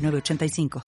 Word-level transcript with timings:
985. 0.00 0.82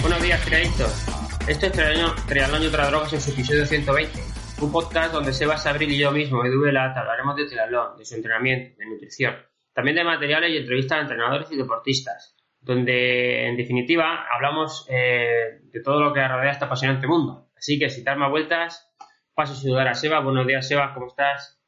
Buenos 0.00 0.22
días, 0.22 0.44
triadictos. 0.44 1.06
Esto 1.46 1.66
es 1.66 1.72
Triatlón 1.72 2.62
y 2.62 2.66
otras 2.66 2.90
drogas 2.90 3.12
en 3.12 3.20
su 3.20 3.30
episodio 3.30 3.66
120. 3.66 4.20
Un 4.60 4.72
podcast 4.72 5.12
donde 5.12 5.32
Sebas 5.32 5.66
Abril 5.66 5.90
y 5.90 5.98
yo 5.98 6.12
mismo, 6.12 6.44
Edu 6.44 6.60
Velata, 6.60 7.00
hablaremos 7.00 7.36
de 7.36 7.46
triatlón, 7.46 7.96
de 7.96 8.04
su 8.04 8.14
entrenamiento, 8.14 8.78
de 8.78 8.86
nutrición. 8.86 9.34
También 9.72 9.96
de 9.96 10.04
materiales 10.04 10.50
y 10.52 10.58
entrevistas 10.58 10.98
a 10.98 11.00
entrenadores 11.02 11.50
y 11.50 11.56
deportistas 11.56 12.36
donde 12.60 13.48
en 13.48 13.56
definitiva 13.56 14.26
hablamos 14.32 14.86
eh, 14.90 15.60
de 15.62 15.82
todo 15.82 16.00
lo 16.00 16.12
que 16.12 16.26
rodea 16.26 16.50
este 16.50 16.64
apasionante 16.64 17.06
mundo. 17.06 17.48
Así 17.56 17.78
que 17.78 17.88
sin 17.88 18.04
dar 18.04 18.16
más 18.16 18.30
vueltas, 18.30 18.92
paso 19.34 19.52
a 19.52 19.56
saludar 19.56 19.88
a 19.88 19.94
Seba. 19.94 20.20
Buenos 20.20 20.46
días, 20.46 20.66
Seba, 20.66 20.92
¿cómo 20.94 21.06
estás? 21.06 21.60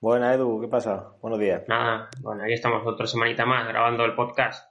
Buenas, 0.00 0.36
Edu, 0.36 0.60
¿qué 0.60 0.68
pasa? 0.68 1.12
Buenos 1.20 1.40
días. 1.40 1.62
Nada, 1.66 2.08
bueno, 2.20 2.44
aquí 2.44 2.52
estamos 2.52 2.86
otra 2.86 3.06
semanita 3.06 3.44
más 3.44 3.66
grabando 3.66 4.04
el 4.04 4.14
podcast. 4.14 4.68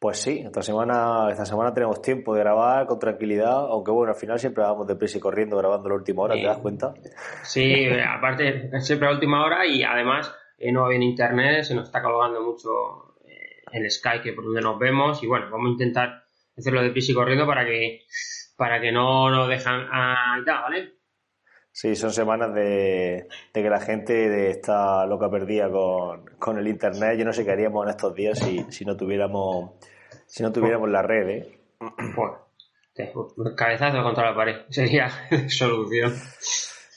Pues 0.00 0.18
sí, 0.18 0.42
esta 0.44 0.62
semana, 0.62 1.28
esta 1.30 1.44
semana 1.44 1.74
tenemos 1.74 2.00
tiempo 2.00 2.34
de 2.34 2.40
grabar 2.40 2.86
con 2.86 3.00
tranquilidad, 3.00 3.66
aunque 3.66 3.90
bueno, 3.90 4.12
al 4.12 4.18
final 4.18 4.38
siempre 4.38 4.62
vamos 4.62 4.86
deprisa 4.86 5.18
y 5.18 5.20
corriendo 5.20 5.56
grabando 5.56 5.88
la 5.88 5.96
última 5.96 6.22
hora, 6.22 6.34
¿te 6.34 6.44
das 6.44 6.58
cuenta? 6.58 6.94
Sí, 7.42 7.88
aparte 8.06 8.70
siempre 8.80 9.08
a 9.08 9.10
la 9.10 9.16
última 9.16 9.44
hora 9.44 9.66
y 9.66 9.82
además 9.82 10.32
eh, 10.56 10.70
no 10.70 10.86
hay 10.86 11.02
internet, 11.02 11.64
se 11.64 11.74
nos 11.74 11.88
está 11.88 12.00
colgando 12.00 12.40
mucho 12.42 13.07
el 13.72 13.90
Sky, 13.90 14.20
que 14.22 14.32
por 14.32 14.44
donde 14.44 14.60
nos 14.60 14.78
vemos, 14.78 15.22
y 15.22 15.26
bueno, 15.26 15.46
vamos 15.50 15.68
a 15.68 15.72
intentar 15.72 16.24
hacerlo 16.56 16.82
de 16.82 16.90
pis 16.90 17.08
y 17.10 17.14
corriendo 17.14 17.46
para 17.46 17.64
que, 17.64 18.02
para 18.56 18.80
que 18.80 18.92
no 18.92 19.30
nos 19.30 19.48
dejan 19.48 19.86
a 19.90 20.36
mitad, 20.38 20.62
¿vale? 20.62 20.94
Sí, 21.70 21.94
son 21.94 22.12
semanas 22.12 22.52
de, 22.54 23.28
que 23.52 23.70
la 23.70 23.80
gente 23.80 24.50
está 24.50 25.06
loca 25.06 25.30
perdida 25.30 25.70
con, 25.70 26.58
el 26.58 26.66
internet. 26.66 27.16
Yo 27.16 27.24
no 27.24 27.32
sé 27.32 27.44
qué 27.44 27.52
haríamos 27.52 27.84
en 27.84 27.90
estos 27.90 28.14
días 28.14 28.38
si, 28.38 28.64
si 28.70 28.84
no 28.84 28.96
tuviéramos 28.96 29.70
si 30.28 30.42
no 30.42 30.52
tuviéramos 30.52 30.90
la 30.90 31.02
red, 31.02 31.28
¿eh? 31.28 31.58
Bueno, 32.14 32.48
cabezazo 33.56 34.02
contra 34.02 34.30
la 34.30 34.36
pared 34.36 34.56
sería 34.68 35.08
solución. 35.48 36.14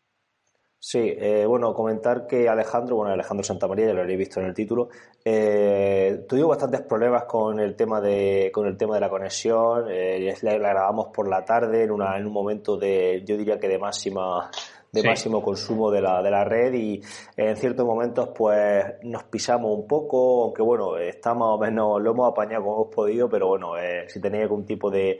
Sí, 0.86 0.98
eh, 1.00 1.46
bueno, 1.46 1.72
comentar 1.72 2.26
que 2.26 2.46
Alejandro, 2.46 2.96
bueno, 2.96 3.14
Alejandro 3.14 3.42
Santamaría, 3.42 3.86
ya 3.86 3.94
lo 3.94 4.02
habréis 4.02 4.18
visto 4.18 4.40
en 4.40 4.46
el 4.48 4.52
título, 4.52 4.90
eh, 5.24 6.26
tuvimos 6.28 6.50
bastantes 6.50 6.82
problemas 6.82 7.24
con 7.24 7.58
el 7.58 7.74
tema 7.74 8.02
de, 8.02 8.50
con 8.52 8.66
el 8.66 8.76
tema 8.76 8.96
de 8.96 9.00
la 9.00 9.08
conexión, 9.08 9.86
eh, 9.88 10.36
la, 10.42 10.58
grabamos 10.58 11.06
por 11.06 11.26
la 11.26 11.42
tarde 11.42 11.84
en, 11.84 11.90
una, 11.90 12.18
en 12.18 12.26
un 12.26 12.34
momento 12.34 12.76
de, 12.76 13.22
yo 13.24 13.38
diría 13.38 13.58
que 13.58 13.66
de 13.66 13.78
máxima 13.78 14.50
de 14.92 15.02
máximo 15.02 15.42
consumo 15.42 15.90
de 15.90 16.02
la, 16.02 16.22
de 16.22 16.30
la 16.30 16.44
red 16.44 16.74
y 16.74 17.00
en 17.38 17.56
ciertos 17.56 17.86
momentos 17.86 18.28
pues 18.36 18.84
nos 19.04 19.24
pisamos 19.24 19.74
un 19.74 19.88
poco, 19.88 20.44
aunque 20.44 20.60
bueno, 20.60 20.98
está 20.98 21.32
más 21.32 21.48
o 21.48 21.58
menos, 21.58 22.00
lo 22.02 22.10
hemos 22.10 22.30
apañado 22.30 22.62
como 22.62 22.82
hemos 22.82 22.94
podido, 22.94 23.26
pero 23.30 23.48
bueno, 23.48 23.78
eh, 23.78 24.04
si 24.08 24.20
tenéis 24.20 24.42
algún 24.42 24.66
tipo 24.66 24.90
de, 24.90 25.18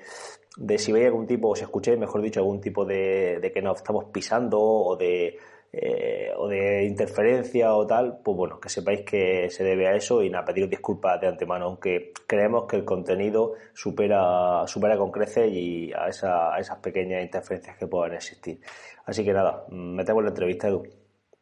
de 0.59 0.79
si 0.79 0.93
veis 0.93 1.07
algún 1.07 1.27
tipo, 1.27 1.49
o 1.49 1.57
si 1.57 1.63
escucháis, 1.63 1.99
mejor 1.99 2.21
dicho, 2.21 2.41
algún 2.41 2.61
tipo 2.61 2.85
de, 2.85 3.39
de 3.41 3.51
que 3.51 3.63
nos 3.63 3.79
estamos 3.79 4.05
pisando 4.13 4.61
o 4.61 4.95
de 4.95 5.39
eh, 5.77 6.33
o 6.37 6.49
de 6.49 6.85
interferencia 6.85 7.75
o 7.75 7.87
tal, 7.87 8.21
pues 8.23 8.37
bueno, 8.37 8.61
que 8.61 8.69
sepáis 8.69 9.03
que 9.03 9.51
se 9.51 9.65
debe 9.65 9.89
a 9.89 9.95
eso 9.95 10.23
y 10.23 10.31
nada, 10.31 10.45
pediros 10.45 10.71
disculpas 10.71 11.21
de 11.21 11.29
antemano, 11.29 11.67
aunque 11.67 12.13
creemos 12.27 12.67
que 12.67 12.77
el 12.77 12.85
contenido 12.85 13.55
supera, 13.73 14.67
supera 14.67 14.97
con 14.97 15.11
creces 15.11 15.51
y 15.53 15.93
a, 15.93 16.09
esa, 16.09 16.55
a 16.55 16.61
esas 16.61 16.79
pequeñas 16.79 17.23
interferencias 17.23 17.77
que 17.77 17.87
puedan 17.87 18.15
existir. 18.15 18.61
Así 19.05 19.25
que 19.25 19.33
nada, 19.33 19.65
metemos 19.71 20.23
la 20.23 20.31
entrevista, 20.31 20.69
Edu. 20.69 20.83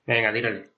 Venga, 0.06 0.32
tírale. 0.32 0.71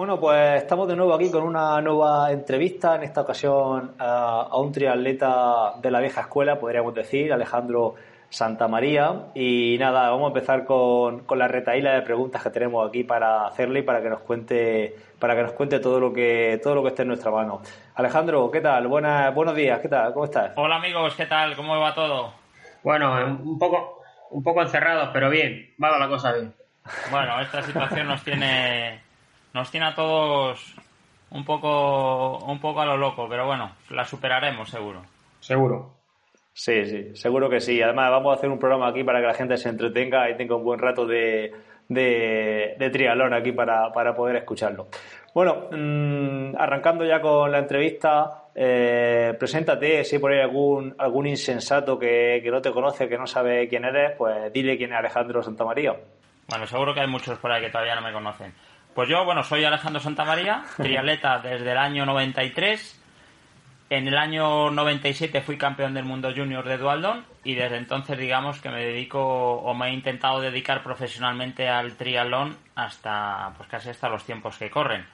Bueno, 0.00 0.18
pues 0.18 0.62
estamos 0.62 0.88
de 0.88 0.96
nuevo 0.96 1.12
aquí 1.12 1.30
con 1.30 1.42
una 1.42 1.78
nueva 1.82 2.32
entrevista, 2.32 2.96
en 2.96 3.02
esta 3.02 3.20
ocasión 3.20 3.96
a 3.98 4.56
un 4.56 4.72
triatleta 4.72 5.74
de 5.76 5.90
la 5.90 6.00
vieja 6.00 6.22
escuela, 6.22 6.58
podríamos 6.58 6.94
decir, 6.94 7.30
Alejandro 7.30 7.96
Santamaría. 8.30 9.26
Y 9.34 9.76
nada, 9.78 10.08
vamos 10.08 10.24
a 10.24 10.28
empezar 10.28 10.64
con, 10.64 11.24
con 11.24 11.38
la 11.38 11.48
retaíla 11.48 11.92
de 11.92 12.00
preguntas 12.00 12.42
que 12.42 12.48
tenemos 12.48 12.88
aquí 12.88 13.04
para 13.04 13.46
hacerle 13.46 13.80
y 13.80 13.82
para 13.82 14.00
que 14.00 14.08
nos 14.08 14.22
cuente, 14.22 14.96
para 15.18 15.36
que 15.36 15.42
nos 15.42 15.52
cuente 15.52 15.80
todo 15.80 16.00
lo 16.00 16.14
que, 16.14 16.58
todo 16.62 16.76
lo 16.76 16.82
que 16.82 16.88
esté 16.88 17.02
en 17.02 17.08
nuestra 17.08 17.30
mano. 17.30 17.60
Alejandro, 17.96 18.50
¿qué 18.50 18.62
tal? 18.62 18.86
buenos 18.86 19.54
días, 19.54 19.80
¿qué 19.80 19.88
tal? 19.90 20.14
¿Cómo 20.14 20.24
estás? 20.24 20.52
Hola 20.56 20.76
amigos, 20.76 21.14
¿qué 21.14 21.26
tal? 21.26 21.54
¿Cómo 21.54 21.78
va 21.78 21.94
todo? 21.94 22.32
Bueno, 22.82 23.38
un 23.44 23.58
poco, 23.58 24.00
un 24.30 24.42
poco 24.42 24.62
encerrados, 24.62 25.10
pero 25.12 25.28
bien, 25.28 25.74
va 25.78 25.98
la 25.98 26.08
cosa 26.08 26.32
bien. 26.32 26.54
Bueno, 27.10 27.38
esta 27.42 27.62
situación 27.62 28.08
nos 28.08 28.24
tiene, 28.24 29.02
nos 29.52 29.70
tiene 29.70 29.86
a 29.86 29.94
todos 29.94 30.74
un 31.30 31.44
poco, 31.44 32.38
un 32.44 32.60
poco 32.60 32.80
a 32.80 32.86
lo 32.86 32.96
loco, 32.96 33.28
pero 33.28 33.46
bueno, 33.46 33.72
la 33.90 34.04
superaremos 34.04 34.68
seguro. 34.68 35.02
Seguro. 35.40 36.00
Sí, 36.52 36.84
sí, 36.84 37.16
seguro 37.16 37.48
que 37.48 37.60
sí. 37.60 37.80
Además, 37.80 38.10
vamos 38.10 38.32
a 38.32 38.38
hacer 38.38 38.50
un 38.50 38.58
programa 38.58 38.88
aquí 38.88 39.04
para 39.04 39.20
que 39.20 39.26
la 39.26 39.34
gente 39.34 39.56
se 39.56 39.68
entretenga 39.68 40.28
y 40.28 40.36
tenga 40.36 40.56
un 40.56 40.64
buen 40.64 40.80
rato 40.80 41.06
de, 41.06 41.52
de, 41.88 42.90
trialón 42.92 43.32
aquí 43.32 43.52
para, 43.52 43.92
poder 44.14 44.36
escucharlo. 44.36 44.88
Bueno, 45.32 45.68
mm, 45.70 46.56
arrancando 46.58 47.04
ya 47.04 47.20
con 47.20 47.50
la 47.52 47.58
entrevista, 47.58 48.44
eh, 48.54 49.34
preséntate, 49.38 50.04
si 50.04 50.18
por 50.18 50.32
ahí 50.32 50.40
algún, 50.40 50.94
algún 50.98 51.28
insensato 51.28 51.98
que, 51.98 52.40
que 52.42 52.50
no 52.50 52.60
te 52.60 52.72
conoce, 52.72 53.08
que 53.08 53.16
no 53.16 53.26
sabe 53.26 53.68
quién 53.68 53.84
eres, 53.84 54.12
pues 54.18 54.52
dile 54.52 54.76
quién 54.76 54.92
es 54.92 54.98
Alejandro 54.98 55.42
Santamaría. 55.42 55.96
Bueno, 56.48 56.66
seguro 56.66 56.92
que 56.92 57.00
hay 57.00 57.06
muchos 57.06 57.38
por 57.38 57.52
ahí 57.52 57.62
que 57.62 57.70
todavía 57.70 57.94
no 57.94 58.02
me 58.02 58.12
conocen. 58.12 58.52
Pues 58.94 59.08
yo, 59.08 59.24
bueno, 59.24 59.44
soy 59.44 59.64
Alejandro 59.64 60.00
Santamaría, 60.00 60.64
triatleta 60.76 61.38
desde 61.38 61.70
el 61.70 61.78
año 61.78 62.04
93. 62.06 63.00
En 63.90 64.06
el 64.06 64.16
año 64.16 64.70
97 64.70 65.40
fui 65.40 65.56
campeón 65.56 65.94
del 65.94 66.04
mundo 66.04 66.32
junior 66.34 66.64
de 66.64 66.78
Dualdon 66.78 67.24
y 67.42 67.54
desde 67.54 67.76
entonces 67.76 68.16
digamos 68.18 68.60
que 68.60 68.68
me 68.68 68.84
dedico 68.84 69.20
o 69.20 69.74
me 69.74 69.88
he 69.88 69.92
intentado 69.92 70.40
dedicar 70.40 70.82
profesionalmente 70.82 71.68
al 71.68 71.96
triatlón 71.96 72.56
hasta 72.76 73.52
pues 73.56 73.68
casi 73.68 73.90
hasta 73.90 74.08
los 74.08 74.24
tiempos 74.24 74.56
que 74.58 74.70
corren. 74.70 75.06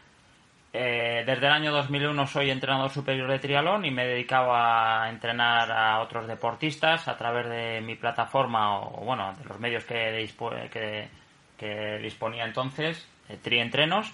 Eh, 0.72 1.22
desde 1.25 1.46
el 1.46 1.52
año 1.52 1.72
2001 1.72 2.26
soy 2.26 2.50
entrenador 2.50 2.90
superior 2.90 3.31
de 3.31 3.38
triatlón 3.38 3.87
y 3.87 3.90
me 3.90 4.05
he 4.05 4.08
dedicado 4.08 4.55
a 4.55 5.08
entrenar 5.08 5.72
a 5.72 6.00
otros 6.00 6.26
deportistas 6.26 7.08
a 7.08 7.17
través 7.17 7.49
de 7.49 7.81
mi 7.81 7.94
plataforma 7.94 8.79
o, 8.81 9.05
bueno, 9.05 9.34
de 9.38 9.44
los 9.44 9.58
medios 9.58 9.84
que, 9.84 11.08
disponía 12.02 12.44
entonces, 12.44 13.08
Trientrenos. 13.43 14.12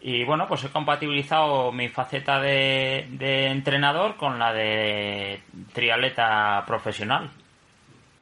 Y 0.00 0.24
bueno, 0.24 0.46
pues 0.46 0.62
he 0.64 0.68
compatibilizado 0.68 1.72
mi 1.72 1.88
faceta 1.88 2.40
de, 2.40 3.08
entrenador 3.50 4.16
con 4.16 4.38
la 4.38 4.52
de 4.52 5.40
triatleta 5.72 6.62
profesional. 6.66 7.30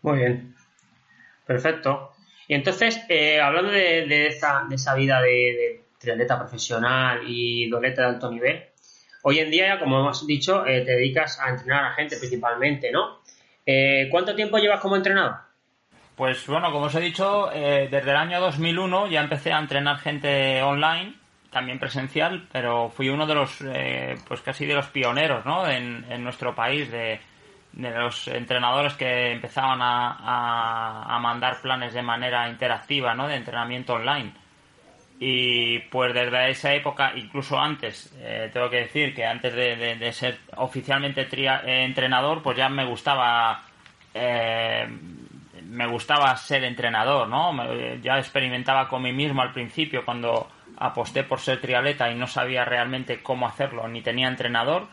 Muy 0.03 0.19
bien. 0.19 0.55
Perfecto. 1.45 2.13
Y 2.49 2.55
entonces, 2.55 3.05
eh, 3.09 3.41
hablando 3.41 3.71
de, 3.71 4.27
esa, 4.27 4.65
de, 4.69 4.77
esa, 4.77 4.95
vida 4.95 5.21
de, 5.21 5.85
triatleta 5.99 6.39
profesional 6.39 7.21
y 7.27 7.69
doleta 7.69 8.03
de 8.03 8.09
alto 8.09 8.31
nivel, 8.31 8.65
hoy 9.23 9.41
en 9.41 9.51
día, 9.51 9.79
como 9.79 10.01
hemos 10.01 10.27
dicho, 10.27 10.67
eh, 10.67 10.81
te 10.81 10.93
dedicas 10.93 11.39
a 11.41 11.51
entrenar 11.51 11.85
a 11.85 11.95
gente 11.95 12.17
principalmente, 12.17 12.91
¿no? 12.91 13.21
Eh, 13.67 14.09
¿Cuánto 14.11 14.35
tiempo 14.35 14.59
llevas 14.59 14.81
como 14.81 14.97
entrenador? 14.97 15.46
Pues 16.17 16.47
bueno, 16.47 16.73
como 16.73 16.87
os 16.87 16.95
he 16.95 17.01
dicho, 17.01 17.51
desde 17.53 18.11
el 18.11 18.17
año 18.17 18.41
2001 18.41 19.09
ya 19.09 19.21
empecé 19.21 19.53
a 19.53 19.59
entrenar 19.59 19.99
gente 19.99 20.63
online 20.63 21.15
también 21.57 21.79
presencial, 21.79 22.47
pero 22.53 22.91
fui 22.91 23.09
uno 23.09 23.27
de 23.27 23.35
los, 23.35 23.63
eh, 23.63 24.15
pues 24.29 24.43
casi 24.43 24.67
de 24.67 24.75
los 24.75 24.89
pioneros, 24.89 25.47
¿no? 25.47 25.67
En, 25.67 26.23
nuestro 26.23 26.55
país 26.55 26.91
de, 26.91 27.19
los 27.73 28.29
entrenadores 28.29 28.93
que 28.93 29.33
empezaban 29.33 29.79
a, 29.81 31.19
mandar 31.19 31.63
planes 31.63 31.95
de 31.95 32.03
manera 32.03 32.47
interactiva, 32.51 33.15
¿no? 33.15 33.27
De 33.27 33.37
entrenamiento 33.37 33.95
online. 33.95 34.35
Y 35.19 35.79
pues 35.91 36.13
desde 36.13 36.51
esa 36.51 36.75
época, 36.75 37.13
incluso 37.17 37.59
antes, 37.59 38.15
eh, 38.19 38.51
tengo 38.53 38.69
que 38.69 38.81
decir 38.81 39.15
que 39.15 39.25
antes 39.25 39.55
de, 39.55 40.13
ser 40.13 40.39
oficialmente 40.57 41.23
eh, 41.23 41.85
entrenador, 41.85 42.43
pues 42.43 42.59
ya 42.59 42.69
me 42.69 42.85
gustaba 42.85 43.63
me 45.77 45.87
gustaba 45.87 46.35
ser 46.39 46.65
entrenador, 46.65 47.29
¿no? 47.29 47.53
ya 48.01 48.19
experimentaba 48.19 48.89
con 48.89 49.03
mí 49.03 49.13
mismo 49.13 49.43
al 49.43 49.53
principio 49.53 50.07
cuando 50.07 50.49
aposté 50.79 51.23
por 51.23 51.39
ser 51.39 51.61
triatleta 51.61 52.11
y 52.11 52.15
no 52.15 52.27
sabía 52.27 52.65
realmente 52.65 53.23
cómo 53.23 53.47
hacerlo, 53.47 53.87
ni 53.87 54.01
tenía 54.01 54.29
entrenador. 54.29 54.89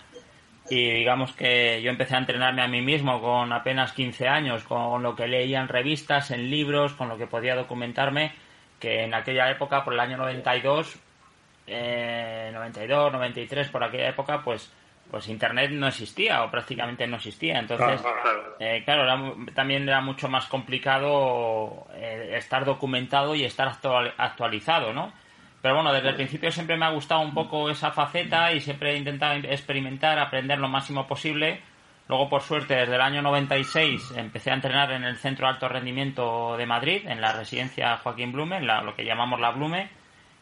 Y 0.69 0.91
digamos 0.91 1.31
que 1.33 1.81
yo 1.81 1.89
empecé 1.89 2.15
a 2.15 2.19
entrenarme 2.19 2.63
a 2.63 2.67
mí 2.67 2.81
mismo 2.81 3.21
con 3.21 3.53
apenas 3.53 3.93
15 3.93 4.27
años, 4.27 4.63
con 4.63 5.01
lo 5.01 5.15
que 5.15 5.27
leía 5.27 5.61
en 5.61 5.69
revistas, 5.69 6.31
en 6.31 6.49
libros, 6.49 6.93
con 6.93 7.07
lo 7.07 7.17
que 7.17 7.27
podía 7.27 7.55
documentarme, 7.55 8.33
que 8.79 9.03
en 9.03 9.13
aquella 9.13 9.49
época, 9.49 9.85
por 9.85 9.93
el 9.93 10.01
año 10.01 10.17
92, 10.17 10.99
eh, 11.67 12.49
92, 12.53 13.13
93, 13.13 13.69
por 13.69 13.83
aquella 13.85 14.09
época, 14.09 14.41
pues 14.41 14.69
pues 15.13 15.29
internet 15.29 15.69
no 15.69 15.87
existía 15.87 16.43
o 16.43 16.49
prácticamente 16.49 17.05
no 17.05 17.17
existía 17.17 17.59
entonces 17.59 18.01
claro, 18.01 18.55
eh, 18.59 18.83
también 19.53 19.87
era 19.87 20.01
mucho 20.01 20.27
más 20.27 20.47
complicado 20.47 21.85
eh, 21.93 22.33
estar 22.35 22.65
documentado 22.65 23.35
y 23.35 23.43
estar 23.43 23.67
actualizado 24.17 24.91
no 24.91 25.13
pero 25.61 25.75
bueno, 25.75 25.93
desde 25.93 26.09
el 26.09 26.15
principio 26.15 26.51
siempre 26.51 26.75
me 26.77 26.85
ha 26.85 26.89
gustado 26.89 27.21
un 27.21 27.33
poco 27.33 27.69
esa 27.69 27.91
faceta 27.91 28.51
y 28.51 28.59
siempre 28.59 28.91
he 28.91 28.97
intentado 28.97 29.35
experimentar, 29.35 30.19
aprender 30.19 30.59
lo 30.59 30.67
máximo 30.67 31.07
posible. 31.07 31.61
Luego, 32.09 32.27
por 32.27 32.41
suerte, 32.41 32.75
desde 32.75 32.95
el 32.95 33.01
año 33.01 33.21
96 33.21 34.11
empecé 34.17 34.51
a 34.51 34.55
entrenar 34.55 34.91
en 34.91 35.05
el 35.05 35.15
Centro 35.15 35.47
de 35.47 35.53
Alto 35.53 35.69
Rendimiento 35.69 36.57
de 36.57 36.65
Madrid, 36.65 37.07
en 37.07 37.21
la 37.21 37.31
residencia 37.31 37.95
Joaquín 37.95 38.33
Blume, 38.33 38.57
en 38.57 38.67
lo 38.67 38.93
que 38.93 39.05
llamamos 39.05 39.39
la 39.39 39.51
Blume. 39.51 39.89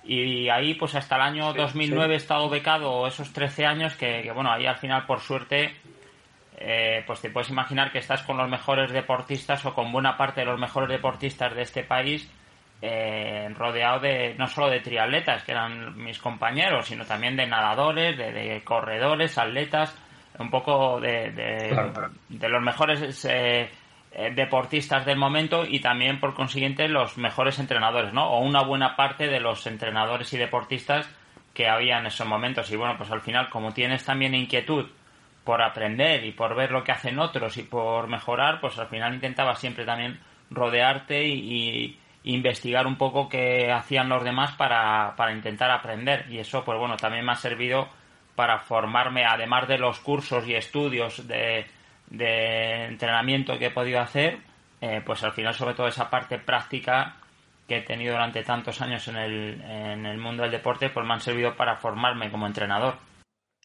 Y 0.04 0.50
ahí, 0.50 0.74
pues 0.74 0.96
hasta 0.96 1.16
el 1.16 1.22
año 1.22 1.54
2009 1.54 2.14
he 2.14 2.18
estado 2.18 2.50
becado 2.50 3.06
esos 3.08 3.32
13 3.34 3.66
años 3.66 3.96
que, 3.96 4.32
bueno, 4.34 4.52
ahí 4.52 4.66
al 4.66 4.78
final, 4.78 5.06
por 5.06 5.20
suerte, 5.20 5.76
eh, 6.58 7.04
pues 7.06 7.22
te 7.22 7.30
puedes 7.30 7.50
imaginar 7.50 7.92
que 7.92 8.00
estás 8.00 8.24
con 8.24 8.38
los 8.38 8.50
mejores 8.50 8.92
deportistas 8.92 9.64
o 9.66 9.74
con 9.74 9.92
buena 9.92 10.18
parte 10.18 10.42
de 10.42 10.48
los 10.48 10.60
mejores 10.60 10.90
deportistas 10.90 11.54
de 11.56 11.62
este 11.62 11.84
país 11.84 12.30
eh, 12.82 13.48
rodeado 13.56 14.00
de 14.00 14.34
no 14.40 14.48
solo 14.48 14.70
de 14.70 14.80
triatletas, 14.80 15.44
que 15.44 15.52
eran 15.52 15.96
mis 15.96 16.18
compañeros, 16.18 16.88
sino 16.88 17.06
también 17.06 17.36
de 17.36 17.46
nadadores, 17.46 18.18
de, 18.18 18.62
corredores, 18.64 19.38
atletas, 19.38 19.96
un 20.40 20.50
poco 20.50 21.00
de, 21.00 21.32
de, 21.32 22.50
los 22.50 22.64
mejores 22.64 23.24
eh, 23.26 23.70
deportistas 24.12 25.06
del 25.06 25.18
momento 25.18 25.66
y 25.66 25.80
también, 25.80 26.20
por 26.20 26.34
consiguiente, 26.34 26.88
los 26.88 27.18
mejores 27.18 27.60
entrenadores, 27.60 28.14
¿no? 28.14 28.30
O 28.30 28.40
una 28.40 28.62
buena 28.62 28.96
parte 28.96 29.28
de 29.28 29.40
los 29.40 29.66
entrenadores 29.68 30.34
y 30.34 30.38
deportistas 30.38 31.10
que 31.54 31.68
había 31.68 32.00
en 32.00 32.06
esos 32.06 32.28
momentos. 32.28 32.70
Y 32.72 32.76
bueno, 32.76 32.98
pues 32.98 33.10
al 33.12 33.22
final, 33.22 33.50
como 33.50 33.74
tienes 33.74 34.04
también 34.04 34.36
inquietud 34.36 34.90
por 35.44 35.62
aprender 35.62 36.26
y 36.26 36.32
por 36.32 36.56
ver 36.56 36.72
lo 36.72 36.84
que 36.84 36.92
hacen 36.92 37.20
otros 37.20 37.58
y 37.58 37.64
por 37.64 38.08
mejorar, 38.08 38.60
pues 38.60 38.78
al 38.78 38.88
final 38.88 39.14
intentaba 39.14 39.56
siempre 39.56 39.86
también 39.86 40.20
rodearte 40.50 41.28
y 41.28 41.98
investigar 42.24 42.86
un 42.86 42.98
poco 42.98 43.28
qué 43.28 43.72
hacían 43.72 44.10
los 44.10 44.24
demás 44.24 44.54
para, 44.54 45.16
para 45.16 45.32
intentar 45.32 45.72
aprender. 45.72 46.26
Y 46.30 46.40
eso, 46.40 46.64
pues 46.64 46.78
bueno, 46.78 46.98
también 46.98 47.26
me 47.26 47.32
ha 47.32 47.36
servido 47.36 47.90
para 48.36 48.60
formarme, 48.60 49.26
además 49.26 49.68
de 49.68 49.78
los 49.78 50.00
cursos 50.00 50.48
y 50.48 50.54
estudios 50.54 51.28
de, 51.28 51.66
de 52.12 52.86
entrenamiento 52.86 53.58
que 53.58 53.68
he 53.68 53.72
podido 53.72 54.00
hacer, 54.00 54.38
eh, 54.80 55.02
pues 55.04 55.24
al 55.24 55.32
final 55.32 55.54
sobre 55.54 55.74
todo 55.74 55.88
esa 55.88 56.10
parte 56.10 56.38
práctica 56.38 57.16
que 57.68 57.78
he 57.78 57.82
tenido 57.82 58.14
durante 58.14 58.44
tantos 58.44 58.82
años 58.82 59.08
en 59.08 59.16
el, 59.16 59.62
en 59.62 60.06
el 60.06 60.18
mundo 60.18 60.44
del 60.44 60.52
deporte, 60.52 60.90
pues 60.90 61.06
me 61.06 61.14
han 61.14 61.22
servido 61.22 61.56
para 61.56 61.78
formarme 61.78 62.30
como 62.30 62.46
entrenador. 62.46 62.96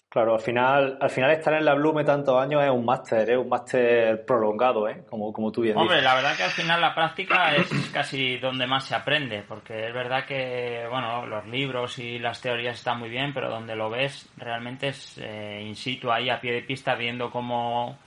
Claro, 0.09 0.35
al 0.35 0.41
final, 0.41 0.97
al 1.01 1.11
final 1.11 1.33
estar 1.33 1.53
en 1.53 1.65
la 1.65 1.75
Blume 1.75 2.05
tantos 2.05 2.41
años 2.41 2.63
es 2.65 2.71
un 2.71 2.85
máster, 2.85 3.29
es 3.29 3.37
un 3.37 3.49
máster 3.49 4.25
prolongado, 4.25 4.89
¿eh? 4.89 5.05
como, 5.11 5.33
como 5.33 5.51
tú 5.51 5.63
bien 5.63 5.77
Hombre, 5.77 6.01
la 6.01 6.15
verdad 6.15 6.37
que 6.37 6.45
al 6.45 6.51
final 6.51 6.81
la 6.81 6.95
práctica 6.95 7.55
es 7.55 7.91
casi 7.93 8.39
donde 8.39 8.67
más 8.67 8.85
se 8.85 8.95
aprende, 8.95 9.45
porque 9.47 9.89
es 9.89 9.93
verdad 9.93 10.25
que, 10.25 10.87
bueno, 10.89 11.27
los 11.27 11.47
libros 11.49 11.99
y 11.99 12.19
las 12.19 12.41
teorías 12.41 12.79
están 12.79 13.01
muy 13.01 13.11
bien, 13.11 13.35
pero 13.35 13.51
donde 13.51 13.75
lo 13.75 13.91
ves 13.91 14.31
realmente 14.37 14.89
es 14.89 15.19
eh, 15.19 15.61
in 15.63 15.75
situ, 15.75 16.11
ahí 16.11 16.31
a 16.31 16.41
pie 16.41 16.53
de 16.53 16.63
pista, 16.63 16.95
viendo 16.95 17.31
cómo, 17.31 17.99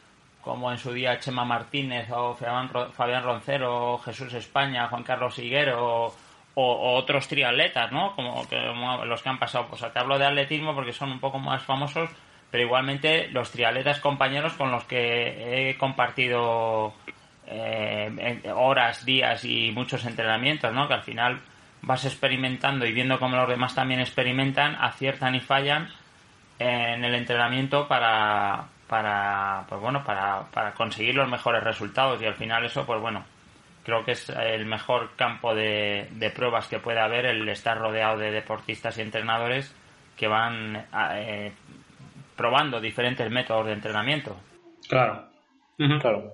cómo 0.41 0.71
en 0.71 0.77
su 0.77 0.93
día 0.93 1.19
Chema 1.19 1.45
Martínez 1.45 2.09
o 2.11 2.35
Fabián 2.35 3.23
Roncero, 3.23 3.97
Jesús 3.99 4.33
España, 4.33 4.87
Juan 4.87 5.03
Carlos 5.03 5.37
Higuero 5.39 6.13
o, 6.55 6.95
otros 6.95 7.27
triatletas, 7.27 7.91
¿no? 7.91 8.15
Como, 8.15 8.45
los 9.05 9.21
que 9.21 9.29
han 9.29 9.39
pasado. 9.39 9.67
Pues 9.67 9.81
te 9.81 9.99
hablo 9.99 10.17
de 10.17 10.25
atletismo 10.25 10.75
porque 10.75 10.93
son 10.93 11.11
un 11.11 11.19
poco 11.19 11.39
más 11.39 11.63
famosos, 11.63 12.09
pero 12.51 12.63
igualmente 12.63 13.29
los 13.29 13.51
triatletas 13.51 13.99
compañeros 13.99 14.53
con 14.53 14.71
los 14.71 14.83
que 14.83 15.69
he 15.69 15.77
compartido 15.77 16.93
eh, 17.47 18.51
horas, 18.53 19.05
días 19.05 19.45
y 19.45 19.71
muchos 19.71 20.05
entrenamientos, 20.05 20.73
¿no? 20.73 20.87
Que 20.87 20.95
al 20.95 21.03
final 21.03 21.41
vas 21.81 22.05
experimentando 22.05 22.85
y 22.85 22.91
viendo 22.91 23.19
cómo 23.19 23.37
los 23.37 23.47
demás 23.47 23.73
también 23.73 24.01
experimentan, 24.01 24.75
aciertan 24.75 25.35
y 25.35 25.39
fallan 25.39 25.89
en 26.59 27.05
el 27.05 27.15
entrenamiento 27.15 27.87
para, 27.87 28.67
para 28.89 29.65
pues 29.69 29.79
bueno, 29.79 30.03
para, 30.03 30.43
para 30.51 30.73
conseguir 30.73 31.15
los 31.15 31.29
mejores 31.29 31.63
resultados 31.63 32.21
y 32.21 32.25
al 32.25 32.35
final 32.35 32.65
eso, 32.65 32.85
pues 32.85 32.99
bueno, 32.99 33.23
creo 33.83 34.03
que 34.03 34.11
es 34.11 34.29
el 34.29 34.65
mejor 34.65 35.15
campo 35.15 35.55
de, 35.55 36.31
pruebas 36.35 36.67
que 36.67 36.79
puede 36.79 36.99
haber 36.99 37.25
el 37.25 37.47
estar 37.49 37.77
rodeado 37.77 38.17
de 38.17 38.31
deportistas 38.31 38.97
y 38.97 39.01
entrenadores 39.01 39.73
que 40.17 40.27
van 40.27 40.85
eh, 41.15 41.53
probando 42.35 42.81
diferentes 42.81 43.29
métodos 43.31 43.67
de 43.67 43.73
entrenamiento. 43.73 44.35
Claro. 44.87 45.25
Claro. 45.77 46.33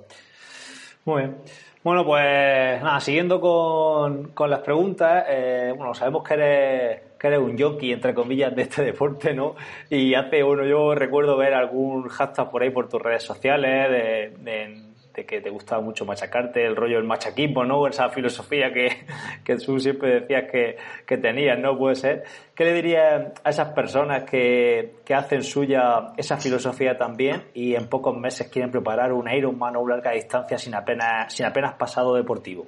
Muy 1.05 1.21
bien. 1.21 1.38
Bueno, 1.83 2.03
pues 2.03 2.81
nada, 2.81 3.00
siguiendo 3.00 3.39
con, 3.39 4.29
con 4.29 4.50
las 4.50 4.62
preguntas, 4.62 5.25
eh, 5.29 5.71
bueno, 5.77 5.93
sabemos 5.93 6.24
que 6.24 6.33
eres, 6.33 7.01
que 7.25 7.36
eres 7.36 7.39
un 7.39 7.58
jockey, 7.58 7.91
entre 7.91 8.13
comillas, 8.13 8.55
de 8.55 8.63
este 8.63 8.84
deporte, 8.84 9.34
¿no? 9.34 9.55
Y 9.89 10.13
hace, 10.13 10.44
bueno, 10.44 10.65
yo 10.65 10.94
recuerdo 10.94 11.38
ver 11.38 11.53
algún 11.53 12.08
hashtag 12.10 12.51
por 12.51 12.62
ahí 12.62 12.70
por 12.70 12.88
tus 12.88 13.01
redes 13.01 13.24
sociales 13.24 13.89
de, 13.89 14.44
de 14.44 14.96
de 15.15 15.25
que 15.25 15.39
te 15.39 15.50
gustaba 15.50 15.82
mucho 15.82 16.05
machacarte, 16.05 16.65
el 16.65 16.75
rollo 16.75 16.98
del 16.98 17.05
machaquismo, 17.05 17.63
¿no? 17.63 17.88
Esa 17.88 18.10
filosofía 18.10 18.72
que, 18.74 19.05
que 19.46 19.55
tú 19.55 19.79
siempre 19.79 20.20
decías 20.20 20.44
que, 20.51 20.77
que 21.05 21.17
tenías, 21.17 21.58
¿no? 21.58 21.77
Puede 21.77 21.96
ser. 21.96 22.24
¿Qué 22.53 22.65
le 22.65 22.74
dirías 22.74 23.32
a 23.44 23.50
esas 23.50 23.70
personas 23.70 24.24
que, 24.29 24.96
que 25.05 25.13
hacen 25.13 25.41
suya 25.41 26.12
esa 26.17 26.38
filosofía 26.38 26.98
también 26.98 27.44
y 27.53 27.75
en 27.75 27.88
pocos 27.88 28.17
meses 28.17 28.50
quieren 28.50 28.72
preparar 28.72 29.13
un 29.13 29.29
Ironman 29.29 29.77
o 29.77 29.82
una 29.82 29.96
larga 29.96 30.12
distancia 30.12 30.58
sin 30.58 30.75
apenas, 30.75 31.34
sin 31.34 31.46
apenas 31.46 31.75
pasado 31.75 32.13
deportivo? 32.15 32.67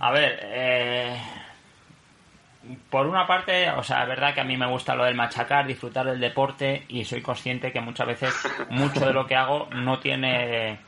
A 0.00 0.10
ver, 0.12 0.40
eh, 0.42 1.16
por 2.90 3.06
una 3.06 3.26
parte, 3.26 3.70
o 3.70 3.82
sea, 3.82 4.02
es 4.02 4.08
verdad 4.08 4.34
que 4.34 4.40
a 4.40 4.44
mí 4.44 4.56
me 4.56 4.66
gusta 4.66 4.94
lo 4.94 5.04
del 5.04 5.14
machacar, 5.14 5.66
disfrutar 5.66 6.06
del 6.06 6.20
deporte 6.20 6.84
y 6.88 7.04
soy 7.04 7.20
consciente 7.20 7.72
que 7.72 7.80
muchas 7.80 8.06
veces 8.06 8.34
mucho 8.70 9.06
de 9.06 9.12
lo 9.12 9.26
que 9.26 9.36
hago 9.36 9.68
no 9.72 9.98
tiene 9.98 10.78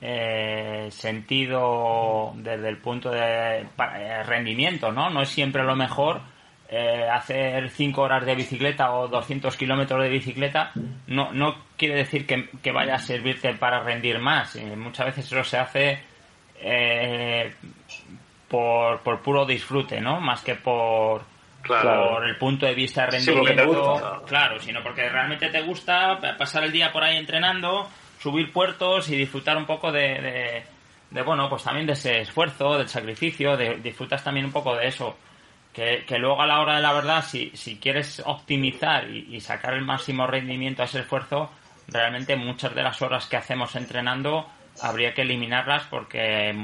eh, 0.00 0.88
sentido 0.90 2.32
desde 2.36 2.68
el 2.68 2.78
punto 2.78 3.10
de 3.10 3.60
eh, 3.60 4.22
rendimiento, 4.24 4.92
¿no? 4.92 5.10
No 5.10 5.22
es 5.22 5.28
siempre 5.28 5.62
lo 5.62 5.76
mejor 5.76 6.20
eh, 6.68 7.08
hacer 7.08 7.70
5 7.70 8.02
horas 8.02 8.26
de 8.26 8.34
bicicleta 8.34 8.92
o 8.92 9.08
200 9.08 9.56
kilómetros 9.56 10.02
de 10.02 10.08
bicicleta. 10.08 10.72
No, 11.06 11.32
no 11.32 11.56
quiere 11.76 11.94
decir 11.96 12.26
que, 12.26 12.72
vaya 12.72 12.96
a 12.96 12.98
servirte 12.98 13.54
para 13.54 13.82
rendir 13.82 14.18
más. 14.18 14.56
muchas 14.76 15.06
veces 15.06 15.26
eso 15.26 15.44
se 15.44 15.58
hace 15.58 16.00
por, 18.52 19.00
por 19.00 19.22
puro 19.22 19.46
disfrute, 19.46 19.98
¿no? 19.98 20.20
Más 20.20 20.42
que 20.42 20.56
por, 20.56 21.22
por 21.66 22.28
el 22.28 22.36
punto 22.36 22.66
de 22.66 22.74
vista 22.74 23.06
de 23.06 23.12
rendimiento. 23.12 24.22
claro, 24.26 24.60
sino 24.60 24.82
porque 24.82 25.08
realmente 25.08 25.48
te 25.48 25.62
gusta 25.62 26.20
pasar 26.36 26.64
el 26.64 26.70
día 26.70 26.92
por 26.92 27.02
ahí 27.02 27.16
entrenando 27.16 27.88
subir 28.20 28.52
puertos 28.52 29.08
y 29.08 29.16
disfrutar 29.16 29.56
un 29.56 29.64
poco 29.64 29.90
de, 29.90 30.62
de, 31.10 31.22
bueno, 31.22 31.48
pues 31.48 31.64
también 31.64 31.86
de 31.86 31.94
ese 31.94 32.20
esfuerzo, 32.20 32.76
del 32.76 32.88
sacrificio, 32.88 33.56
de, 33.56 33.76
disfrutas 33.76 34.22
también 34.22 34.44
un 34.44 34.52
poco 34.52 34.76
de 34.76 34.86
eso. 34.86 35.16
Que, 35.72 36.04
luego 36.18 36.42
a 36.42 36.46
la 36.46 36.60
hora 36.60 36.76
de 36.76 36.82
la 36.82 36.92
verdad, 36.92 37.24
si, 37.24 37.50
si 37.54 37.76
quieres 37.76 38.22
optimizar 38.26 39.08
y, 39.08 39.40
sacar 39.40 39.72
el 39.72 39.82
máximo 39.82 40.26
rendimiento 40.26 40.82
a 40.82 40.84
ese 40.84 41.00
esfuerzo, 41.00 41.50
realmente 41.88 42.36
muchas 42.36 42.74
de 42.74 42.82
las 42.82 43.00
horas 43.00 43.26
que 43.26 43.38
hacemos 43.38 43.74
entrenando 43.76 44.46
habría 44.80 45.14
que 45.14 45.22
eliminarlas 45.22 45.84
porque 45.84 46.54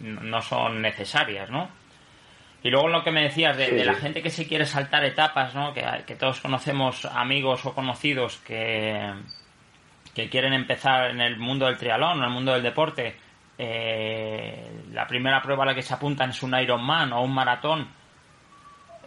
no 0.00 0.42
son 0.42 0.82
necesarias, 0.82 1.50
¿no? 1.50 1.68
Y 2.64 2.70
luego 2.70 2.88
lo 2.88 3.02
que 3.02 3.10
me 3.10 3.22
decías 3.22 3.56
de, 3.56 3.84
la 3.84 3.94
gente 3.94 4.22
que 4.22 4.30
se 4.30 4.46
quiere 4.46 4.66
saltar 4.66 5.04
etapas, 5.04 5.54
¿no? 5.54 5.74
Que, 5.74 5.84
que 6.06 6.14
todos 6.14 6.40
conocemos 6.40 7.04
amigos 7.06 7.66
o 7.66 7.74
conocidos 7.74 8.38
que, 8.38 9.12
que 10.14 10.28
quieren 10.28 10.52
empezar 10.52 11.10
en 11.10 11.20
el 11.20 11.38
mundo 11.38 11.66
del 11.66 11.76
triatlón, 11.76 12.18
en 12.18 12.24
el 12.24 12.30
mundo 12.30 12.52
del 12.52 12.62
deporte, 12.62 13.16
eh, 13.58 14.84
la 14.92 15.06
primera 15.06 15.42
prueba 15.42 15.64
a 15.64 15.66
la 15.66 15.74
que 15.74 15.82
se 15.82 15.94
apuntan 15.94 16.30
es 16.30 16.42
un 16.42 16.58
Ironman 16.58 17.12
o 17.12 17.22
un 17.22 17.32
maratón, 17.32 17.88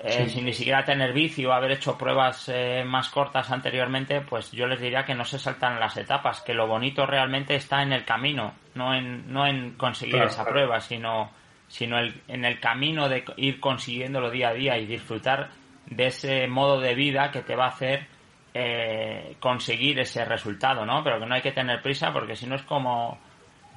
eh, 0.05 0.29
sin 0.29 0.45
ni 0.45 0.53
siquiera 0.53 0.85
tener 0.85 1.13
vicio 1.13 1.49
o 1.49 1.53
haber 1.53 1.71
hecho 1.71 1.97
pruebas 1.97 2.49
eh, 2.49 2.83
más 2.85 3.09
cortas 3.09 3.49
anteriormente, 3.49 4.21
pues 4.21 4.51
yo 4.51 4.67
les 4.67 4.79
diría 4.79 5.03
que 5.03 5.15
no 5.15 5.25
se 5.25 5.39
saltan 5.39 5.79
las 5.79 5.97
etapas, 5.97 6.41
que 6.41 6.53
lo 6.53 6.67
bonito 6.67 7.05
realmente 7.05 7.55
está 7.55 7.81
en 7.81 7.91
el 7.91 8.05
camino, 8.05 8.53
no 8.75 8.93
en, 8.93 9.31
no 9.33 9.47
en 9.47 9.71
conseguir 9.71 10.21
esa 10.21 10.45
prueba, 10.45 10.79
sino, 10.79 11.31
sino 11.67 11.97
en 11.99 12.45
el 12.45 12.59
camino 12.59 13.09
de 13.09 13.25
ir 13.37 13.59
consiguiéndolo 13.59 14.29
día 14.29 14.49
a 14.49 14.53
día 14.53 14.77
y 14.77 14.85
disfrutar 14.85 15.49
de 15.87 16.07
ese 16.07 16.47
modo 16.47 16.79
de 16.79 16.93
vida 16.93 17.31
que 17.31 17.41
te 17.41 17.55
va 17.55 17.65
a 17.65 17.69
hacer 17.69 18.07
eh, 18.53 19.35
conseguir 19.39 19.99
ese 19.99 20.23
resultado, 20.23 20.85
¿no? 20.85 21.03
Pero 21.03 21.19
que 21.19 21.25
no 21.25 21.35
hay 21.35 21.41
que 21.41 21.51
tener 21.51 21.81
prisa 21.81 22.13
porque 22.13 22.35
si 22.35 22.47
no 22.47 22.55
es 22.55 22.61
como, 22.61 23.19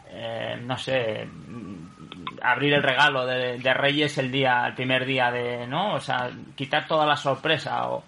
eh, 0.08 0.56
no 0.62 0.76
sé, 0.78 1.26
abrir 2.42 2.74
el 2.74 2.82
regalo 2.82 3.26
de, 3.26 3.74
Reyes 3.74 4.18
el 4.18 4.30
día, 4.30 4.66
el 4.66 4.74
primer 4.74 5.04
día 5.04 5.30
de, 5.30 5.66
¿no? 5.66 5.94
O 5.94 6.00
sea, 6.00 6.30
quitar 6.54 6.86
toda 6.86 7.06
la 7.06 7.16
sorpresa 7.16 7.88
o 7.88 8.04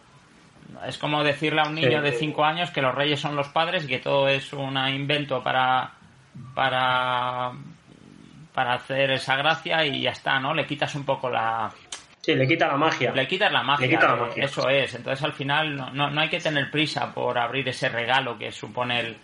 es 0.87 0.99
como 0.99 1.25
decirle 1.25 1.61
a 1.61 1.69
un 1.69 1.75
niño 1.75 2.01
de 2.01 2.13
5 2.13 2.45
años 2.45 2.71
que 2.71 2.81
los 2.81 2.95
Reyes 2.95 3.21
son 3.21 3.37
los 3.37 3.49
padres 3.49 3.85
y 3.85 3.89
que 3.89 3.99
todo 3.99 4.29
es 4.29 4.53
un 4.53 4.79
invento 4.89 5.43
para 5.43 5.93
para 6.55 7.53
para 8.55 8.75
hacer 8.75 9.11
esa 9.13 9.37
gracia 9.37 9.85
y 9.85 10.03
ya 10.03 10.11
está, 10.11 10.39
¿no? 10.39 10.55
Le 10.55 10.67
quitas 10.67 10.95
un 10.95 11.05
poco 11.05 11.29
la 11.29 11.71
Sí, 12.21 12.35
le 12.35 12.47
quita 12.47 12.69
la 12.69 12.77
magia. 12.77 13.13
Le 13.13 13.27
quitas 13.27 13.51
la 13.51 13.63
magia. 13.63 14.45
Eso 14.45 14.69
es. 14.69 14.95
Entonces 14.95 15.25
al 15.25 15.33
final 15.33 15.75
no, 15.75 16.11
no, 16.11 16.21
hay 16.21 16.29
que 16.29 16.39
tener 16.39 16.71
prisa 16.71 17.13
por 17.15 17.39
abrir 17.39 17.67
ese 17.69 17.89
regalo 17.89 18.37
que 18.37 18.53
supone 18.53 19.01
el, 19.01 19.17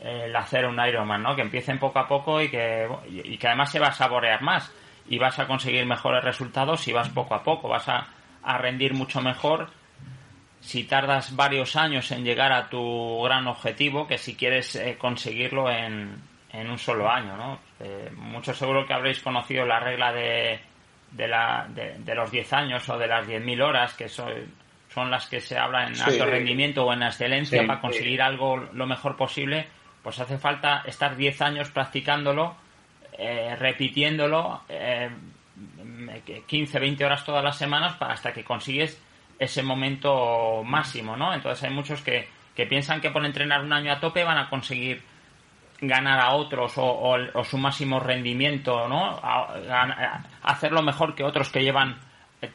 el 0.00 0.34
hacer 0.34 0.66
un 0.66 0.78
Ironman, 0.84 1.22
¿no? 1.22 1.34
Que 1.34 1.42
empiecen 1.42 1.78
poco 1.78 1.98
a 1.98 2.06
poco 2.06 2.40
y 2.40 2.48
que, 2.48 2.88
y 3.08 3.36
que 3.36 3.46
además 3.46 3.70
se 3.70 3.80
va 3.80 3.88
a 3.88 3.92
saborear 3.92 4.42
más 4.42 4.72
y 5.08 5.18
vas 5.18 5.38
a 5.38 5.46
conseguir 5.46 5.86
mejores 5.86 6.22
resultados 6.22 6.80
si 6.80 6.92
vas 6.92 7.08
poco 7.08 7.34
a 7.34 7.42
poco. 7.42 7.68
Vas 7.68 7.88
a, 7.88 8.08
a 8.42 8.58
rendir 8.58 8.94
mucho 8.94 9.20
mejor 9.20 9.70
si 10.60 10.84
tardas 10.84 11.34
varios 11.36 11.76
años 11.76 12.10
en 12.10 12.24
llegar 12.24 12.52
a 12.52 12.68
tu 12.68 13.22
gran 13.22 13.46
objetivo 13.46 14.06
que 14.06 14.18
si 14.18 14.34
quieres 14.34 14.74
eh, 14.76 14.96
conseguirlo 14.98 15.70
en, 15.70 16.16
en 16.52 16.70
un 16.70 16.78
solo 16.78 17.10
año, 17.10 17.36
¿no? 17.36 17.60
Eh, 17.80 18.10
mucho 18.14 18.52
seguro 18.54 18.86
que 18.86 18.92
habréis 18.92 19.20
conocido 19.20 19.64
la 19.64 19.80
regla 19.80 20.12
de 20.12 20.60
de, 21.10 21.28
la, 21.28 21.66
de, 21.68 22.14
los 22.14 22.30
10 22.30 22.52
años 22.52 22.88
o 22.88 22.98
de 22.98 23.06
las 23.06 23.26
10.000 23.26 23.62
horas, 23.62 23.94
que 23.94 24.08
son, 24.08 24.32
son 24.92 25.10
las 25.10 25.26
que 25.26 25.40
se 25.40 25.58
habla 25.58 25.86
en 25.86 26.00
alto 26.00 26.26
rendimiento 26.26 26.84
o 26.84 26.92
en 26.92 27.02
excelencia 27.02 27.66
para 27.66 27.80
conseguir 27.80 28.22
algo 28.22 28.56
lo 28.56 28.86
mejor 28.86 29.16
posible, 29.16 29.66
pues 30.08 30.20
hace 30.20 30.38
falta 30.38 30.84
estar 30.86 31.16
10 31.18 31.42
años 31.42 31.70
practicándolo, 31.70 32.56
eh, 33.18 33.54
repitiéndolo, 33.58 34.62
eh, 34.66 35.10
15, 36.46 36.78
20 36.78 37.04
horas 37.04 37.26
todas 37.26 37.44
las 37.44 37.58
semanas 37.58 37.94
hasta 38.00 38.32
que 38.32 38.42
consigues 38.42 38.98
ese 39.38 39.62
momento 39.62 40.62
máximo, 40.64 41.14
¿no? 41.14 41.34
Entonces 41.34 41.62
hay 41.62 41.74
muchos 41.74 42.00
que, 42.00 42.26
que 42.56 42.64
piensan 42.64 43.02
que 43.02 43.10
por 43.10 43.22
entrenar 43.26 43.60
un 43.60 43.70
año 43.70 43.92
a 43.92 44.00
tope 44.00 44.24
van 44.24 44.38
a 44.38 44.48
conseguir 44.48 45.02
ganar 45.82 46.18
a 46.20 46.30
otros 46.30 46.72
o, 46.76 47.44
su 47.44 47.58
máximo 47.58 48.00
rendimiento, 48.00 48.88
¿no? 48.88 49.20
hacerlo 50.42 50.82
mejor 50.82 51.14
que 51.14 51.22
otros 51.22 51.50
que 51.50 51.62
llevan 51.62 51.98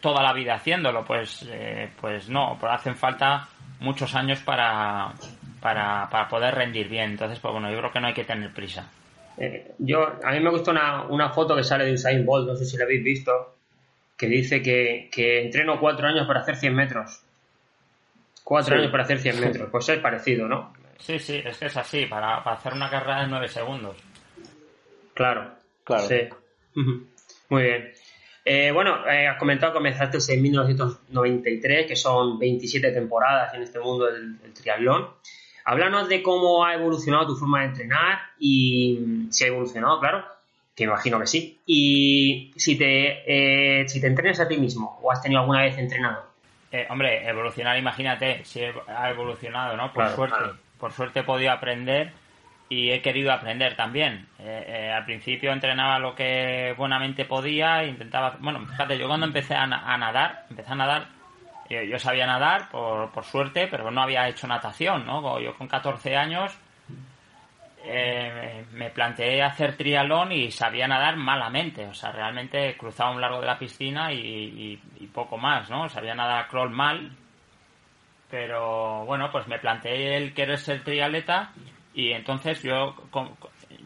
toda 0.02 0.24
la 0.24 0.34
vida 0.34 0.56
haciéndolo, 0.56 1.06
pues, 1.06 1.46
eh, 1.48 1.92
pues 2.02 2.30
no, 2.30 2.58
pues 2.60 2.74
hacen 2.74 2.96
falta 2.96 3.48
muchos 3.80 4.16
años 4.16 4.40
para, 4.40 5.14
para, 5.64 6.10
para, 6.10 6.28
poder 6.28 6.54
rendir 6.54 6.90
bien. 6.90 7.12
Entonces, 7.12 7.40
pues 7.40 7.54
bueno, 7.54 7.72
yo 7.72 7.78
creo 7.80 7.92
que 7.92 8.00
no 8.02 8.08
hay 8.08 8.14
que 8.14 8.26
tener 8.26 8.54
prisa. 8.54 8.92
Eh, 9.38 9.72
yo, 9.80 10.20
a 10.22 10.32
mí 10.32 10.40
me 10.42 10.50
gusta 10.50 10.72
una, 10.72 11.04
una, 11.04 11.30
foto 11.30 11.56
que 11.56 11.64
sale 11.64 11.86
de 11.86 11.94
Usain 11.94 12.26
Bolt, 12.26 12.48
no 12.48 12.56
sé 12.56 12.66
si 12.66 12.78
la 12.78 12.84
habéis 12.84 13.04
visto, 13.04 13.56
que 14.18 14.28
dice 14.28 14.62
que, 14.62 15.10
que 15.10 15.42
entreno 15.42 15.80
cuatro 15.80 16.06
años 16.06 16.28
para 16.28 16.42
hacer 16.42 16.58
100 16.58 16.76
metros. 16.76 17.24
Cuatro 18.44 18.76
años 18.76 18.92
para 18.92 19.04
hacer 19.04 19.20
100 19.20 19.40
metros. 19.40 19.70
Pues 19.72 19.88
es 19.88 20.00
parecido, 20.00 20.48
¿no? 20.48 20.74
Sí, 21.00 21.18
sí, 21.18 21.42
es 21.44 21.58
que 21.58 21.68
es 21.68 21.78
así, 21.78 22.06
para, 22.08 22.40
hacer 22.40 22.74
una 22.74 22.90
carrera 22.90 23.22
de 23.22 23.28
9 23.28 23.48
segundos. 23.48 23.98
Claro, 25.14 25.54
claro. 25.86 26.04
Sí. 26.04 26.30
Muy 27.50 27.64
bien. 27.64 27.94
Eh, 28.46 28.72
bueno, 28.72 29.08
eh, 29.08 29.28
has 29.28 29.38
comentado 29.38 29.72
que 29.72 29.78
comenzaste 29.78 30.34
en 30.34 30.42
1993, 30.42 31.88
que 31.88 31.96
son 31.96 32.38
27 32.38 32.92
temporadas 32.92 33.54
en 33.54 33.64
este 33.64 33.80
mundo 33.80 34.06
del, 34.06 34.38
triatlón. 34.54 35.08
Háblanos 35.66 36.10
de 36.10 36.22
cómo 36.22 36.66
ha 36.66 36.74
evolucionado 36.74 37.28
tu 37.28 37.36
forma 37.36 37.62
de 37.62 37.68
entrenar 37.68 38.20
y 38.40 39.28
si 39.30 39.44
ha 39.44 39.48
evolucionado, 39.48 40.00
claro, 40.00 40.26
que 40.76 40.84
imagino 40.84 41.20
que 41.20 41.28
sí. 41.28 41.60
Y 41.66 42.52
si 42.56 42.78
te, 42.78 43.82
eh, 43.82 43.88
si 43.88 44.02
te 44.02 44.08
entrenas 44.08 44.40
a 44.40 44.48
ti 44.48 44.58
mismo 44.58 45.00
o 45.02 45.12
has 45.12 45.22
tenido 45.22 45.42
alguna 45.42 45.62
vez 45.62 45.78
entrenado. 45.78 46.32
hombre, 46.90 47.28
evolucionar, 47.28 47.78
imagínate, 47.78 48.44
si 48.46 48.62
ha 48.64 49.10
evolucionado, 49.10 49.78
¿no? 49.78 49.94
Por 49.94 50.10
suerte 50.10 50.64
por 50.84 50.92
suerte 50.92 51.22
he 51.22 51.24
podido 51.24 51.50
aprender 51.50 52.12
y 52.68 52.92
he 52.92 53.02
querido 53.02 53.32
aprender 53.32 53.78
también. 53.78 54.28
Eh, 54.38 54.66
eh, 54.68 54.92
al 54.92 55.06
principio 55.06 55.54
entrenaba 55.54 55.98
lo 55.98 56.14
que 56.14 56.76
buenamente 56.78 57.24
podía, 57.24 57.86
intentaba, 57.86 58.36
bueno, 58.42 58.68
fíjate, 58.68 58.98
yo 58.98 59.08
cuando 59.08 59.26
empecé 59.26 59.56
a, 59.56 59.66
nadar, 59.66 60.46
empecé 60.50 60.74
a 60.74 60.76
nadar, 60.76 61.08
yo, 61.70 62.00
sabía 62.00 62.26
nadar 62.28 62.70
por, 62.70 63.12
por, 63.12 63.24
suerte, 63.24 63.68
pero 63.68 63.90
no 63.92 64.02
había 64.02 64.28
hecho 64.28 64.48
natación, 64.48 65.06
¿no? 65.06 65.40
Yo 65.40 65.56
con 65.56 65.68
14 65.68 66.16
años 66.16 66.58
eh, 67.84 68.66
me 68.72 68.90
planteé 68.90 69.42
hacer 69.42 69.76
trialón 69.76 70.32
y 70.32 70.52
sabía 70.52 70.88
nadar 70.88 71.18
malamente, 71.18 71.86
o 71.86 71.94
sea, 71.94 72.12
realmente 72.12 72.76
cruzaba 72.78 73.12
un 73.12 73.22
largo 73.22 73.42
de 73.42 73.48
la 73.48 73.60
piscina 73.60 74.12
y, 74.12 74.80
y 75.00 75.08
poco 75.08 75.38
más, 75.38 75.70
¿no? 75.70 75.90
Sabía 75.90 76.16
nadar 76.16 76.48
crawl 76.48 76.70
mal, 76.70 77.12
pero 78.30 79.06
bueno, 79.06 79.30
pues 79.32 79.48
me 79.48 79.60
planteé 79.60 80.18
el 80.18 80.34
querer 80.34 80.58
ser 80.58 80.84
triatleta 80.84 81.52
y 81.94 82.12
entonces 82.12 82.64
yo 82.64 82.96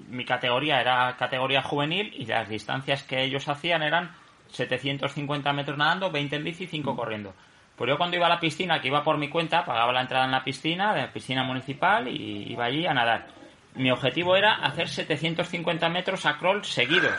mi 0.08 0.26
categoría 0.26 0.80
era 0.80 1.16
categoría 1.18 1.62
juvenil 1.62 2.14
y 2.16 2.26
las 2.26 2.48
distancias 2.48 3.04
que 3.04 3.24
ellos 3.24 3.48
hacían 3.50 3.84
eran 3.84 4.12
750 4.50 5.52
metros 5.54 5.78
nadando, 5.78 6.12
20 6.12 6.38
en 6.38 6.44
bici 6.44 6.64
y 6.64 6.68
5 6.68 6.96
corriendo. 6.96 7.34
Pues 7.78 7.90
yo 7.90 7.98
cuando 7.98 8.18
iba 8.18 8.26
a 8.26 8.30
la 8.30 8.40
piscina, 8.40 8.82
que 8.82 8.88
iba 8.88 9.04
por 9.04 9.20
mi 9.20 9.30
cuenta, 9.30 9.64
pagaba 9.64 9.94
la 9.94 10.02
entrada 10.02 10.26
en 10.26 10.32
la 10.32 10.44
piscina, 10.44 10.96
de 10.96 11.02
la 11.02 11.14
piscina 11.14 11.44
municipal, 11.44 12.08
y 12.08 12.52
iba 12.52 12.66
allí 12.66 12.88
a 12.88 12.94
nadar. 12.94 13.28
Mi 13.76 13.92
objetivo 13.92 14.36
era 14.36 14.56
hacer 14.56 14.90
750 14.90 15.88
metros 15.90 16.26
a 16.26 16.40
crawl 16.40 16.66
seguidos. 16.66 17.12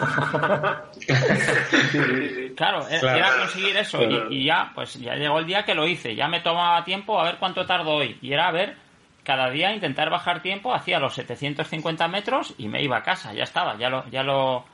claro, 2.56 2.88
era 2.88 3.38
conseguir 3.38 3.76
eso. 3.76 4.02
Y, 4.30 4.46
ya, 4.46 4.72
pues 4.74 4.94
ya 4.94 5.14
llegó 5.14 5.38
el 5.38 5.46
día 5.46 5.62
que 5.62 5.76
lo 5.76 5.86
hice. 5.86 6.16
Ya 6.16 6.26
me 6.26 6.40
tomaba 6.40 6.82
tiempo 6.82 7.20
a 7.20 7.26
ver 7.26 7.36
cuánto 7.38 7.64
tardo 7.64 7.92
hoy. 7.92 8.18
Y 8.20 8.32
era 8.32 8.48
a 8.48 8.50
ver, 8.50 8.74
cada 9.22 9.50
día 9.50 9.72
intentar 9.72 10.10
bajar 10.10 10.42
tiempo, 10.42 10.74
hacía 10.74 10.98
los 10.98 11.14
750 11.14 12.08
metros 12.08 12.56
y 12.58 12.66
me 12.66 12.82
iba 12.82 12.96
a 12.96 13.04
casa. 13.04 13.32
Ya 13.32 13.44
estaba, 13.44 13.78
ya 13.78 13.88
lo, 13.88 14.10
ya 14.10 14.24
lo 14.24 14.64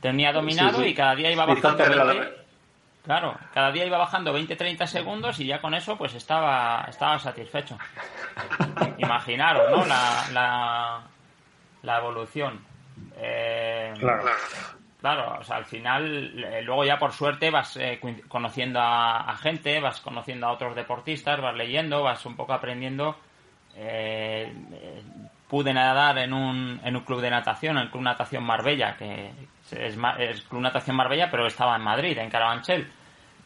tenía 0.00 0.32
dominado 0.32 0.82
y 0.86 0.94
cada 0.94 1.14
día 1.14 1.30
iba 1.30 1.44
bajando. 1.44 2.43
Claro, 3.04 3.36
cada 3.52 3.70
día 3.70 3.84
iba 3.84 3.98
bajando 3.98 4.34
20-30 4.36 4.86
segundos 4.86 5.38
y 5.38 5.46
ya 5.46 5.60
con 5.60 5.74
eso 5.74 5.96
pues 5.98 6.14
estaba, 6.14 6.86
estaba 6.88 7.18
satisfecho. 7.18 7.76
Imaginaros, 8.96 9.70
¿no? 9.70 9.84
La, 9.84 10.24
la, 10.32 11.02
la 11.82 11.98
evolución. 11.98 12.64
Eh, 13.16 13.92
claro. 13.98 14.24
Claro, 15.02 15.36
o 15.38 15.44
sea, 15.44 15.56
al 15.56 15.66
final, 15.66 16.42
eh, 16.44 16.62
luego 16.62 16.82
ya 16.82 16.98
por 16.98 17.12
suerte 17.12 17.50
vas 17.50 17.76
eh, 17.76 18.00
conociendo 18.26 18.80
a, 18.80 19.36
gente, 19.36 19.78
vas 19.80 20.00
conociendo 20.00 20.46
a 20.46 20.52
otros 20.52 20.74
deportistas, 20.74 21.42
vas 21.42 21.54
leyendo, 21.54 22.02
vas 22.02 22.24
un 22.24 22.36
poco 22.36 22.54
aprendiendo. 22.54 23.18
pude 25.46 25.74
nadar 25.74 26.16
en 26.16 26.32
un, 26.32 26.80
en 26.82 26.96
un 26.96 27.04
club 27.04 27.20
de 27.20 27.28
natación, 27.28 27.76
el 27.76 27.90
Club 27.90 28.02
Natación 28.02 28.44
Marbella, 28.44 28.96
que 28.96 29.30
es, 29.72 29.96
es 30.18 30.42
Club 30.42 30.62
Natación 30.62 30.96
Marbella, 30.96 31.28
pero 31.30 31.46
estaba 31.46 31.76
en 31.76 31.82
Madrid, 31.82 32.16
en 32.18 32.30
Carabanchel. 32.30 32.90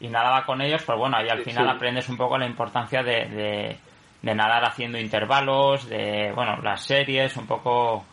Y 0.01 0.07
nadaba 0.07 0.45
con 0.45 0.61
ellos, 0.61 0.83
pues 0.83 0.97
bueno, 0.97 1.17
ahí 1.17 1.27
al 1.27 1.43
final 1.43 1.69
aprendes 1.69 2.07
un 2.07 2.17
poco 2.17 2.37
la 2.37 2.45
importancia 2.45 3.03
de, 3.03 3.77
de 4.21 4.35
nadar 4.35 4.65
haciendo 4.65 4.97
intervalos, 4.97 5.87
de, 5.87 6.31
bueno, 6.33 6.57
las 6.61 6.83
series, 6.83 7.35
un 7.37 7.47
poco 7.47 8.05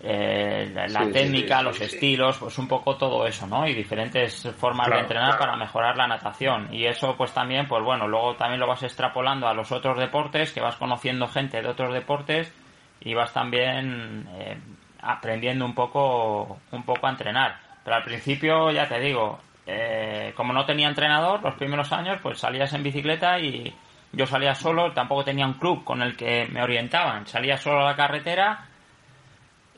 eh, 0.00 0.70
la, 0.88 1.10
técnica, 1.10 1.60
los 1.60 1.80
estilos, 1.80 2.38
pues 2.38 2.56
un 2.58 2.68
poco 2.68 2.96
todo 2.96 3.26
eso, 3.26 3.48
¿no? 3.48 3.66
Y 3.66 3.74
diferentes 3.74 4.48
formas 4.56 4.88
de 4.88 5.00
entrenar 5.00 5.36
para 5.36 5.56
mejorar 5.56 5.96
la 5.96 6.06
natación. 6.06 6.72
Y 6.72 6.86
eso, 6.86 7.16
pues 7.16 7.32
también, 7.32 7.66
pues 7.66 7.82
bueno, 7.82 8.06
luego 8.06 8.36
también 8.36 8.60
lo 8.60 8.68
vas 8.68 8.82
extrapolando 8.84 9.48
a 9.48 9.54
los 9.54 9.72
otros 9.72 9.98
deportes, 9.98 10.52
que 10.52 10.60
vas 10.60 10.76
conociendo 10.76 11.26
gente 11.26 11.60
de 11.60 11.68
otros 11.68 11.92
deportes 11.92 12.52
y 13.00 13.14
vas 13.14 13.32
también 13.32 14.28
eh, 14.34 14.58
aprendiendo 15.02 15.64
un 15.64 15.74
poco, 15.74 16.58
un 16.72 16.82
poco 16.82 17.06
a 17.06 17.10
entrenar. 17.10 17.58
Pero 17.84 17.96
al 17.96 18.04
principio, 18.04 18.70
ya 18.70 18.86
te 18.86 19.00
digo, 19.00 19.40
eh, 19.66 20.32
como 20.36 20.52
no 20.52 20.64
tenía 20.64 20.88
entrenador, 20.88 21.42
los 21.42 21.54
primeros 21.54 21.92
años, 21.92 22.18
pues 22.22 22.38
salías 22.38 22.72
en 22.72 22.82
bicicleta 22.82 23.38
y 23.38 23.74
yo 24.12 24.26
salía 24.26 24.54
solo, 24.54 24.92
tampoco 24.92 25.24
tenía 25.24 25.46
un 25.46 25.54
club 25.54 25.84
con 25.84 26.02
el 26.02 26.16
que 26.16 26.46
me 26.46 26.62
orientaban. 26.62 27.26
Salía 27.26 27.56
solo 27.56 27.80
a 27.80 27.90
la 27.90 27.96
carretera 27.96 28.66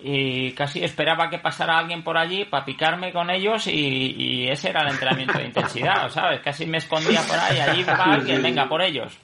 y 0.02 0.52
casi 0.52 0.82
esperaba 0.82 1.28
que 1.28 1.38
pasara 1.38 1.78
alguien 1.78 2.02
por 2.02 2.16
allí 2.16 2.44
para 2.44 2.64
picarme 2.64 3.12
con 3.12 3.30
ellos 3.30 3.66
y, 3.66 4.46
ese 4.48 4.70
era 4.70 4.82
el 4.82 4.88
entrenamiento 4.88 5.38
de 5.38 5.46
intensidad, 5.46 6.08
¿sabes? 6.10 6.40
Casi 6.40 6.66
me 6.66 6.78
escondía 6.78 7.20
por 7.22 7.38
ahí, 7.38 7.58
allí 7.58 7.82
va 7.88 8.04
alguien, 8.04 8.42
venga 8.42 8.68
por 8.68 8.82
ellos. 8.82 9.18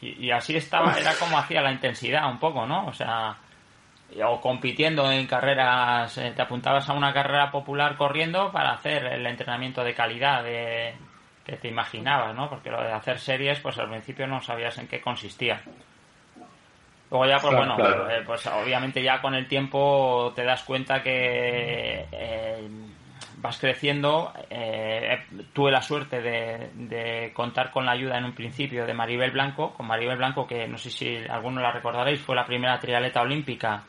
Y, 0.00 0.30
así 0.30 0.56
estaba, 0.56 0.98
era 0.98 1.12
como 1.14 1.38
hacía 1.38 1.60
la 1.60 1.72
intensidad 1.72 2.30
un 2.30 2.38
poco, 2.38 2.66
¿no? 2.66 2.86
O 2.86 2.92
sea, 2.92 3.36
o 4.24 4.40
compitiendo 4.40 5.10
en 5.10 5.26
carreras, 5.26 6.18
eh, 6.18 6.32
te 6.34 6.42
apuntabas 6.42 6.88
a 6.88 6.94
una 6.94 7.12
carrera 7.12 7.50
popular 7.50 7.96
corriendo 7.96 8.50
para 8.50 8.72
hacer 8.72 9.04
el 9.06 9.26
entrenamiento 9.26 9.84
de 9.84 9.94
calidad 9.94 10.42
de, 10.42 10.94
que 11.44 11.56
te 11.56 11.68
imaginabas, 11.68 12.34
¿no? 12.34 12.48
Porque 12.48 12.70
lo 12.70 12.82
de 12.82 12.92
hacer 12.92 13.18
series, 13.18 13.60
pues 13.60 13.78
al 13.78 13.88
principio 13.88 14.26
no 14.26 14.40
sabías 14.40 14.78
en 14.78 14.88
qué 14.88 15.00
consistía. 15.00 15.60
Luego 17.10 17.26
ya, 17.26 17.38
pues 17.38 17.56
bueno, 17.56 17.76
eh, 18.08 18.22
pues 18.24 18.46
obviamente 18.46 19.02
ya 19.02 19.20
con 19.20 19.34
el 19.34 19.48
tiempo 19.48 20.32
te 20.34 20.44
das 20.44 20.62
cuenta 20.62 21.02
que 21.02 22.06
eh, 22.12 22.68
vas 23.38 23.58
creciendo. 23.58 24.32
Eh, 24.48 25.24
tuve 25.52 25.72
la 25.72 25.82
suerte 25.82 26.20
de, 26.22 27.32
contar 27.34 27.72
con 27.72 27.84
la 27.84 27.92
ayuda 27.92 28.18
en 28.18 28.26
un 28.26 28.34
principio 28.34 28.86
de 28.86 28.94
Maribel 28.94 29.32
Blanco, 29.32 29.74
con 29.74 29.88
Maribel 29.88 30.18
Blanco 30.18 30.46
que 30.46 30.68
no 30.68 30.78
sé 30.78 30.90
si 30.90 31.16
alguno 31.28 31.60
la 31.60 31.72
recordaréis, 31.72 32.20
fue 32.20 32.36
la 32.36 32.46
primera 32.46 32.78
triatleta 32.78 33.22
olímpica 33.22 33.82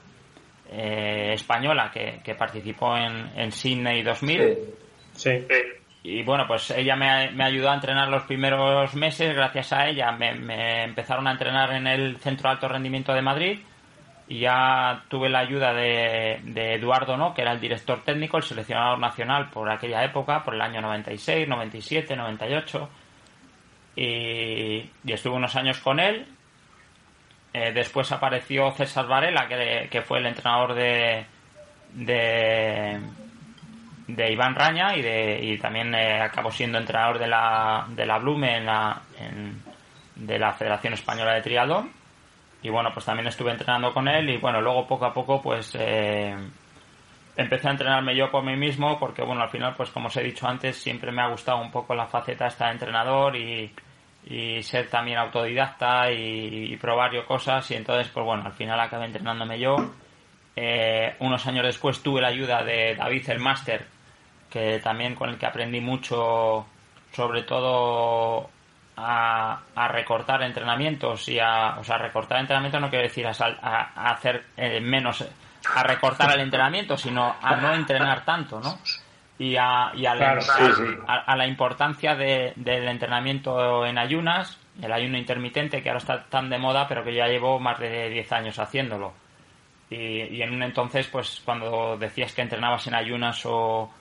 española 0.72 1.92
que, 1.92 2.36
participó 2.36 2.96
en, 2.98 3.32
en 3.36 3.52
Sydney 3.52 4.04
2000. 4.04 4.58
sí. 5.14 5.46
Y 6.04 6.24
bueno, 6.24 6.46
pues 6.48 6.72
ella 6.72 6.96
me, 6.96 7.30
me, 7.32 7.44
ayudó 7.44 7.70
a 7.70 7.76
entrenar 7.76 8.08
los 8.08 8.24
primeros 8.24 8.96
meses, 8.96 9.36
gracias 9.36 9.72
a 9.72 9.88
ella 9.88 10.12
me, 10.12 10.84
empezaron 10.84 11.28
a 11.28 11.32
entrenar 11.32 11.74
en 11.74 11.86
el 11.86 12.18
Centro 12.18 12.50
de 12.50 12.56
Alto 12.56 12.68
Rendimiento 12.68 13.14
de 13.14 13.22
Madrid 13.22 13.60
y 14.28 14.40
ya 14.40 15.04
tuve 15.10 15.30
la 15.30 15.40
ayuda 15.40 15.74
de, 15.74 16.74
Eduardo, 16.74 17.18
¿no? 17.18 17.36
que 17.36 17.44
era 17.44 17.52
el 17.52 17.60
director 17.60 18.02
técnico, 18.04 18.38
el 18.38 18.44
seleccionador 18.44 18.98
nacional 18.98 19.50
por 19.52 19.70
aquella 19.70 20.04
época, 20.04 20.44
por 20.44 20.56
el 20.56 20.62
año 20.62 20.82
96, 20.82 21.48
97, 21.48 22.16
98. 22.16 22.90
Y, 23.94 24.04
y 24.04 25.12
estuve 25.12 25.36
unos 25.36 25.56
años 25.56 25.80
con 25.82 26.00
él. 26.00 26.26
Eh, 27.54 27.72
después 27.74 28.12
apareció 28.12 28.72
César 28.72 29.08
Varela, 29.08 29.48
que, 29.48 30.02
fue 30.02 30.20
el 30.20 30.28
entrenador 30.28 30.74
de, 30.74 31.26
de 31.94 33.02
de 34.16 34.32
Iván 34.32 34.56
Raña 34.56 34.96
y, 34.96 35.02
de, 35.02 35.40
y 35.42 35.58
también 35.58 35.94
eh, 35.96 36.22
acabó 36.22 36.52
siendo 36.52 36.78
entrenador 36.78 37.20
de 37.20 37.28
la, 37.28 37.86
de 37.90 38.06
la 38.06 38.18
Blume 38.20 38.58
en 38.58 38.66
la, 38.66 39.02
de 40.16 40.40
la 40.40 40.54
Federación 40.54 40.94
Española 40.94 41.34
de 41.34 41.42
Triatlón. 41.42 41.92
Y 42.64 42.70
bueno, 42.70 42.92
pues 42.94 43.06
también 43.06 43.28
estuve 43.28 43.52
entrenando 43.52 43.94
con 43.94 44.08
él 44.08 44.30
y 44.30 44.38
bueno, 44.38 44.62
luego 44.62 44.86
poco 44.88 45.06
a 45.06 45.14
poco 45.14 45.42
pues 45.42 45.76
eh, 45.80 46.36
empecé 47.36 47.68
a 47.68 47.72
entrenarme 47.72 48.16
yo 48.16 48.30
por 48.30 48.44
mí 48.44 48.56
mismo 48.56 49.00
porque 49.00 49.24
bueno, 49.24 49.42
al 49.42 49.50
final 49.50 49.74
pues 49.76 49.90
como 49.90 50.08
os 50.08 50.18
he 50.18 50.24
dicho 50.24 50.48
antes 50.48 50.78
siempre 50.78 51.12
me 51.12 51.24
ha 51.24 51.30
gustado 51.30 51.60
un 51.60 51.72
poco 51.72 51.96
la 51.96 52.06
faceta 52.06 52.48
esta 52.48 52.68
de 52.68 52.74
entrenador 52.74 53.36
y, 53.36 53.74
y 54.26 54.62
ser 54.64 54.90
también 54.90 55.18
autodidacta 55.18 56.12
y, 56.12 56.76
probar 56.78 57.12
yo 57.14 57.26
cosas 57.26 57.70
y 57.72 57.76
entonces 57.76 58.10
pues 58.14 58.26
bueno, 58.26 58.44
al 58.46 58.54
final 58.54 58.80
acabé 58.80 59.06
entrenándome 59.06 59.60
yo. 59.60 59.76
Eh, 60.56 61.16
unos 61.20 61.48
años 61.48 61.66
después 61.66 62.04
tuve 62.04 62.22
la 62.22 62.28
ayuda 62.28 62.64
de 62.64 62.96
David 62.96 63.30
el 63.30 63.40
Máster 63.40 63.86
que 64.52 64.80
también 64.80 65.16
con 65.16 65.30
el 65.30 65.38
que 65.38 65.46
aprendí 65.46 65.80
mucho, 65.80 66.68
sobre 67.14 67.44
todo 67.44 68.50
a, 68.98 69.88
recortar 69.90 70.44
entrenamientos 70.44 71.28
y 71.30 71.40
a, 71.40 71.78
o 71.80 71.84
sea, 71.84 71.98
recortar 71.98 72.40
entrenamientos 72.40 72.82
no 72.82 72.90
quiere 72.90 73.08
decir 73.08 73.26
a, 73.26 74.12
hacer 74.12 74.46
eh, 74.58 74.82
menos, 74.82 75.26
a 75.74 75.84
recortar 75.84 76.34
el 76.34 76.42
entrenamiento, 76.42 76.98
sino 76.98 77.36
a 77.42 77.56
no 77.56 77.74
entrenar 77.74 78.26
tanto, 78.26 78.60
¿no? 78.60 78.78
Y 79.42 79.56
a, 79.58 79.92
y 79.96 80.06
a, 80.06 80.14
la, 80.14 81.48
importancia 81.48 82.14
del 82.16 82.88
entrenamiento 82.88 83.88
en 83.88 83.98
ayunas, 83.98 84.60
el 84.80 84.92
ayuno 84.92 85.18
intermitente 85.18 85.82
que 85.82 85.90
ahora 85.90 85.98
está 85.98 86.26
tan 86.26 86.48
de 86.52 86.60
moda, 86.60 86.88
pero 86.88 87.04
que 87.04 87.16
ya 87.16 87.26
llevo 87.26 87.60
más 87.60 87.80
de 87.80 88.10
10 88.10 88.32
años 88.34 88.60
haciéndolo. 88.60 89.14
Y, 89.90 90.36
y 90.36 90.44
en 90.44 90.54
un 90.54 90.62
entonces, 90.62 91.08
pues 91.08 91.42
cuando 91.44 91.98
decías 91.98 92.34
que 92.34 92.44
entrenabas 92.44 92.86
en 92.86 92.94
ayunas 92.94 93.44
o, 93.48 93.92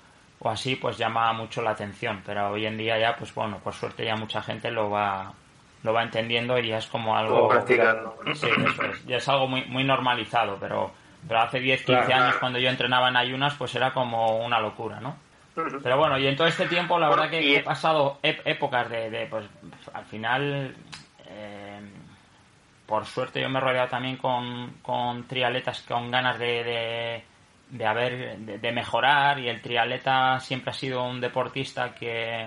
o 0.40 0.50
así, 0.50 0.76
pues 0.76 0.98
llama 0.98 1.33
mucho 1.33 1.62
la 1.62 1.70
atención. 1.70 2.20
Pero 2.26 2.50
hoy 2.50 2.66
en 2.66 2.76
día 2.76 2.98
ya, 2.98 3.16
pues 3.16 3.35
bueno, 3.35 3.61
por 3.64 3.72
suerte 3.72 4.05
ya 4.05 4.16
mucha 4.16 4.42
gente 4.42 4.70
lo 4.70 4.90
va 4.90 5.33
lo 5.83 5.94
va 5.94 6.03
entendiendo 6.03 6.59
y 6.59 6.68
ya 6.68 6.76
es 6.76 6.87
como 6.87 7.16
algo... 7.16 7.48
practicando. 7.48 8.14
Sí, 8.35 8.46
eso 8.46 8.83
es. 8.83 9.07
Ya 9.07 9.16
es 9.16 9.26
algo 9.31 9.48
muy, 9.48 9.64
muy 9.64 9.85
normalizado, 9.85 10.59
pero, 10.61 10.90
pero 11.26 11.40
hace 11.40 11.61
10, 11.61 11.83
15 11.87 12.12
años 12.12 12.35
cuando 12.38 12.59
yo 12.59 12.68
entrenaba 12.68 13.09
en 13.09 13.16
ayunas, 13.16 13.55
pues 13.55 13.74
era 13.74 13.94
como 13.94 14.44
una 14.44 14.61
locura, 14.61 15.00
¿no? 15.00 15.16
Pero 15.83 15.99
bueno, 15.99 16.18
y 16.18 16.27
en 16.27 16.37
todo 16.37 16.46
este 16.46 16.66
tiempo 16.66 16.99
la 16.99 17.09
verdad 17.09 17.31
que 17.31 17.57
he 17.57 17.62
pasado 17.62 18.18
épocas 18.23 18.88
de, 18.90 19.27
pues 19.31 19.46
al 19.92 20.05
final, 20.07 20.75
eh, 21.27 21.81
por 22.87 23.07
suerte 23.07 23.40
yo 23.40 23.49
me 23.49 23.59
he 23.59 23.62
rodeado 23.62 23.88
también 23.88 24.16
con, 24.16 24.79
con 24.83 25.27
trialetas 25.27 25.83
con 25.83 26.11
ganas 26.11 26.38
de 26.38 27.25
de 27.70 27.87
haber 27.87 28.38
de, 28.38 28.73
mejorar 28.73 29.38
y 29.38 29.49
el 29.49 29.61
triatleta 29.61 30.40
siempre 30.40 30.70
ha 30.70 30.75
sido 30.75 31.05
un 31.05 31.20
deportista 31.20 31.94
que, 31.94 32.46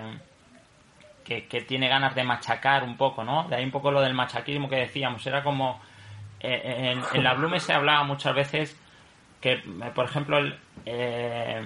que, 1.24 1.60
tiene 1.62 1.88
ganas 1.88 2.14
de 2.14 2.24
machacar 2.24 2.84
un 2.84 2.96
poco, 2.96 3.24
¿no? 3.24 3.48
De 3.48 3.56
ahí 3.56 3.64
un 3.64 3.70
poco 3.70 3.90
lo 3.90 4.02
del 4.02 4.14
machaquismo 4.14 4.68
que 4.68 4.76
decíamos, 4.76 5.26
era 5.26 5.42
como 5.42 5.80
eh, 6.40 6.94
en, 7.14 7.24
la 7.24 7.34
Blume 7.34 7.58
se 7.58 7.72
hablaba 7.72 8.04
muchas 8.04 8.34
veces 8.34 8.78
que, 9.40 9.62
por 9.94 10.04
ejemplo, 10.04 10.38
el, 10.38 10.58
eh, 10.84 11.64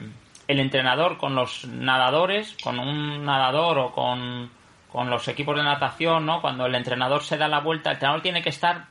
el 0.48 0.60
entrenador 0.60 1.18
con 1.18 1.34
los 1.34 1.66
nadadores, 1.66 2.56
con 2.62 2.78
un 2.80 3.24
nadador 3.24 3.78
o 3.78 3.92
con, 3.92 4.50
con 4.90 5.10
los 5.10 5.28
equipos 5.28 5.56
de 5.56 5.62
natación, 5.62 6.26
¿no? 6.26 6.40
Cuando 6.40 6.66
el 6.66 6.74
entrenador 6.74 7.22
se 7.22 7.36
da 7.36 7.46
la 7.48 7.60
vuelta, 7.60 7.90
el 7.90 7.96
entrenador 7.96 8.22
tiene 8.22 8.42
que 8.42 8.48
estar 8.48 8.86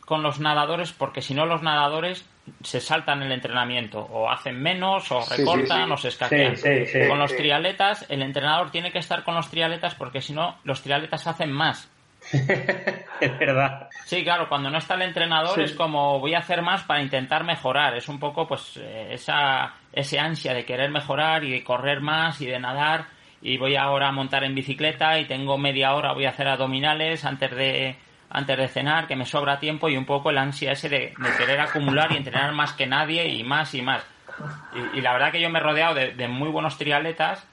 con 0.00 0.22
los 0.22 0.40
nadadores 0.40 0.92
porque 0.92 1.20
si 1.20 1.34
no 1.34 1.44
los 1.46 1.62
nadadores 1.62 2.28
se 2.62 2.80
saltan 2.80 3.22
el 3.22 3.32
entrenamiento 3.32 4.00
o 4.00 4.30
hacen 4.30 4.60
menos 4.60 5.10
o 5.12 5.24
recortan 5.28 5.90
o 5.92 5.96
se 5.96 6.08
escaquean. 6.08 6.56
con 7.08 7.18
los 7.18 7.34
trialetas, 7.36 8.06
el 8.08 8.22
entrenador 8.22 8.70
tiene 8.70 8.92
que 8.92 8.98
estar 8.98 9.24
con 9.24 9.34
los 9.34 9.48
trialetas 9.48 9.94
porque 9.94 10.20
si 10.20 10.32
no, 10.32 10.58
los 10.64 10.82
trialetas 10.82 11.26
hacen 11.26 11.52
más. 11.52 11.91
es 13.20 13.38
verdad. 13.38 13.88
Sí, 14.04 14.22
claro, 14.22 14.48
cuando 14.48 14.70
no 14.70 14.78
está 14.78 14.94
el 14.94 15.02
entrenador 15.02 15.60
es 15.60 15.72
como 15.72 16.20
voy 16.20 16.34
a 16.34 16.38
hacer 16.38 16.62
más 16.62 16.82
para 16.84 17.02
intentar 17.02 17.44
mejorar. 17.44 17.96
Es 17.96 18.08
un 18.08 18.18
poco 18.18 18.46
pues 18.46 18.76
eh, 18.76 19.08
esa 19.10 19.74
ese 19.92 20.18
ansia 20.18 20.54
de 20.54 20.64
querer 20.64 20.90
mejorar 20.90 21.44
y 21.44 21.50
de 21.50 21.64
correr 21.64 22.00
más 22.00 22.40
y 22.40 22.46
de 22.46 22.58
nadar 22.58 23.06
y 23.42 23.58
voy 23.58 23.76
ahora 23.76 24.08
a 24.08 24.12
montar 24.12 24.44
en 24.44 24.54
bicicleta 24.54 25.18
y 25.18 25.26
tengo 25.26 25.58
media 25.58 25.94
hora 25.94 26.12
voy 26.12 26.24
a 26.24 26.30
hacer 26.30 26.48
abdominales 26.48 27.24
antes 27.24 27.50
de 27.50 27.96
antes 28.32 28.56
de 28.56 28.68
cenar, 28.68 29.06
que 29.06 29.14
me 29.14 29.26
sobra 29.26 29.58
tiempo 29.58 29.90
y 29.90 29.96
un 29.96 30.06
poco 30.06 30.30
el 30.30 30.38
ansia 30.38 30.72
ese 30.72 30.88
de, 30.88 31.14
querer 31.36 31.60
acumular 31.60 32.10
y 32.12 32.16
entrenar 32.16 32.52
más 32.52 32.72
que 32.72 32.86
nadie 32.86 33.28
y 33.28 33.44
más 33.44 33.74
y 33.74 33.82
más. 33.82 34.02
Y, 34.94 35.02
la 35.02 35.12
verdad 35.12 35.30
que 35.30 35.40
yo 35.40 35.50
me 35.50 35.58
he 35.58 35.62
rodeado 35.62 35.94
de, 35.94 36.28
muy 36.28 36.48
buenos 36.48 36.78
triatletas 36.78 37.46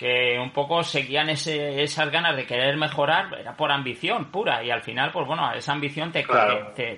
que 0.00 0.38
un 0.38 0.50
poco 0.50 0.82
seguían 0.82 1.28
ese, 1.28 1.82
esas 1.82 2.10
ganas 2.10 2.34
de 2.34 2.46
querer 2.46 2.74
mejorar, 2.78 3.38
era 3.38 3.54
por 3.54 3.70
ambición 3.70 4.30
pura 4.30 4.64
y 4.64 4.70
al 4.70 4.80
final, 4.80 5.12
pues 5.12 5.26
bueno, 5.26 5.52
esa 5.52 5.74
ambición 5.74 6.10
te, 6.10 6.24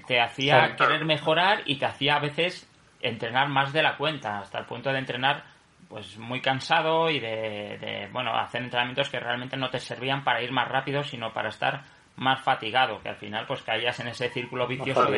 te, 0.06 0.20
hacía 0.20 0.76
querer 0.76 1.04
mejorar 1.04 1.62
y 1.66 1.80
te 1.80 1.86
hacía 1.86 2.14
a 2.14 2.20
veces 2.20 2.70
entrenar 3.00 3.48
más 3.48 3.72
de 3.72 3.82
la 3.82 3.96
cuenta, 3.96 4.38
hasta 4.38 4.60
el 4.60 4.66
punto 4.66 4.92
de 4.92 5.00
entrenar 5.00 5.42
pues 5.88 6.16
muy 6.16 6.40
cansado 6.40 7.10
y 7.10 7.18
de, 7.18 7.76
de 7.80 8.08
bueno, 8.12 8.38
hacer 8.38 8.62
entrenamientos 8.62 9.10
que 9.10 9.18
realmente 9.18 9.56
no 9.56 9.68
te 9.68 9.80
servían 9.80 10.22
para 10.22 10.40
ir 10.40 10.52
más 10.52 10.68
rápido, 10.68 11.02
sino 11.02 11.32
para 11.32 11.48
estar 11.48 11.82
más 12.14 12.40
fatigado, 12.44 13.02
que 13.02 13.08
al 13.08 13.16
final 13.16 13.46
pues 13.48 13.62
caías 13.62 13.98
en 13.98 14.06
ese 14.06 14.28
círculo 14.28 14.68
vicioso 14.68 15.10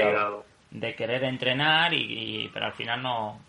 de, 0.71 0.95
querer 0.95 1.23
entrenar 1.25 1.93
y, 1.93 2.49
pero 2.51 2.65
al 2.65 2.73
final 2.73 3.03
no 3.03 3.41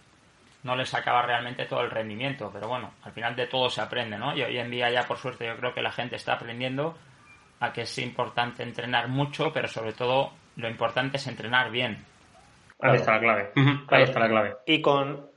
no 0.66 0.76
le 0.76 0.86
sacaba 0.86 1.22
realmente 1.22 1.66
todo 1.66 1.82
el 1.82 1.92
rendimiento, 1.92 2.50
pero 2.52 2.68
bueno, 2.68 2.96
al 3.04 3.12
final 3.12 3.36
de 3.36 3.46
todo 3.46 3.70
se 3.70 3.82
aprende, 3.82 4.18
¿no? 4.18 4.36
Y 4.36 4.42
hoy 4.42 4.58
en 4.58 4.72
día 4.72 4.90
ya 4.90 5.04
por 5.04 5.18
suerte 5.18 5.46
yo 5.46 5.56
creo 5.58 5.76
que 5.76 5.82
la 5.84 5.92
gente 5.92 6.16
está 6.16 6.34
aprendiendo 6.34 6.98
a 7.60 7.72
que 7.72 7.84
es 7.84 7.98
importante 8.00 8.64
entrenar 8.64 9.08
mucho, 9.08 9.54
pero 9.54 9.68
sobre 9.68 9.94
todo 9.94 10.32
lo 10.56 10.68
importante 10.68 11.18
es 11.18 11.28
entrenar 11.28 11.70
bien. 11.70 12.04
Ahí 12.82 12.96
está 12.96 13.14
la 13.14 13.20
clave. 13.20 13.52
Ahí 13.90 14.04
está 14.04 14.20
la 14.20 14.28
clave. 14.28 14.56
Y 14.66 14.82
con 14.82 15.30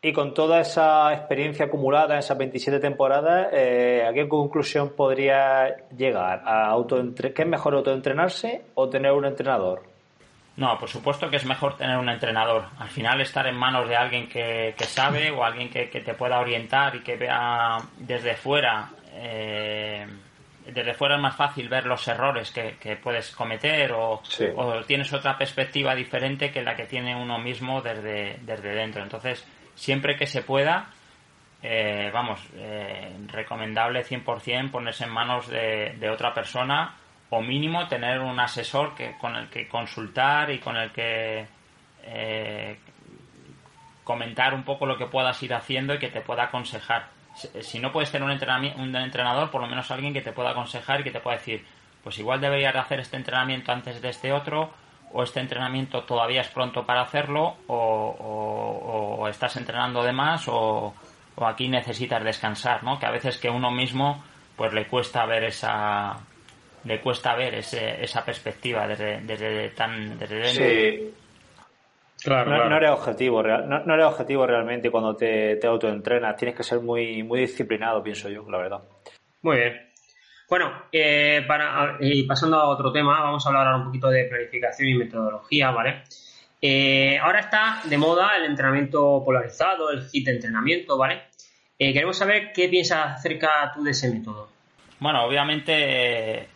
y 0.00 0.12
con 0.12 0.32
toda 0.32 0.60
esa 0.60 1.12
experiencia 1.12 1.64
acumulada 1.64 2.14
en 2.14 2.20
esas 2.20 2.38
27 2.38 2.78
temporadas, 2.78 3.48
eh, 3.52 4.06
¿a 4.08 4.12
qué 4.12 4.28
conclusión 4.28 4.90
podría 4.90 5.88
llegar? 5.88 6.42
¿A 6.44 6.76
¿Qué 7.34 7.42
es 7.42 7.48
mejor 7.48 7.74
autoentrenarse 7.74 8.66
o 8.74 8.88
tener 8.88 9.10
un 9.10 9.24
entrenador? 9.24 9.97
No, 10.58 10.76
por 10.76 10.88
supuesto 10.88 11.30
que 11.30 11.36
es 11.36 11.44
mejor 11.44 11.76
tener 11.76 11.96
un 11.96 12.08
entrenador. 12.08 12.66
Al 12.80 12.88
final 12.88 13.20
estar 13.20 13.46
en 13.46 13.56
manos 13.56 13.88
de 13.88 13.94
alguien 13.94 14.28
que, 14.28 14.74
sabe 14.80 15.30
o 15.30 15.44
alguien 15.44 15.70
que, 15.70 15.86
te 15.86 16.14
pueda 16.14 16.40
orientar 16.40 16.96
y 16.96 17.00
que 17.00 17.16
vea 17.16 17.78
desde 17.96 18.34
fuera. 18.34 18.90
Eh, 19.12 20.04
desde 20.66 20.94
fuera 20.94 21.14
es 21.14 21.22
más 21.22 21.36
fácil 21.36 21.68
ver 21.68 21.86
los 21.86 22.06
errores 22.08 22.50
que, 22.50 22.96
puedes 22.96 23.30
cometer 23.30 23.92
o, 23.92 24.20
o, 24.56 24.82
tienes 24.82 25.12
otra 25.12 25.38
perspectiva 25.38 25.94
diferente 25.94 26.50
que 26.50 26.62
la 26.62 26.74
que 26.74 26.86
tiene 26.86 27.14
uno 27.14 27.38
mismo 27.38 27.80
desde, 27.80 28.38
desde 28.42 28.74
dentro. 28.74 29.00
Entonces, 29.04 29.46
siempre 29.76 30.16
que 30.16 30.26
se 30.26 30.42
pueda, 30.42 30.90
eh, 31.62 32.10
vamos, 32.12 32.40
eh, 32.56 33.16
recomendable 33.28 34.04
100% 34.04 34.70
ponerse 34.72 35.04
en 35.04 35.10
manos 35.10 35.46
de, 35.48 36.10
otra 36.12 36.34
persona 36.34 36.96
o 37.30 37.42
mínimo 37.42 37.86
tener 37.88 38.20
un 38.20 38.40
asesor 38.40 38.94
que, 38.94 39.16
con 39.18 39.36
el 39.36 39.48
que 39.48 39.68
consultar 39.68 40.50
y 40.50 40.58
con 40.58 40.76
el 40.76 40.90
que 40.92 41.46
eh, 42.04 42.78
comentar 44.04 44.54
un 44.54 44.64
poco 44.64 44.86
lo 44.86 44.96
que 44.96 45.06
puedas 45.06 45.42
ir 45.42 45.52
haciendo 45.52 45.94
y 45.94 45.98
que 45.98 46.08
te 46.08 46.20
pueda 46.20 46.44
aconsejar. 46.44 47.08
Si, 47.34 47.78
no 47.78 47.92
puedes 47.92 48.10
tener 48.10 48.28
un, 48.28 48.80
un 48.80 48.96
entrenador, 48.96 49.50
por 49.50 49.60
lo 49.60 49.68
menos 49.68 49.90
alguien 49.90 50.12
que 50.12 50.22
te 50.22 50.32
pueda 50.32 50.50
aconsejar 50.50 51.00
y 51.00 51.04
que 51.04 51.10
te 51.10 51.20
pueda 51.20 51.36
decir, 51.36 51.64
pues 52.02 52.18
igual 52.18 52.40
deberías 52.40 52.74
hacer 52.74 53.00
este 53.00 53.16
entrenamiento 53.16 53.70
antes 53.70 54.00
de 54.00 54.08
este 54.08 54.32
otro 54.32 54.72
o 55.12 55.22
este 55.22 55.40
entrenamiento 55.40 56.04
todavía 56.04 56.40
es 56.40 56.48
pronto 56.48 56.84
para 56.84 57.02
hacerlo 57.02 57.56
o, 57.66 59.26
estás 59.28 59.56
entrenando 59.56 60.02
de 60.02 60.12
más 60.12 60.48
o, 60.48 60.94
aquí 61.42 61.68
necesitas 61.68 62.24
descansar, 62.24 62.82
¿no? 62.82 62.98
Que 62.98 63.06
a 63.06 63.10
veces 63.10 63.36
que 63.36 63.50
uno 63.50 63.70
mismo 63.70 64.22
pues 64.56 64.72
le 64.72 64.86
cuesta 64.86 65.24
ver 65.26 65.44
esa 65.44 66.16
le 66.88 67.00
cuesta 67.00 67.36
ver 67.36 67.54
ese, 67.54 68.02
esa 68.02 68.24
perspectiva 68.24 68.86
desde, 68.88 69.20
desde 69.20 69.68
tan 69.70 70.18
desde 70.18 70.36
dentro. 70.36 70.64
Sí. 70.64 71.14
Claro, 72.24 72.68
no, 72.68 72.76
eres 72.76 72.90
objetivo, 72.90 73.42
no, 73.44 73.84
no, 73.84 73.94
eres 73.94 74.06
objetivo 74.06 74.44
realmente 74.44 74.90
cuando 74.90 75.14
te, 75.14 75.54
te 75.56 75.66
autoentrenas. 75.68 76.34
Tienes 76.36 76.56
que 76.56 76.64
ser 76.64 76.80
muy, 76.80 77.22
muy 77.22 77.40
disciplinado, 77.40 78.02
pienso 78.02 78.28
yo, 78.28 78.44
la 78.50 78.58
verdad. 78.58 78.80
Muy 79.42 79.56
bien. 79.56 79.88
Bueno, 80.48 80.86
eh, 80.90 81.44
para, 81.46 81.98
y 82.00 82.24
pasando 82.24 82.56
a 82.56 82.68
otro 82.68 82.90
tema, 82.90 83.20
vamos 83.20 83.44
a 83.44 83.50
hablar 83.50 83.66
ahora 83.66 83.78
un 83.78 83.84
poquito 83.84 84.08
de 84.08 84.24
planificación 84.24 84.88
y 84.88 84.94
metodología, 84.94 85.70
¿vale? 85.70 86.02
Eh, 86.60 87.18
ahora 87.18 87.40
está 87.40 87.82
de 87.84 87.98
moda 87.98 88.36
el 88.36 88.46
entrenamiento 88.46 89.22
polarizado, 89.24 89.90
el 89.90 90.08
hit 90.08 90.26
de 90.26 90.32
entrenamiento, 90.32 90.98
¿vale? 90.98 91.22
Eh, 91.78 91.92
queremos 91.92 92.16
saber 92.16 92.52
qué 92.52 92.68
piensas 92.68 93.18
acerca 93.18 93.70
tú 93.72 93.84
de 93.84 93.92
ese 93.92 94.10
método. 94.10 94.48
Bueno, 94.98 95.24
obviamente 95.24 96.48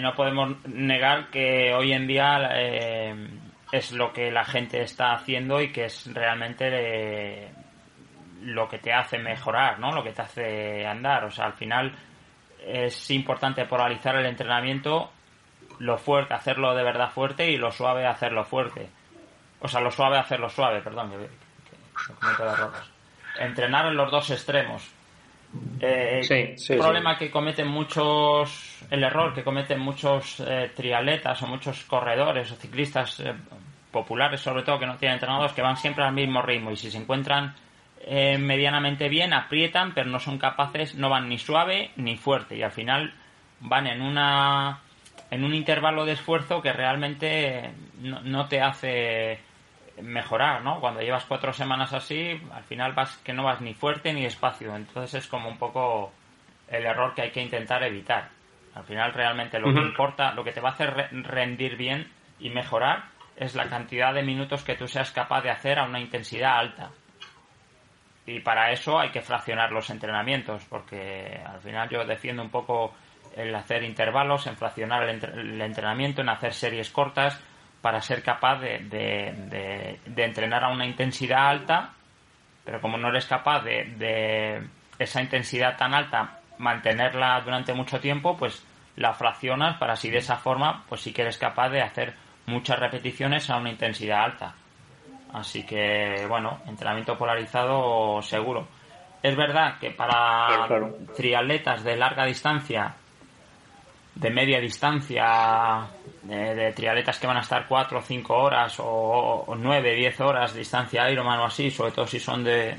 no 0.00 0.14
podemos 0.14 0.56
negar 0.66 1.28
que 1.30 1.74
hoy 1.74 1.92
en 1.92 2.06
día 2.06 2.50
es 3.72 3.92
lo 3.92 4.12
que 4.12 4.30
la 4.30 4.44
gente 4.44 4.82
está 4.82 5.12
haciendo 5.12 5.60
y 5.60 5.70
que 5.70 5.84
es 5.84 6.12
realmente 6.12 7.50
lo 8.42 8.68
que 8.68 8.78
te 8.78 8.92
hace 8.92 9.18
mejorar, 9.18 9.78
¿no? 9.78 9.92
Lo 9.92 10.02
que 10.02 10.12
te 10.12 10.22
hace 10.22 10.86
andar. 10.86 11.24
O 11.24 11.30
sea, 11.30 11.46
al 11.46 11.52
final 11.54 11.94
es 12.66 13.10
importante 13.10 13.64
polarizar 13.66 14.16
el 14.16 14.26
entrenamiento, 14.26 15.10
lo 15.78 15.98
fuerte, 15.98 16.34
hacerlo 16.34 16.74
de 16.74 16.82
verdad 16.82 17.10
fuerte 17.10 17.50
y 17.50 17.56
lo 17.56 17.70
suave, 17.70 18.06
hacerlo 18.06 18.44
fuerte. 18.44 18.88
O 19.60 19.68
sea, 19.68 19.80
lo 19.80 19.90
suave, 19.90 20.18
hacerlo 20.18 20.48
suave, 20.48 20.80
perdón, 20.80 21.12
Entrenar 23.38 23.86
en 23.86 23.96
los 23.96 24.10
dos 24.10 24.30
extremos. 24.30 24.90
Eh, 25.80 26.20
el 26.68 26.78
problema 26.78 27.16
que 27.16 27.30
cometen 27.30 27.66
muchos, 27.66 28.84
el 28.90 29.02
error 29.02 29.34
que 29.34 29.42
cometen 29.42 29.80
muchos 29.80 30.40
eh, 30.40 30.70
triatletas 30.74 31.42
o 31.42 31.46
muchos 31.46 31.84
corredores 31.84 32.52
o 32.52 32.56
ciclistas 32.56 33.20
eh, 33.20 33.34
populares, 33.90 34.40
sobre 34.40 34.62
todo 34.62 34.78
que 34.78 34.86
no 34.86 34.96
tienen 34.96 35.14
entrenadores, 35.14 35.52
que 35.52 35.62
van 35.62 35.76
siempre 35.76 36.04
al 36.04 36.12
mismo 36.12 36.42
ritmo 36.42 36.70
y 36.70 36.76
si 36.76 36.90
se 36.90 36.98
encuentran 36.98 37.54
eh, 38.02 38.38
medianamente 38.38 39.08
bien, 39.08 39.32
aprietan, 39.32 39.92
pero 39.92 40.08
no 40.08 40.18
son 40.18 40.38
capaces, 40.38 40.94
no 40.94 41.10
van 41.10 41.28
ni 41.28 41.38
suave 41.38 41.90
ni 41.96 42.16
fuerte 42.16 42.56
y 42.56 42.62
al 42.62 42.72
final 42.72 43.12
van 43.60 43.86
en 43.86 44.00
una 44.00 44.80
en 45.30 45.44
un 45.44 45.54
intervalo 45.54 46.04
de 46.04 46.12
esfuerzo 46.12 46.62
que 46.62 46.72
realmente 46.72 47.70
no, 48.00 48.48
te 48.48 48.60
hace 48.60 49.38
mejorar, 50.02 50.62
¿no? 50.62 50.80
Cuando 50.80 51.00
llevas 51.00 51.24
cuatro 51.24 51.52
semanas 51.52 51.92
así, 51.92 52.40
al 52.52 52.64
final 52.64 52.92
vas 52.92 53.16
que 53.18 53.32
no 53.32 53.44
vas 53.44 53.60
ni 53.60 53.74
fuerte 53.74 54.12
ni 54.12 54.22
despacio, 54.22 54.74
entonces 54.74 55.24
es 55.24 55.28
como 55.28 55.48
un 55.48 55.58
poco 55.58 56.12
el 56.68 56.84
error 56.84 57.14
que 57.14 57.22
hay 57.22 57.30
que 57.30 57.42
intentar 57.42 57.82
evitar. 57.82 58.28
Al 58.74 58.84
final 58.84 59.12
realmente 59.12 59.58
lo 59.58 59.72
que 59.72 59.80
importa, 59.80 60.32
lo 60.32 60.44
que 60.44 60.52
te 60.52 60.60
va 60.60 60.70
a 60.70 60.72
hacer 60.72 61.08
rendir 61.10 61.76
bien 61.76 62.08
y 62.38 62.50
mejorar 62.50 63.04
es 63.36 63.54
la 63.54 63.68
cantidad 63.68 64.14
de 64.14 64.22
minutos 64.22 64.62
que 64.62 64.76
tú 64.76 64.86
seas 64.86 65.10
capaz 65.10 65.42
de 65.42 65.50
hacer 65.50 65.78
a 65.78 65.84
una 65.84 65.98
intensidad 65.98 66.58
alta. 66.58 66.90
Y 68.26 68.40
para 68.40 68.70
eso 68.70 68.98
hay 68.98 69.10
que 69.10 69.22
fraccionar 69.22 69.72
los 69.72 69.90
entrenamientos, 69.90 70.64
porque 70.66 71.42
al 71.44 71.60
final 71.60 71.88
yo 71.88 72.04
defiendo 72.04 72.42
un 72.42 72.50
poco 72.50 72.94
el 73.36 73.54
hacer 73.54 73.82
intervalos, 73.82 74.46
en 74.46 74.56
fraccionar 74.56 75.08
el, 75.08 75.60
entrenamiento, 75.60 76.20
en 76.20 76.28
hacer 76.28 76.52
series 76.52 76.90
cortas, 76.90 77.42
para 77.80 78.00
ser 78.00 78.22
capaz 78.22 78.60
de, 78.60 79.98
entrenar 80.16 80.64
a 80.64 80.68
una 80.68 80.86
intensidad 80.86 81.48
alta, 81.48 81.92
pero 82.64 82.80
como 82.80 82.98
no 82.98 83.08
eres 83.08 83.26
capaz 83.26 83.62
de, 83.62 84.62
esa 84.98 85.22
intensidad 85.22 85.76
tan 85.76 85.94
alta 85.94 86.40
mantenerla 86.58 87.40
durante 87.40 87.72
mucho 87.72 88.00
tiempo, 88.00 88.36
pues 88.36 88.64
la 88.96 89.14
fraccionas 89.14 89.78
para 89.78 89.94
así 89.94 90.10
de 90.10 90.18
esa 90.18 90.36
forma, 90.36 90.84
pues 90.88 91.00
sí 91.00 91.12
que 91.12 91.22
eres 91.22 91.38
capaz 91.38 91.70
de 91.70 91.80
hacer 91.80 92.14
muchas 92.46 92.78
repeticiones 92.78 93.48
a 93.48 93.56
una 93.56 93.70
intensidad 93.70 94.24
alta. 94.24 94.54
Así 95.32 95.64
que, 95.64 96.26
bueno, 96.28 96.60
entrenamiento 96.66 97.16
polarizado 97.16 98.20
seguro. 98.20 98.68
Es 99.22 99.36
verdad 99.36 99.78
que 99.78 99.90
para 99.90 100.66
triatletas 101.14 101.84
de 101.84 101.96
larga 101.96 102.24
distancia, 102.24 102.94
de 104.14 104.30
media 104.30 104.60
distancia, 104.60 105.86
de, 106.22 106.72
triatletas 106.72 107.18
que 107.18 107.26
van 107.26 107.38
a 107.38 107.40
estar 107.40 107.66
4 107.66 107.98
o 107.98 108.02
5 108.02 108.34
horas 108.34 108.74
o, 108.78 109.54
9, 109.56 109.94
10 109.96 110.20
horas 110.20 110.52
de 110.52 110.60
distancia 110.60 111.10
Ironman 111.10 111.40
o 111.40 111.44
así, 111.46 111.70
sobre 111.70 111.92
todo 111.92 112.06
si 112.06 112.20
son 112.20 112.44
de, 112.44 112.76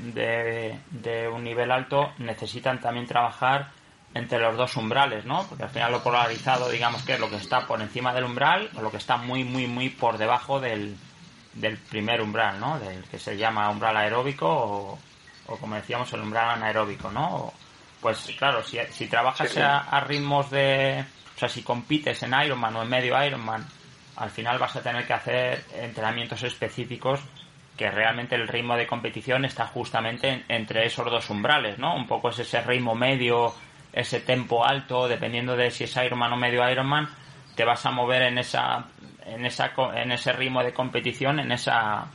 de, 0.90 1.28
un 1.28 1.42
nivel 1.42 1.70
alto, 1.70 2.12
necesitan 2.18 2.80
también 2.80 3.06
trabajar 3.06 3.70
entre 4.14 4.38
los 4.38 4.56
dos 4.56 4.76
umbrales, 4.76 5.24
¿no? 5.24 5.46
Porque 5.48 5.64
al 5.64 5.70
final 5.70 5.92
lo 5.92 6.02
polarizado, 6.02 6.68
digamos 6.68 7.02
que 7.02 7.14
es 7.14 7.20
lo 7.20 7.30
que 7.30 7.36
está 7.36 7.66
por 7.66 7.80
encima 7.80 8.12
del 8.12 8.24
umbral 8.24 8.68
o 8.76 8.82
lo 8.82 8.90
que 8.90 8.98
está 8.98 9.16
muy, 9.16 9.42
muy, 9.42 9.66
muy 9.66 9.88
por 9.88 10.18
debajo 10.18 10.60
del, 10.60 10.96
del 11.54 11.78
primer 11.78 12.20
umbral, 12.20 12.60
¿no? 12.60 12.78
Del 12.78 13.02
que 13.04 13.18
se 13.18 13.38
llama 13.38 13.70
umbral 13.70 13.96
aeróbico 13.96 14.98
o, 15.46 15.56
como 15.56 15.74
decíamos 15.76 16.12
el 16.12 16.20
umbral 16.20 16.50
anaeróbico, 16.50 17.10
¿no? 17.10 17.52
pues 18.02 18.34
claro, 18.36 18.62
si, 18.64 18.78
si 18.90 19.06
trabajas 19.06 19.56
A, 19.56 20.00
ritmos 20.00 20.50
de... 20.50 21.04
O 21.42 21.44
sea, 21.44 21.48
si 21.48 21.64
compites 21.64 22.22
en 22.22 22.34
Ironman 22.40 22.76
o 22.76 22.82
en 22.82 22.88
medio 22.88 23.20
Ironman, 23.20 23.66
al 24.14 24.30
final 24.30 24.60
vas 24.60 24.76
a 24.76 24.80
tener 24.80 25.04
que 25.04 25.12
hacer 25.12 25.64
entrenamientos 25.74 26.40
específicos 26.44 27.18
que 27.76 27.90
realmente 27.90 28.36
el 28.36 28.46
ritmo 28.46 28.76
de 28.76 28.86
competición 28.86 29.44
está 29.44 29.66
justamente 29.66 30.44
entre 30.46 30.86
esos 30.86 31.04
dos 31.10 31.28
umbrales, 31.30 31.80
¿no? 31.80 31.96
Un 31.96 32.06
poco 32.06 32.28
es 32.28 32.38
ese 32.38 32.60
ritmo 32.60 32.94
medio, 32.94 33.52
ese 33.92 34.20
tempo 34.20 34.64
alto, 34.64 35.08
dependiendo 35.08 35.56
de 35.56 35.72
si 35.72 35.82
es 35.82 35.96
Ironman 35.96 36.32
o 36.32 36.36
medio 36.36 36.70
Ironman, 36.70 37.08
te 37.56 37.64
vas 37.64 37.84
a 37.86 37.90
mover 37.90 38.22
en 38.22 38.38
esa 38.38 38.84
en 39.26 39.44
esa 39.44 39.72
en 39.96 40.12
ese 40.12 40.32
ritmo 40.32 40.62
de 40.62 40.72
competición 40.72 41.40
en 41.40 41.50
esa 41.50 42.06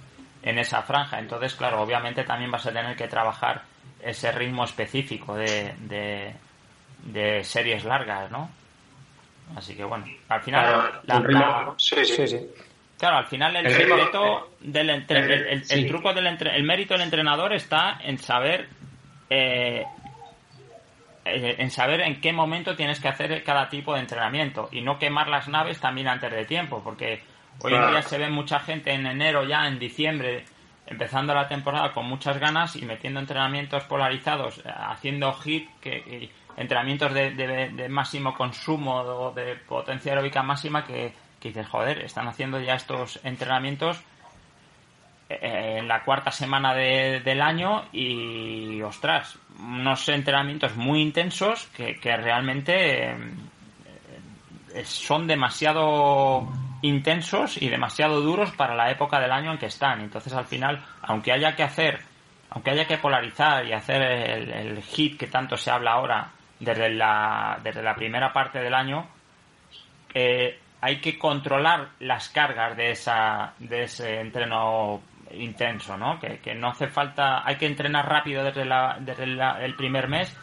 en 0.41 0.57
esa 0.57 0.83
franja. 0.83 1.19
Entonces, 1.19 1.53
claro, 1.53 1.81
obviamente 1.81 2.23
también 2.23 2.49
vas 2.49 2.65
a 2.65 2.71
tener 2.71 2.95
que 2.95 3.09
trabajar 3.09 3.63
ese 4.01 4.31
ritmo 4.31 4.63
específico 4.63 5.35
de, 5.35 6.33
de, 7.03 7.43
series 7.43 7.83
largas, 7.83 8.31
¿no? 8.31 8.49
Así 9.55 9.75
que 9.75 9.83
bueno, 9.83 10.05
al 10.29 10.41
final 10.41 11.01
la, 11.05 11.73
sí, 11.77 12.05
sí, 12.05 12.27
sí. 12.27 12.39
Claro, 12.97 13.17
al 13.17 13.27
final 13.27 13.55
el, 13.55 13.71
secreto 13.71 14.49
del 14.59 14.89
el, 14.89 15.87
truco 15.87 16.13
del 16.13 16.27
el 16.27 16.63
mérito 16.63 16.95
del 16.95 17.03
entrenador 17.03 17.53
está 17.53 17.99
en 18.03 18.17
saber 18.17 18.67
eh, 19.29 19.85
eh, 21.29 21.55
en 21.57 21.71
saber 21.71 22.01
en 22.01 22.21
qué 22.21 22.31
momento 22.31 22.75
tienes 22.75 22.99
que 22.99 23.09
hacer 23.09 23.43
cada 23.43 23.69
tipo 23.69 23.93
de 23.93 23.99
entrenamiento 23.99 24.69
y 24.71 24.81
no 24.81 24.97
quemar 24.97 25.27
las 25.27 25.47
naves 25.47 25.79
también 25.79 26.07
antes 26.07 26.31
de 26.31 26.45
tiempo, 26.45 26.81
porque 26.83 27.21
hoy 27.59 27.73
en 27.73 27.89
día 27.89 28.01
se 28.01 28.17
ve 28.17 28.29
mucha 28.29 28.59
gente 28.59 28.93
en 28.93 29.05
enero 29.05 29.43
ya, 29.43 29.67
en 29.67 29.77
diciembre, 29.77 30.45
empezando 30.85 31.33
la 31.33 31.47
temporada 31.47 31.91
con 31.91 32.05
muchas 32.05 32.39
ganas 32.39 32.75
y 32.75 32.85
metiendo 32.85 33.19
entrenamientos 33.19 33.83
polarizados, 33.83 34.59
eh, 34.59 34.63
haciendo 34.73 35.33
hit, 35.33 35.69
que, 35.81 36.29
entrenamientos 36.57 37.13
de, 37.13 37.31
de, 37.31 37.89
máximo 37.89 38.33
consumo 38.33 38.95
o 39.01 39.31
de 39.31 39.55
potencia 39.55 40.11
aeróbica 40.11 40.43
máxima 40.43 40.83
que 40.83 41.13
que 41.39 41.49
dices, 41.49 41.67
joder, 41.67 41.99
están 42.03 42.27
haciendo 42.27 42.59
ya 42.59 42.75
estos 42.75 43.19
entrenamientos 43.23 44.01
eh, 45.29 45.77
en 45.79 45.87
la 45.87 46.03
cuarta 46.03 46.31
semana 46.31 46.73
del 46.73 47.41
año 47.41 47.85
y, 47.91 48.81
ostras, 48.81 49.37
unos 49.59 50.07
entrenamientos 50.09 50.75
muy 50.75 51.01
intensos 51.01 51.67
que, 51.75 52.17
realmente 52.17 53.11
eh, 53.11 53.15
son 54.83 55.27
demasiado 55.27 56.47
intensos 56.81 57.61
y 57.61 57.69
demasiado 57.69 58.21
duros 58.21 58.51
para 58.51 58.75
la 58.75 58.91
época 58.91 59.19
del 59.19 59.31
año 59.31 59.51
en 59.51 59.57
que 59.57 59.65
están. 59.67 60.01
Entonces, 60.01 60.33
al 60.33 60.45
final, 60.45 60.83
aunque 61.01 61.31
haya 61.31 61.55
que 61.55 61.63
hacer, 61.63 62.01
aunque 62.49 62.71
haya 62.71 62.85
que 62.85 62.97
polarizar 62.97 63.65
y 63.65 63.73
hacer 63.73 64.01
el, 64.01 64.81
hit 64.83 65.19
que 65.19 65.27
tanto 65.27 65.57
se 65.57 65.71
habla 65.71 65.91
ahora 65.93 66.31
desde 66.59 66.89
la, 66.89 67.59
desde 67.63 67.83
la 67.83 67.95
primera 67.95 68.33
parte 68.33 68.59
del 68.59 68.73
año, 68.73 69.07
eh, 70.13 70.59
hay 70.81 70.99
que 70.99 71.17
controlar 71.17 71.89
las 71.99 72.29
cargas 72.29 72.77
de 72.77 72.91
esa 72.91 73.53
de 73.59 73.83
ese 73.83 74.19
entreno 74.19 75.01
intenso, 75.31 75.97
¿no? 75.97 76.19
Que, 76.19 76.55
no 76.55 76.69
hace 76.69 76.87
falta, 76.87 77.45
hay 77.45 77.57
que 77.57 77.65
entrenar 77.65 78.07
rápido 78.07 78.43
desde, 78.43 78.65
la, 78.65 78.97
desde 78.99 79.23
el 79.23 79.75
primer 79.75 80.07
mes, 80.07 80.35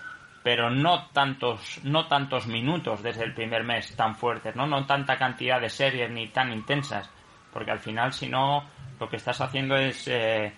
pero 0.43 0.71
no 0.71 1.07
tantos 1.07 1.81
no 1.85 2.07
tantos 2.07 2.47
minutos 2.47 3.03
desde 3.03 3.25
el 3.25 3.33
primer 3.33 3.65
mes 3.65 3.97
tan 3.97 4.15
fuertes, 4.15 4.55
¿no? 4.55 4.67
No 4.67 4.85
tanta 4.85 5.17
cantidad 5.17 5.61
de 5.61 5.71
series 5.71 6.11
ni 6.11 6.29
tan 6.29 6.53
intensas, 6.53 7.11
porque 7.53 7.71
al 7.71 7.81
final 7.81 8.13
si 8.13 8.29
no 8.29 8.65
lo 9.01 9.09
que 9.09 9.17
estás 9.17 9.41
haciendo 9.41 9.77
es 9.77 10.07
eh, 10.09 10.53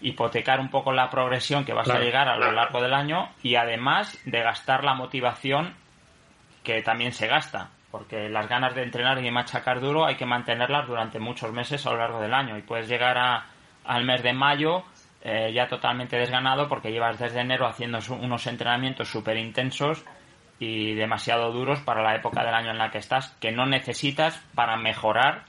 hipotecar 0.00 0.60
un 0.60 0.70
poco 0.70 0.92
la 0.92 1.10
progresión 1.10 1.64
que 1.64 1.72
vas 1.72 1.88
a 1.90 1.98
llegar 1.98 2.28
a 2.28 2.36
lo 2.36 2.52
largo 2.52 2.80
del 2.80 2.94
año 2.94 3.30
y 3.42 3.56
además 3.56 4.18
de 4.24 4.42
gastar 4.42 4.84
la 4.84 4.94
motivación 4.94 5.74
que 6.62 6.82
también 6.82 7.12
se 7.12 7.26
gasta 7.26 7.70
porque 7.90 8.28
las 8.28 8.48
ganas 8.48 8.74
de 8.74 8.82
entrenar 8.82 9.18
y 9.18 9.22
de 9.22 9.30
machacar 9.30 9.80
duro 9.80 10.06
hay 10.06 10.16
que 10.16 10.26
mantenerlas 10.26 10.86
durante 10.86 11.18
muchos 11.18 11.52
meses 11.52 11.86
a 11.86 11.90
lo 11.90 11.98
largo 11.98 12.20
del 12.20 12.34
año 12.34 12.58
y 12.58 12.62
puedes 12.62 12.88
llegar 12.88 13.16
a, 13.18 13.46
al 13.84 14.04
mes 14.04 14.22
de 14.22 14.32
mayo 14.32 14.84
eh, 15.22 15.50
ya 15.52 15.66
totalmente 15.66 16.16
desganado 16.16 16.68
porque 16.68 16.92
llevas 16.92 17.18
desde 17.18 17.40
enero 17.40 17.66
haciendo 17.66 17.98
unos 18.20 18.46
entrenamientos 18.46 19.08
súper 19.08 19.36
intensos 19.36 20.04
y 20.60 20.94
demasiado 20.94 21.52
duros 21.52 21.80
para 21.80 22.02
la 22.02 22.14
época 22.14 22.44
del 22.44 22.54
año 22.54 22.70
en 22.70 22.78
la 22.78 22.90
que 22.90 22.98
estás 22.98 23.30
que 23.40 23.52
no 23.52 23.66
necesitas 23.66 24.40
para 24.54 24.76
mejorar 24.76 25.44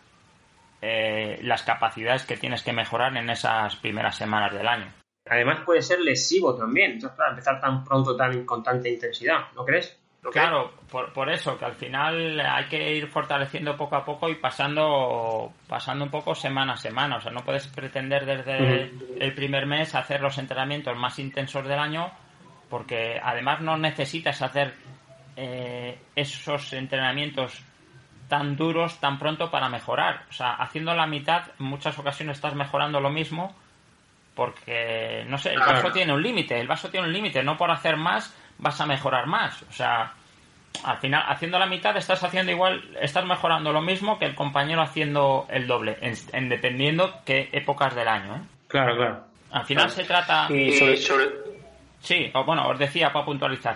eh, 0.81 1.39
las 1.43 1.63
capacidades 1.63 2.25
que 2.25 2.37
tienes 2.37 2.63
que 2.63 2.73
mejorar 2.73 3.15
en 3.17 3.29
esas 3.29 3.75
primeras 3.77 4.15
semanas 4.15 4.53
del 4.53 4.67
año. 4.67 4.91
Además 5.29 5.59
puede 5.65 5.81
ser 5.81 5.99
lesivo 5.99 6.55
también, 6.55 6.93
entonces 6.93 7.17
para 7.17 7.31
empezar 7.31 7.59
tan 7.59 7.83
pronto, 7.83 8.15
tan 8.15 8.45
con 8.45 8.63
tanta 8.63 8.89
intensidad, 8.89 9.51
¿no 9.55 9.63
crees? 9.63 9.99
Claro, 10.21 10.73
por, 10.91 11.13
por, 11.13 11.29
eso, 11.29 11.57
que 11.57 11.65
al 11.65 11.75
final 11.75 12.39
hay 12.41 12.65
que 12.65 12.93
ir 12.95 13.07
fortaleciendo 13.07 13.77
poco 13.77 13.95
a 13.95 14.03
poco 14.03 14.29
y 14.29 14.35
pasando, 14.35 15.53
pasando 15.67 16.03
un 16.03 16.11
poco 16.11 16.35
semana 16.35 16.73
a 16.73 16.77
semana. 16.77 17.17
O 17.17 17.21
sea, 17.21 17.31
no 17.31 17.39
puedes 17.39 17.67
pretender 17.67 18.25
desde 18.25 18.91
el 19.17 19.33
primer 19.33 19.65
mes 19.65 19.95
hacer 19.95 20.19
los 20.19 20.37
entrenamientos 20.37 20.95
más 20.97 21.17
intensos 21.19 21.65
del 21.65 21.79
año, 21.79 22.11
porque 22.69 23.19
además 23.23 23.61
no 23.61 23.77
necesitas 23.77 24.41
hacer 24.41 24.73
eh, 25.37 25.97
esos 26.15 26.73
entrenamientos 26.73 27.63
tan 28.29 28.55
duros 28.55 28.99
tan 28.99 29.19
pronto 29.19 29.51
para 29.51 29.67
mejorar. 29.67 30.23
O 30.29 30.33
sea, 30.33 30.53
haciendo 30.53 30.93
la 30.95 31.07
mitad, 31.07 31.43
en 31.59 31.65
muchas 31.65 31.99
ocasiones 31.99 32.37
estás 32.37 32.55
mejorando 32.55 33.01
lo 33.01 33.09
mismo, 33.09 33.53
porque, 34.35 35.25
no 35.27 35.37
sé, 35.37 35.51
el 35.51 35.59
vaso 35.59 35.91
tiene 35.91 36.13
un 36.13 36.23
límite, 36.23 36.57
el 36.57 36.67
vaso 36.67 36.89
tiene 36.89 37.07
un 37.07 37.13
límite, 37.13 37.43
no 37.43 37.57
por 37.57 37.71
hacer 37.71 37.97
más 37.97 38.33
vas 38.59 38.79
a 38.79 38.85
mejorar 38.85 39.25
más. 39.25 39.61
O 39.63 39.73
sea, 39.73 40.13
al 40.83 40.97
final, 40.99 41.23
haciendo 41.27 41.59
la 41.59 41.65
mitad, 41.65 41.97
estás 41.97 42.23
haciendo 42.23 42.51
igual, 42.51 42.97
estás 43.01 43.25
mejorando 43.25 43.73
lo 43.73 43.81
mismo 43.81 44.17
que 44.17 44.25
el 44.25 44.35
compañero 44.35 44.81
haciendo 44.81 45.47
el 45.49 45.67
doble, 45.67 45.97
en, 46.01 46.49
dependiendo 46.49 47.19
qué 47.25 47.49
épocas 47.51 47.95
del 47.95 48.07
año. 48.07 48.35
¿eh? 48.35 48.41
Claro, 48.67 48.95
claro. 48.95 49.23
Al 49.51 49.65
final 49.65 49.89
se 49.89 50.03
trata. 50.03 50.47
Sí, 52.01 52.31
bueno, 52.45 52.67
os 52.69 52.79
decía 52.79 53.11
para 53.11 53.25
puntualizar. 53.25 53.75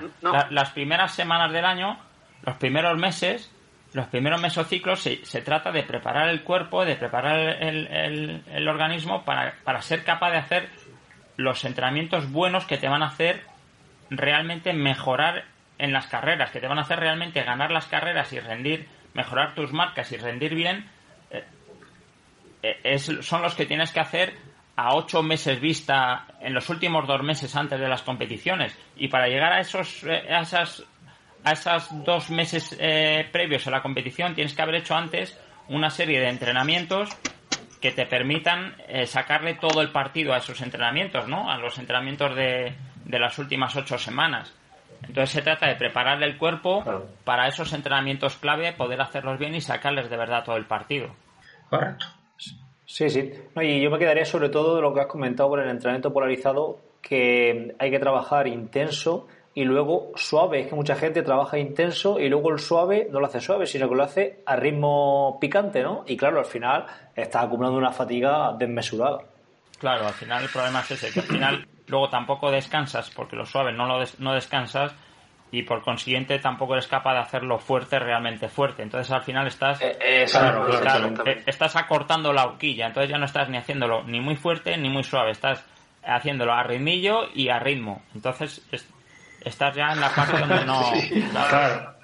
las 0.49 0.69
primeras 0.69 1.13
semanas 1.13 1.51
del 1.51 1.65
año, 1.65 1.97
los 2.45 2.55
primeros 2.55 2.97
meses, 2.97 3.51
los 3.93 4.07
primeros 4.07 4.41
mesociclos, 4.41 5.01
se, 5.01 5.23
se 5.23 5.41
trata 5.41 5.71
de 5.71 5.83
preparar 5.83 6.29
el 6.29 6.43
cuerpo, 6.43 6.83
de 6.83 6.95
preparar 6.95 7.63
el, 7.63 8.41
el, 8.47 8.67
organismo 8.67 9.23
para, 9.23 9.55
para 9.63 9.81
ser 9.81 10.03
capaz 10.03 10.31
de 10.31 10.37
hacer 10.37 10.69
los 11.37 11.63
entrenamientos 11.63 12.31
buenos 12.31 12.65
que 12.65 12.77
te 12.77 12.87
van 12.87 13.03
a 13.03 13.07
hacer 13.07 13.43
realmente 14.09 14.73
mejorar 14.73 15.45
en 15.77 15.93
las 15.93 16.07
carreras, 16.07 16.51
que 16.51 16.59
te 16.59 16.67
van 16.67 16.79
a 16.79 16.81
hacer 16.81 16.99
realmente 16.99 17.43
ganar 17.43 17.71
las 17.71 17.87
carreras 17.87 18.31
y 18.33 18.39
rendir, 18.39 18.87
mejorar 19.13 19.53
tus 19.55 19.71
marcas 19.73 20.11
y 20.11 20.17
rendir 20.17 20.55
bien, 20.55 20.89
eh, 21.31 21.43
eh, 22.63 22.79
es, 22.83 23.11
son 23.21 23.41
los 23.41 23.55
que 23.55 23.65
tienes 23.65 23.91
que 23.91 23.99
hacer 23.99 24.33
a 24.75 24.95
ocho 24.95 25.21
meses 25.21 25.59
vista 25.59 26.25
en 26.39 26.53
los 26.53 26.69
últimos 26.69 27.07
dos 27.07 27.21
meses 27.21 27.55
antes 27.55 27.79
de 27.79 27.87
las 27.87 28.01
competiciones. 28.01 28.77
Y 28.95 29.07
para 29.07 29.27
llegar 29.27 29.53
a 29.53 29.59
esos, 29.59 30.03
eh, 30.03 30.33
a 30.33 30.41
esas, 30.41 30.83
a 31.43 31.51
esas 31.51 31.89
dos 32.03 32.29
meses 32.29 32.77
previos 33.31 33.67
a 33.67 33.71
la 33.71 33.81
competición 33.81 34.35
tienes 34.35 34.53
que 34.53 34.61
haber 34.61 34.75
hecho 34.75 34.95
antes 34.95 35.39
una 35.69 35.89
serie 35.89 36.19
de 36.19 36.29
entrenamientos 36.29 37.09
que 37.81 37.91
te 37.91 38.05
permitan 38.05 38.75
sacarle 39.05 39.55
todo 39.55 39.81
el 39.81 39.91
partido 39.91 40.33
a 40.33 40.37
esos 40.37 40.61
entrenamientos, 40.61 41.27
¿no? 41.27 41.51
A 41.51 41.57
los 41.57 41.77
entrenamientos 41.79 42.35
de, 42.35 42.73
de 43.05 43.19
las 43.19 43.37
últimas 43.39 43.75
ocho 43.75 43.97
semanas. 43.97 44.53
Entonces 45.07 45.31
se 45.31 45.41
trata 45.41 45.67
de 45.67 45.75
prepararle 45.75 46.25
el 46.25 46.37
cuerpo 46.37 46.83
para 47.23 47.47
esos 47.47 47.73
entrenamientos 47.73 48.37
clave, 48.37 48.73
poder 48.73 49.01
hacerlos 49.01 49.37
bien 49.37 49.53
y 49.55 49.61
sacarles 49.61 50.09
de 50.09 50.17
verdad 50.17 50.43
todo 50.43 50.55
el 50.55 50.65
partido. 50.65 51.13
Correcto. 51.69 52.05
Sí, 52.85 53.09
sí. 53.09 53.31
y 53.61 53.81
yo 53.81 53.89
me 53.89 53.97
quedaría 53.97 54.25
sobre 54.25 54.49
todo 54.49 54.75
de 54.75 54.81
lo 54.81 54.93
que 54.93 55.01
has 55.01 55.07
comentado 55.07 55.49
por 55.49 55.59
el 55.59 55.69
entrenamiento 55.69 56.13
polarizado, 56.13 56.79
que 57.01 57.75
hay 57.79 57.91
que 57.91 57.99
trabajar 57.99 58.47
intenso 58.47 59.27
y 59.55 59.63
luego 59.63 60.11
suave. 60.15 60.61
Es 60.61 60.67
que 60.67 60.75
mucha 60.75 60.95
gente 60.95 61.21
trabaja 61.21 61.57
intenso 61.57 62.19
y 62.19 62.29
luego 62.29 62.51
el 62.51 62.59
suave 62.59 63.07
no 63.11 63.19
lo 63.19 63.27
hace 63.27 63.41
suave, 63.41 63.67
sino 63.67 63.87
que 63.89 63.95
lo 63.95 64.03
hace 64.03 64.43
a 64.45 64.55
ritmo 64.55 65.37
picante, 65.39 65.83
¿no? 65.83 66.03
Y 66.07 66.17
claro, 66.17 66.39
al 66.39 66.45
final 66.45 66.85
está 67.15 67.41
acumulando 67.41 67.77
una 67.77 67.91
fatiga 67.91 68.53
desmesurada. 68.57 69.19
Claro, 69.79 70.07
al 70.07 70.13
final 70.13 70.43
el 70.43 70.49
problema 70.49 70.79
es 70.79 70.91
ese, 70.91 71.11
que 71.11 71.19
al 71.19 71.25
final 71.25 71.67
luego 71.87 72.09
tampoco 72.09 72.51
descansas 72.51 73.11
porque 73.11 73.35
lo 73.35 73.45
suave 73.45 73.71
no 73.73 73.85
lo 73.85 74.03
no 74.19 74.33
descansas 74.33 74.95
y 75.51 75.63
por 75.63 75.83
consiguiente 75.83 76.39
tampoco 76.39 76.73
eres 76.73 76.87
capaz 76.87 77.13
de 77.13 77.19
hacerlo 77.19 77.59
fuerte 77.59 77.99
realmente 77.99 78.47
fuerte 78.49 78.83
entonces 78.83 79.11
al 79.11 79.21
final 79.21 79.47
estás 79.47 79.81
eh, 79.81 79.97
eh, 79.99 80.25
eh, 80.25 81.43
estás 81.45 81.75
acortando 81.75 82.33
la 82.33 82.45
horquilla 82.45 82.87
entonces 82.87 83.11
ya 83.11 83.17
no 83.17 83.25
estás 83.25 83.49
ni 83.49 83.57
haciéndolo 83.57 84.03
ni 84.03 84.19
muy 84.19 84.35
fuerte 84.35 84.77
ni 84.77 84.89
muy 84.89 85.03
suave 85.03 85.31
estás 85.31 85.63
haciéndolo 86.03 86.53
a 86.53 86.63
ritmillo 86.63 87.27
y 87.33 87.49
a 87.49 87.59
ritmo 87.59 88.01
entonces 88.15 88.65
estás 89.45 89.75
ya 89.75 89.91
en 89.91 89.99
la 89.99 90.09
parte 90.09 90.39
donde 90.39 90.65
no 90.65 90.81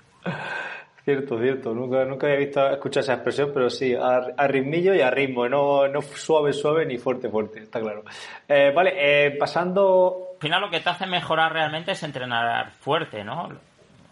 Cierto, 1.05 1.39
cierto. 1.39 1.73
Nunca, 1.73 2.05
nunca 2.05 2.27
había 2.27 2.39
visto 2.39 2.69
escuchar 2.69 3.01
esa 3.01 3.13
expresión, 3.15 3.49
pero 3.51 3.69
sí, 3.69 3.95
a, 3.95 4.47
ritmillo 4.47 4.93
y 4.93 5.01
a 5.01 5.09
ritmo, 5.09 5.49
no, 5.49 5.87
no 5.87 6.01
suave, 6.03 6.53
suave 6.53 6.85
ni 6.85 6.99
fuerte, 6.99 7.29
fuerte, 7.29 7.61
está 7.61 7.79
claro. 7.79 8.03
Eh, 8.47 8.71
vale, 8.75 8.93
eh, 8.95 9.31
pasando. 9.31 10.33
Al 10.35 10.41
final 10.41 10.61
lo 10.61 10.69
que 10.69 10.81
te 10.81 10.89
hace 10.89 11.07
mejorar 11.07 11.51
realmente 11.51 11.93
es 11.93 12.03
entrenar 12.03 12.71
fuerte, 12.79 13.23
¿no? 13.23 13.49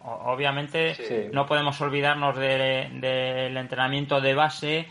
Obviamente 0.03 1.29
no 1.33 1.45
podemos 1.45 1.79
olvidarnos 1.81 2.35
del 2.37 3.57
entrenamiento 3.57 4.21
de 4.21 4.33
base 4.33 4.87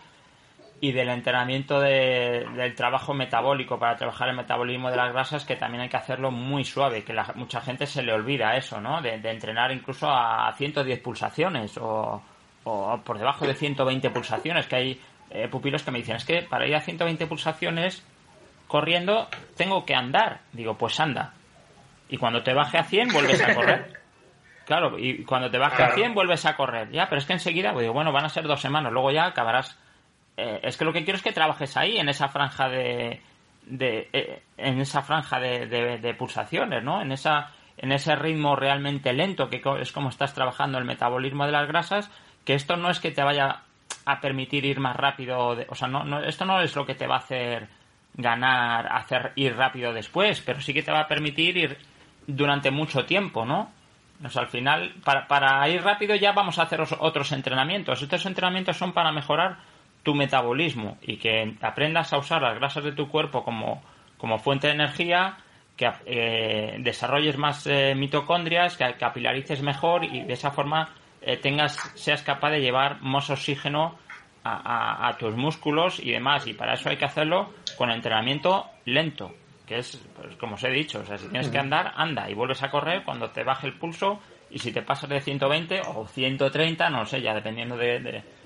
y 0.81 0.93
del 0.93 1.09
entrenamiento 1.09 1.81
del 1.81 2.75
trabajo 2.75 3.15
metabólico 3.15 3.79
para 3.79 3.97
trabajar 3.97 4.29
el 4.29 4.37
metabolismo 4.37 4.91
de 4.91 4.97
las 4.97 5.13
grasas 5.13 5.45
que 5.45 5.57
también 5.57 5.83
hay 5.83 5.89
que 5.89 5.97
hacerlo 5.97 6.31
muy 6.31 6.65
suave 6.65 7.03
que 7.03 7.15
la, 7.15 7.33
mucha 7.35 7.61
gente 7.63 7.87
se 7.87 8.03
le 8.03 8.13
olvida 8.13 8.57
eso 8.57 8.81
no 8.81 9.01
de, 9.01 9.15
entrenar 9.15 9.73
incluso 9.73 10.11
a 10.11 10.53
110 10.55 11.01
pulsaciones 11.01 11.79
o, 11.81 12.23
por 12.63 13.19
debajo 13.19 13.47
de 13.47 13.55
120 13.55 14.11
pulsaciones 14.11 14.67
que 14.67 14.77
hay 14.77 15.01
eh, 15.31 15.49
pupilos 15.49 15.83
que 15.83 15.91
me 15.91 15.99
dicen 15.99 16.17
es 16.17 16.25
que 16.25 16.43
para 16.43 16.67
ir 16.67 16.75
a 16.75 16.81
120 16.81 17.27
pulsaciones 17.27 18.05
corriendo 18.67 19.29
tengo 19.57 19.87
que 19.87 19.95
andar 19.95 20.41
digo 20.53 20.77
pues 20.77 21.01
anda 21.01 21.33
y 22.09 22.19
cuando 22.19 22.43
te 22.43 22.53
baje 22.53 22.79
a 22.79 22.85
100 22.85 23.09
vuelves 23.09 23.43
a 23.43 23.55
correr. 23.55 23.97
Claro 24.67 24.99
y 24.99 25.23
cuando 25.23 25.49
te 25.49 25.59
baje 25.59 25.85
a 25.85 25.93
100 25.93 26.13
vuelves 26.13 26.45
a 26.45 26.57
correr. 26.57 26.91
Ya 26.91 27.09
pero 27.09 27.21
es 27.21 27.25
que 27.25 27.35
enseguida 27.35 27.73
digo 27.73 27.93
bueno 27.93 28.11
van 28.11 28.25
a 28.25 28.29
ser 28.29 28.49
dos 28.49 28.61
semanas 28.61 28.93
luego 28.93 29.13
ya 29.13 29.27
acabarás 29.27 29.79
eh, 30.37 30.61
es 30.63 30.77
que 30.77 30.85
lo 30.85 30.93
que 30.93 31.05
quiero 31.05 31.17
es 31.17 31.23
que 31.23 31.33
trabajes 31.33 31.77
ahí, 31.77 31.97
en 31.99 32.09
esa 32.09 32.29
franja 32.29 32.69
de, 32.69 33.21
eh, 33.71 34.43
en 34.57 34.81
esa 34.81 35.03
franja 35.03 35.41
de, 35.41 36.15
pulsaciones, 36.19 36.83
¿no? 36.83 37.01
En 37.01 37.13
esa 37.13 37.53
en 37.79 37.93
ese 37.93 38.17
ritmo 38.17 38.57
realmente 38.57 39.13
lento 39.13 39.51
que 39.51 39.63
es 39.81 39.93
como 39.93 40.09
estás 40.09 40.33
trabajando 40.33 40.79
el 40.79 40.87
metabolismo 40.87 41.45
de 41.45 41.53
las 41.53 41.69
grasas, 41.69 42.11
que 42.45 42.55
esto 42.55 42.77
no 42.77 42.91
es 42.91 43.01
que 43.01 43.11
te 43.11 43.23
vaya 43.23 43.65
a 44.07 44.21
permitir 44.21 44.65
ir 44.65 44.81
más 44.81 44.97
rápido, 44.97 45.57
o 45.69 45.75
sea, 45.75 45.87
no, 45.87 46.21
esto 46.21 46.47
no 46.47 46.63
es 46.63 46.75
lo 46.75 46.87
que 46.87 46.95
te 46.95 47.07
va 47.07 47.17
a 47.17 47.19
hacer 47.19 47.69
ganar, 48.15 48.89
hacer 48.91 49.33
ir 49.37 49.57
rápido 49.57 49.93
después, 49.93 50.41
pero 50.41 50.63
sí 50.63 50.73
que 50.73 50.83
te 50.83 50.91
va 50.91 51.01
a 51.01 51.09
permitir 51.09 51.57
ir 51.59 51.79
durante 52.27 52.71
mucho 52.71 53.05
tiempo, 53.05 53.45
¿no? 53.45 53.71
O 54.25 54.31
sea, 54.31 54.43
al 54.43 54.49
final, 54.49 54.95
para, 55.05 55.27
para 55.27 55.69
ir 55.69 55.83
rápido 55.83 56.15
ya 56.15 56.33
vamos 56.33 56.59
a 56.59 56.63
hacer 56.63 56.81
otros 56.81 57.33
entrenamientos. 57.33 58.01
Estos 58.01 58.25
entrenamientos 58.25 58.79
son 58.79 58.95
para 58.95 59.13
mejorar 59.13 59.59
tu 60.07 60.15
metabolismo 60.15 60.99
y 61.03 61.17
que 61.17 61.57
aprendas 61.61 62.13
a 62.13 62.19
usar 62.19 62.41
las 62.41 62.55
grasas 62.55 62.85
de 62.85 62.93
tu 62.93 63.09
cuerpo 63.09 63.43
como, 63.43 63.83
como 64.19 64.39
fuente 64.39 64.69
de 64.69 64.75
energía, 64.75 65.39
que 65.77 65.91
eh, 66.07 66.77
desarrolles 66.79 67.37
más 67.37 67.67
eh, 67.67 67.93
mitocondrias, 67.97 68.77
que 68.77 68.95
capilarices 68.95 69.63
mejor 69.63 70.05
y 70.05 70.23
de 70.23 70.33
esa 70.33 70.53
forma 70.53 70.91
eh, 71.21 71.39
tengas, 71.39 71.75
seas 71.97 72.23
capaz 72.23 72.51
de 72.51 72.61
llevar 72.61 73.03
más 73.03 73.31
oxígeno 73.31 73.99
a, 74.45 75.17
tus 75.19 75.35
músculos 75.35 75.99
y 75.99 76.13
demás. 76.13 76.47
Y 76.47 76.55
para 76.55 76.75
eso 76.75 76.89
hay 76.89 76.99
que 76.99 77.05
hacerlo 77.05 77.53
con 77.77 77.91
entrenamiento 77.91 78.67
lento, 78.85 79.35
que 79.67 79.79
es, 79.79 80.01
pues, 80.15 80.37
como 80.37 80.55
os 80.55 80.63
he 80.63 80.71
dicho, 80.71 81.01
o 81.01 81.05
sea, 81.05 81.19
si 81.19 81.27
tienes 81.27 81.49
que 81.49 81.59
andar, 81.59 81.95
anda 81.97 82.31
y 82.31 82.35
vuelves 82.35 82.63
a 82.63 82.71
correr 82.71 83.03
cuando 83.03 83.31
te 83.31 83.43
baje 83.43 83.67
el 83.67 83.73
pulso 83.77 84.21
y 84.53 84.61
si 84.61 84.71
te 84.71 84.83
pasas 84.83 85.11
de 85.11 85.21
120 85.21 85.81
o 85.97 86.07
130, 86.07 86.91
no 86.91 87.05
sé, 87.07 87.21
ya 87.21 87.35
dependiendo 87.35 87.77
de 87.77 88.23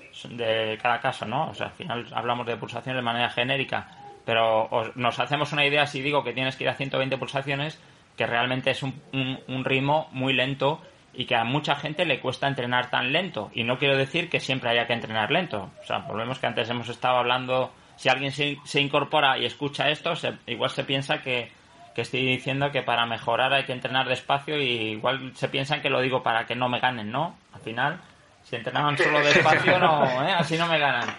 cada 0.81 0.99
caso, 0.99 1.25
¿no? 1.25 1.49
O 1.49 1.53
sea, 1.53 1.67
al 1.67 1.73
final 1.73 2.07
hablamos 2.13 2.45
de 2.45 2.57
pulsaciones 2.57 2.97
de 2.97 3.03
manera 3.03 3.29
genérica, 3.29 3.87
pero 4.25 4.69
nos 4.95 5.19
hacemos 5.19 5.51
una 5.51 5.65
idea 5.65 5.87
si 5.87 6.01
digo 6.01 6.23
que 6.23 6.33
tienes 6.33 6.55
que 6.55 6.65
ir 6.65 6.69
a 6.69 6.75
120 6.75 7.17
pulsaciones, 7.17 7.81
que 8.15 8.25
realmente 8.25 8.71
es 8.71 8.83
un, 8.83 9.01
un, 9.47 9.65
ritmo 9.65 10.09
muy 10.11 10.33
lento 10.33 10.81
y 11.13 11.25
que 11.25 11.35
a 11.35 11.43
mucha 11.43 11.75
gente 11.75 12.05
le 12.05 12.19
cuesta 12.19 12.47
entrenar 12.47 12.89
tan 12.89 13.11
lento. 13.11 13.49
Y 13.53 13.63
no 13.63 13.77
quiero 13.77 13.97
decir 13.97 14.29
que 14.29 14.39
siempre 14.39 14.69
haya 14.69 14.85
que 14.85 14.93
entrenar 14.93 15.31
lento. 15.31 15.71
O 15.81 15.85
sea, 15.85 15.99
volvemos 15.99 16.39
que 16.39 16.47
antes 16.47 16.69
hemos 16.69 16.89
estado 16.89 17.17
hablando, 17.17 17.71
si 17.95 18.09
alguien 18.09 18.31
se, 18.31 18.57
se 18.63 18.81
incorpora 18.81 19.37
y 19.37 19.45
escucha 19.45 19.89
esto, 19.89 20.13
igual 20.45 20.69
se 20.69 20.83
piensa 20.83 21.21
que, 21.21 21.51
que 21.93 22.01
estoy 22.01 22.25
diciendo 22.25 22.71
que 22.71 22.83
para 22.83 23.05
mejorar 23.05 23.53
hay 23.53 23.63
que 23.63 23.73
entrenar 23.73 24.07
despacio 24.07 24.57
y 24.59 24.91
igual 24.91 25.35
se 25.35 25.49
piensan 25.49 25.81
que 25.81 25.89
lo 25.89 26.01
digo 26.01 26.23
para 26.23 26.45
que 26.45 26.55
no 26.55 26.69
me 26.69 26.79
ganen, 26.79 27.11
¿no? 27.11 27.35
Al 27.53 27.61
final 27.61 28.01
si 28.51 28.57
entrenaban 28.57 28.97
solo 28.97 29.19
despacio, 29.21 29.79
no, 29.79 30.27
¿eh? 30.27 30.33
así 30.33 30.57
no 30.57 30.67
me 30.67 30.77
ganan. 30.77 31.09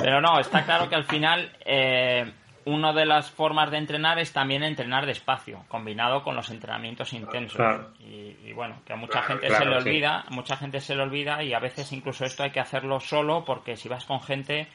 Pero 0.00 0.20
no, 0.20 0.38
está 0.38 0.64
claro 0.64 0.88
que 0.88 0.94
al 0.94 1.04
final 1.04 1.50
eh, 1.64 2.32
una 2.66 2.92
de 2.92 3.04
las 3.04 3.32
formas 3.32 3.72
de 3.72 3.78
entrenar 3.78 4.20
es 4.20 4.32
también 4.32 4.62
entrenar 4.62 5.06
despacio, 5.06 5.64
combinado 5.66 6.22
con 6.22 6.36
los 6.36 6.48
entrenamientos 6.50 7.12
intensos. 7.12 7.60
Y, 7.98 8.52
bueno, 8.52 8.80
que 8.86 8.92
a 8.92 8.96
mucha 8.96 9.22
gente 9.22 9.50
se 9.50 9.64
le 9.64 9.76
olvida, 9.76 10.24
mucha 10.30 10.56
gente 10.56 10.78
se 10.78 10.94
le 10.94 11.02
olvida 11.02 11.42
y 11.42 11.52
a 11.52 11.58
veces 11.58 11.90
incluso 11.92 12.24
esto 12.24 12.44
hay 12.44 12.50
que 12.50 12.60
hacerlo 12.60 13.00
solo 13.00 13.44
porque 13.44 13.76
si 13.76 13.88
vas 13.88 14.04
con 14.04 14.20
gente, 14.22 14.68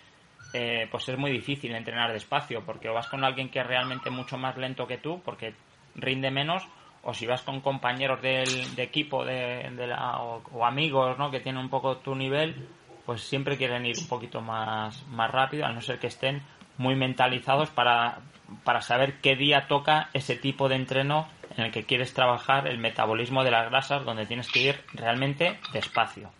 eh, 0.53 0.89
pues 0.91 1.07
es 1.07 1.17
muy 1.17 1.31
difícil 1.31 1.73
entrenar 1.73 2.11
despacio, 2.11 2.65
porque 2.65 2.89
o 2.89 2.93
vas 2.93 3.07
con 3.07 3.23
alguien 3.23 3.49
que 3.49 3.59
es 3.59 3.67
realmente 3.67 4.09
mucho 4.09 4.37
más 4.37 4.57
lento 4.57 4.85
que 4.87 4.97
tú, 4.97 5.21
porque 5.23 5.53
rinde 5.95 6.31
menos, 6.31 6.67
o 7.05 7.13
si 7.13 7.27
vas 7.27 7.43
con 7.43 7.61
compañeros 7.61 8.21
del, 8.21 8.75
de 8.75 8.83
equipo 8.83 9.23
de, 9.23 9.69
la, 9.87 10.19
o, 10.21 10.65
amigos 10.65 11.17
¿no? 11.19 11.29
que 11.29 11.39
tienen 11.39 11.61
un 11.61 11.69
poco 11.69 11.97
tu 11.97 12.15
nivel, 12.15 12.67
pues 13.05 13.21
siempre 13.21 13.57
quieren 13.57 13.85
ir 13.85 13.95
un 13.99 14.07
poquito 14.07 14.41
más, 14.41 15.05
más 15.07 15.29
rápido, 15.29 15.65
a 15.65 15.71
no 15.71 15.81
ser 15.81 15.99
que 15.99 16.07
estén 16.07 16.41
muy 16.77 16.95
mentalizados 16.95 17.69
para, 17.69 18.21
para 18.63 18.81
saber 18.81 19.21
qué 19.21 19.35
día 19.35 19.67
toca 19.67 20.09
ese 20.13 20.35
tipo 20.35 20.67
de 20.67 20.75
entreno 20.75 21.27
en 21.55 21.65
el 21.65 21.71
que 21.71 21.83
quieres 21.83 22.11
trabajar 22.13 22.67
el 22.67 22.79
metabolismo 22.79 23.43
de 23.43 23.51
las 23.51 23.69
grasas, 23.69 24.03
donde 24.03 24.25
tienes 24.25 24.51
que 24.51 24.61
ir 24.61 24.81
realmente 24.93 25.59
despacio. 25.73 26.31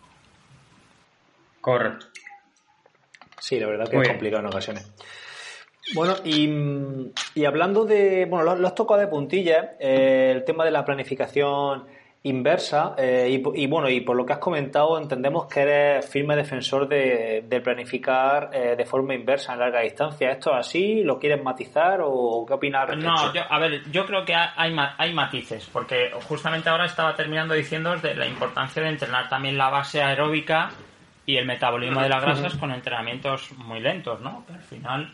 Correcto. 1.60 2.06
Sí, 3.38 3.60
la 3.60 3.68
verdad 3.68 3.88
que 3.88 3.98
es 3.98 4.08
complicado 4.08 4.42
en 4.42 4.48
ocasiones. 4.48 4.92
Bueno, 5.94 6.14
y, 6.24 7.44
hablando 7.44 7.84
de, 7.84 8.26
bueno, 8.26 8.56
lo, 8.56 8.66
has 8.66 8.74
tocado 8.74 9.00
de 9.00 9.06
puntilla, 9.06 9.76
eh, 9.78 10.32
el 10.34 10.44
tema 10.44 10.64
de 10.64 10.70
la 10.70 10.84
planificación 10.84 11.84
inversa, 12.24 12.96
eh, 12.98 13.40
y, 13.54 13.66
bueno, 13.68 13.88
y 13.88 14.00
por 14.00 14.16
lo 14.16 14.26
que 14.26 14.32
has 14.32 14.40
comentado, 14.40 14.98
entendemos 14.98 15.46
que 15.46 15.60
eres 15.60 16.10
firme 16.10 16.34
defensor 16.34 16.88
de, 16.88 17.60
planificar 17.62 18.50
eh, 18.52 18.74
de 18.76 18.84
forma 18.84 19.14
inversa 19.14 19.52
en 19.52 19.60
larga 19.60 19.80
distancia. 19.80 20.32
¿Esto 20.32 20.50
es 20.50 20.66
así? 20.66 21.04
¿Lo 21.04 21.20
quieres 21.20 21.40
matizar 21.40 22.00
o 22.02 22.44
qué 22.44 22.54
opinas? 22.54 22.96
No, 22.96 23.32
yo, 23.32 23.42
a 23.48 23.58
ver, 23.60 23.88
yo 23.92 24.04
creo 24.06 24.24
que 24.24 24.34
hay, 24.34 24.74
hay 24.98 25.14
matices, 25.14 25.70
porque 25.72 26.10
justamente 26.28 26.68
ahora 26.68 26.86
estaba 26.86 27.14
terminando 27.14 27.54
diciendo 27.54 27.96
de 27.96 28.16
la 28.16 28.26
importancia 28.26 28.82
de 28.82 28.88
entrenar 28.88 29.28
también 29.28 29.56
la 29.56 29.70
base 29.70 30.02
aeróbica 30.02 30.70
y 31.26 31.36
el 31.36 31.46
metabolismo 31.46 32.02
de 32.02 32.08
las 32.08 32.22
grasas 32.22 32.56
con 32.56 32.72
entrenamientos 32.72 33.52
muy 33.52 33.78
lentos, 33.78 34.20
¿no? 34.20 34.44
al 34.52 34.62
final 34.62 35.12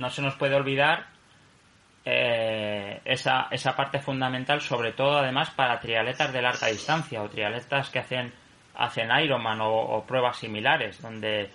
no 0.00 0.10
se 0.10 0.22
nos 0.22 0.34
puede 0.34 0.54
olvidar 0.56 1.06
eh, 2.04 3.00
esa, 3.04 3.48
esa 3.50 3.76
parte 3.76 4.00
fundamental, 4.00 4.62
sobre 4.62 4.92
todo 4.92 5.18
además 5.18 5.50
para 5.50 5.78
trialetas 5.78 6.32
de 6.32 6.42
larga 6.42 6.68
distancia 6.68 7.22
o 7.22 7.28
trialetas 7.28 7.90
que 7.90 7.98
hacen, 7.98 8.32
hacen 8.74 9.10
Ironman 9.22 9.60
o, 9.60 10.02
pruebas 10.08 10.38
similares, 10.38 11.00
donde, 11.02 11.50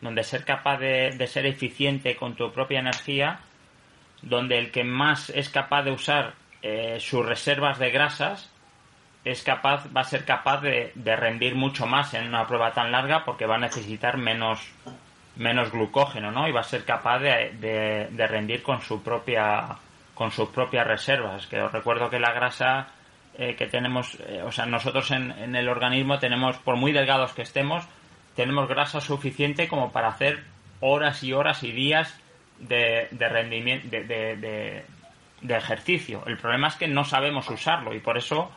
donde 0.00 0.22
ser 0.22 0.44
capaz 0.44 0.78
de, 0.78 1.26
ser 1.26 1.46
eficiente 1.46 2.14
con 2.14 2.36
tu 2.36 2.52
propia 2.52 2.78
energía, 2.78 3.40
donde 4.22 4.58
el 4.58 4.70
que 4.70 4.84
más 4.84 5.30
es 5.30 5.48
capaz 5.48 5.82
de 5.82 5.90
usar 5.90 6.34
eh, 6.62 6.98
sus 7.00 7.26
reservas 7.26 7.78
de 7.78 7.90
grasas 7.90 8.52
es 9.24 9.42
capaz, 9.42 9.84
va 9.94 10.02
a 10.02 10.04
ser 10.04 10.24
capaz 10.24 10.62
de 10.62 11.16
rendir 11.16 11.54
mucho 11.54 11.86
más 11.86 12.14
en 12.14 12.28
una 12.28 12.46
prueba 12.46 12.72
tan 12.72 12.92
larga 12.92 13.24
porque 13.24 13.46
va 13.46 13.56
a 13.56 13.58
necesitar 13.58 14.16
menos, 14.16 14.72
menos 15.38 15.70
glucógeno, 15.70 16.30
¿no? 16.30 16.48
Y 16.48 16.52
va 16.52 16.60
a 16.60 16.64
ser 16.64 16.84
capaz 16.84 17.20
de, 17.20 18.08
de, 18.10 18.26
rendir 18.26 18.62
con 18.62 18.82
su 18.82 19.02
propia 19.02 19.76
con 20.14 20.32
sus 20.32 20.48
propias 20.48 20.86
reservas. 20.86 21.46
Que 21.46 21.60
os 21.60 21.72
recuerdo 21.72 22.10
que 22.10 22.18
la 22.18 22.32
grasa 22.32 22.88
eh, 23.38 23.54
que 23.54 23.66
tenemos, 23.66 24.18
eh, 24.26 24.42
o 24.44 24.50
sea, 24.50 24.66
nosotros 24.66 25.10
en, 25.12 25.30
en, 25.30 25.54
el 25.54 25.68
organismo 25.68 26.18
tenemos, 26.18 26.58
por 26.58 26.76
muy 26.76 26.92
delgados 26.92 27.32
que 27.34 27.42
estemos, 27.42 27.86
tenemos 28.34 28.68
grasa 28.68 29.00
suficiente 29.00 29.68
como 29.68 29.92
para 29.92 30.08
hacer 30.08 30.42
horas 30.80 31.22
y 31.22 31.32
horas 31.32 31.62
y 31.62 31.70
días 31.70 32.20
de, 32.58 33.06
de 33.12 33.28
rendimiento, 33.28 33.86
de, 33.88 34.84
de, 35.40 35.56
ejercicio. 35.56 36.24
El 36.26 36.36
problema 36.36 36.66
es 36.68 36.74
que 36.74 36.88
no 36.88 37.04
sabemos 37.04 37.48
usarlo 37.48 37.94
y 37.94 38.00
por 38.00 38.18
eso 38.18 38.50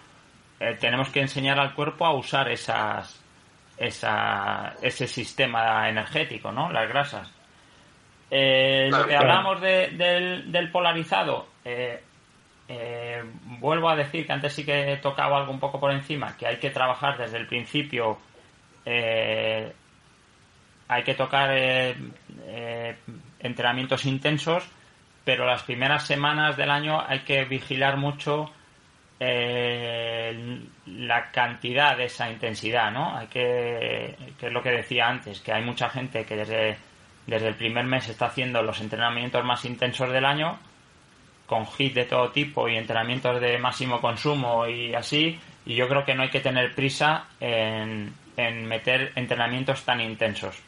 eh, 0.60 0.76
tenemos 0.80 1.10
que 1.10 1.22
enseñar 1.22 1.60
al 1.60 1.76
cuerpo 1.76 2.06
a 2.08 2.16
usar 2.16 2.50
esas 2.50 3.21
esa, 3.82 4.76
ese 4.82 5.08
sistema 5.08 5.90
energético, 5.90 6.52
¿no? 6.52 6.72
Las 6.72 6.88
grasas. 6.88 7.32
Eh, 8.30 8.90
lo 8.92 9.08
que 9.08 9.16
hablamos 9.16 9.60
del, 9.60 10.70
polarizado, 10.72 11.48
eh, 11.66 12.00
eh, 12.68 13.24
vuelvo 13.60 13.90
a 13.90 13.96
decir 13.96 14.28
que 14.28 14.34
antes 14.34 14.54
sí 14.54 14.64
que 14.64 14.94
he 14.94 14.98
tocado 14.98 15.36
algo 15.36 15.52
un 15.52 15.60
poco 15.60 15.80
por 15.80 15.92
encima, 15.92 16.38
que 16.38 16.46
hay 16.46 16.58
que 16.58 16.70
trabajar 16.70 17.18
desde 17.18 17.38
el 17.38 17.48
principio, 17.48 18.20
hay 18.86 19.74
que 21.04 21.16
tocar 21.16 21.50
entrenamientos 23.40 24.06
intensos, 24.06 24.64
pero 25.26 25.46
las 25.46 25.64
primeras 25.64 26.06
semanas 26.06 26.56
del 26.56 26.70
año 26.70 27.04
hay 27.06 27.22
que 27.22 27.46
vigilar 27.46 27.98
mucho 27.98 28.52
la 29.22 30.72
la 30.88 31.32
cantidad 31.32 31.96
de 31.96 32.06
esa 32.06 32.30
intensidad, 32.30 32.92
¿no? 32.92 33.16
Hay 33.16 33.28
que, 33.28 34.16
que 34.40 34.48
es 34.48 34.52
lo 34.52 34.62
que 34.64 34.72
decía 34.72 35.08
antes, 35.08 35.40
que 35.42 35.54
hay 35.54 35.64
mucha 35.64 35.90
gente 35.90 36.26
que 36.26 36.36
desde, 36.36 36.78
desde 37.28 37.48
el 37.50 37.56
primer 37.56 37.86
mes 37.86 38.10
está 38.10 38.26
haciendo 38.28 38.62
los 38.62 38.82
entrenamientos 38.82 39.44
más 39.44 39.64
intensos 39.66 40.12
del 40.12 40.26
año, 40.26 40.58
con 41.46 41.66
hit 41.68 41.94
de 41.94 42.06
todo 42.06 42.32
tipo 42.32 42.68
y 42.68 42.78
entrenamientos 42.78 43.40
de 43.40 43.58
máximo 43.60 44.02
consumo 44.02 44.68
y 44.68 44.94
así, 44.96 45.40
y 45.66 45.76
yo 45.76 45.88
creo 45.88 46.04
que 46.04 46.16
no 46.16 46.24
hay 46.24 46.30
que 46.30 46.40
tener 46.40 46.74
prisa 46.74 47.26
en, 47.40 48.14
en 48.38 48.66
meter 48.66 49.12
entrenamientos 49.16 49.84
tan 49.84 50.02
intensos. 50.02 50.62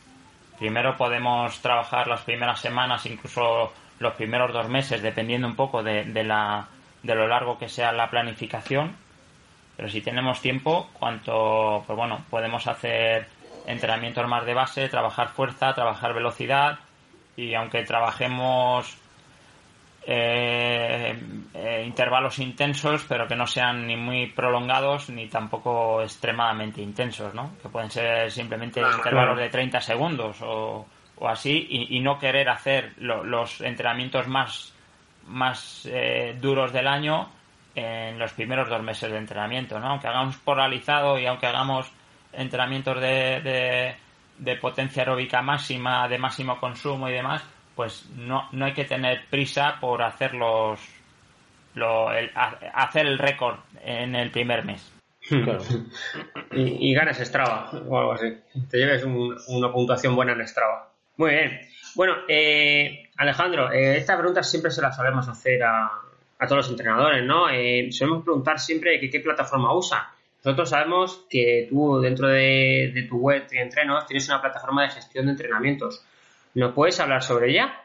Primero 0.60 0.96
podemos 0.96 1.60
trabajar 1.62 2.08
las 2.08 2.22
primeras 2.22 2.60
semanas, 2.60 3.06
incluso 3.06 3.74
los 4.00 4.14
primeros 4.14 4.54
dos 4.54 4.70
meses, 4.70 5.02
dependiendo 5.02 5.48
un 5.48 5.56
poco 5.56 5.82
de, 5.82 6.06
la, 6.24 6.68
de 7.04 7.16
lo 7.16 7.28
largo 7.28 7.58
que 7.58 7.70
sea 7.70 7.92
la 7.92 8.10
planificación. 8.10 8.96
Pero 9.76 9.90
si 9.90 10.02
tenemos 10.02 10.42
tiempo, 10.42 10.90
cuanto, 10.94 11.84
pues 11.86 11.98
bueno, 11.98 12.24
podemos 12.30 12.68
hacer 12.68 13.28
entrenamientos 13.68 14.28
más 14.28 14.46
de 14.46 14.54
base, 14.54 14.90
trabajar 14.90 15.30
fuerza, 15.30 15.74
trabajar 15.74 16.14
velocidad 16.14 16.80
y 17.36 17.54
aunque 17.56 17.84
trabajemos 17.84 18.98
eh, 20.06 21.18
eh, 21.54 21.84
intervalos 21.86 22.40
intensos, 22.40 23.06
pero 23.08 23.28
que 23.28 23.36
no 23.36 23.48
sean 23.48 23.88
ni 23.88 23.96
muy 23.96 24.28
prolongados 24.28 25.10
ni 25.10 25.28
tampoco 25.28 26.02
extremadamente 26.02 26.82
intensos, 26.82 27.34
¿no? 27.34 27.52
Que 27.62 27.70
pueden 27.70 27.90
ser 27.90 28.30
simplemente 28.32 28.82
intervalos 28.82 29.38
de 29.38 29.50
30 29.50 29.80
segundos 29.80 30.42
o, 30.42 30.86
o 31.16 31.28
así 31.28 31.68
y, 31.70 31.98
y, 31.98 32.02
no 32.02 32.20
querer 32.20 32.50
hacer 32.50 32.94
lo, 32.98 33.24
los 33.24 33.62
entrenamientos 33.62 34.28
más, 34.28 34.73
más 35.28 35.88
eh, 35.92 36.38
duros 36.40 36.72
del 36.74 36.88
año 36.88 37.30
en 37.76 38.20
los 38.20 38.34
primeros 38.34 38.70
dos 38.70 38.84
meses 38.84 39.12
de 39.12 39.18
entrenamiento, 39.18 39.80
¿no? 39.80 39.88
Aunque 39.88 40.08
hagamos 40.08 40.38
polarizado 40.38 41.18
y 41.18 41.26
aunque 41.26 41.48
hagamos 41.48 41.92
entrenamientos 42.32 43.00
de, 43.02 43.96
de, 44.38 44.56
potencia 44.58 45.04
aeróbica 45.04 45.42
máxima, 45.42 46.08
de 46.08 46.18
máximo 46.18 46.60
consumo 46.60 47.10
y 47.10 47.14
demás, 47.14 47.44
pues 47.76 48.08
no, 48.16 48.48
no 48.52 48.66
hay 48.66 48.74
que 48.74 48.86
tener 48.86 49.26
prisa 49.30 49.78
por 49.80 50.04
hacer 50.04 50.34
los, 50.36 50.80
lo, 51.76 52.12
el, 52.12 52.32
hacer 52.36 53.08
el 53.08 53.18
récord 53.18 53.58
en 53.84 54.16
el 54.16 54.32
primer 54.32 54.66
mes. 54.66 54.92
Y, 56.52 56.94
ganas 56.94 57.18
Strava 57.18 57.72
o 57.88 57.98
algo 57.98 58.14
así. 58.14 58.28
Te 58.70 58.78
lleves 58.78 59.04
un, 59.04 59.36
una 59.48 59.72
puntuación 59.72 60.16
buena 60.16 60.34
en 60.34 60.48
Strava. 60.48 60.92
Muy 61.18 61.32
bien. 61.32 61.62
Bueno, 61.96 62.16
eh, 62.28 63.10
Alejandro, 63.18 63.72
eh, 63.72 63.98
esta 63.98 64.18
pregunta 64.18 64.42
siempre 64.42 64.72
se 64.72 64.82
la 64.82 64.92
sabemos 64.92 65.28
hacer 65.28 65.64
a, 65.64 65.86
a 66.40 66.48
todos 66.48 66.58
los 66.58 66.70
entrenadores, 66.70 67.24
¿no? 67.24 67.50
Eh, 67.50 67.90
solemos 67.92 68.24
preguntar 68.24 68.60
siempre 68.60 69.00
qué, 69.00 69.10
qué 69.10 69.20
plataforma 69.20 69.76
usa. 69.76 70.10
Nosotros 70.44 70.70
sabemos 70.70 71.26
que 71.30 71.68
tú 71.70 72.02
dentro 72.02 72.28
de, 72.28 72.92
de 72.94 73.04
tu 73.04 73.18
web 73.18 73.48
y 73.52 73.58
entrenos 73.58 74.06
tienes 74.06 74.28
una 74.28 74.42
plataforma 74.42 74.84
de 74.84 74.90
gestión 74.90 75.26
de 75.26 75.32
entrenamientos. 75.32 76.04
¿Nos 76.56 76.74
puedes 76.74 77.00
hablar 77.00 77.24
sobre 77.24 77.52
ella? 77.52 77.80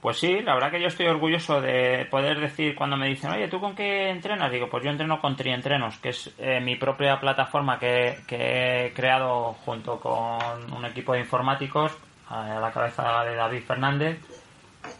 Pues 0.00 0.18
sí, 0.18 0.40
la 0.42 0.54
verdad 0.54 0.70
que 0.70 0.80
yo 0.80 0.86
estoy 0.86 1.06
orgulloso 1.06 1.60
de 1.60 2.06
poder 2.10 2.38
decir 2.38 2.76
cuando 2.76 2.96
me 2.96 3.08
dicen, 3.08 3.30
oye, 3.32 3.48
¿tú 3.48 3.60
con 3.60 3.74
qué 3.74 4.10
entrenas? 4.10 4.50
Digo, 4.50 4.68
pues 4.68 4.84
yo 4.84 4.90
entreno 4.90 5.20
con 5.20 5.36
Trientrenos, 5.36 5.98
que 5.98 6.10
es 6.10 6.32
eh, 6.38 6.60
mi 6.60 6.76
propia 6.76 7.18
plataforma 7.18 7.78
que, 7.80 8.18
que, 8.26 8.86
he 8.86 8.92
creado 8.92 9.54
junto 9.64 9.98
con 9.98 10.72
un 10.72 10.84
equipo 10.84 11.14
de 11.14 11.20
informáticos 11.20 11.96
a 12.28 12.60
la 12.60 12.70
cabeza 12.72 13.24
de 13.24 13.34
David 13.34 13.62
Fernández, 13.62 14.18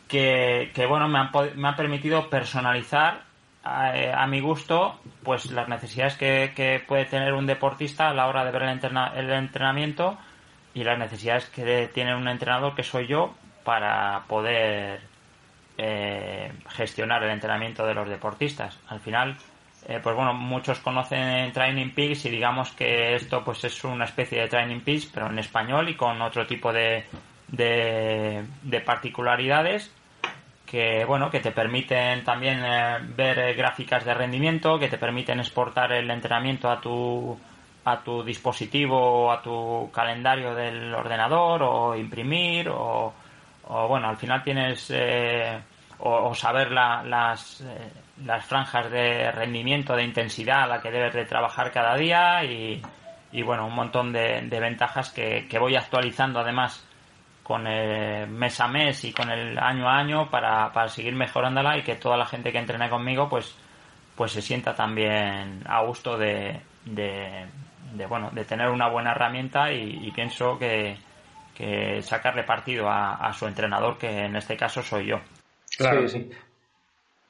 que, 0.07 0.71
que 0.75 0.87
bueno, 0.87 1.09
me 1.09 1.19
han, 1.19 1.31
me 1.57 1.69
han 1.69 1.77
permitido 1.77 2.29
personalizar 2.31 3.23
a, 3.63 4.23
a, 4.23 4.27
mi 4.27 4.41
gusto 4.41 4.99
pues 5.23 5.51
las 5.51 5.69
necesidades 5.69 6.17
que, 6.17 6.53
que, 6.55 6.83
puede 6.87 7.05
tener 7.05 7.35
un 7.35 7.47
deportista 7.47 8.09
a 8.09 8.15
la 8.15 8.27
hora 8.27 8.45
de 8.45 8.51
ver 8.51 8.63
el, 8.63 8.71
entrena, 8.71 9.13
el 9.15 9.31
entrenamiento 9.31 10.17
y 10.75 10.85
las 10.85 10.99
necesidades 10.99 11.47
que 11.47 11.91
tiene 11.93 12.15
un 12.15 12.29
entrenador 12.29 12.75
que 12.75 12.83
soy 12.83 13.07
yo 13.07 13.35
para 13.65 14.25
poder 14.29 15.01
eh, 15.77 16.53
gestionar 16.71 17.23
el 17.23 17.31
entrenamiento 17.31 17.87
de 17.87 17.95
los 17.95 18.09
deportistas. 18.09 18.79
Al 18.89 19.01
final, 19.01 19.37
eh, 19.89 20.01
pues 20.03 20.15
bueno, 20.15 20.35
muchos 20.35 20.79
conocen 20.81 21.51
Training 21.53 21.91
Peaks 21.91 22.27
y 22.27 22.31
digamos 22.31 22.73
que 22.73 23.15
esto 23.15 23.43
pues 23.43 23.65
es 23.65 23.83
una 23.85 24.05
especie 24.05 24.43
de 24.43 24.49
Training 24.49 24.81
Peaks, 24.81 25.07
pero 25.07 25.29
en 25.29 25.39
español 25.39 25.89
y 25.89 25.95
con 25.95 26.21
otro 26.23 26.47
tipo 26.47 26.73
de, 26.73 27.07
de, 27.49 28.45
de 28.63 28.81
particularidades 28.83 29.93
que 30.67 31.05
bueno 31.07 31.31
que 31.31 31.41
te 31.41 31.51
permiten 31.51 32.23
también 32.25 32.63
eh, 32.63 32.99
ver 33.17 33.55
gráficas 33.57 34.05
de 34.05 34.13
rendimiento 34.13 34.79
que 34.79 34.89
te 34.89 34.99
permiten 34.99 35.41
exportar 35.41 35.93
el 35.93 36.11
entrenamiento 36.11 36.71
a 36.71 36.79
tu 36.79 37.39
a 37.85 38.03
tu 38.03 38.23
dispositivo 38.23 38.99
o 38.99 39.33
a 39.33 39.41
tu 39.41 39.91
calendario 39.91 40.55
del 40.55 40.95
ordenador 40.95 41.63
o 41.63 41.97
imprimir 41.97 42.69
o, 42.69 43.15
bueno, 43.89 44.09
al 44.09 44.17
final 44.17 44.43
tienes 44.43 44.91
eh, 44.91 45.59
o, 46.01 46.35
saber 46.35 46.71
la, 46.71 47.03
las, 47.03 47.61
eh, 47.61 47.91
las 48.25 48.45
franjas 48.45 48.91
de 48.91 49.31
rendimiento, 49.31 49.95
de 49.95 50.05
intensidad 50.05 50.63
a 50.63 50.67
la 50.67 50.81
que 50.81 50.91
debes 50.91 51.15
de 51.15 51.25
trabajar 51.25 51.71
cada 51.73 51.97
día 51.97 52.45
y, 52.45 52.83
y 53.33 53.43
bueno, 53.43 53.67
un 53.67 53.75
montón 53.75 54.13
de, 54.13 54.43
de 54.43 54.61
ventajas 54.61 55.11
que, 55.11 55.47
que, 55.49 55.59
voy 55.59 55.77
actualizando 55.77 56.41
además 56.41 56.85
con 57.43 57.67
el 57.67 58.29
mes 58.29 58.61
a 58.61 58.69
mes 58.69 59.05
y 59.05 59.13
con 59.13 59.31
el 59.31 59.59
año 59.59 59.89
a 59.89 59.99
año 59.99 60.31
para, 60.31 60.73
para 60.73 60.89
seguir 60.89 61.15
mejorándola 61.15 61.79
y 61.79 61.83
que 61.83 61.97
toda 61.97 62.17
la 62.17 62.27
gente 62.27 62.53
que 62.53 62.59
entrene 62.59 62.91
conmigo 62.91 63.29
pues 63.29 63.57
pues 64.17 64.33
se 64.33 64.43
sienta 64.43 64.75
también 64.75 65.63
a 65.67 65.83
gusto 65.83 66.19
de, 66.19 66.61
de, 66.85 67.47
de 67.95 68.07
bueno 68.07 68.31
de 68.33 68.45
tener 68.45 68.69
una 68.69 68.89
buena 68.89 69.13
herramienta 69.13 69.73
y, 69.73 70.07
y 70.07 70.11
pienso 70.11 70.59
que, 70.59 70.99
que, 71.55 72.03
sacarle 72.03 72.43
partido 72.43 72.89
a, 72.89 73.15
a, 73.15 73.33
su 73.33 73.47
entrenador 73.47 73.97
que 73.97 74.25
en 74.25 74.37
este 74.37 74.57
caso 74.57 74.83
soy 74.83 75.07
yo 75.07 75.21
claro 75.79 76.07
sí, 76.09 76.19
sí. 76.21 76.31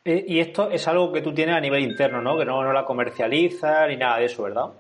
Y 0.09 0.41
esto 0.41 0.71
es 0.71 0.87
algo 0.89 1.13
que 1.13 1.23
tú 1.23 1.33
tienes 1.33 1.57
a 1.57 1.61
nivel 1.61 1.83
interno 1.83 2.21
no 2.21 2.37
que 2.39 2.45
no, 2.45 2.63
no 2.63 2.73
la 2.73 2.85
comercializa 2.85 3.87
ni 3.87 3.97
nada 3.97 4.19
de 4.19 4.25
eso 4.27 4.43
verdad 4.43 4.71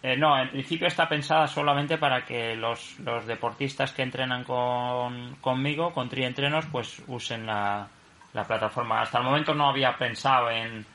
eh, 0.00 0.16
no, 0.16 0.40
en 0.40 0.50
principio 0.50 0.86
está 0.86 1.08
pensada 1.08 1.48
solamente 1.48 1.98
para 1.98 2.24
que 2.24 2.54
los, 2.54 3.00
los 3.00 3.26
deportistas 3.26 3.92
que 3.92 4.02
entrenan 4.02 4.44
con, 4.44 5.34
conmigo, 5.40 5.92
con 5.92 6.08
Trientrenos, 6.08 6.66
pues 6.66 7.02
usen 7.08 7.46
la, 7.46 7.88
la 8.32 8.44
plataforma. 8.44 9.00
Hasta 9.00 9.18
el 9.18 9.24
momento 9.24 9.54
no 9.54 9.68
había 9.68 9.96
pensado 9.96 10.50
en, 10.50 10.86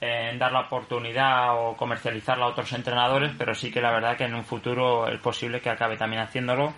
en 0.00 0.38
dar 0.38 0.52
la 0.52 0.60
oportunidad 0.60 1.58
o 1.58 1.76
comercializarla 1.76 2.44
a 2.44 2.48
otros 2.48 2.72
entrenadores, 2.72 3.32
pero 3.36 3.54
sí 3.56 3.72
que 3.72 3.80
la 3.80 3.90
verdad 3.90 4.16
que 4.16 4.24
en 4.24 4.34
un 4.34 4.44
futuro 4.44 5.08
es 5.08 5.18
posible 5.20 5.60
que 5.60 5.70
acabe 5.70 5.96
también 5.96 6.22
haciéndolo, 6.22 6.72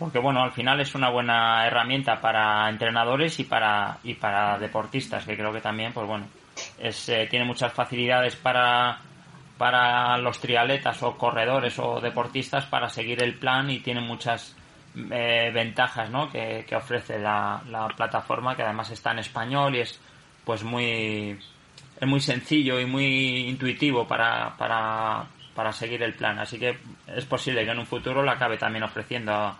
porque 0.00 0.18
bueno, 0.18 0.42
al 0.42 0.52
final 0.52 0.80
es 0.80 0.94
una 0.94 1.10
buena 1.10 1.66
herramienta 1.66 2.22
para 2.22 2.68
entrenadores 2.70 3.38
y 3.38 3.44
para 3.44 3.98
y 4.02 4.14
para 4.14 4.58
deportistas, 4.58 5.26
que 5.26 5.36
creo 5.36 5.52
que 5.52 5.60
también, 5.60 5.92
pues 5.92 6.06
bueno, 6.06 6.26
es, 6.78 7.08
eh, 7.10 7.28
tiene 7.30 7.44
muchas 7.44 7.72
facilidades 7.72 8.34
para 8.34 8.98
para 9.58 10.16
los 10.16 10.40
trialetas 10.40 11.02
o 11.02 11.18
corredores 11.18 11.78
o 11.78 12.00
deportistas 12.00 12.64
para 12.64 12.88
seguir 12.88 13.22
el 13.22 13.34
plan 13.34 13.68
y 13.70 13.80
tiene 13.80 14.00
muchas 14.00 14.56
eh, 14.96 15.50
ventajas 15.52 16.08
¿no? 16.08 16.30
que, 16.30 16.64
que 16.66 16.74
ofrece 16.74 17.18
la, 17.18 17.60
la, 17.68 17.86
plataforma 17.88 18.56
que 18.56 18.62
además 18.62 18.90
está 18.90 19.12
en 19.12 19.18
español 19.18 19.76
y 19.76 19.80
es 19.80 20.00
pues 20.46 20.64
muy 20.64 21.38
es 22.00 22.08
muy 22.08 22.20
sencillo 22.20 22.80
y 22.80 22.86
muy 22.86 23.48
intuitivo 23.48 24.08
para, 24.08 24.56
para, 24.56 25.26
para 25.54 25.72
seguir 25.72 26.02
el 26.02 26.14
plan. 26.14 26.38
Así 26.38 26.58
que 26.58 26.78
es 27.06 27.26
posible 27.26 27.62
que 27.66 27.70
en 27.70 27.78
un 27.78 27.86
futuro 27.86 28.22
la 28.22 28.32
acabe 28.32 28.56
también 28.56 28.84
ofreciendo 28.84 29.32
a, 29.32 29.58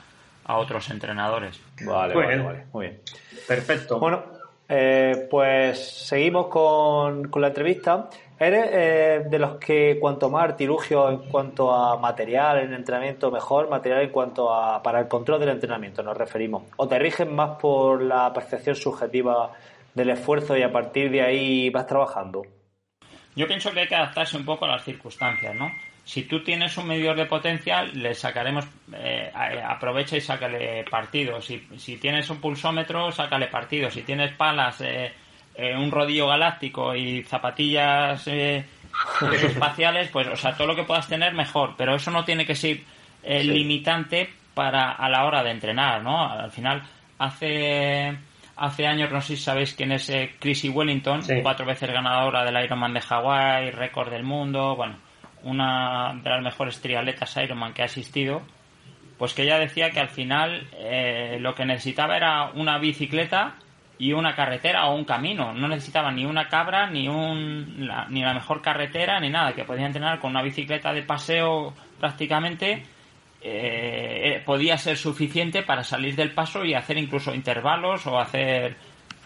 a 0.51 0.57
otros 0.59 0.91
entrenadores. 0.91 1.61
Vale, 1.83 2.15
muy 2.15 2.23
vale, 2.25 2.35
bien. 2.35 2.47
vale, 2.47 2.67
muy 2.73 2.87
bien. 2.87 3.01
Perfecto. 3.47 3.99
Bueno, 3.99 4.25
eh, 4.69 5.27
pues 5.31 6.07
seguimos 6.07 6.49
con, 6.49 7.29
con 7.29 7.43
la 7.43 7.49
entrevista. 7.49 8.09
¿Eres 8.39 8.71
eh, 8.73 9.23
de 9.29 9.39
los 9.39 9.59
que 9.59 9.99
cuanto 10.01 10.31
más 10.31 10.45
artilugio 10.45 11.11
en 11.11 11.19
cuanto 11.29 11.75
a 11.75 11.99
material 11.99 12.61
en 12.61 12.73
entrenamiento 12.73 13.31
mejor, 13.31 13.69
material 13.69 14.03
en 14.03 14.11
cuanto 14.11 14.53
a 14.53 14.83
para 14.83 15.01
el 15.01 15.09
control 15.09 15.41
del 15.41 15.51
entrenamiento 15.51 16.03
nos 16.03 16.17
referimos? 16.17 16.63
¿O 16.77 16.89
te 16.89 16.99
rigen 16.99 17.35
más 17.35 17.59
por 17.59 18.01
la 18.01 18.33
percepción 18.33 18.77
subjetiva 18.77 19.53
del 19.95 20.11
esfuerzo 20.11 20.57
y 20.57 20.63
a 20.63 20.73
partir 20.73 21.11
de 21.11 21.21
ahí 21.21 21.69
vas 21.69 21.87
trabajando? 21.87 22.43
Yo 23.37 23.47
pienso 23.47 23.71
que 23.73 23.81
hay 23.81 23.89
que 23.89 23.95
adaptarse 23.95 24.37
un 24.37 24.45
poco 24.45 24.65
a 24.65 24.69
las 24.69 24.85
circunstancias, 24.85 25.55
¿no? 25.55 25.71
Si 26.05 26.25
tú 26.25 26.43
tienes 26.43 26.77
un 26.77 26.89
medidor 26.89 27.17
de 27.17 27.27
potencia, 27.27 27.83
le 27.83 28.15
sacaremos, 28.15 28.67
eh, 28.93 29.31
aprovecha 29.33 30.17
y 30.17 30.21
sácale 30.21 30.85
partido. 30.91 31.41
Si, 31.41 31.67
si, 31.77 31.97
tienes 31.99 32.29
un 32.31 32.41
pulsómetro, 32.41 33.13
sácale 33.13 33.47
partido. 33.47 33.91
Si 33.91 34.03
tienes 34.03 34.33
palas, 34.33 34.81
eh, 34.81 35.13
eh, 35.55 35.77
un 35.77 35.91
rodillo 35.91 36.27
galáctico 36.27 36.95
y 36.95 37.23
zapatillas 37.23 38.27
eh, 38.27 38.65
espaciales, 39.45 40.09
pues, 40.09 40.27
o 40.29 40.37
sea, 40.37 40.57
todo 40.57 40.69
lo 40.69 40.77
que 40.77 40.85
puedas 40.85 41.07
tener 41.07 41.35
mejor. 41.35 41.75
Pero 41.77 41.95
eso 41.95 42.11
no 42.11 42.25
tiene 42.25 42.47
que 42.47 42.55
ser 42.55 42.81
eh, 43.23 43.43
sí. 43.43 43.49
limitante 43.49 44.31
para 44.55 44.93
a 44.93 45.09
la 45.09 45.25
hora 45.25 45.43
de 45.43 45.51
entrenar, 45.51 46.03
¿no? 46.03 46.31
Al 46.31 46.51
final, 46.51 46.83
hace 47.19 48.17
hace 48.57 48.87
años, 48.87 49.11
no 49.11 49.23
sé 49.23 49.37
si 49.37 49.43
sabéis 49.43 49.75
quién 49.75 49.91
es 49.93 50.11
eh, 50.11 50.35
Chrissy 50.39 50.69
Wellington, 50.69 51.23
sí. 51.23 51.41
cuatro 51.43 51.65
veces 51.65 51.91
ganadora 51.91 52.45
del 52.45 52.63
Ironman 52.63 52.93
de 52.93 53.01
Hawái, 53.01 53.71
récord 53.71 54.11
del 54.11 54.23
mundo, 54.23 54.77
bueno, 54.77 54.97
una 55.45 56.15
de 56.23 56.31
las 56.31 56.43
mejores 56.43 56.81
trialetas 56.81 57.37
Ironman 57.37 57.73
que 57.73 57.83
ha 57.83 57.87
existido, 57.87 58.43
pues 59.19 59.35
que 59.35 59.43
ella 59.43 59.59
decía 59.59 59.91
que 59.91 60.01
al 60.01 60.09
final 60.09 60.69
eh, 60.73 61.39
lo 61.41 61.55
que 61.55 61.65
necesitaba 61.65 62.17
era 62.17 62.51
una 62.55 62.79
bicicleta 62.79 63.57
y 64.01 64.15
una 64.15 64.35
carretera 64.35 64.87
o 64.87 64.95
un 64.95 65.05
camino. 65.05 65.53
No 65.53 65.69
necesitaba 65.69 66.11
ni 66.11 66.25
una 66.25 66.49
cabra, 66.49 66.89
ni, 66.89 67.07
un, 67.07 67.87
la, 67.87 68.07
ni 68.09 68.23
la 68.23 68.33
mejor 68.33 68.63
carretera, 68.63 69.21
ni 69.21 69.29
nada. 69.29 69.53
Que 69.53 69.65
podía 69.65 69.87
entrenar 69.87 70.19
con 70.19 70.31
una 70.31 70.43
bicicleta 70.43 70.93
de 70.95 71.03
paseo 71.03 71.75
prácticamente. 72.01 72.83
Eh, 73.43 74.37
eh, 74.37 74.43
podía 74.45 74.79
ser 74.79 74.97
suficiente 74.97 75.63
para 75.63 75.85
salir 75.85 76.17
del 76.17 76.33
paso 76.33 76.65
y 76.65 76.75
hacer 76.75 76.97
incluso 76.97 77.35
intervalos 77.35 78.07
o 78.07 78.19
hacer 78.19 78.77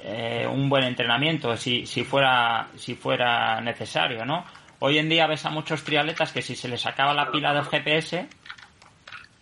eh, 0.04 0.46
un 0.48 0.68
buen 0.68 0.84
entrenamiento 0.84 1.56
si, 1.56 1.86
si, 1.86 2.04
fuera, 2.04 2.68
si 2.76 2.94
fuera 2.94 3.60
necesario, 3.60 4.24
¿no? 4.24 4.44
Hoy 4.86 4.98
en 4.98 5.08
día 5.08 5.26
ves 5.26 5.46
a 5.46 5.50
muchos 5.50 5.82
triatletas 5.82 6.30
que 6.30 6.42
si 6.42 6.54
se 6.54 6.68
les 6.68 6.84
acaba 6.84 7.14
la 7.14 7.30
pila 7.30 7.54
del 7.54 7.64
GPS 7.64 8.28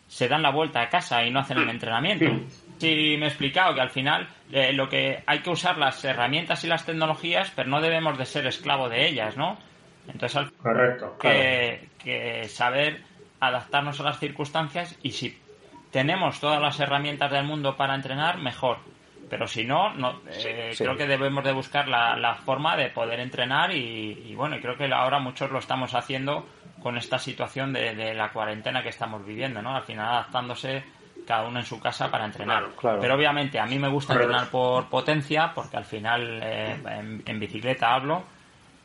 se 0.07 0.29
dan 0.29 0.41
la 0.41 0.53
vuelta 0.53 0.81
a 0.83 0.89
casa 0.89 1.25
y 1.25 1.33
no 1.33 1.41
hacen 1.41 1.59
el 1.59 1.69
entrenamiento. 1.69 2.27
Sí, 2.79 3.17
me 3.19 3.25
he 3.25 3.29
explicado 3.29 3.75
que 3.75 3.81
al 3.81 3.91
final 3.91 4.29
eh, 4.53 4.73
lo 4.73 4.89
que 4.89 5.25
hay 5.27 5.41
que 5.41 5.51
usar 5.51 5.79
las 5.79 6.05
herramientas 6.05 6.63
y 6.63 6.69
las 6.69 6.87
tecnologías, 6.87 7.51
pero 7.57 7.69
no 7.69 7.81
debemos 7.81 8.17
de 8.19 8.25
ser 8.25 8.47
esclavo 8.47 8.89
de 8.89 9.09
ellas, 9.09 9.37
¿no? 9.37 9.59
Entonces, 10.07 10.49
Correcto, 10.63 11.17
que, 11.21 11.89
que 11.99 12.45
saber 12.49 13.03
adaptarnos 13.41 13.99
a 13.99 14.05
las 14.05 14.21
circunstancias 14.21 14.97
y 15.03 15.11
si 15.11 15.37
tenemos 15.91 16.39
todas 16.39 16.63
las 16.63 16.79
herramientas 16.79 17.33
del 17.33 17.47
mundo 17.47 17.77
para 17.77 17.97
entrenar, 17.97 18.39
mejor. 18.39 18.79
Pero 19.33 19.47
si 19.49 19.65
no, 19.65 19.95
no 19.95 20.21
eh, 20.29 20.73
sí. 20.75 20.85
creo 20.85 20.95
que 20.95 21.07
debemos 21.07 21.43
de 21.43 21.53
buscar 21.53 21.89
la, 21.89 22.17
la 22.19 22.35
forma 22.35 22.77
de 22.77 22.91
poder 22.91 23.19
entrenar 23.19 23.73
y, 23.73 24.25
y 24.27 24.35
bueno, 24.35 24.57
y 24.57 24.61
creo 24.61 24.77
que 24.77 24.93
ahora 24.93 25.21
muchos 25.21 25.51
lo 25.51 25.59
estamos 25.59 25.95
haciendo 25.95 26.47
con 26.83 26.99
esta 26.99 27.19
situación 27.19 27.73
de, 27.73 27.95
de 27.95 28.13
la 28.13 28.29
cuarentena 28.29 28.83
que 28.83 28.91
estamos 28.91 29.25
viviendo, 29.25 29.63
¿no? 29.63 29.75
Al 29.75 29.85
final 29.85 30.07
adaptándose 30.07 30.85
cada 31.27 31.45
uno 31.49 31.61
en 31.61 31.65
su 31.65 31.81
casa 31.81 32.11
para 32.11 32.27
entrenar. 32.27 32.59
Claro, 32.59 32.77
claro. 32.77 33.01
Pero 33.01 33.15
obviamente 33.15 33.59
a 33.59 33.65
mí 33.65 33.79
me 33.79 33.89
gusta 33.89 34.13
entrenar 34.13 34.49
por 34.51 34.91
potencia, 34.91 35.51
porque 35.55 35.79
al 35.79 35.87
final 35.87 36.41
eh, 36.43 36.77
en, 36.91 37.23
en 37.25 37.41
bicicleta 37.41 37.95
hablo. 37.95 38.25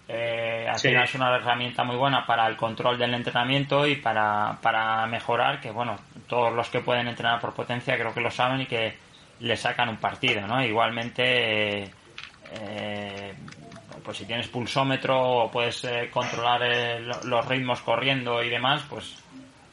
Eh, 0.08 0.66
al 0.70 0.80
Sí. 0.80 0.88
final 0.88 1.04
es 1.04 1.16
una 1.16 1.36
herramienta 1.36 1.84
muy 1.84 1.98
buena 1.98 2.26
para 2.26 2.48
el 2.48 2.56
control 2.56 2.98
del 2.98 3.14
entrenamiento 3.14 3.86
y 3.86 3.98
para, 3.98 4.58
para 4.62 5.06
mejorar, 5.08 5.60
que 5.60 5.72
bueno, 5.72 5.98
todos 6.30 6.54
los 6.54 6.70
que 6.70 6.80
pueden 6.80 7.10
entrenar 7.10 7.42
por 7.42 7.54
potencia 7.54 7.98
creo 7.98 8.14
que 8.14 8.22
lo 8.22 8.32
saben 8.32 8.62
y 8.62 8.66
que 8.66 9.06
le 9.40 9.56
sacan 9.58 9.90
un 9.90 9.98
partido, 9.98 10.46
¿no? 10.48 10.64
Igualmente, 10.64 11.84
eh, 11.84 11.92
eh, 12.54 13.34
pues 14.04 14.18
si 14.18 14.26
tienes 14.26 14.48
pulsómetro 14.48 15.20
o 15.20 15.52
puedes 15.52 15.84
eh, 15.84 16.10
controlar 16.12 16.62
eh, 16.64 17.00
lo- 17.00 17.24
los 17.24 17.46
ritmos 17.48 17.82
corriendo 17.82 18.42
y 18.44 18.50
demás, 18.50 18.84
pues 18.90 19.18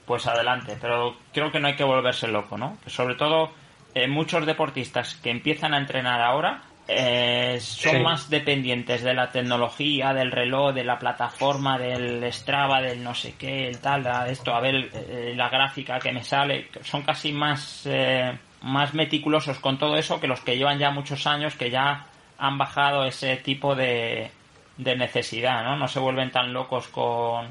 pues 0.06 0.26
adelante. 0.26 0.76
Pero 0.80 1.16
creo 1.32 1.50
que 1.50 1.58
no 1.60 1.68
hay 1.68 1.76
que 1.76 1.84
volverse 1.84 2.28
loco, 2.28 2.58
¿no? 2.58 2.76
Sobre 2.86 3.14
todo 3.14 3.52
eh, 3.94 4.06
muchos 4.06 4.44
deportistas 4.44 5.14
que 5.14 5.30
empiezan 5.30 5.72
a 5.72 5.78
entrenar 5.78 6.20
ahora 6.20 6.62
eh, 6.88 7.56
son 7.60 7.96
Sí. 7.96 8.02
más 8.02 8.28
dependientes 8.28 9.02
de 9.02 9.14
la 9.14 9.30
tecnología, 9.30 10.12
del 10.12 10.30
reloj, 10.30 10.74
de 10.74 10.84
la 10.84 10.98
plataforma, 10.98 11.78
del 11.78 12.30
Strava, 12.30 12.82
del 12.82 13.02
no 13.02 13.14
sé 13.14 13.34
qué, 13.38 13.66
el 13.68 13.78
tal, 13.80 14.06
a 14.06 14.28
esto, 14.28 14.54
a 14.54 14.60
ver 14.60 14.90
eh, 14.92 15.32
la 15.34 15.48
gráfica 15.48 15.98
que 15.98 16.12
me 16.12 16.22
sale. 16.22 16.68
Son 16.82 17.00
casi 17.00 17.32
más, 17.32 17.84
eh, 17.86 18.36
más 18.64 18.94
meticulosos 18.94 19.58
con 19.58 19.78
todo 19.78 19.96
eso 19.96 20.20
que 20.20 20.26
los 20.26 20.40
que 20.40 20.56
llevan 20.56 20.78
ya 20.78 20.90
muchos 20.90 21.26
años, 21.26 21.54
que 21.54 21.70
ya 21.70 22.06
han 22.38 22.58
bajado 22.58 23.04
ese 23.04 23.36
tipo 23.36 23.74
de, 23.74 24.30
de 24.78 24.96
necesidad, 24.96 25.62
¿no? 25.64 25.76
No 25.76 25.86
se 25.86 26.00
vuelven 26.00 26.30
tan 26.30 26.52
locos 26.52 26.88
con, 26.88 27.48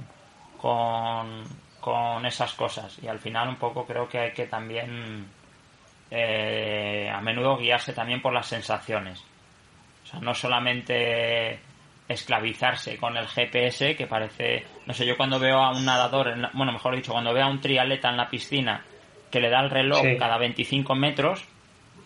con, 0.60 1.44
con 1.80 2.26
esas 2.26 2.54
cosas. 2.54 2.98
Y 3.02 3.08
al 3.08 3.20
final 3.20 3.48
un 3.50 3.56
poco 3.58 3.86
creo 3.86 4.10
que 4.10 4.20
hay 4.20 4.32
que 4.34 4.48
también 4.48 5.28
eh, 6.12 7.10
a 7.14 7.22
menudo 7.22 7.58
guiarse 7.58 7.94
también 7.94 8.22
por 8.22 8.34
las 8.34 8.48
sensaciones. 8.48 9.24
O 10.04 10.08
sea, 10.08 10.20
no 10.20 10.34
solamente 10.34 11.60
esclavizarse 12.08 12.98
con 12.98 13.16
el 13.18 13.28
GPS, 13.28 13.96
que 13.96 14.08
parece, 14.08 14.66
no 14.86 14.94
sé, 14.94 15.06
yo 15.06 15.16
cuando 15.16 15.40
veo 15.40 15.60
a 15.60 15.72
un 15.72 15.86
nadador, 15.86 16.28
en 16.28 16.42
la- 16.42 16.52
bueno, 16.54 16.72
mejor 16.74 16.96
dicho, 16.96 17.14
cuando 17.14 17.34
veo 17.34 17.46
a 17.46 17.50
un 17.50 17.62
triatleta 17.62 18.10
en 18.10 18.18
la 18.18 18.30
piscina 18.30 18.84
que 19.34 19.40
le 19.42 19.50
da 19.50 19.60
el 19.62 19.72
reloj 19.72 20.00
Sí. 20.02 20.16
cada 20.18 20.38
25 20.38 20.94
metros, 20.96 21.44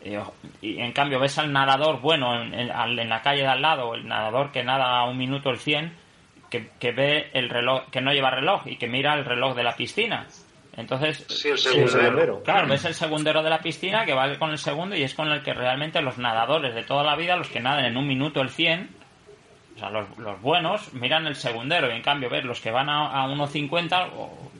eh, 0.01 0.17
y 0.61 0.79
en 0.79 0.93
cambio 0.93 1.19
ves 1.19 1.37
al 1.37 1.51
nadador 1.51 1.99
bueno 1.99 2.41
en, 2.41 2.53
en- 2.53 2.71
al- 2.71 2.97
en 2.97 3.09
la 3.09 3.21
calle 3.21 3.41
de 3.41 3.47
al 3.49 3.61
lado, 3.61 3.93
el 3.95 4.07
nadador 4.07 4.51
que 4.53 4.63
nada 4.63 4.97
a 4.99 5.03
un 5.03 5.17
minuto 5.17 5.49
el 5.49 5.57
100, 5.59 5.91
que, 6.49 6.69
que 6.79 6.93
ve 6.93 7.29
el 7.33 7.49
reloj, 7.49 7.89
que 7.91 7.99
no 7.99 8.13
lleva 8.13 8.29
reloj 8.31 8.61
y 8.65 8.77
que 8.77 8.87
mira 8.87 9.13
el 9.15 9.25
reloj 9.25 9.55
de 9.57 9.63
la 9.63 9.75
piscina. 9.75 10.25
Entonces, 10.77 11.25
Sí, 11.27 11.49
el 11.49 11.57
segundero. 11.57 12.41
Claro, 12.43 12.67
ves 12.67 12.85
el 12.85 12.93
segundero 12.93 13.43
de 13.43 13.49
la 13.49 13.59
piscina 13.59 14.05
que 14.05 14.13
va 14.13 14.33
con 14.37 14.51
el 14.51 14.57
segundo 14.59 14.95
y 14.95 15.03
es 15.03 15.13
con 15.13 15.27
el 15.29 15.41
que 15.43 15.53
realmente 15.53 16.01
los 16.01 16.17
nadadores 16.17 16.73
de 16.75 16.83
toda 16.83 17.03
la 17.03 17.15
vida, 17.17 17.35
los 17.35 17.49
que 17.49 17.59
nadan 17.59 17.83
en 17.85 17.97
un 17.97 18.07
minuto 18.07 18.39
el 18.41 18.49
100, 18.49 18.89
o 19.75 19.79
sea, 19.79 19.89
los, 19.89 20.07
los 20.17 20.39
buenos, 20.41 20.93
miran 20.93 21.27
el 21.27 21.35
segundero 21.35 21.89
y 21.91 21.95
en 21.95 22.01
cambio 22.03 22.29
ves 22.29 22.45
los 22.45 22.61
que 22.61 22.71
van 22.71 22.89
a, 22.89 23.23
a 23.23 23.27
1.50, 23.27 24.09
o- 24.15 24.51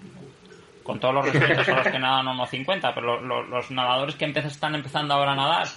con 0.88 1.00
todos 1.00 1.14
los 1.14 1.26
respetos 1.32 1.68
a 1.70 1.76
los 1.76 1.88
que 1.88 2.00
nadan 2.00 2.28
a 2.28 2.34
1.50, 2.34 2.94
pero 2.96 3.06
lo- 3.06 3.22
lo- 3.22 3.44
los 3.44 3.70
nadadores 3.70 4.16
que 4.16 4.26
están 4.26 4.74
empezando 4.74 5.14
ahora 5.14 5.34
a 5.34 5.36
nadar, 5.36 5.68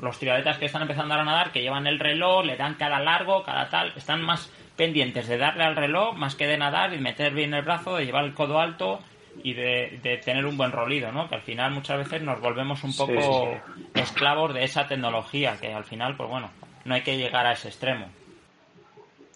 los 0.00 0.18
triatletas 0.18 0.56
que 0.56 0.64
están 0.66 0.82
empezando 0.82 1.12
ahora 1.12 1.22
a 1.22 1.26
nadar, 1.26 1.52
que 1.52 1.60
llevan 1.60 1.86
el 1.86 1.98
reloj, 1.98 2.44
le 2.46 2.56
dan 2.56 2.74
cada 2.76 3.00
largo, 3.00 3.42
cada 3.42 3.68
tal, 3.68 3.92
están 3.96 4.22
más 4.22 4.50
pendientes 4.76 5.28
de 5.28 5.36
darle 5.36 5.64
al 5.64 5.76
reloj 5.76 6.16
más 6.16 6.36
que 6.36 6.46
de 6.46 6.56
nadar 6.56 6.94
y 6.94 6.98
meter 6.98 7.34
bien 7.34 7.52
el 7.52 7.62
brazo, 7.62 7.96
de 7.96 8.06
llevar 8.06 8.24
el 8.24 8.32
codo 8.32 8.58
alto 8.60 9.00
y 9.42 9.52
de, 9.52 9.98
de 10.02 10.16
tener 10.18 10.46
un 10.46 10.56
buen 10.56 10.72
rolido, 10.72 11.12
¿no? 11.12 11.28
Que 11.28 11.34
al 11.34 11.42
final 11.42 11.72
muchas 11.72 11.98
veces 11.98 12.22
nos 12.22 12.40
volvemos 12.40 12.82
un 12.84 12.92
Sí, 12.92 12.98
poco 13.04 13.60
esclavos 13.94 14.54
de 14.54 14.64
esa 14.64 14.86
tecnología, 14.86 15.56
que 15.60 15.74
al 15.74 15.84
final, 15.84 16.16
pues 16.16 16.30
bueno, 16.30 16.50
no 16.84 16.94
hay 16.94 17.02
que 17.02 17.16
llegar 17.18 17.46
a 17.46 17.52
ese 17.52 17.68
extremo. 17.68 18.08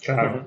Claro. 0.03 0.47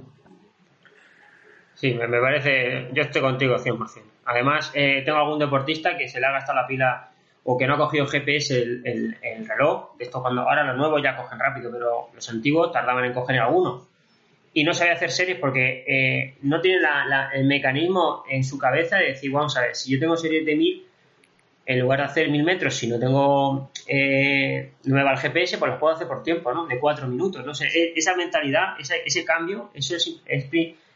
Sí, 1.76 1.94
me, 1.94 2.08
me 2.08 2.20
parece. 2.20 2.90
Yo 2.94 3.04
estoy 3.04 3.22
contigo 3.22 3.56
100%. 3.60 4.02
Además, 4.28 4.72
eh, 4.76 5.02
tengo 5.06 5.18
algún 5.20 5.40
deportista 5.40 5.98
que 5.98 6.08
se 6.08 6.20
le 6.20 6.28
ha 6.28 6.32
gastado 6.32 6.60
la 6.62 6.68
pila 6.68 7.10
o 7.44 7.58
que 7.58 7.66
no 7.66 7.76
ha 7.76 7.78
cogido 7.78 8.06
GPS 8.08 8.62
el, 8.62 8.82
el- 8.86 9.18
el 9.22 9.48
reloj. 9.48 9.92
Esto 10.00 10.22
cuando 10.22 10.42
ahora 10.42 10.64
los 10.66 10.78
nuevos 10.78 11.02
ya 11.02 11.16
cogen 11.16 11.40
rápido, 11.40 11.72
pero 11.72 12.10
los 12.14 12.30
antiguos 12.30 12.72
tardaban 12.72 13.06
en 13.06 13.14
coger 13.14 13.40
alguno. 13.40 13.88
Y 14.54 14.64
no 14.64 14.74
sabe 14.74 14.92
hacer 14.92 15.12
series 15.12 15.38
porque 15.40 15.84
eh, 15.88 16.36
no 16.42 16.62
tiene 16.62 16.82
la- 16.82 17.30
el 17.34 17.46
mecanismo 17.46 18.24
en 18.30 18.44
su 18.44 18.58
cabeza 18.58 18.98
de 18.98 19.08
decir, 19.10 19.32
vamos 19.32 19.56
a 19.58 19.62
ver, 19.62 19.76
si 19.76 19.92
yo 19.94 20.00
tengo 20.00 20.18
series 20.18 20.46
de 20.46 20.56
1000, 20.56 20.84
en 21.66 21.80
lugar 21.82 22.00
de 22.00 22.06
hacer 22.06 22.30
1000 22.30 22.44
metros, 22.44 22.76
si 22.76 22.88
no 22.88 22.98
tengo. 23.00 23.72
Eh, 23.88 24.72
no 24.86 24.96
me 24.96 25.04
va 25.04 25.12
el 25.12 25.18
GPS, 25.18 25.58
pues 25.58 25.72
los 25.72 25.80
puedo 25.80 25.94
hacer 25.96 26.08
por 26.08 26.24
tiempo, 26.24 26.54
¿no? 26.54 26.66
De 26.66 26.80
4 26.80 27.08
minutos. 27.08 27.46
No 27.46 27.54
sé, 27.54 27.68
e- 27.68 27.94
esa 27.96 28.16
mentalidad, 28.16 28.76
ese, 28.80 29.26
cambio, 29.26 29.70
eso 29.74 29.96
es, 29.96 30.22
es, 30.26 30.46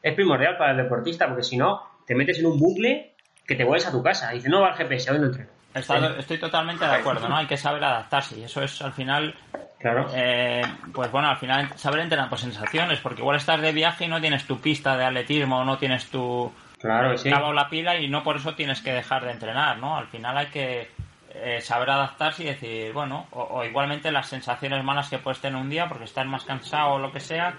es 0.03 0.13
primordial 0.13 0.57
para 0.57 0.71
el 0.71 0.77
deportista, 0.77 1.27
porque 1.27 1.43
si 1.43 1.57
no, 1.57 1.81
te 2.05 2.15
metes 2.15 2.39
en 2.39 2.45
un 2.45 2.57
bucle 2.59 3.10
que 3.47 3.55
te 3.55 3.63
vuelves 3.63 3.87
a 3.87 3.91
tu 3.91 4.01
casa. 4.03 4.31
Y 4.33 4.37
dices, 4.37 4.51
no 4.51 4.61
va 4.61 4.69
el 4.69 4.75
GPS, 4.75 5.11
hoy 5.11 5.19
no 5.19 5.25
entreno. 5.27 5.49
Está- 5.73 6.17
estoy 6.19 6.37
totalmente 6.37 6.85
de 6.85 6.91
acuerdo, 6.95 7.29
¿no? 7.29 7.37
Hay 7.37 7.47
que 7.47 7.55
saber 7.57 7.83
adaptarse 7.83 8.37
y 8.37 8.43
eso 8.43 8.61
es 8.61 8.81
al 8.81 8.91
final, 8.91 9.33
Claro. 9.79 10.07
eh, 10.13 10.61
pues 10.93 11.09
bueno, 11.11 11.29
al 11.29 11.37
final 11.37 11.69
saber 11.77 12.01
entrenar 12.01 12.29
por 12.29 12.39
sensaciones, 12.39 12.99
porque 12.99 13.21
igual 13.21 13.37
estás 13.37 13.61
de 13.61 13.71
viaje 13.71 14.05
y 14.05 14.07
no 14.09 14.19
tienes 14.19 14.45
tu 14.45 14.59
pista 14.59 14.97
de 14.97 15.05
atletismo, 15.05 15.63
no 15.63 15.77
tienes 15.77 16.07
tu 16.09 16.51
Claro, 16.79 17.17
sí. 17.17 17.29
acabado 17.29 17.53
la 17.53 17.69
pila 17.69 17.95
y 17.97 18.09
no 18.09 18.21
por 18.21 18.35
eso 18.35 18.53
tienes 18.53 18.81
que 18.81 18.91
dejar 18.91 19.23
de 19.23 19.31
entrenar, 19.31 19.77
¿no? 19.77 19.95
Al 19.97 20.07
final 20.07 20.37
hay 20.37 20.47
que 20.47 20.91
eh, 21.33 21.61
saber 21.61 21.89
adaptarse 21.89 22.43
y 22.43 22.47
decir, 22.47 22.91
bueno, 22.91 23.27
o, 23.31 23.41
o 23.41 23.63
igualmente 23.63 24.11
las 24.11 24.27
sensaciones 24.27 24.83
malas 24.83 25.09
que 25.09 25.19
puedes 25.19 25.39
tener 25.39 25.59
un 25.61 25.69
día 25.69 25.87
porque 25.87 26.03
estás 26.03 26.25
más 26.25 26.43
cansado 26.43 26.89
o 26.95 26.99
lo 26.99 27.13
que 27.13 27.21
sea, 27.21 27.53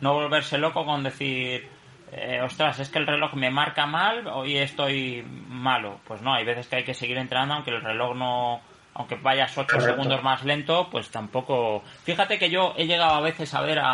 no 0.00 0.14
volverse 0.14 0.56
loco 0.56 0.86
con 0.86 1.02
decir, 1.02 1.68
eh, 2.12 2.40
ostras, 2.42 2.78
es 2.80 2.88
que 2.90 2.98
el 2.98 3.06
reloj 3.06 3.34
me 3.34 3.50
marca 3.50 3.86
mal, 3.86 4.26
hoy 4.28 4.56
estoy 4.56 5.22
malo. 5.48 6.00
Pues 6.06 6.22
no, 6.22 6.34
hay 6.34 6.44
veces 6.44 6.66
que 6.66 6.76
hay 6.76 6.84
que 6.84 6.94
seguir 6.94 7.18
entrenando 7.18 7.54
aunque 7.54 7.70
el 7.70 7.82
reloj 7.82 8.14
no, 8.16 8.60
aunque 8.94 9.16
vayas 9.16 9.56
8 9.56 9.66
Correcto. 9.66 9.90
segundos 9.94 10.22
más 10.22 10.44
lento, 10.44 10.88
pues 10.90 11.10
tampoco. 11.10 11.82
Fíjate 12.04 12.38
que 12.38 12.50
yo 12.50 12.74
he 12.76 12.86
llegado 12.86 13.14
a 13.14 13.20
veces 13.20 13.52
a 13.54 13.60
ver 13.62 13.78
a, 13.78 13.92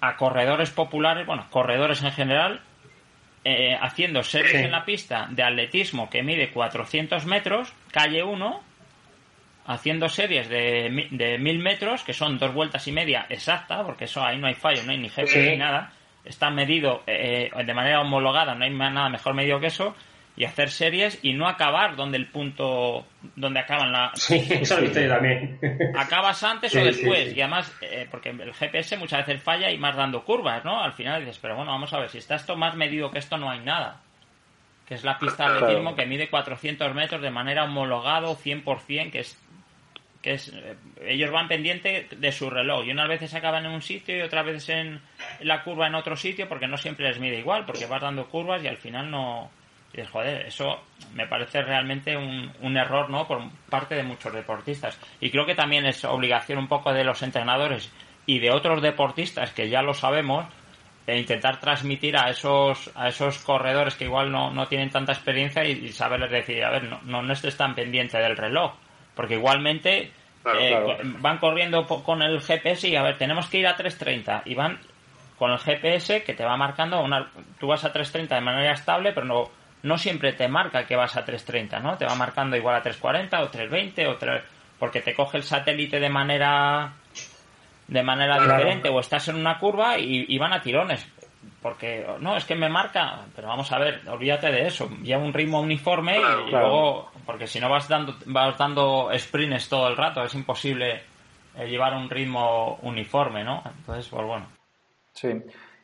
a- 0.00 0.16
corredores 0.16 0.70
populares, 0.70 1.26
bueno, 1.26 1.46
corredores 1.50 2.02
en 2.04 2.12
general, 2.12 2.60
eh, 3.44 3.76
haciendo 3.80 4.22
series 4.22 4.52
Sí. 4.52 4.58
en 4.58 4.70
la 4.70 4.84
pista 4.84 5.26
de 5.30 5.42
atletismo 5.42 6.08
que 6.08 6.22
mide 6.22 6.50
400 6.50 7.24
metros, 7.26 7.72
calle 7.90 8.22
1, 8.22 8.60
haciendo 9.66 10.08
series 10.08 10.48
de, 10.48 11.08
de 11.10 11.38
1000 11.38 11.58
metros, 11.58 12.04
que 12.04 12.12
son 12.14 12.38
dos 12.38 12.54
vueltas 12.54 12.86
y 12.88 12.92
media 12.92 13.26
exacta, 13.28 13.82
porque 13.84 14.04
eso 14.04 14.24
ahí 14.24 14.38
no 14.38 14.46
hay 14.46 14.54
fallo, 14.54 14.82
no 14.84 14.92
hay 14.92 14.98
ni 14.98 15.08
jefe 15.08 15.26
Sí. 15.44 15.50
ni 15.50 15.56
nada, 15.56 15.90
está 16.28 16.50
medido 16.50 17.02
eh, 17.06 17.50
de 17.64 17.74
manera 17.74 18.00
homologada, 18.00 18.54
no 18.54 18.64
hay 18.64 18.70
nada 18.70 19.08
mejor 19.08 19.34
medido 19.34 19.58
que 19.60 19.68
eso, 19.68 19.94
y 20.38 20.44
hacer 20.44 20.70
series 20.70 21.18
y 21.22 21.32
no 21.32 21.48
acabar 21.48 21.96
donde 21.96 22.16
el 22.16 22.28
punto 22.28 23.04
donde 23.34 23.58
acaban 23.58 23.90
la 23.90 24.12
sí 24.14 24.46
eso 24.50 24.76
lo 24.76 24.82
he 24.82 24.84
visto 24.84 25.00
yo 25.00 25.08
también. 25.08 25.58
Acabas 25.96 26.44
antes 26.44 26.74
o 26.76 26.84
después 26.84 27.36
y 27.36 27.40
además 27.40 27.76
eh, 27.82 28.06
porque 28.08 28.28
el 28.28 28.54
GPS 28.54 28.96
muchas 28.98 29.26
veces 29.26 29.42
falla 29.42 29.68
y 29.68 29.78
más 29.78 29.96
dando 29.96 30.22
curvas 30.22 30.64
no 30.64 30.80
al 30.80 30.92
final 30.92 31.20
dices 31.20 31.40
pero 31.42 31.56
bueno 31.56 31.72
vamos 31.72 31.92
a 31.92 31.98
ver 31.98 32.08
si 32.08 32.18
está 32.18 32.36
esto 32.36 32.56
más 32.56 32.76
medido 32.76 33.10
que 33.10 33.18
esto 33.18 33.36
no 33.36 33.50
hay 33.50 33.58
nada 33.60 34.00
que 34.86 34.94
es 34.94 35.02
la 35.02 35.18
pista 35.18 35.50
de 35.50 35.58
atletismo 35.58 35.96
que 35.96 36.06
mide 36.06 36.30
400 36.30 36.94
metros 36.94 37.20
de 37.20 37.30
manera 37.30 37.64
homologado 37.64 38.36
100% 38.36 39.10
que 39.10 39.18
es 39.18 39.36
es 40.32 40.48
eh, 40.48 40.76
ellos 41.02 41.30
van 41.30 41.48
pendiente 41.48 42.08
de 42.10 42.32
su 42.32 42.50
reloj 42.50 42.86
y 42.86 42.90
unas 42.90 43.08
veces 43.08 43.34
acaban 43.34 43.66
en 43.66 43.72
un 43.72 43.82
sitio 43.82 44.16
y 44.16 44.22
otras 44.22 44.44
veces 44.44 44.68
en 44.70 45.00
la 45.40 45.62
curva 45.62 45.86
en 45.86 45.94
otro 45.94 46.16
sitio 46.16 46.48
porque 46.48 46.66
no 46.66 46.76
siempre 46.76 47.08
les 47.08 47.18
mide 47.18 47.38
igual 47.38 47.64
porque 47.66 47.86
vas 47.86 48.02
dando 48.02 48.28
curvas 48.28 48.62
y 48.62 48.68
al 48.68 48.76
final 48.76 49.10
no 49.10 49.50
y 49.92 50.04
joder, 50.04 50.46
eso 50.46 50.82
me 51.14 51.26
parece 51.26 51.62
realmente 51.62 52.16
un, 52.16 52.76
error, 52.76 53.08
¿no? 53.08 53.26
Por 53.26 53.42
parte 53.70 53.94
de 53.94 54.02
muchos 54.02 54.32
deportistas. 54.32 54.98
Y 55.20 55.30
creo 55.30 55.46
que 55.46 55.54
también 55.54 55.86
es 55.86 56.04
obligación 56.04 56.58
un 56.58 56.68
poco 56.68 56.92
de 56.92 57.04
los 57.04 57.22
entrenadores 57.22 57.90
y 58.26 58.38
de 58.38 58.50
otros 58.50 58.82
deportistas 58.82 59.52
que 59.52 59.68
ya 59.68 59.82
lo 59.82 59.94
sabemos, 59.94 60.46
e 61.06 61.18
intentar 61.18 61.58
transmitir 61.58 62.18
a 62.18 62.28
esos, 62.28 62.90
a 62.94 63.08
esos 63.08 63.38
corredores 63.38 63.94
que 63.94 64.04
igual 64.04 64.30
no, 64.30 64.50
no 64.50 64.66
tienen 64.66 64.90
tanta 64.90 65.12
experiencia 65.12 65.64
y, 65.64 65.88
saberles 65.88 66.30
decir, 66.30 66.62
a 66.62 66.70
ver, 66.70 66.84
no, 66.84 67.00
no, 67.04 67.22
no 67.22 67.32
estés 67.32 67.56
tan 67.56 67.74
pendiente 67.74 68.18
del 68.18 68.36
reloj. 68.36 68.74
Porque 69.14 69.34
igualmente 69.34 70.12
eh, 70.58 70.98
van 71.18 71.38
corriendo 71.38 71.86
con 71.86 72.22
el 72.22 72.40
GPS 72.40 72.88
y 72.88 72.96
a 72.96 73.02
ver, 73.02 73.18
tenemos 73.18 73.48
que 73.48 73.58
ir 73.58 73.66
a 73.66 73.76
3.30 73.76 74.42
y 74.44 74.54
van 74.54 74.78
con 75.38 75.52
el 75.52 75.58
GPS 75.58 76.22
que 76.22 76.34
te 76.34 76.44
va 76.44 76.56
marcando 76.56 77.00
una, 77.00 77.30
tú 77.58 77.68
vas 77.68 77.84
a 77.84 77.92
3.30 77.92 78.28
de 78.28 78.40
manera 78.40 78.72
estable, 78.72 79.12
pero 79.12 79.26
no 79.26 79.50
no 79.82 79.98
siempre 79.98 80.32
te 80.32 80.48
marca 80.48 80.84
que 80.84 80.96
vas 80.96 81.16
a 81.16 81.24
330, 81.24 81.80
¿no? 81.80 81.96
Te 81.96 82.04
va 82.04 82.14
marcando 82.14 82.56
igual 82.56 82.76
a 82.76 82.82
340 82.82 83.42
o 83.42 83.48
320 83.48 84.06
o 84.08 84.16
3... 84.16 84.42
porque 84.78 85.00
te 85.00 85.14
coge 85.14 85.38
el 85.38 85.44
satélite 85.44 86.00
de 86.00 86.08
manera 86.08 86.92
de 87.86 88.02
manera 88.02 88.38
diferente 88.38 88.88
o 88.90 89.00
estás 89.00 89.28
en 89.28 89.36
una 89.36 89.58
curva 89.58 89.98
y, 89.98 90.36
van 90.36 90.52
a 90.52 90.60
tirones. 90.60 91.06
Porque 91.62 92.06
no, 92.20 92.36
es 92.36 92.44
que 92.44 92.54
me 92.54 92.68
marca, 92.68 93.20
pero 93.34 93.48
vamos 93.48 93.72
a 93.72 93.78
ver, 93.78 94.02
olvídate 94.08 94.52
de 94.52 94.66
eso, 94.66 94.90
lleva 95.02 95.22
un 95.22 95.32
ritmo 95.32 95.60
uniforme 95.60 96.18
y, 96.18 96.50
luego 96.50 97.10
porque 97.28 97.46
si 97.46 97.60
no 97.60 97.68
vas 97.68 97.86
dando 97.90 98.14
vas 98.24 98.56
dando 98.56 99.10
sprints 99.14 99.68
todo 99.68 99.86
el 99.88 99.98
rato, 99.98 100.24
es 100.24 100.34
imposible 100.34 101.02
eh, 101.58 101.66
llevar 101.68 101.92
un 101.94 102.08
ritmo 102.08 102.78
uniforme, 102.80 103.44
¿no? 103.44 103.62
Entonces, 103.66 104.08
pues 104.08 104.26
bueno. 104.26 104.46
Sí. 105.12 105.28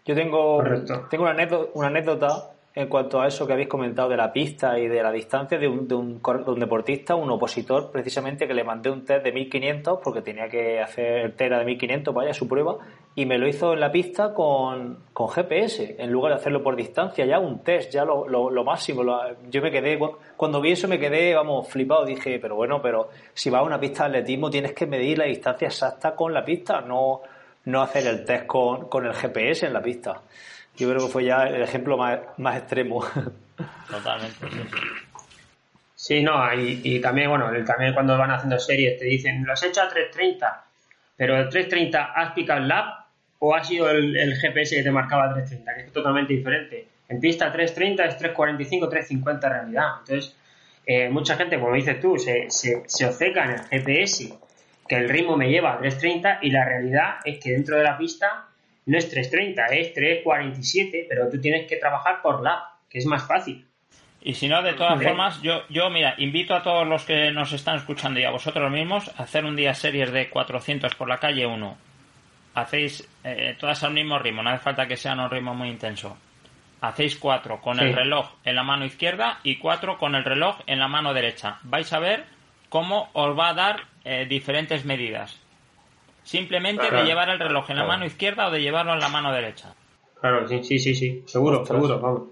Yo 0.06 0.14
tengo 0.14 0.64
tengo 1.10 1.24
una 1.24 1.32
anécdota, 1.32 1.70
una 1.74 1.88
anécdota 1.88 2.54
en 2.74 2.88
cuanto 2.88 3.20
a 3.20 3.26
eso 3.26 3.46
que 3.46 3.52
habéis 3.52 3.68
comentado 3.68 4.08
de 4.08 4.16
la 4.16 4.32
pista 4.32 4.78
y 4.78 4.88
de 4.88 5.02
la 5.02 5.12
distancia 5.12 5.58
de 5.58 5.68
un, 5.68 5.86
de 5.86 5.94
un, 5.94 6.22
deportista, 6.58 7.14
un 7.14 7.30
opositor, 7.30 7.92
precisamente 7.92 8.48
que 8.48 8.54
le 8.54 8.64
mandé 8.64 8.88
un 8.88 9.04
test 9.04 9.22
de 9.22 9.30
1500 9.30 9.98
porque 10.02 10.22
tenía 10.22 10.48
que 10.48 10.80
hacer 10.80 11.26
el 11.26 11.34
test 11.34 11.52
de 11.52 11.64
1500, 11.66 12.14
vaya, 12.14 12.32
su 12.32 12.48
prueba, 12.48 12.78
y 13.16 13.26
me 13.26 13.38
lo 13.38 13.46
hizo 13.46 13.74
en 13.74 13.80
la 13.80 13.92
pista 13.92 14.34
con, 14.34 15.04
con 15.12 15.28
GPS, 15.28 15.96
en 15.98 16.10
lugar 16.10 16.32
de 16.32 16.40
hacerlo 16.40 16.62
por 16.64 16.74
distancia, 16.74 17.24
ya 17.24 17.38
un 17.38 17.62
test, 17.62 17.92
ya 17.92 18.04
lo, 18.04 18.28
lo, 18.28 18.64
máximo. 18.64 19.04
yo 19.48 19.62
me 19.62 19.70
quedé, 19.70 19.98
cuando 20.36 20.60
vi 20.60 20.72
eso 20.72 20.88
me 20.88 20.98
quedé, 20.98 21.32
vamos, 21.34 21.68
flipado, 21.68 22.04
dije, 22.04 22.40
pero 22.40 22.56
bueno, 22.56 22.82
pero 22.82 23.10
si 23.32 23.50
vas 23.50 23.60
a 23.60 23.64
una 23.64 23.78
pista 23.78 24.04
de 24.04 24.18
atletismo 24.18 24.50
tienes 24.50 24.72
que 24.72 24.86
medir 24.86 25.18
la 25.18 25.26
distancia 25.26 25.68
exacta 25.68 26.16
con 26.16 26.34
la 26.34 26.44
pista, 26.44 26.80
no, 26.80 27.22
no 27.66 27.82
hacer 27.82 28.06
el 28.08 28.24
test 28.24 28.46
con, 28.46 28.88
con 28.88 29.06
el 29.06 29.14
GPS 29.14 29.66
en 29.66 29.72
la 29.72 29.80
pista. 29.82 30.20
Yo 30.76 30.88
creo 30.90 31.06
que 31.06 31.12
fue 31.12 31.24
ya 31.24 31.44
el 31.44 31.62
ejemplo 31.62 31.96
más, 31.96 32.18
más 32.38 32.56
extremo. 32.56 33.04
Totalmente, 33.88 34.46
sí, 35.94 36.20
no, 36.20 36.52
y, 36.52 37.00
también, 37.00 37.30
bueno, 37.30 37.48
también 37.64 37.94
cuando 37.94 38.18
van 38.18 38.32
haciendo 38.32 38.58
series 38.58 38.98
te 38.98 39.04
dicen, 39.04 39.44
lo 39.46 39.52
has 39.52 39.62
hecho 39.62 39.82
a 39.82 39.88
3.30, 39.88 40.62
pero 41.16 41.38
el 41.38 41.48
3.30 41.48 42.12
has 42.12 42.32
picado 42.32 42.60
el 42.60 42.66
lap 42.66 43.03
o 43.38 43.54
ha 43.54 43.62
sido 43.62 43.90
el, 43.90 44.34
GPS 44.36 44.76
que 44.76 44.82
te 44.82 44.90
marcaba 44.90 45.24
a 45.24 45.34
3.30, 45.34 45.74
que 45.74 45.82
es 45.82 45.92
totalmente 45.92 46.32
diferente. 46.32 46.88
En 47.08 47.20
pista 47.20 47.52
3.30 47.52 48.06
es 48.06 48.18
3.45, 48.18 48.90
3.50 48.90 49.34
en 49.34 49.40
realidad. 49.40 49.88
Entonces, 50.00 50.36
eh, 50.86 51.08
mucha 51.08 51.36
gente, 51.36 51.58
como 51.58 51.74
dices 51.74 52.00
tú, 52.00 52.18
se, 52.18 52.50
se, 52.50 52.82
se 52.86 53.06
obceca 53.06 53.44
en 53.44 53.50
el 53.50 53.60
GPS, 53.60 54.34
que 54.88 54.96
el 54.96 55.08
ritmo 55.08 55.36
me 55.36 55.50
lleva 55.50 55.74
a 55.74 55.80
3.30 55.80 56.38
y 56.42 56.50
la 56.50 56.64
realidad 56.64 57.16
es 57.24 57.38
que 57.38 57.52
dentro 57.52 57.76
de 57.76 57.84
la 57.84 57.96
pista 57.96 58.48
no 58.86 58.98
es 58.98 59.14
3.30, 59.14 59.66
es 59.72 59.94
3.47, 59.94 61.06
pero 61.08 61.28
tú 61.28 61.40
tienes 61.40 61.66
que 61.66 61.76
trabajar 61.76 62.20
por 62.22 62.42
la, 62.42 62.70
que 62.88 62.98
es 62.98 63.06
más 63.06 63.26
fácil. 63.26 63.66
Y 64.22 64.34
si 64.34 64.48
no, 64.48 64.62
de 64.62 64.72
todas 64.72 65.02
formas, 65.02 65.42
yo, 65.42 65.62
yo, 65.68 65.90
mira, 65.90 66.14
invito 66.16 66.54
a 66.54 66.62
todos 66.62 66.86
los 66.86 67.04
que 67.04 67.30
nos 67.30 67.52
están 67.52 67.76
escuchando 67.76 68.20
y 68.20 68.24
a 68.24 68.30
vosotros 68.30 68.70
mismos 68.70 69.10
a 69.18 69.24
hacer 69.24 69.44
un 69.44 69.54
día 69.54 69.74
series 69.74 70.12
de 70.12 70.30
400 70.30 70.94
por 70.94 71.08
la 71.08 71.18
calle 71.18 71.44
1. 71.44 71.76
Hacéis 72.54 73.08
eh, 73.24 73.56
todas 73.58 73.82
al 73.82 73.92
mismo 73.92 74.18
ritmo, 74.18 74.42
no 74.42 74.50
hace 74.50 74.62
falta 74.62 74.86
que 74.86 74.96
sean 74.96 75.20
un 75.20 75.30
ritmo 75.30 75.54
muy 75.54 75.68
intenso. 75.68 76.16
Hacéis 76.80 77.16
cuatro 77.16 77.60
con 77.60 77.80
el 77.80 77.94
reloj 77.94 78.34
en 78.44 78.56
la 78.56 78.62
mano 78.62 78.84
izquierda 78.84 79.38
y 79.42 79.56
cuatro 79.56 79.96
con 79.96 80.14
el 80.14 80.22
reloj 80.22 80.58
en 80.66 80.78
la 80.78 80.86
mano 80.86 81.14
derecha. 81.14 81.58
Vais 81.62 81.90
a 81.92 81.98
ver 81.98 82.26
cómo 82.68 83.08
os 83.14 83.38
va 83.38 83.48
a 83.48 83.54
dar 83.54 83.80
eh, 84.04 84.26
diferentes 84.28 84.84
medidas. 84.84 85.40
Simplemente 86.24 86.90
de 86.90 87.04
llevar 87.04 87.30
el 87.30 87.38
reloj 87.38 87.70
en 87.70 87.78
la 87.78 87.84
mano 87.84 88.04
izquierda 88.04 88.48
o 88.48 88.50
de 88.50 88.60
llevarlo 88.60 88.92
en 88.92 89.00
la 89.00 89.08
mano 89.08 89.32
derecha. 89.32 89.74
Claro, 90.20 90.46
sí, 90.48 90.62
sí, 90.62 90.78
sí, 90.78 90.94
sí. 90.94 91.22
seguro, 91.26 91.64
seguro, 91.66 91.98
vamos. 92.00 92.22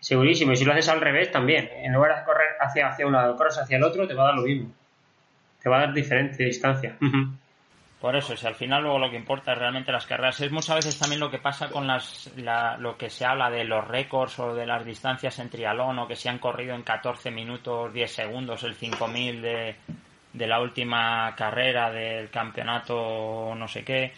Segurísimo. 0.00 0.52
Y 0.52 0.56
si 0.56 0.64
lo 0.64 0.72
haces 0.72 0.88
al 0.88 1.00
revés 1.00 1.30
también. 1.30 1.68
En 1.72 1.92
lugar 1.92 2.16
de 2.16 2.24
correr 2.24 2.50
hacia, 2.60 2.88
hacia 2.88 3.06
un 3.06 3.12
lado, 3.12 3.36
corres 3.36 3.58
hacia 3.58 3.76
el 3.76 3.84
otro, 3.84 4.06
te 4.06 4.14
va 4.14 4.22
a 4.22 4.26
dar 4.26 4.34
lo 4.36 4.42
mismo. 4.42 4.72
Te 5.62 5.68
va 5.68 5.78
a 5.78 5.80
dar 5.80 5.94
diferente 5.94 6.44
distancia. 6.44 6.96
Por 8.00 8.14
eso, 8.14 8.36
si 8.36 8.46
al 8.46 8.54
final 8.54 8.82
luego 8.82 8.98
lo 9.00 9.10
que 9.10 9.16
importa 9.16 9.52
es 9.52 9.58
realmente 9.58 9.90
las 9.90 10.06
carreras. 10.06 10.40
Es 10.40 10.52
muchas 10.52 10.76
veces 10.76 10.98
también 10.98 11.18
lo 11.18 11.30
que 11.30 11.38
pasa 11.38 11.68
con 11.68 11.86
las, 11.86 12.30
lo 12.78 12.96
que 12.96 13.10
se 13.10 13.24
habla 13.24 13.50
de 13.50 13.64
los 13.64 13.86
récords 13.86 14.38
o 14.38 14.54
de 14.54 14.66
las 14.66 14.84
distancias 14.84 15.38
en 15.40 15.50
trialón 15.50 15.98
o 15.98 16.06
que 16.06 16.14
se 16.14 16.28
han 16.28 16.38
corrido 16.38 16.76
en 16.76 16.82
14 16.82 17.32
minutos, 17.32 17.92
10 17.92 18.10
segundos, 18.10 18.62
el 18.62 18.76
5000 18.76 19.42
de, 19.42 19.76
de 20.32 20.46
la 20.46 20.60
última 20.60 21.34
carrera 21.34 21.90
del 21.90 22.30
campeonato 22.30 23.52
no 23.56 23.66
sé 23.66 23.84
qué, 23.84 24.12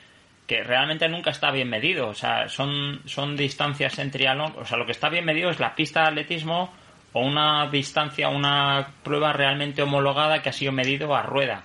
que 0.47 0.63
realmente 0.63 1.09
nunca 1.09 1.31
está 1.31 1.51
bien 1.51 1.71
medido. 1.71 2.09
O 2.09 2.15
sea, 2.15 2.51
son, 2.51 3.01
son 3.07 3.35
distancias 3.35 3.99
en 3.99 4.11
triatlón. 4.11 4.57
O 4.59 4.67
sea, 4.67 4.77
lo 4.77 4.85
que 4.85 4.93
está 4.93 5.09
bien 5.09 5.25
medido 5.25 5.49
es 5.49 5.59
la 5.59 5.75
pista 5.75 6.03
de 6.03 6.09
atletismo 6.09 6.71
o 7.15 7.21
una 7.21 7.67
distancia, 7.71 8.29
una 8.29 8.89
prueba 9.03 9.33
realmente 9.33 9.81
homologada 9.81 10.43
que 10.43 10.51
ha 10.51 10.53
sido 10.53 10.71
medido 10.73 11.15
a 11.17 11.23
rueda. 11.23 11.65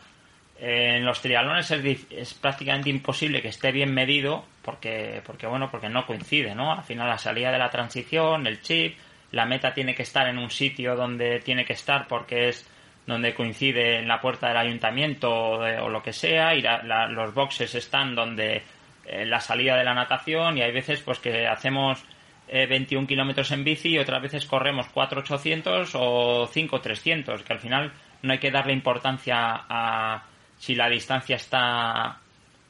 En 0.68 1.06
los 1.06 1.22
triatlones 1.22 1.70
es, 1.70 2.08
es, 2.10 2.34
prácticamente 2.34 2.90
imposible 2.90 3.40
que 3.40 3.50
esté 3.50 3.72
bien 3.72 3.94
medido 3.94 4.46
porque, 4.64 5.22
porque, 5.24 5.46
bueno, 5.46 5.70
porque 5.70 5.90
no 5.90 6.08
coincide, 6.08 6.56
¿no? 6.56 6.74
Al 6.74 6.84
final 6.84 7.08
la 7.08 7.20
salida 7.20 7.52
de 7.52 7.60
la 7.60 7.70
transición, 7.70 8.48
el 8.48 8.64
chip, 8.64 8.98
la 9.32 9.46
meta 9.46 9.76
tiene 9.76 9.94
que 9.94 10.02
estar 10.02 10.28
en 10.28 10.40
un 10.40 10.50
sitio 10.50 10.96
donde 10.96 11.40
tiene 11.42 11.66
que 11.66 11.74
estar 11.74 12.08
porque 12.08 12.50
es 12.50 12.68
donde 13.06 13.36
coincide 13.36 14.00
en 14.00 14.08
la 14.08 14.20
puerta 14.20 14.48
del 14.48 14.58
ayuntamiento 14.58 15.30
o, 15.30 15.90
lo 15.90 16.02
que 16.02 16.14
sea 16.14 16.56
y 16.56 16.64
los 16.64 17.34
boxes 17.36 17.76
están 17.76 18.16
donde 18.16 18.64
eh, 19.06 19.24
la 19.24 19.42
salida 19.42 19.78
de 19.78 19.84
la 19.84 19.94
natación 19.94 20.58
y 20.58 20.64
hay 20.64 20.72
veces 20.72 21.00
pues 21.02 21.20
que 21.20 21.46
hacemos 21.46 22.04
21 22.52 23.04
eh, 23.04 23.08
kilómetros 23.08 23.52
en 23.52 23.64
bici 23.64 23.90
y 23.90 24.00
otras 24.00 24.20
veces 24.20 24.48
corremos 24.48 24.88
4.800 24.88 25.92
o 25.94 26.48
5.300 26.48 27.44
que 27.44 27.54
al 27.54 27.60
final 27.60 27.92
no 28.24 28.34
hay 28.34 28.40
que 28.40 28.50
darle 28.50 28.74
importancia 28.74 29.66
a 29.70 30.24
si 30.58 30.76
la 30.76 30.90
distancia 30.90 31.36
está 31.36 32.20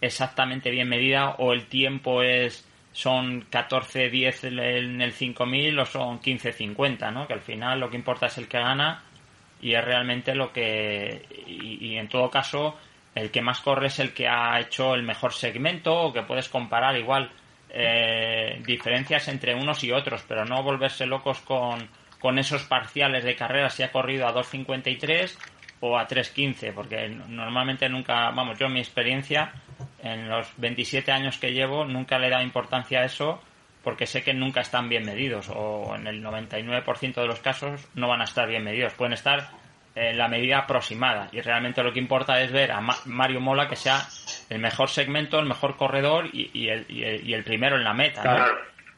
exactamente 0.02 0.72
bien 0.72 0.90
medida 0.90 1.36
o 1.40 1.54
el 1.54 1.66
tiempo 1.66 2.22
es 2.22 2.66
son 2.92 3.50
14.10 3.50 4.48
en 4.48 5.02
el 5.02 5.12
5000 5.12 5.80
o 5.80 5.86
son 5.86 6.22
15.50 6.22 7.12
¿no? 7.12 7.28
que 7.28 7.34
al 7.34 7.42
final 7.42 7.80
lo 7.80 7.90
que 7.90 7.98
importa 7.98 8.28
es 8.28 8.38
el 8.38 8.48
que 8.48 8.58
gana 8.58 9.04
y 9.62 9.74
es 9.74 9.84
realmente 9.84 10.34
lo 10.34 10.54
que 10.54 11.26
y, 11.46 11.98
en 11.98 12.08
todo 12.08 12.30
caso 12.30 12.78
el 13.14 13.32
que 13.32 13.42
más 13.42 13.60
corre 13.60 13.88
es 13.88 14.00
el 14.00 14.14
que 14.14 14.28
ha 14.28 14.60
hecho 14.62 14.96
el 14.96 15.04
mejor 15.04 15.34
segmento 15.34 15.94
o 15.94 16.14
que 16.14 16.24
puedes 16.24 16.48
comparar 16.48 16.98
igual 16.98 17.30
eh, 17.70 18.62
diferencias 18.66 19.28
entre 19.28 19.56
unos 19.56 19.84
y 19.84 19.92
otros 19.92 20.24
pero 20.26 20.46
no 20.46 20.64
volverse 20.64 21.06
locos 21.06 21.40
con, 21.42 21.90
con 22.20 22.40
esos 22.40 22.64
parciales 22.64 23.26
de 23.26 23.36
carrera 23.36 23.70
si 23.70 23.84
ha 23.84 23.92
corrido 23.92 24.26
a 24.26 24.34
2.53 24.34 25.38
o 25.80 25.98
a 25.98 26.08
3.15 26.08 26.74
porque 26.74 27.10
normalmente 27.10 27.90
nunca 27.90 28.32
vamos 28.32 28.58
yo 28.58 28.68
en 28.68 28.74
mi 28.74 28.80
experiencia 28.80 29.54
en 30.02 30.30
los 30.30 30.48
27 30.58 31.12
años 31.12 31.38
que 31.38 31.52
llevo 31.52 31.86
nunca 31.86 32.18
le 32.18 32.28
he 32.28 32.30
dado 32.30 32.44
importancia 32.44 33.02
a 33.02 33.06
eso 33.06 33.42
porque 33.86 34.08
sé 34.08 34.24
que 34.24 34.34
nunca 34.34 34.62
están 34.62 34.90
bien 34.90 35.06
medidos 35.06 35.48
o 35.54 35.96
en 35.96 36.08
el 36.08 36.22
99% 36.22 37.14
de 37.14 37.28
los 37.28 37.40
casos 37.40 37.88
no 37.94 38.08
van 38.08 38.20
a 38.20 38.24
estar 38.24 38.48
bien 38.50 38.64
medidos. 38.64 38.94
Pueden 38.94 39.14
estar 39.14 39.48
en 39.94 40.18
la 40.18 40.28
medida 40.28 40.58
aproximada 40.58 41.30
y 41.32 41.40
realmente 41.40 41.84
lo 41.84 41.94
que 41.94 42.00
importa 42.00 42.42
es 42.42 42.52
ver 42.52 42.72
a 42.72 42.82
Mario 43.06 43.40
Mola 43.40 43.70
que 43.70 43.76
sea 43.76 44.02
el 44.50 44.60
mejor 44.60 44.90
segmento, 44.90 45.40
el 45.40 45.46
mejor 45.46 45.78
corredor 45.78 46.28
y, 46.34 46.68
el, 46.68 46.88
y 46.90 47.32
el, 47.32 47.44
primero 47.44 47.78
en 47.78 47.84
la 47.84 47.94
meta. 47.94 48.48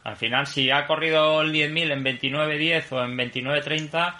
Al 0.05 0.15
final, 0.15 0.47
si 0.47 0.71
ha 0.71 0.88
corrido 0.88 1.41
el 1.41 1.51
10.000 1.51 1.91
en 1.91 2.05
29.10 2.05 2.91
o 2.93 3.03
en 3.03 3.17
29.30, 3.17 4.13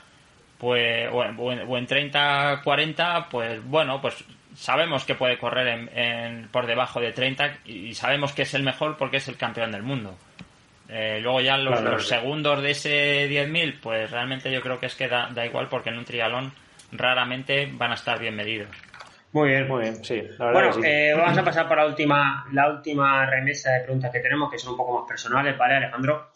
pues, 0.58 1.10
o 1.12 1.24
en, 1.24 1.38
o 1.39 1.78
en 1.78 1.88
30.40, 1.88 3.28
pues 3.30 3.64
bueno, 3.64 4.01
pues 4.01 4.24
sabemos 4.58 5.05
que 5.05 5.16
puede 5.16 5.38
correr 5.38 5.89
en, 5.93 6.47
por 6.49 6.66
debajo 6.66 6.99
de 6.99 7.14
30 7.14 7.60
y 7.66 7.93
sabemos 7.93 8.34
que 8.34 8.41
es 8.41 8.53
el 8.53 8.64
mejor 8.64 8.97
porque 8.97 9.18
es 9.18 9.28
el 9.28 9.38
campeón 9.38 9.72
del 9.72 9.84
mundo. 9.84 10.18
Eh, 10.89 11.20
luego 11.22 11.41
ya 11.41 11.58
los, 11.58 12.08
segundos 12.08 12.62
de 12.62 12.72
ese 12.72 13.30
10.000, 13.30 13.80
pues 13.82 14.10
realmente 14.10 14.51
yo 14.51 14.62
creo 14.62 14.80
que 14.80 14.88
es 14.88 14.95
que 14.95 15.08
da, 15.08 15.30
igual 15.45 15.68
porque 15.70 15.89
en 15.89 15.97
un 15.97 16.05
trialón 16.05 16.51
raramente 16.91 17.70
van 17.74 17.91
a 17.91 17.95
estar 17.95 18.20
bien 18.20 18.36
medidos. 18.36 18.70
Muy 19.34 19.49
bien, 19.49 19.68
muy 19.68 19.82
bien, 19.82 20.03
sí. 20.03 20.24
bueno, 20.39 20.72
eh, 20.84 21.14
vamos 21.16 21.38
a 21.38 21.43
pasar 21.43 21.68
para 21.68 21.84
la 21.84 21.89
última, 21.89 22.45
la 22.53 22.70
última 22.72 23.26
remesa 23.26 23.74
de 23.74 23.82
preguntas 23.82 24.10
que 24.12 24.22
tenemos, 24.22 24.49
que 24.49 24.58
son 24.58 24.72
un 24.72 24.78
poco 24.78 24.99
más 24.99 25.08
personales, 25.08 25.55
¿vale, 25.58 25.76
Alejandro? 25.76 26.32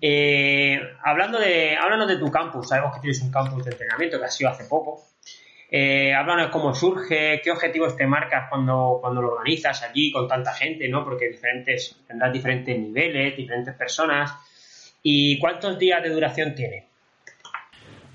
Eh, 0.00 0.80
hablando 1.02 1.38
de, 1.38 1.76
háblanos 1.76 2.08
de 2.08 2.16
tu 2.16 2.30
campus, 2.30 2.68
sabemos 2.68 2.94
que 2.94 3.00
tienes 3.00 3.20
un 3.22 3.30
campus 3.30 3.64
de 3.64 3.72
entrenamiento 3.72 4.18
que 4.18 4.24
ha 4.24 4.30
sido 4.30 4.50
hace 4.50 4.64
poco. 4.64 5.02
Eh, 5.70 6.14
háblanos 6.14 6.50
cómo 6.50 6.74
surge, 6.74 7.40
qué 7.42 7.50
objetivos 7.50 7.96
te 7.96 8.06
marcas 8.06 8.48
cuando, 8.48 8.98
cuando 9.00 9.22
lo 9.22 9.32
organizas 9.32 9.82
allí 9.82 10.12
con 10.12 10.28
tanta 10.28 10.52
gente, 10.52 10.88
¿no? 10.88 11.04
Porque 11.04 11.28
diferentes, 11.28 11.96
tendrás 12.06 12.32
diferentes 12.32 12.78
niveles, 12.78 13.36
diferentes 13.36 13.74
personas. 13.74 14.32
¿Y 15.02 15.38
cuántos 15.38 15.78
días 15.78 16.02
de 16.02 16.10
duración 16.10 16.54
tiene? 16.54 16.86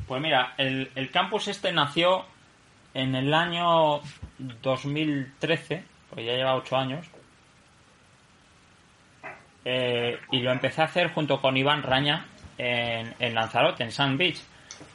Pues 0.09 0.21
mira, 0.23 0.55
el, 0.57 1.11
campus 1.11 1.49
este 1.49 1.71
nació 1.71 2.25
en 2.95 3.13
el 3.13 3.31
año 3.31 4.01
2013, 4.63 5.83
pues 6.09 6.25
ya 6.25 6.33
lleva 6.33 6.55
ocho 6.55 6.77
años, 6.77 7.05
eh, 9.65 10.19
y 10.31 10.39
lo 10.39 10.51
empecé 10.51 10.81
a 10.81 10.85
hacer 10.85 11.11
junto 11.11 11.41
con 11.41 11.57
Iván 11.57 11.83
Raña 11.83 12.25
en, 12.57 13.13
en 13.19 13.33
Lanzarote, 13.35 13.83
en 13.83 13.91
Sand 13.91 14.17
Beach 14.17 14.39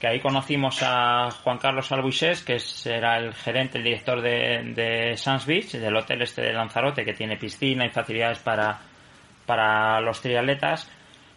que 0.01 0.07
ahí 0.09 0.21
conocimos 0.21 0.83
a 0.83 1.31
Juan 1.31 1.59
Carlos 1.59 1.91
Albuisés, 1.93 2.43
que 2.43 2.59
era 2.85 3.19
el 3.19 3.35
gerente, 3.35 3.79
el 3.79 3.85
director 3.85 4.21
de, 4.21 4.73
de 4.75 5.17
Sands 5.17 5.47
Beach, 5.47 5.73
del 5.73 5.97
hotel 5.97 6.23
este 6.23 6.43
de 6.43 6.53
Lanzarote, 6.53 7.05
que 7.05 7.15
tiene 7.15 7.37
piscina 7.37 7.87
y 7.87 7.91
facilidades 7.91 8.39
para, 8.41 8.79
para 9.47 10.01
los 10.01 10.21
triatletas. 10.21 10.91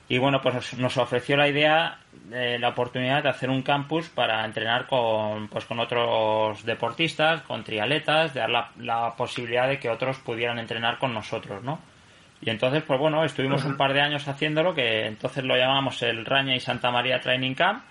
Y 0.10 0.18
bueno, 0.20 0.40
pues 0.42 0.78
nos 0.78 0.98
ofreció 0.98 1.36
la 1.36 1.50
idea, 1.50 2.00
de 2.30 2.58
la 2.60 2.70
oportunidad 2.70 3.24
de 3.24 3.30
hacer 3.30 3.50
un 3.50 3.62
campus 3.62 4.10
para 4.10 4.46
entrenar 4.46 4.88
con, 4.88 5.50
pues 5.50 5.66
con 5.66 5.80
otros 5.80 6.64
deportistas, 6.66 7.42
con 7.42 7.64
triatletas, 7.64 8.34
de 8.34 8.40
dar 8.40 8.50
la, 8.50 8.72
la 8.80 9.16
posibilidad 9.16 9.68
de 9.68 9.80
que 9.80 9.90
otros 9.90 10.18
pudieran 10.20 10.60
entrenar 10.60 10.98
con 10.98 11.14
nosotros, 11.14 11.62
¿no? 11.64 11.80
Y 12.42 12.50
entonces, 12.50 12.84
pues 12.84 13.00
bueno, 13.00 13.24
estuvimos 13.24 13.66
un 13.66 13.78
par 13.78 13.94
de 13.94 14.02
años 14.02 14.28
haciéndolo, 14.28 14.74
que 14.74 15.06
entonces 15.06 15.44
lo 15.44 15.58
llamamos 15.58 16.02
el 16.04 16.26
Raña 16.26 16.56
y 16.56 16.60
Santa 16.60 16.92
María 16.92 17.20
Training 17.20 17.56
Camp. 17.56 17.84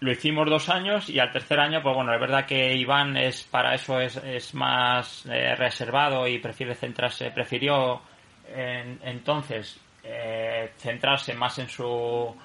Lo 0.00 0.10
hicimos 0.10 0.48
dos 0.48 0.68
años 0.68 1.08
y 1.08 1.18
al 1.18 1.30
tercer 1.30 1.60
año, 1.60 1.82
pues 1.82 1.94
bueno, 1.94 2.12
es 2.14 2.20
verdad 2.20 2.46
que 2.46 2.74
Iván 2.74 3.16
es 3.16 3.44
para 3.44 3.74
eso 3.74 4.00
es, 4.00 4.16
es 4.16 4.54
más 4.54 5.26
eh, 5.26 5.54
reservado 5.54 6.26
y 6.26 6.38
prefiere 6.38 6.74
centrarse, 6.74 7.30
prefirió 7.30 8.00
entonces 8.46 9.80
eh, 10.02 10.72
centrarse 10.76 11.32
más 11.32 11.58
en 11.58 11.68
su 11.68 12.36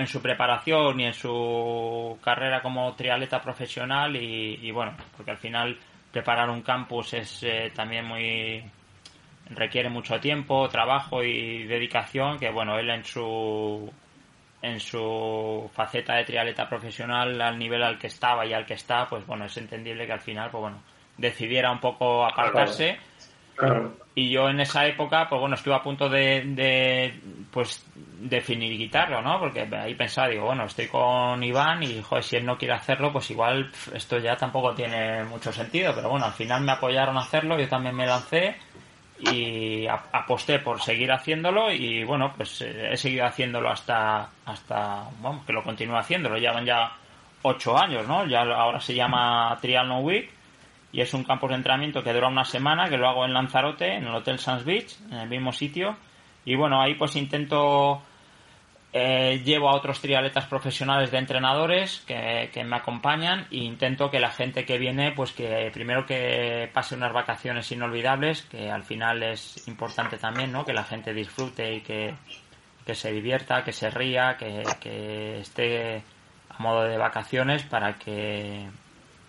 en 0.00 0.06
su 0.06 0.20
preparación 0.20 0.98
y 1.00 1.04
en 1.06 1.14
su 1.14 2.18
carrera 2.22 2.62
como 2.62 2.94
triatleta 2.94 3.40
profesional 3.40 4.16
y, 4.16 4.70
bueno, 4.70 4.96
porque 5.16 5.30
al 5.30 5.36
final 5.36 5.78
preparar 6.10 6.50
un 6.50 6.62
campus 6.62 7.14
es 7.14 7.42
eh, 7.42 7.70
también 7.74 8.06
muy 8.06 8.64
requiere 9.50 9.88
mucho 9.88 10.18
tiempo, 10.20 10.68
trabajo 10.68 11.22
y 11.22 11.64
dedicación 11.64 12.38
que 12.38 12.50
bueno, 12.50 12.78
él 12.78 12.90
en 12.90 13.04
su 13.04 13.92
en 14.62 14.78
su 14.78 15.70
faceta 15.72 16.16
de 16.16 16.24
trialeta 16.24 16.68
profesional 16.68 17.40
al 17.40 17.58
nivel 17.58 17.82
al 17.82 17.98
que 17.98 18.08
estaba 18.08 18.44
y 18.44 18.52
al 18.52 18.66
que 18.66 18.74
está, 18.74 19.06
pues 19.06 19.26
bueno, 19.26 19.46
es 19.46 19.56
entendible 19.56 20.06
que 20.06 20.12
al 20.12 20.20
final, 20.20 20.50
pues 20.50 20.60
bueno, 20.60 20.82
decidiera 21.16 21.70
un 21.72 21.80
poco 21.80 22.26
apartarse. 22.26 22.98
Y 24.14 24.30
yo 24.30 24.48
en 24.48 24.60
esa 24.60 24.86
época, 24.86 25.26
pues 25.28 25.40
bueno, 25.40 25.54
estuve 25.54 25.74
a 25.74 25.82
punto 25.82 26.08
de, 26.08 26.42
de 26.46 27.20
pues, 27.50 27.86
definir 27.94 28.76
guitarra, 28.76 29.20
¿no? 29.20 29.38
Porque 29.38 29.68
ahí 29.76 29.94
pensaba, 29.94 30.28
digo, 30.28 30.46
bueno, 30.46 30.64
estoy 30.64 30.88
con 30.88 31.42
Iván 31.42 31.82
y, 31.82 32.02
joder, 32.02 32.24
si 32.24 32.36
él 32.36 32.46
no 32.46 32.56
quiere 32.56 32.74
hacerlo, 32.74 33.12
pues 33.12 33.30
igual 33.30 33.70
esto 33.94 34.18
ya 34.18 34.36
tampoco 34.36 34.74
tiene 34.74 35.24
mucho 35.24 35.52
sentido. 35.52 35.94
Pero 35.94 36.08
bueno, 36.08 36.26
al 36.26 36.32
final 36.32 36.62
me 36.62 36.72
apoyaron 36.72 37.16
a 37.16 37.20
hacerlo, 37.20 37.58
yo 37.58 37.68
también 37.68 37.94
me 37.94 38.06
lancé 38.06 38.56
y 39.20 39.86
aposté 39.86 40.58
por 40.58 40.80
seguir 40.80 41.12
haciéndolo 41.12 41.70
y 41.72 42.04
bueno 42.04 42.32
pues 42.36 42.62
eh, 42.62 42.92
he 42.92 42.96
seguido 42.96 43.26
haciéndolo 43.26 43.70
hasta 43.70 44.30
hasta 44.46 45.08
vamos 45.20 45.44
que 45.44 45.52
lo 45.52 45.62
continúo 45.62 45.98
haciéndolo. 45.98 46.38
Llevan 46.38 46.64
ya 46.64 46.92
ocho 47.42 47.78
años 47.78 48.06
no 48.08 48.26
ya 48.26 48.42
ahora 48.42 48.80
se 48.80 48.94
llama 48.94 49.56
Trial 49.60 49.90
Week 50.02 50.30
y 50.92 51.00
es 51.00 51.14
un 51.14 51.24
campo 51.24 51.48
de 51.48 51.54
entrenamiento 51.54 52.02
que 52.02 52.12
dura 52.12 52.28
una 52.28 52.44
semana 52.44 52.88
que 52.88 52.96
lo 52.96 53.08
hago 53.08 53.24
en 53.24 53.32
Lanzarote 53.32 53.94
en 53.94 54.06
el 54.06 54.14
Hotel 54.14 54.38
Sands 54.38 54.64
Beach 54.64 54.96
en 55.10 55.18
el 55.18 55.28
mismo 55.28 55.52
sitio. 55.52 55.96
Y 56.44 56.56
bueno 56.56 56.80
ahí 56.80 56.94
pues 56.94 57.16
intento 57.16 58.02
eh, 58.92 59.40
llevo 59.44 59.68
a 59.68 59.76
otros 59.76 60.00
triatletas 60.00 60.46
profesionales 60.46 61.12
de 61.12 61.18
entrenadores 61.18 62.02
que, 62.06 62.50
me 62.64 62.76
acompañan 62.76 63.46
e 63.50 63.58
intento 63.58 64.10
que 64.10 64.18
la 64.18 64.32
gente 64.32 64.64
que 64.64 64.78
viene, 64.78 65.12
pues 65.12 65.32
que 65.32 65.70
primero 65.72 66.04
que 66.06 66.68
pase 66.72 66.96
unas 66.96 67.12
vacaciones 67.12 67.70
inolvidables, 67.70 68.42
que 68.42 68.68
al 68.68 68.82
final 68.82 69.22
es 69.22 69.68
importante 69.68 70.18
también, 70.18 70.50
¿no? 70.50 70.64
Que 70.64 70.72
la 70.72 70.82
gente 70.82 71.14
disfrute 71.14 71.74
y 71.74 71.80
que, 71.82 72.14
se 72.92 73.12
divierta, 73.12 73.62
que 73.62 73.72
se 73.72 73.88
ría, 73.88 74.36
que, 74.36 74.64
que, 74.80 75.38
esté 75.38 76.02
a 76.48 76.60
modo 76.60 76.82
de 76.82 76.98
vacaciones 76.98 77.62
para 77.62 77.96
que, 77.96 78.68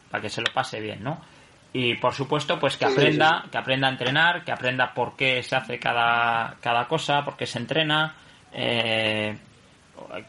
para 0.10 0.24
que 0.24 0.30
se 0.30 0.42
lo 0.42 0.52
pase 0.52 0.82
bien, 0.82 1.04
¿no? 1.04 1.22
Y 1.72 1.96
por 1.96 2.16
supuesto, 2.16 2.60
pues 2.60 2.78
que 2.78 2.86
aprenda, 2.86 3.46
que 3.52 3.60
aprenda 3.60 3.88
a 3.88 3.92
entrenar, 3.92 4.44
que 4.44 4.52
aprenda 4.52 4.96
por 4.96 5.16
qué 5.16 5.44
se 5.44 5.56
hace 5.56 5.78
cada, 5.78 6.56
cada 6.60 6.88
cosa, 6.88 7.24
por 7.24 7.38
qué 7.38 7.46
se 7.46 7.60
entrena, 7.60 8.16
eh, 8.52 9.38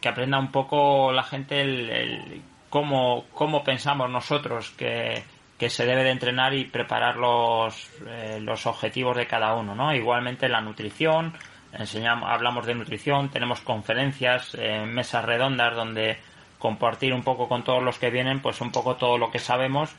que 0.00 0.08
aprenda 0.08 0.38
un 0.38 0.50
poco 0.50 1.12
la 1.12 1.22
gente 1.22 1.60
el, 1.60 2.42
cómo, 2.70 3.24
cómo, 3.34 3.62
pensamos 3.64 4.10
nosotros 4.10 4.70
que, 4.70 5.24
se 5.68 5.86
debe 5.86 6.02
de 6.02 6.10
entrenar 6.10 6.54
y 6.54 6.64
preparar 6.64 7.16
los, 7.16 7.88
eh, 8.08 8.40
los 8.40 8.66
objetivos 8.66 9.16
de 9.16 9.28
cada 9.28 9.54
uno, 9.54 9.76
¿no? 9.76 9.94
Igualmente 9.94 10.48
la 10.48 10.60
nutrición, 10.60 11.34
enseñamos, 11.72 12.28
hablamos 12.28 12.66
de 12.66 12.74
nutrición, 12.74 13.28
tenemos 13.28 13.60
conferencias, 13.60 14.56
eh, 14.58 14.84
mesas 14.84 15.24
redondas 15.24 15.76
donde 15.76 16.18
compartir 16.58 17.12
un 17.12 17.22
poco 17.22 17.48
con 17.48 17.62
todos 17.62 17.82
los 17.82 17.98
que 17.98 18.10
vienen, 18.10 18.40
pues 18.40 18.60
un 18.60 18.72
poco 18.72 18.96
todo 18.96 19.18
lo 19.18 19.30
que 19.30 19.38
sabemos 19.38 19.94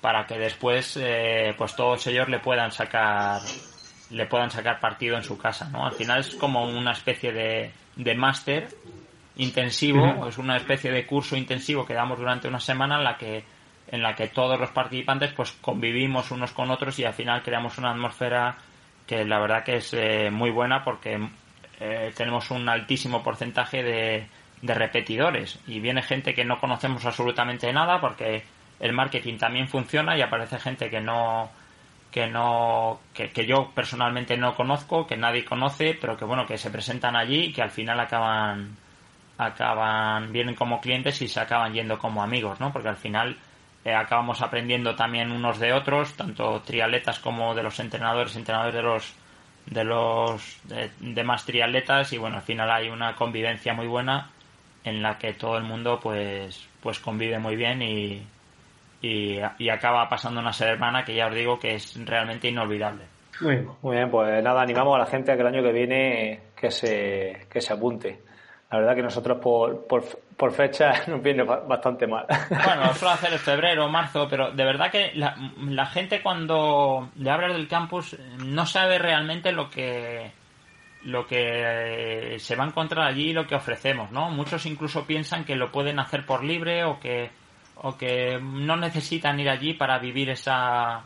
para 0.00 0.26
que 0.26 0.38
después, 0.38 0.96
eh, 1.00 1.54
pues 1.58 1.74
todos 1.74 2.06
ellos 2.06 2.28
le 2.28 2.38
puedan 2.38 2.70
sacar 2.70 3.40
le 4.10 4.26
puedan 4.26 4.50
sacar 4.50 4.80
partido 4.80 5.16
en 5.16 5.22
su 5.22 5.38
casa, 5.38 5.68
¿no? 5.68 5.86
Al 5.86 5.92
final 5.92 6.20
es 6.20 6.34
como 6.34 6.64
una 6.64 6.92
especie 6.92 7.32
de, 7.32 7.72
de 7.96 8.14
máster 8.14 8.68
intensivo, 9.36 10.26
es 10.28 10.38
una 10.38 10.56
especie 10.56 10.90
de 10.90 11.06
curso 11.06 11.36
intensivo 11.36 11.86
que 11.86 11.94
damos 11.94 12.18
durante 12.18 12.48
una 12.48 12.60
semana 12.60 12.98
en 12.98 13.04
la 13.04 13.16
que 13.16 13.44
en 13.90 14.02
la 14.02 14.14
que 14.14 14.28
todos 14.28 14.58
los 14.58 14.70
participantes 14.70 15.32
pues 15.32 15.52
convivimos 15.60 16.30
unos 16.30 16.52
con 16.52 16.70
otros 16.70 16.98
y 16.98 17.04
al 17.04 17.12
final 17.12 17.42
creamos 17.42 17.76
una 17.78 17.90
atmósfera 17.90 18.56
que 19.06 19.24
la 19.24 19.40
verdad 19.40 19.64
que 19.64 19.76
es 19.76 19.92
eh, 19.94 20.30
muy 20.30 20.50
buena 20.50 20.84
porque 20.84 21.28
eh, 21.80 22.12
tenemos 22.16 22.50
un 22.52 22.68
altísimo 22.68 23.22
porcentaje 23.22 23.82
de, 23.82 24.26
de 24.62 24.74
repetidores 24.74 25.58
y 25.66 25.80
viene 25.80 26.02
gente 26.02 26.34
que 26.34 26.44
no 26.44 26.60
conocemos 26.60 27.04
absolutamente 27.04 27.72
nada 27.72 28.00
porque 28.00 28.44
el 28.78 28.92
marketing 28.92 29.38
también 29.38 29.68
funciona 29.68 30.16
y 30.16 30.22
aparece 30.22 30.58
gente 30.60 30.88
que 30.88 31.00
no 31.00 31.50
que 32.12 32.26
no 32.28 33.00
que, 33.12 33.30
que, 33.30 33.46
yo 33.46 33.70
personalmente 33.74 34.36
no 34.36 34.54
conozco 34.54 35.06
que 35.06 35.16
nadie 35.16 35.44
conoce 35.44 35.98
pero 36.00 36.16
que 36.16 36.24
bueno 36.24 36.46
que 36.46 36.58
se 36.58 36.70
presentan 36.70 37.16
allí 37.16 37.46
y 37.46 37.52
que 37.52 37.62
al 37.62 37.70
final 37.70 37.98
acaban 37.98 38.76
acaban, 39.40 40.32
vienen 40.32 40.54
como 40.54 40.80
clientes 40.80 41.20
y 41.22 41.28
se 41.28 41.40
acaban 41.40 41.72
yendo 41.72 41.98
como 41.98 42.22
amigos, 42.22 42.60
¿no? 42.60 42.72
Porque 42.72 42.88
al 42.88 42.96
final 42.96 43.36
eh, 43.84 43.94
acabamos 43.94 44.42
aprendiendo 44.42 44.94
también 44.94 45.32
unos 45.32 45.58
de 45.58 45.72
otros, 45.72 46.14
tanto 46.14 46.60
triatletas 46.60 47.18
como 47.18 47.54
de 47.54 47.62
los 47.62 47.80
entrenadores, 47.80 48.36
entrenadores 48.36 48.74
de 48.74 48.82
los 48.82 49.14
de 49.66 49.84
los 49.84 50.60
demás 50.98 51.44
triatletas 51.44 52.12
y 52.12 52.18
bueno, 52.18 52.36
al 52.36 52.42
final 52.42 52.70
hay 52.70 52.88
una 52.88 53.14
convivencia 53.14 53.72
muy 53.72 53.86
buena 53.86 54.30
en 54.82 55.02
la 55.02 55.16
que 55.18 55.34
todo 55.34 55.56
el 55.58 55.64
mundo 55.64 56.00
pues 56.02 56.68
pues 56.82 56.98
convive 56.98 57.38
muy 57.38 57.56
bien 57.56 57.82
y, 57.82 58.26
y, 59.02 59.38
y 59.58 59.68
acaba 59.68 60.08
pasando 60.08 60.40
una 60.40 60.52
semana 60.52 61.04
que 61.04 61.14
ya 61.14 61.28
os 61.28 61.34
digo 61.34 61.58
que 61.58 61.74
es 61.74 61.94
realmente 62.04 62.48
inolvidable. 62.48 63.04
Muy 63.40 63.56
bien, 63.56 63.68
muy 63.82 63.96
bien, 63.96 64.10
pues 64.10 64.42
nada, 64.42 64.62
animamos 64.62 64.96
a 64.96 64.98
la 64.98 65.06
gente 65.06 65.32
a 65.32 65.34
que 65.36 65.42
el 65.42 65.46
año 65.46 65.62
que 65.62 65.72
viene 65.72 66.40
que 66.56 66.70
se, 66.70 67.46
que 67.50 67.60
se 67.60 67.72
apunte. 67.72 68.29
La 68.70 68.78
verdad 68.78 68.94
que 68.94 69.02
nosotros 69.02 69.38
por, 69.38 69.86
por, 69.86 70.04
por 70.36 70.52
fecha 70.52 70.92
nos 71.08 71.22
viene 71.22 71.42
bastante 71.42 72.06
mal. 72.06 72.24
Bueno, 72.48 72.94
suelo 72.94 73.14
hacer 73.14 73.32
en 73.32 73.38
febrero 73.38 73.88
marzo, 73.88 74.28
pero 74.28 74.52
de 74.52 74.64
verdad 74.64 74.90
que 74.90 75.12
la, 75.14 75.34
la, 75.68 75.86
gente 75.86 76.22
cuando 76.22 77.10
le 77.16 77.30
hablas 77.30 77.54
del 77.54 77.66
campus 77.66 78.16
no 78.44 78.66
sabe 78.66 78.98
realmente 78.98 79.52
lo 79.52 79.68
que 79.68 80.32
lo 81.02 81.26
que 81.26 82.36
se 82.38 82.56
va 82.56 82.64
a 82.64 82.68
encontrar 82.68 83.06
allí 83.06 83.30
y 83.30 83.32
lo 83.32 83.46
que 83.46 83.54
ofrecemos, 83.54 84.12
¿no? 84.12 84.30
Muchos 84.30 84.66
incluso 84.66 85.06
piensan 85.06 85.44
que 85.44 85.56
lo 85.56 85.72
pueden 85.72 85.98
hacer 85.98 86.26
por 86.26 86.44
libre 86.44 86.84
o 86.84 87.00
que 87.00 87.30
o 87.82 87.96
que 87.96 88.38
no 88.40 88.76
necesitan 88.76 89.40
ir 89.40 89.48
allí 89.48 89.72
para 89.72 89.98
vivir 89.98 90.30
esa 90.30 91.02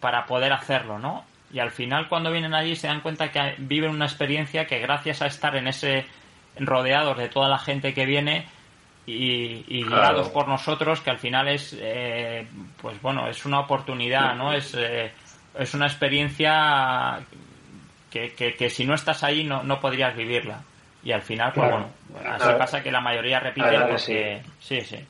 para 0.00 0.24
poder 0.24 0.52
hacerlo, 0.52 0.98
¿no? 0.98 1.24
Y 1.52 1.58
al 1.58 1.72
final 1.72 2.08
cuando 2.08 2.30
vienen 2.30 2.54
allí 2.54 2.74
se 2.74 2.86
dan 2.86 3.00
cuenta 3.00 3.30
que 3.30 3.56
viven 3.58 3.90
una 3.90 4.06
experiencia 4.06 4.66
que 4.66 4.78
gracias 4.78 5.20
a 5.22 5.26
estar 5.26 5.56
en 5.56 5.68
ese 5.68 6.06
rodeados 6.58 7.18
de 7.18 7.28
toda 7.28 7.48
la 7.48 7.58
gente 7.58 7.92
que 7.94 8.06
viene 8.06 8.46
y, 9.06 9.64
y 9.68 9.84
guiados 9.84 10.28
por 10.30 10.48
nosotros, 10.48 11.00
que 11.00 11.10
al 11.10 11.18
final 11.18 11.48
es, 11.48 11.76
eh, 11.78 12.46
pues 12.80 13.00
bueno, 13.00 13.28
es 13.28 13.44
una 13.44 13.60
oportunidad, 13.60 14.34
¿no? 14.34 14.52
Es, 14.52 14.74
eh, 14.74 15.12
es 15.58 15.74
una 15.74 15.86
experiencia 15.86 17.20
que, 18.10 18.32
que, 18.34 18.70
si 18.70 18.84
no 18.84 18.94
estás 18.94 19.22
ahí 19.22 19.44
no, 19.44 19.62
no 19.62 19.80
podrías 19.80 20.16
vivirla. 20.16 20.62
Y 21.04 21.12
al 21.12 21.22
final, 21.22 21.52
pues 21.54 21.70
bueno, 21.70 21.88
así 22.28 22.48
pasa 22.58 22.82
que 22.82 22.90
la 22.90 23.00
mayoría 23.00 23.38
repite 23.38 23.78
porque... 23.78 24.42
sí, 24.58 24.80
sí. 24.80 25.06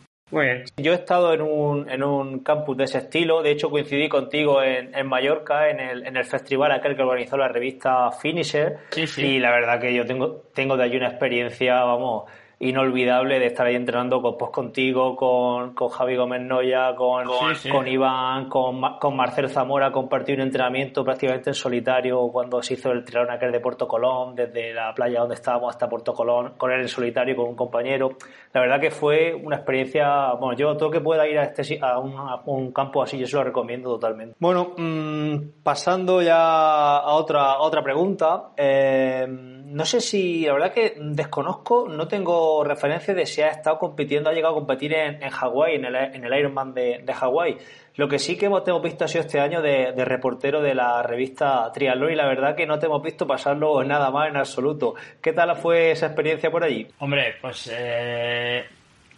Yo 0.77 0.93
he 0.93 0.97
estado 0.97 1.33
en 1.35 1.41
un, 1.41 1.89
en 1.89 2.03
un 2.03 2.41
campus 2.41 2.77
de 2.77 2.85
ese 2.85 2.99
estilo, 2.99 3.43
de 3.43 3.53
hecho 3.53 3.70
coincidí 3.70 4.09
contigo 4.09 4.61
en, 4.61 4.93
en 4.93 5.07
Mallorca, 5.07 5.70
en 5.70 5.79
el, 5.79 6.05
en 6.05 6.16
el 6.16 6.24
festival 6.24 6.72
aquel 6.72 6.97
que 6.97 7.03
organizó 7.03 7.37
la 7.37 7.47
revista 7.47 8.11
Finisher, 8.11 8.79
y 9.18 9.39
la 9.39 9.53
verdad 9.53 9.81
que 9.81 9.95
yo 9.95 10.05
tengo, 10.05 10.43
tengo 10.53 10.77
de 10.77 10.83
allí 10.83 10.97
una 10.97 11.11
experiencia, 11.11 11.81
vamos, 11.85 12.24
inolvidable 12.59 13.39
de 13.39 13.47
estar 13.47 13.67
ahí 13.67 13.75
entrenando 13.75 14.23
con, 14.23 14.39
pues, 14.39 14.51
contigo, 14.51 15.15
con, 15.15 15.75
con 15.75 15.89
Javi 15.89 16.17
Gómez 16.17 16.41
Noya, 16.41 16.95
con, 16.95 17.25
con 17.71 17.87
Iván, 17.87 18.49
con, 18.49 18.81
con 18.99 19.15
Marcel 19.15 19.51
Zamora, 19.51 19.93
compartir 19.93 20.37
un 20.37 20.43
entrenamiento 20.43 21.05
prácticamente 21.05 21.51
en 21.51 21.55
solitario 21.55 22.29
cuando 22.33 22.63
se 22.63 22.75
hizo 22.75 22.93
el 22.93 23.05
triatlón 23.05 23.35
aquel 23.35 23.53
de 23.53 23.61
Puerto 23.61 23.87
Colón, 23.87 24.35
desde 24.35 24.73
la 24.73 24.95
playa 24.95 25.21
donde 25.21 25.35
estábamos 25.35 25.69
hasta 25.69 25.87
Puerto 25.89 26.15
Colón, 26.15 26.55
con 26.57 26.73
él 26.73 26.81
en 26.81 26.89
solitario, 26.89 27.37
con 27.37 27.49
un 27.49 27.57
compañero. 27.57 28.11
La 28.55 28.63
verdad 28.63 28.81
que 28.81 28.91
fue 28.91 29.35
una 29.35 29.57
experiencia, 29.57 30.33
bueno, 30.41 30.57
yo 30.57 30.77
todo 30.79 30.91
que 30.91 31.01
pueda 31.01 31.29
ir 31.29 31.39
a, 31.39 31.45
este, 31.45 31.79
a, 31.83 31.99
un, 31.99 32.15
un 32.47 32.73
campo 32.73 33.03
así, 33.03 33.19
yo 33.19 33.27
se 33.27 33.37
lo 33.37 33.45
recomiendo 33.45 33.91
totalmente. 33.91 34.35
Bueno, 34.39 34.73
mmm, 34.79 35.63
pasando 35.63 36.23
ya 36.23 36.97
a 36.97 37.13
otra, 37.13 37.59
otra 37.59 37.83
pregunta, 37.83 38.51
eh, 38.57 39.27
no 39.67 39.85
sé 39.85 40.01
si, 40.01 40.47
la 40.47 40.53
verdad 40.53 40.73
que 40.73 40.95
desconozco, 40.97 41.89
no 41.89 42.07
tengo 42.07 42.62
referencia 42.62 43.14
de 43.14 43.27
si 43.27 43.43
ha 43.43 43.49
estado 43.49 43.79
compitiendo, 43.79 44.31
ha 44.31 44.33
llegado 44.33 44.55
a 44.55 44.59
competir 44.59 44.95
en, 44.95 45.29
Hawái, 45.29 45.75
en 45.75 45.85
el, 45.87 45.97
en 45.97 46.25
el 46.25 46.39
Ironman 46.39 46.73
de, 46.73 47.01
de 47.03 47.12
Hawái. 47.12 47.59
Lo 47.97 48.09
que 48.09 48.21
sí 48.21 48.39
que 48.39 48.47
hemos, 48.47 48.62
visto 48.81 49.05
ha 49.05 49.09
sido 49.09 49.23
este 49.23 49.41
año 49.41 49.61
de, 49.61 49.93
reportero 50.05 50.62
de 50.62 50.75
la 50.75 51.03
revista 51.03 51.73
Triatlón 51.73 52.12
y 52.12 52.14
la 52.14 52.27
verdad 52.27 52.55
que 52.55 52.64
no 52.64 52.79
te 52.79 52.87
hemos 52.87 53.03
visto 53.03 53.27
pasarlo 53.27 53.83
nada 53.83 54.12
más 54.12 54.29
en 54.29 54.37
absoluto. 54.37 54.95
¿Qué 55.21 55.33
tal 55.33 55.57
fue 55.57 55.91
esa 55.91 56.07
experiencia 56.07 56.49
por 56.49 56.62
allí? 56.62 56.87
Hombre, 57.01 57.35
pues 57.41 57.69
eh, 57.73 58.67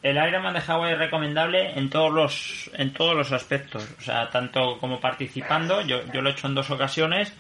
el 0.03 0.17
Ironman 0.17 0.55
de 0.55 0.61
Hawái 0.63 0.93
es 0.93 0.99
recomendable 0.99 1.79
en 1.79 1.91
todos 1.91 2.11
los 2.11 2.71
en 2.73 2.95
todos 2.95 3.15
los 3.15 3.33
aspectos, 3.33 3.87
o 3.99 4.01
sea, 4.01 4.31
tanto 4.31 4.79
como 4.79 4.99
participando, 4.99 5.83
yo, 5.83 6.01
yo 6.11 6.23
lo 6.23 6.31
he 6.31 6.33
hecho 6.33 6.47
en 6.47 6.55
dos 6.55 6.71
ocasiones 6.71 7.37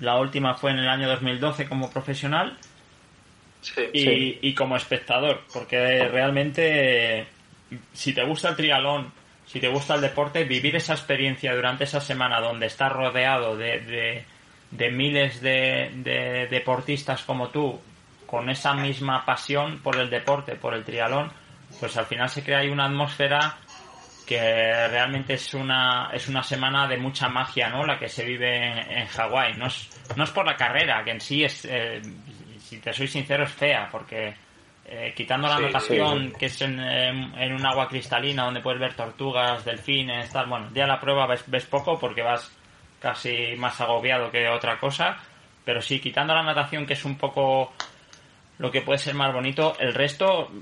la 0.00 0.18
última 0.18 0.54
fue 0.54 0.72
en 0.72 0.78
el 0.78 0.88
año 0.88 1.08
2012 1.08 1.68
como 1.68 1.90
profesional. 1.90 2.56
Y, 3.92 4.54
como 4.54 4.74
espectador, 4.74 5.42
porque 5.52 6.08
realmente 6.08 7.26
si 7.92 8.14
te 8.14 8.24
gusta 8.24 8.48
el 8.48 8.56
trialón, 8.56 9.12
si 9.44 9.60
te 9.60 9.68
gusta 9.68 9.96
el 9.96 10.00
deporte, 10.00 10.44
vivir 10.44 10.76
esa 10.76 10.94
experiencia 10.94 11.54
durante 11.54 11.84
esa 11.84 12.00
semana 12.00 12.40
donde 12.40 12.66
estás 12.66 12.90
rodeado 12.90 13.58
de, 13.58 14.24
de, 14.70 14.90
miles 14.90 15.42
de, 15.42 16.48
deportistas 16.50 17.22
como 17.22 17.48
tú, 17.48 17.78
con 18.26 18.48
esa 18.48 18.72
misma 18.72 19.26
pasión 19.26 19.80
por 19.80 19.96
el 19.96 20.08
deporte, 20.08 20.56
por 20.56 20.72
el 20.72 20.82
trialón, 20.82 21.30
pues 21.78 21.96
al 21.98 22.06
final 22.06 22.30
se 22.30 22.42
crea 22.42 22.60
ahí 22.60 22.70
una 22.70 22.86
atmósfera 22.86 23.58
que 24.30 24.86
realmente 24.86 25.34
es 25.34 25.54
una, 25.54 26.08
es 26.12 26.28
una 26.28 26.44
semana 26.44 26.86
de 26.86 26.96
mucha 26.96 27.28
magia, 27.28 27.68
¿no? 27.68 27.84
La 27.84 27.98
que 27.98 28.08
se 28.08 28.24
vive 28.24 29.00
en, 29.00 29.08
Hawái. 29.08 29.54
No 29.54 29.66
es, 29.66 29.90
no 30.14 30.22
es 30.22 30.30
por 30.30 30.46
la 30.46 30.54
carrera, 30.54 31.02
que 31.02 31.10
en 31.10 31.20
sí 31.20 31.42
es, 31.42 31.64
eh, 31.64 32.00
si 32.60 32.78
te 32.78 32.92
soy 32.92 33.08
sincero, 33.08 33.42
es 33.42 33.50
fea, 33.50 33.88
porque 33.90 34.32
eh, 34.84 35.12
quitando 35.16 35.48
la 35.48 35.56
anotación 35.56 36.32
que 36.38 36.46
es 36.46 36.62
en, 36.62 36.78
en, 36.78 37.52
un 37.52 37.66
agua 37.66 37.88
cristalina 37.88 38.44
donde 38.44 38.60
puedes 38.60 38.78
ver 38.78 38.94
tortugas, 38.94 39.64
delfines, 39.64 40.30
tal, 40.30 40.46
bueno, 40.46 40.68
ya 40.72 40.86
la 40.86 41.00
prueba 41.00 41.26
ves, 41.26 41.42
ves 41.48 41.66
poco 41.66 41.98
porque 41.98 42.22
vas 42.22 42.56
casi 43.00 43.56
más 43.56 43.80
agobiado 43.80 44.30
que 44.30 44.48
otra 44.48 44.78
cosa, 44.78 45.16
pero 45.64 45.82
sí, 45.82 45.98
quitando 45.98 46.36
la 46.36 46.44
natación 46.44 46.86
que 46.86 46.92
es 46.92 47.04
un 47.04 47.18
poco 47.18 47.72
lo 48.58 48.70
que 48.70 48.82
puede 48.82 49.00
ser 49.00 49.14
más 49.14 49.32
bonito, 49.32 49.74
el 49.80 49.92
resto 49.92 50.52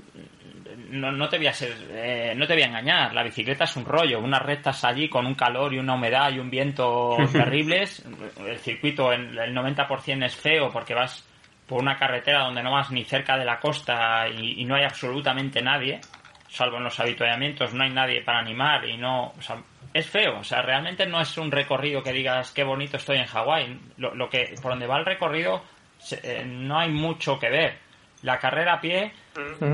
no, 0.91 1.11
no, 1.11 1.29
te 1.29 1.37
voy 1.37 1.47
a 1.47 1.53
ser, 1.53 1.73
eh, 1.91 2.33
no 2.35 2.47
te 2.47 2.53
voy 2.53 2.63
a 2.63 2.67
engañar, 2.67 3.13
la 3.13 3.23
bicicleta 3.23 3.63
es 3.63 3.75
un 3.75 3.85
rollo, 3.85 4.19
unas 4.19 4.41
rectas 4.41 4.83
allí 4.83 5.09
con 5.09 5.25
un 5.25 5.35
calor 5.35 5.73
y 5.73 5.79
una 5.79 5.95
humedad 5.95 6.31
y 6.31 6.39
un 6.39 6.49
viento 6.49 7.17
terribles, 7.31 8.05
el 8.45 8.57
circuito 8.57 9.13
en 9.13 9.37
el 9.37 9.55
90% 9.55 10.25
es 10.25 10.35
feo 10.35 10.69
porque 10.71 10.93
vas 10.93 11.27
por 11.67 11.81
una 11.81 11.97
carretera 11.97 12.45
donde 12.45 12.63
no 12.63 12.71
vas 12.71 12.91
ni 12.91 13.03
cerca 13.03 13.37
de 13.37 13.45
la 13.45 13.59
costa 13.59 14.27
y, 14.27 14.65
no 14.65 14.75
hay 14.75 14.83
absolutamente 14.83 15.61
nadie, 15.61 16.01
salvo 16.47 16.77
en 16.77 16.83
los 16.83 16.99
habituallamientos, 16.99 17.73
no 17.73 17.83
hay 17.83 17.91
nadie 17.91 18.21
para 18.21 18.39
animar 18.39 18.85
y 18.85 18.97
no, 18.97 19.33
o 19.37 19.41
sea, 19.41 19.57
es 19.93 20.07
feo, 20.09 20.39
o 20.39 20.43
sea, 20.43 20.61
realmente 20.61 21.05
no 21.05 21.21
es 21.21 21.37
un 21.37 21.51
recorrido 21.51 22.01
que 22.01 22.11
digas 22.11 22.51
qué 22.51 22.63
bonito 22.63 22.97
estoy 22.97 23.17
en 23.17 23.25
Hawái, 23.25 23.79
lo, 23.97 24.15
lo 24.15 24.29
que, 24.29 24.55
por 24.61 24.71
donde 24.71 24.87
va 24.87 24.97
el 24.97 25.05
recorrido 25.05 25.63
eh, 26.23 26.43
no 26.45 26.79
hay 26.79 26.89
mucho 26.89 27.37
que 27.37 27.49
ver 27.49 27.88
la 28.21 28.37
carrera 28.37 28.73
a 28.73 28.81
pie 28.81 29.13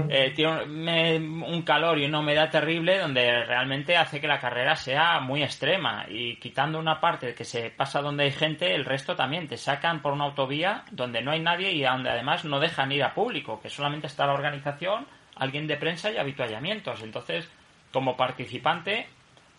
eh, 0.10 0.32
tiene 0.36 1.18
un 1.18 1.62
calor 1.64 1.98
y 1.98 2.06
una 2.06 2.20
humedad 2.20 2.52
terrible 2.52 3.00
donde 3.00 3.44
realmente 3.44 3.98
hace 3.98 4.22
que 4.22 4.28
la 4.28 4.40
carrera 4.40 4.76
sea 4.76 5.20
muy 5.20 5.44
extrema. 5.44 6.06
Y 6.08 6.36
quitando 6.36 6.78
una 6.78 7.00
parte 7.00 7.34
que 7.34 7.44
se 7.44 7.72
pasa 7.72 8.02
donde 8.02 8.26
hay 8.26 8.32
gente, 8.32 8.76
el 8.76 8.86
resto 8.86 9.16
también. 9.16 9.48
Te 9.48 9.58
sacan 9.58 10.02
por 10.02 10.14
una 10.14 10.26
autovía 10.26 10.84
donde 10.92 11.22
no 11.22 11.32
hay 11.32 11.40
nadie 11.40 11.72
y 11.72 11.82
donde 11.82 12.12
además 12.12 12.46
no 12.46 12.60
dejan 12.60 12.92
ir 12.92 13.04
a 13.04 13.14
público, 13.14 13.60
que 13.62 13.70
solamente 13.70 14.08
está 14.08 14.28
la 14.28 14.34
organización, 14.34 15.08
alguien 15.36 15.66
de 15.66 15.78
prensa 15.78 16.12
y 16.12 16.18
habituallamientos. 16.18 17.02
Entonces, 17.02 17.50
como 17.92 18.16
participante, 18.16 19.08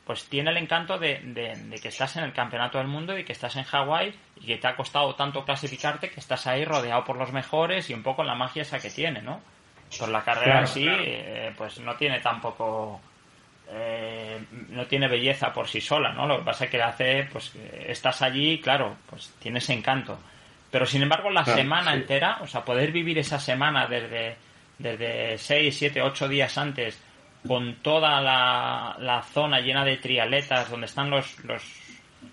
pues 0.06 0.26
tiene 0.26 0.50
el 0.50 0.56
encanto 0.56 0.98
de, 0.98 1.20
que 1.82 1.88
estás 1.88 2.16
en 2.16 2.22
el 2.22 2.32
campeonato 2.32 2.78
del 2.78 2.86
mundo 2.86 3.18
y 3.18 3.24
que 3.24 3.32
estás 3.32 3.56
en 3.56 3.64
Hawái 3.64 4.14
y 4.40 4.46
que 4.46 4.56
te 4.56 4.68
ha 4.68 4.76
costado 4.76 5.16
tanto 5.16 5.44
clasificarte 5.44 6.10
que 6.10 6.20
estás 6.20 6.46
ahí 6.46 6.64
rodeado 6.64 7.02
por 7.04 7.16
los 7.16 7.32
mejores 7.32 7.90
y 7.90 7.94
un 7.94 8.04
poco 8.04 8.22
la 8.22 8.36
magia 8.36 8.62
esa 8.62 8.78
que 8.78 8.90
tiene, 8.90 9.20
¿no? 9.20 9.40
Pues 9.98 10.08
la 10.08 10.22
carrera 10.22 10.60
en 10.60 10.68
sí, 10.68 10.86
eh, 10.88 11.52
pues 11.56 11.80
no 11.80 11.96
tiene 11.96 12.20
tampoco, 12.20 13.00
eh, 13.68 14.38
no 14.68 14.86
tiene 14.86 15.08
belleza 15.08 15.52
por 15.52 15.66
sí 15.66 15.80
sola, 15.80 16.12
¿no? 16.12 16.28
Lo 16.28 16.38
que 16.38 16.44
pasa 16.44 16.64
es 16.66 16.70
que 16.70 16.80
hace, 16.80 17.28
pues 17.32 17.52
estás 17.86 18.22
allí, 18.22 18.60
claro, 18.60 18.96
pues 19.10 19.34
tienes 19.40 19.68
encanto. 19.70 20.20
Pero 20.70 20.86
sin 20.86 21.02
embargo, 21.02 21.30
la 21.30 21.44
semana 21.44 21.94
entera, 21.94 22.38
o 22.42 22.46
sea, 22.46 22.64
poder 22.64 22.92
vivir 22.92 23.18
esa 23.18 23.40
semana 23.40 23.86
desde, 23.86 24.36
desde 24.78 25.38
6, 25.38 25.76
7, 25.76 26.02
8 26.02 26.28
días 26.28 26.58
antes 26.58 27.02
con 27.46 27.76
toda 27.76 28.20
la, 28.20 29.22
zona 29.32 29.60
llena 29.60 29.84
de 29.84 29.96
trialetas, 29.96 30.70
donde 30.70 30.86
están 30.86 31.10
los, 31.10 31.44
los, 31.44 31.62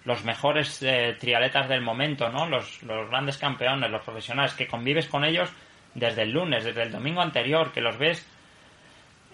los 0.05 0.23
mejores 0.23 0.81
eh, 0.83 1.15
trialetas 1.19 1.69
del 1.69 1.81
momento, 1.81 2.29
¿no? 2.29 2.47
Los, 2.47 2.83
los 2.83 3.09
grandes 3.09 3.37
campeones, 3.37 3.89
los 3.89 4.03
profesionales, 4.03 4.53
que 4.53 4.67
convives 4.67 5.07
con 5.07 5.23
ellos 5.23 5.49
desde 5.93 6.23
el 6.23 6.31
lunes, 6.31 6.63
desde 6.63 6.83
el 6.83 6.91
domingo 6.91 7.21
anterior, 7.21 7.71
que 7.71 7.81
los 7.81 7.97
ves 7.97 8.27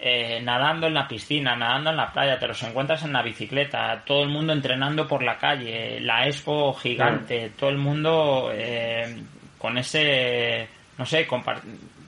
eh, 0.01 0.39
nadando 0.41 0.87
en 0.87 0.93
la 0.93 1.09
piscina, 1.09 1.57
nadando 1.57 1.89
en 1.89 1.97
la 1.97 2.13
playa, 2.13 2.39
te 2.39 2.47
los 2.47 2.63
encuentras 2.63 3.03
en 3.03 3.11
la 3.11 3.21
bicicleta, 3.21 4.01
todo 4.05 4.23
el 4.23 4.29
mundo 4.29 4.53
entrenando 4.53 5.05
por 5.05 5.21
la 5.21 5.37
calle, 5.37 5.99
la 5.99 6.25
expo 6.25 6.73
gigante, 6.73 7.51
todo 7.57 7.69
el 7.69 7.77
mundo 7.77 8.49
eh, 8.53 9.21
con 9.57 9.77
ese, 9.77 10.69
no 10.97 11.05
sé, 11.05 11.27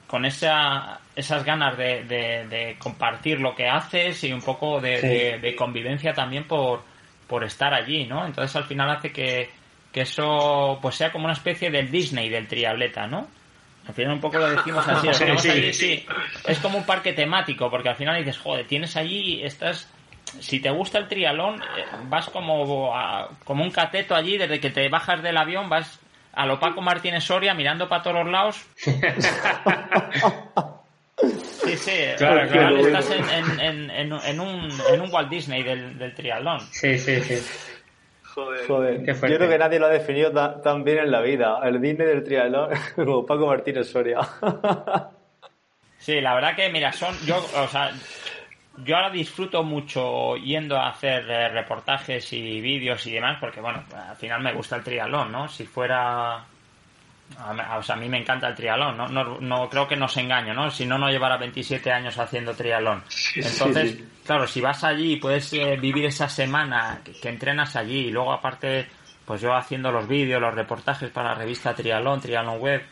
con 0.07 0.23
esa, 0.25 1.00
esas 1.15 1.43
ganas 1.43 1.77
de, 1.77 2.03
de, 2.05 2.75
compartir 2.79 3.39
lo 3.39 3.53
que 3.55 3.67
haces 3.67 4.23
y 4.23 4.31
un 4.31 4.41
poco 4.41 4.79
de, 4.79 5.55
convivencia 5.57 6.13
también 6.13 6.45
por, 6.45 6.83
por 7.27 7.43
estar 7.43 7.73
allí, 7.73 8.05
¿no? 8.05 8.25
Entonces 8.25 8.55
al 8.55 8.63
final 8.63 8.89
hace 8.89 9.11
que, 9.11 9.49
que 9.91 10.01
eso 10.01 10.79
pues 10.81 10.95
sea 10.95 11.11
como 11.11 11.25
una 11.25 11.33
especie 11.33 11.69
del 11.69 11.91
Disney 11.91 12.29
del 12.29 12.47
triatleta, 12.47 13.07
¿no? 13.07 13.27
Al 13.87 13.93
final 13.93 14.13
un 14.13 14.21
poco 14.21 14.37
lo 14.37 14.49
decimos 14.49 14.87
así, 14.87 15.73
sí, 15.73 16.05
Es 16.45 16.59
como 16.59 16.77
un 16.77 16.85
parque 16.85 17.13
temático, 17.13 17.69
porque 17.69 17.89
al 17.89 17.95
final 17.95 18.17
dices, 18.17 18.37
joder, 18.37 18.67
tienes 18.67 18.95
allí, 18.95 19.43
estás... 19.43 19.91
Si 20.39 20.61
te 20.61 20.69
gusta 20.69 20.97
el 20.97 21.09
trialón, 21.09 21.61
eh, 21.61 21.83
vas 22.05 22.29
como, 22.29 22.93
como 23.43 23.63
un 23.63 23.71
cateto 23.71 24.15
allí, 24.15 24.37
desde 24.37 24.61
que 24.61 24.69
te 24.69 24.87
bajas 24.87 25.21
del 25.21 25.35
avión, 25.35 25.67
vas 25.67 25.99
a 26.31 26.45
lo 26.45 26.57
Paco 26.57 26.81
Martínez 26.81 27.25
Soria 27.25 27.53
mirando 27.53 27.89
para 27.89 28.03
todos 28.03 28.23
los 28.23 28.31
lados. 28.31 28.65
Sí, 31.21 31.77
sí, 31.77 31.91
claro, 32.17 32.49
claro. 32.49 32.77
estás 32.77 33.11
en, 33.11 33.59
en, 33.59 33.91
en, 33.91 34.11
en, 34.13 34.39
un, 34.39 34.69
en 34.91 35.01
un 35.01 35.11
Walt 35.11 35.29
Disney 35.29 35.63
del, 35.63 35.97
del 35.97 36.13
triatlón. 36.13 36.59
Sí, 36.71 36.97
sí, 36.97 37.21
sí. 37.21 37.37
Joder, 38.33 39.05
yo 39.05 39.19
creo 39.19 39.49
que 39.49 39.57
nadie 39.57 39.79
lo 39.79 39.87
ha 39.87 39.89
definido 39.89 40.31
tan, 40.31 40.83
bien 40.83 40.99
en 40.99 41.11
la 41.11 41.21
vida. 41.21 41.59
El 41.63 41.81
Disney 41.81 42.07
del 42.07 42.23
triatlón, 42.23 42.69
como 42.95 43.25
Paco 43.25 43.47
Martínez 43.47 43.89
Soria. 43.89 44.19
sí, 45.97 46.21
la 46.21 46.33
verdad 46.35 46.55
que, 46.55 46.69
mira, 46.69 46.91
son. 46.93 47.15
Yo, 47.25 47.37
o 47.37 47.67
sea, 47.67 47.91
yo 48.77 48.95
ahora 48.95 49.09
disfruto 49.09 49.63
mucho 49.63 50.37
yendo 50.37 50.77
a 50.77 50.89
hacer 50.89 51.29
eh, 51.29 51.49
reportajes 51.49 52.31
y 52.31 52.61
vídeos 52.61 53.05
y 53.05 53.11
demás, 53.11 53.37
porque, 53.39 53.59
bueno, 53.59 53.83
al 53.93 54.15
final 54.15 54.41
me 54.41 54.53
gusta 54.53 54.77
el 54.77 54.83
triatlón, 54.83 55.31
¿no? 55.31 55.49
Si 55.49 55.65
fuera 55.65 56.45
o 57.77 57.83
sea, 57.83 57.95
a 57.95 57.97
mí 57.97 58.09
me 58.09 58.19
encanta 58.19 58.47
el 58.47 58.55
triatlón, 58.55 58.97
¿no? 58.97 59.07
No, 59.07 59.39
no 59.39 59.69
creo 59.69 59.87
que 59.87 59.95
nos 59.95 60.15
engaño, 60.17 60.53
¿no? 60.53 60.69
Si 60.69 60.85
no, 60.85 60.97
no 60.97 61.09
llevara 61.09 61.37
27 61.37 61.91
años 61.91 62.17
haciendo 62.17 62.53
triatlón. 62.53 63.03
Entonces, 63.35 63.99
claro, 64.25 64.47
si 64.47 64.61
vas 64.61 64.83
allí 64.83 65.13
y 65.13 65.15
puedes 65.17 65.51
eh, 65.53 65.77
vivir 65.79 66.05
esa 66.05 66.27
semana 66.27 67.01
que, 67.03 67.29
entrenas 67.29 67.75
allí 67.75 68.07
y 68.07 68.11
luego 68.11 68.33
aparte, 68.33 68.87
pues 69.25 69.41
yo 69.41 69.53
haciendo 69.53 69.91
los 69.91 70.07
vídeos, 70.07 70.41
los 70.41 70.53
reportajes 70.53 71.09
para 71.11 71.29
la 71.29 71.35
revista 71.35 71.73
Triatlón, 71.73 72.21
Triatlón 72.21 72.59
Web, 72.59 72.83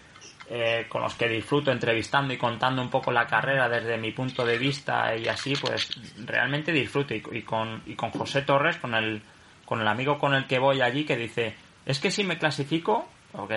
eh, 0.50 0.86
con 0.90 1.04
los 1.04 1.14
que 1.16 1.28
disfruto 1.28 1.72
entrevistando 1.72 2.34
y 2.34 2.38
contando 2.38 2.82
un 2.82 2.90
poco 2.90 3.12
la 3.12 3.28
carrera 3.28 3.70
desde 3.70 3.98
mi 3.98 4.12
punto 4.12 4.46
de 4.46 4.58
vista 4.58 5.16
y 5.16 5.28
así, 5.28 5.54
pues 5.56 5.90
realmente 6.26 6.72
disfruto. 6.72 7.14
Y, 7.14 7.22
y, 7.32 7.42
con, 7.44 7.84
y 7.86 7.96
con 7.96 8.10
José 8.12 8.42
Torres, 8.42 8.78
con 8.78 8.96
el, 8.96 9.22
con 9.66 9.82
el 9.82 9.88
amigo 9.88 10.18
con 10.18 10.34
el 10.34 10.48
que 10.48 10.58
voy 10.58 10.82
allí, 10.82 11.06
que 11.06 11.16
dice, 11.16 11.56
es 11.86 12.00
que 12.00 12.10
si 12.10 12.24
me 12.24 12.40
clasifico, 12.40 13.08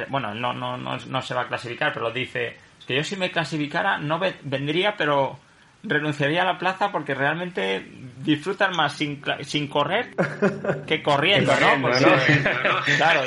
bueno, 0.08 0.34
no, 0.34 0.52
no, 0.52 0.76
no, 0.76 0.96
no, 0.98 1.22
se 1.22 1.34
va 1.34 1.42
a 1.42 1.48
clasificar, 1.48 1.92
pero 1.92 2.10
dice, 2.10 2.56
es 2.78 2.84
que 2.86 2.96
yo 2.96 3.04
si 3.04 3.16
me 3.16 3.30
clasificara 3.30 3.98
no 3.98 4.18
vendría, 4.18 4.96
pero 4.96 5.38
renunciaría 5.84 6.42
a 6.42 6.44
la 6.44 6.58
plaza 6.58 6.92
porque 6.92 7.14
realmente 7.14 7.84
disfrutan 8.18 8.76
más 8.76 8.92
sin, 8.92 9.22
sin 9.42 9.66
correr 9.66 10.10
que 10.86 11.02
corriendo, 11.02 11.52
¿no? 11.58 11.90
claro, 12.96 13.22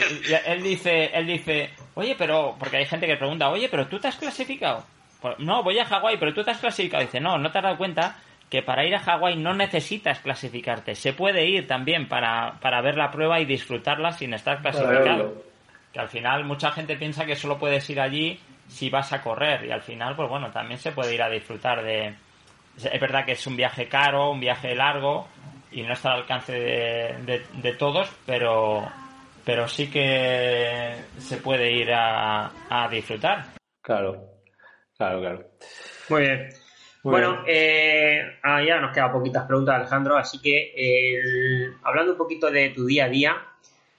él 0.46 0.64
dice, 0.64 1.12
él 1.14 1.28
dice, 1.28 1.72
oye, 1.96 2.16
pero, 2.18 2.56
porque 2.58 2.78
hay 2.78 2.86
gente 2.86 3.08
que 3.08 3.18
pregunta, 3.18 3.50
oye, 3.50 3.68
pero 3.70 3.88
tú 3.88 4.00
te 4.00 4.08
has 4.08 4.16
clasificado. 4.16 4.86
Pues, 5.22 5.40
no, 5.40 5.64
voy 5.64 5.80
a 5.80 5.86
Hawái, 5.86 6.18
pero 6.18 6.34
tú 6.34 6.44
te 6.44 6.52
has 6.52 6.60
clasificado. 6.60 7.04
Dice, 7.04 7.20
no, 7.20 7.38
no 7.38 7.52
te 7.52 7.58
has 7.58 7.64
dado 7.64 7.78
cuenta 7.78 8.18
que 8.50 8.62
para 8.62 8.86
ir 8.86 8.96
a 8.96 9.00
Hawái 9.00 9.36
no 9.36 9.54
necesitas 9.54 10.20
clasificarte. 10.20 10.96
Se 10.96 11.14
puede 11.14 11.46
ir 11.46 11.68
también 11.68 12.08
para, 12.08 12.60
para 12.62 12.82
ver 12.82 12.96
la 12.96 13.12
prueba 13.12 13.40
y 13.42 13.46
disfrutarla 13.46 14.12
sin 14.12 14.34
estar 14.34 14.62
clasificado 14.62 15.55
que 15.96 16.02
al 16.02 16.10
final 16.10 16.44
mucha 16.44 16.72
gente 16.72 16.98
piensa 16.98 17.26
que 17.26 17.38
solo 17.38 17.58
puedes 17.58 17.90
ir 17.90 18.02
allí 18.02 18.38
si 18.68 18.90
vas 18.90 19.14
a 19.14 19.22
correr 19.22 19.64
y 19.64 19.72
al 19.72 19.82
final 19.82 20.14
pues 20.14 20.28
bueno 20.28 20.52
también 20.52 20.78
se 20.78 20.92
puede 20.92 21.16
ir 21.16 21.22
a 21.22 21.30
disfrutar 21.30 21.82
de 21.86 22.14
es 22.76 23.00
verdad 23.00 23.24
que 23.24 23.32
es 23.32 23.48
un 23.48 23.56
viaje 23.56 23.88
caro 23.88 24.32
un 24.32 24.42
viaje 24.42 24.76
largo 24.76 25.30
y 25.72 25.84
no 25.84 25.94
está 25.94 26.12
al 26.12 26.20
alcance 26.20 26.52
de, 26.52 27.76
todos 27.80 28.14
pero 28.26 28.86
pero 29.46 29.70
sí 29.70 29.90
que 29.90 30.96
se 31.18 31.38
puede 31.38 31.72
ir 31.72 31.94
a, 31.94 32.52
disfrutar. 32.92 33.46
Claro 33.82 34.42
claro 34.98 35.20
claro. 35.22 35.50
Muy 36.10 36.22
bien. 36.24 36.50
Bueno, 37.04 37.44
Eh, 37.48 38.20
ah, 38.42 38.64
ya 38.64 38.80
nos 38.80 38.92
quedan 38.92 39.12
poquitas 39.12 39.46
preguntas, 39.46 39.76
Alejandro, 39.76 40.18
así 40.18 40.42
que 40.42 41.72
hablando 41.84 42.14
un 42.14 42.18
poquito 42.18 42.50
de 42.50 42.72
tu 42.72 42.86
día 42.86 43.06
a 43.06 43.10
día, 43.10 43.36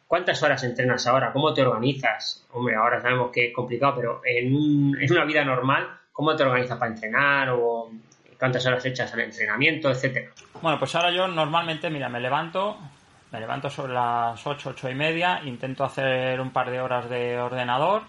¿Cuántas 0.07 0.41
horas 0.43 0.63
entrenas 0.63 1.05
ahora? 1.09 1.33
¿Cómo 1.33 1.53
te 1.53 1.63
organizas? 1.63 2.47
Hombre, 2.53 2.77
ahora 2.77 3.01
sabemos 3.01 3.31
que 3.33 3.49
es 3.49 3.55
complicado, 3.55 3.95
pero 3.97 4.21
en, 4.25 4.55
una 4.55 5.25
vida 5.25 5.45
normal, 5.45 5.89
¿cómo 6.13 6.37
te 6.37 6.45
organizas 6.45 6.79
para 6.79 6.93
entrenar? 6.93 7.51
¿O 7.51 7.91
cuántas 8.39 8.65
horas 8.67 8.85
echas 8.87 9.13
al 9.13 9.21
entrenamiento, 9.21 9.91
etcétera? 9.91 10.31
Bueno, 10.63 10.79
pues 10.79 10.95
ahora 10.95 11.11
yo 11.11 11.27
normalmente, 11.27 11.91
mira, 11.91 12.09
me 12.09 12.21
levanto, 12.21 12.79
me 13.33 13.41
levanto 13.41 13.69
sobre 13.69 13.95
las 13.95 14.47
8, 14.47 14.71
8 14.71 14.91
y 14.91 14.95
media, 14.95 15.41
intento 15.45 15.83
hacer 15.83 16.41
un 16.41 16.53
par 16.53 16.71
de 16.71 16.81
horas 16.81 17.11
de 17.11 17.41
ordenador 17.41 18.03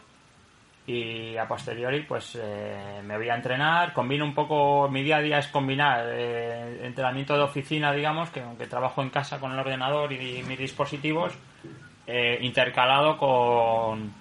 y 0.86 1.36
a 1.36 1.48
posteriori 1.48 2.04
pues 2.04 2.38
eh, 2.42 3.02
me 3.04 3.18
voy 3.18 3.28
a 3.28 3.36
entrenar, 3.36 3.92
combino 3.92 4.24
un 4.24 4.34
poco, 4.34 4.88
mi 4.88 5.04
día 5.04 5.18
a 5.18 5.22
día 5.22 5.40
es 5.40 5.48
combinar 5.48 6.06
eh, 6.08 6.86
entrenamiento 6.86 7.36
de 7.36 7.42
oficina, 7.42 7.92
digamos, 7.92 8.30
que 8.30 8.42
aunque 8.42 8.68
trabajo 8.68 9.02
en 9.02 9.10
casa 9.10 9.40
con 9.40 9.52
el 9.52 9.60
ordenador 9.60 10.14
y 10.14 10.44
mis 10.44 10.58
dispositivos, 10.58 11.34
eh, 12.08 12.40
intercalado 12.42 13.18
con, 13.18 14.14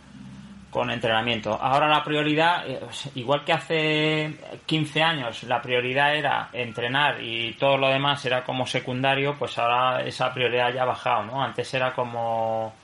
con 0.77 0.91
entrenamiento. 0.91 1.55
Ahora 1.55 1.89
la 1.89 2.05
prioridad, 2.05 2.69
eh, 2.69 2.81
igual 3.15 3.45
que 3.45 3.53
hace 3.53 4.35
15 4.67 5.03
años, 5.03 5.43
la 5.45 5.63
prioridad 5.63 6.15
era 6.15 6.51
entrenar 6.53 7.23
y 7.23 7.55
todo 7.55 7.79
lo 7.79 7.89
demás 7.89 8.25
era 8.27 8.45
como 8.45 8.67
secundario, 8.67 9.37
pues 9.39 9.57
ahora 9.57 10.03
esa 10.03 10.35
prioridad 10.35 10.75
ya 10.75 10.83
ha 10.83 10.87
bajado, 10.87 11.25
¿no? 11.25 11.43
Antes 11.43 11.73
era 11.73 11.95
como, 11.95 12.75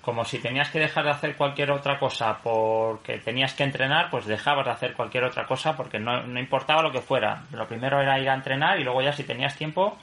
como 0.00 0.24
si 0.24 0.38
tenías 0.38 0.70
que 0.70 0.78
dejar 0.78 1.04
de 1.04 1.10
hacer 1.10 1.36
cualquier 1.36 1.72
otra 1.72 1.98
cosa 1.98 2.38
porque 2.40 3.18
tenías 3.18 3.54
que 3.54 3.64
entrenar, 3.64 4.10
pues 4.10 4.26
dejabas 4.26 4.66
de 4.66 4.72
hacer 4.72 4.92
cualquier 4.92 5.24
otra 5.24 5.46
cosa 5.46 5.76
porque 5.76 5.98
no, 5.98 6.22
no 6.22 6.38
importaba 6.38 6.82
lo 6.82 6.92
que 6.92 7.00
fuera. 7.00 7.44
Lo 7.52 7.66
primero 7.66 8.00
era 8.00 8.20
ir 8.20 8.28
a 8.28 8.34
entrenar 8.34 8.78
y 8.78 8.84
luego 8.84 9.02
ya 9.02 9.12
si 9.12 9.24
tenías 9.24 9.56
tiempo, 9.56 9.96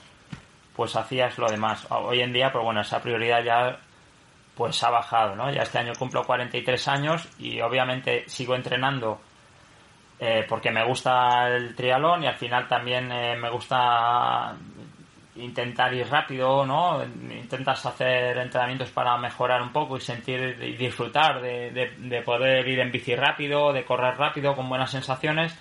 pues 0.76 0.96
hacías 0.96 1.38
lo 1.38 1.48
demás. 1.48 1.88
Hoy 1.92 2.22
en 2.22 2.34
día, 2.34 2.52
pues 2.52 2.66
bueno, 2.66 2.82
esa 2.82 3.02
prioridad 3.02 3.42
ya 3.42 3.80
pues 4.58 4.84
ha 4.84 4.90
bajado, 4.90 5.36
¿no? 5.36 5.52
Ya 5.52 5.62
este 5.62 5.78
año 5.78 5.94
cumplo 5.98 6.24
43 6.24 6.88
años 6.88 7.30
y 7.38 7.62
obviamente 7.62 8.24
sigo 8.28 8.56
entrenando 8.56 9.22
eh, 10.20 10.46
porque 10.50 10.72
me 10.72 10.84
gusta 10.84 11.48
el 11.48 11.76
triatlón 11.76 12.24
y 12.24 12.28
al 12.28 12.36
final 12.36 12.68
también 12.68 13.12
eh, 13.12 13.38
me 13.38 13.52
gusta 13.52 14.56
intentar 15.36 15.94
ir 15.94 16.08
rápido, 16.10 16.66
¿no? 16.66 17.04
Intentas 17.04 17.86
hacer 17.86 18.36
entrenamientos 18.40 18.90
para 18.90 19.16
mejorar 19.18 19.62
un 19.62 19.72
poco 19.72 19.98
y 19.98 20.02
sentir 20.02 20.58
y 20.60 20.76
disfrutar 20.76 21.40
de, 21.40 21.94
de, 21.96 22.22
poder 22.24 22.68
ir 22.68 22.80
en 22.80 22.92
bici 22.92 23.16
rápido, 23.16 23.72
de 23.72 23.86
correr 23.86 24.18
rápido 24.18 24.56
con 24.56 24.68
buenas 24.68 24.90
sensaciones, 24.90 25.56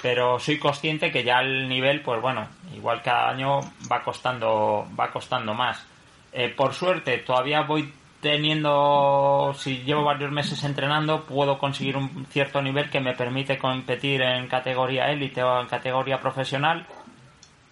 pero 0.00 0.38
soy 0.38 0.60
consciente 0.60 1.10
que 1.10 1.24
ya 1.24 1.40
el 1.40 1.68
nivel, 1.68 2.00
pues 2.02 2.20
bueno, 2.22 2.46
igual 2.72 3.02
cada 3.02 3.30
año 3.30 3.58
va 3.90 4.04
costando, 4.04 4.86
va 4.98 5.10
costando 5.10 5.52
más. 5.54 5.84
Eh, 6.32 6.50
por 6.50 6.72
suerte 6.72 7.18
todavía 7.18 7.62
voy 7.62 7.92
teniendo, 8.20 9.52
si 9.56 9.82
llevo 9.82 10.04
varios 10.04 10.32
meses 10.32 10.62
entrenando, 10.64 11.24
puedo 11.24 11.58
conseguir 11.58 11.96
un 11.96 12.26
cierto 12.26 12.60
nivel 12.60 12.90
que 12.90 13.00
me 13.00 13.14
permite 13.14 13.58
competir 13.58 14.22
en 14.22 14.48
categoría 14.48 15.10
élite 15.10 15.42
o 15.42 15.60
en 15.60 15.68
categoría 15.68 16.20
profesional 16.20 16.86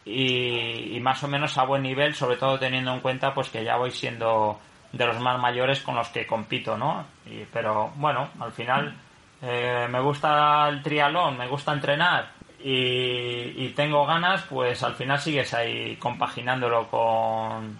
y, 0.04 0.98
más 1.00 1.22
o 1.24 1.28
menos 1.28 1.58
a 1.58 1.64
buen 1.64 1.82
nivel, 1.82 2.14
sobre 2.14 2.36
todo 2.36 2.58
teniendo 2.58 2.92
en 2.94 3.00
cuenta 3.00 3.34
pues 3.34 3.48
que 3.48 3.64
ya 3.64 3.76
voy 3.76 3.90
siendo 3.90 4.60
de 4.92 5.06
los 5.06 5.20
más 5.20 5.38
mayores 5.40 5.80
con 5.80 5.96
los 5.96 6.08
que 6.08 6.26
compito, 6.26 6.76
¿no? 6.78 7.04
pero 7.52 7.92
bueno, 7.96 8.28
al 8.38 8.52
final 8.52 8.94
eh, 9.42 9.88
me 9.90 10.00
gusta 10.00 10.68
el 10.68 10.80
triatlón, 10.80 11.36
me 11.36 11.48
gusta 11.48 11.72
entrenar 11.72 12.30
y, 12.62 13.64
y 13.64 13.72
tengo 13.74 14.06
ganas, 14.06 14.42
pues 14.44 14.82
al 14.84 14.94
final 14.94 15.18
sigues 15.18 15.52
ahí 15.54 15.96
compaginándolo 15.96 16.88
con, 16.88 17.76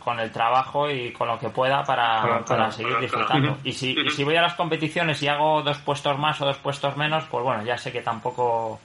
con, 0.00 0.20
el 0.20 0.30
trabajo 0.30 0.90
y 0.90 1.12
con 1.12 1.28
lo 1.28 1.38
que 1.38 1.50
pueda 1.50 1.84
para, 1.84 2.44
para 2.44 2.70
seguir 2.70 2.98
disfrutando. 2.98 3.58
Y 3.64 3.72
si, 3.72 3.92
y 3.92 4.10
si 4.10 4.24
voy 4.24 4.36
a 4.36 4.42
las 4.42 4.54
competiciones 4.54 5.22
y 5.22 5.28
hago 5.28 5.62
dos 5.62 5.78
puestos 5.78 6.18
más 6.18 6.40
o 6.40 6.46
dos 6.46 6.56
puestos 6.56 6.96
menos, 6.96 7.24
pues 7.30 7.44
bueno, 7.44 7.62
ya 7.64 7.76
sé 7.76 7.92
que 7.92 8.00
tampoco 8.00 8.80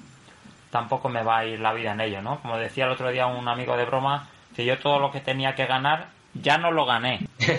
tampoco 0.70 1.08
me 1.08 1.24
va 1.24 1.40
a 1.40 1.46
ir 1.46 1.60
la 1.60 1.72
vida 1.74 1.94
en 1.94 2.02
ello, 2.02 2.22
¿no? 2.22 2.40
Como 2.40 2.58
decía 2.58 2.86
el 2.86 2.92
otro 2.92 3.10
día 3.12 3.28
un 3.28 3.48
amigo 3.48 3.78
de 3.78 3.86
broma, 3.86 4.28
que 4.56 4.66
yo 4.66 4.80
todo 4.80 5.00
lo 5.00 5.12
que 5.12 5.22
tenía 5.22 5.56
que 5.56 5.66
ganar 5.66 6.08
ya 6.34 6.58
no 6.58 6.72
lo 6.72 6.86
gané. 6.86 7.20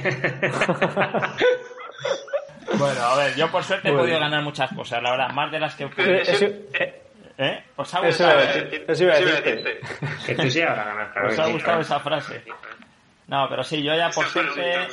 bueno, 2.78 3.00
a 3.02 3.16
ver, 3.16 3.36
yo 3.36 3.50
por 3.50 3.62
suerte 3.62 3.88
he 3.88 3.92
podido 3.92 4.18
ganar 4.18 4.42
muchas 4.42 4.72
cosas, 4.74 5.00
la 5.02 5.12
verdad, 5.12 5.30
más 5.30 5.52
de 5.52 5.60
las 5.60 5.74
que... 5.76 5.88
¿Eh? 5.96 7.03
¿Eh? 7.38 7.64
¿Os 7.76 7.92
ha 7.94 8.00
gustado? 8.00 8.38
Eso, 8.40 9.06
Que 10.26 10.34
tú 10.34 10.50
sí 10.50 10.60
ganar, 10.60 11.26
¿Os 11.26 11.38
ha 11.38 11.46
gustado 11.48 11.80
esa 11.80 12.00
frase? 12.00 12.42
No, 13.26 13.48
pero 13.48 13.64
sí, 13.64 13.82
yo 13.82 13.94
ya 13.96 14.10
por 14.10 14.26
suerte, 14.26 14.88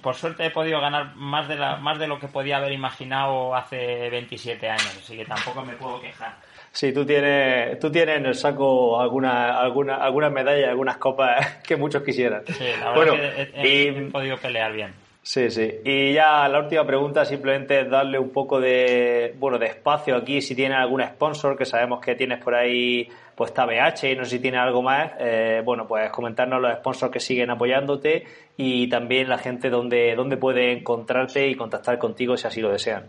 por 0.00 0.14
suerte 0.14 0.46
he 0.46 0.50
podido 0.50 0.80
ganar 0.80 1.14
más 1.16 1.48
de, 1.48 1.56
la, 1.56 1.76
más 1.76 1.98
de 1.98 2.06
lo 2.06 2.18
que 2.18 2.28
podía 2.28 2.56
haber 2.56 2.72
imaginado 2.72 3.54
hace 3.54 4.08
27 4.10 4.68
años, 4.68 4.96
así 5.02 5.16
que 5.16 5.24
tampoco 5.24 5.62
me 5.62 5.74
puedo 5.74 6.00
quejar. 6.00 6.36
Sí, 6.70 6.92
tú 6.92 7.04
tienes, 7.04 7.78
tú 7.78 7.90
tienes 7.92 8.16
en 8.16 8.26
el 8.26 8.34
saco 8.34 8.98
alguna, 8.98 9.60
alguna, 9.60 9.96
algunas 9.96 10.32
medallas, 10.32 10.70
algunas 10.70 10.96
copas 10.96 11.56
que 11.66 11.76
muchos 11.76 12.02
quisieran. 12.02 12.44
Sí, 12.46 12.64
la 12.80 12.92
verdad 12.92 13.50
que 13.60 13.88
he, 13.88 14.10
podido 14.10 14.38
pelear 14.38 14.72
bien. 14.72 15.01
Sí, 15.22 15.50
sí. 15.50 15.70
Y 15.84 16.14
ya 16.14 16.48
la 16.48 16.58
última 16.58 16.84
pregunta 16.84 17.24
simplemente 17.24 17.80
es 17.80 17.88
darle 17.88 18.18
un 18.18 18.30
poco 18.30 18.60
de, 18.60 19.34
bueno, 19.38 19.56
de 19.56 19.66
espacio 19.66 20.16
aquí 20.16 20.42
si 20.42 20.56
tiene 20.56 20.74
algún 20.74 21.00
sponsor, 21.00 21.56
que 21.56 21.64
sabemos 21.64 22.00
que 22.00 22.16
tienes 22.16 22.42
por 22.42 22.56
ahí 22.56 23.08
pues 23.36 23.54
TBH 23.54 24.04
y 24.10 24.16
no 24.16 24.24
sé 24.24 24.32
si 24.32 24.38
tiene 24.40 24.58
algo 24.58 24.82
más, 24.82 25.12
eh, 25.20 25.62
bueno, 25.64 25.86
pues 25.86 26.10
comentarnos 26.10 26.60
los 26.60 26.74
sponsors 26.78 27.12
que 27.12 27.20
siguen 27.20 27.50
apoyándote 27.50 28.26
y 28.56 28.88
también 28.88 29.28
la 29.28 29.38
gente 29.38 29.70
donde, 29.70 30.14
donde 30.16 30.36
puede 30.36 30.72
encontrarte 30.72 31.46
y 31.48 31.54
contactar 31.54 31.98
contigo 31.98 32.36
si 32.36 32.48
así 32.48 32.60
lo 32.60 32.70
desean. 32.70 33.04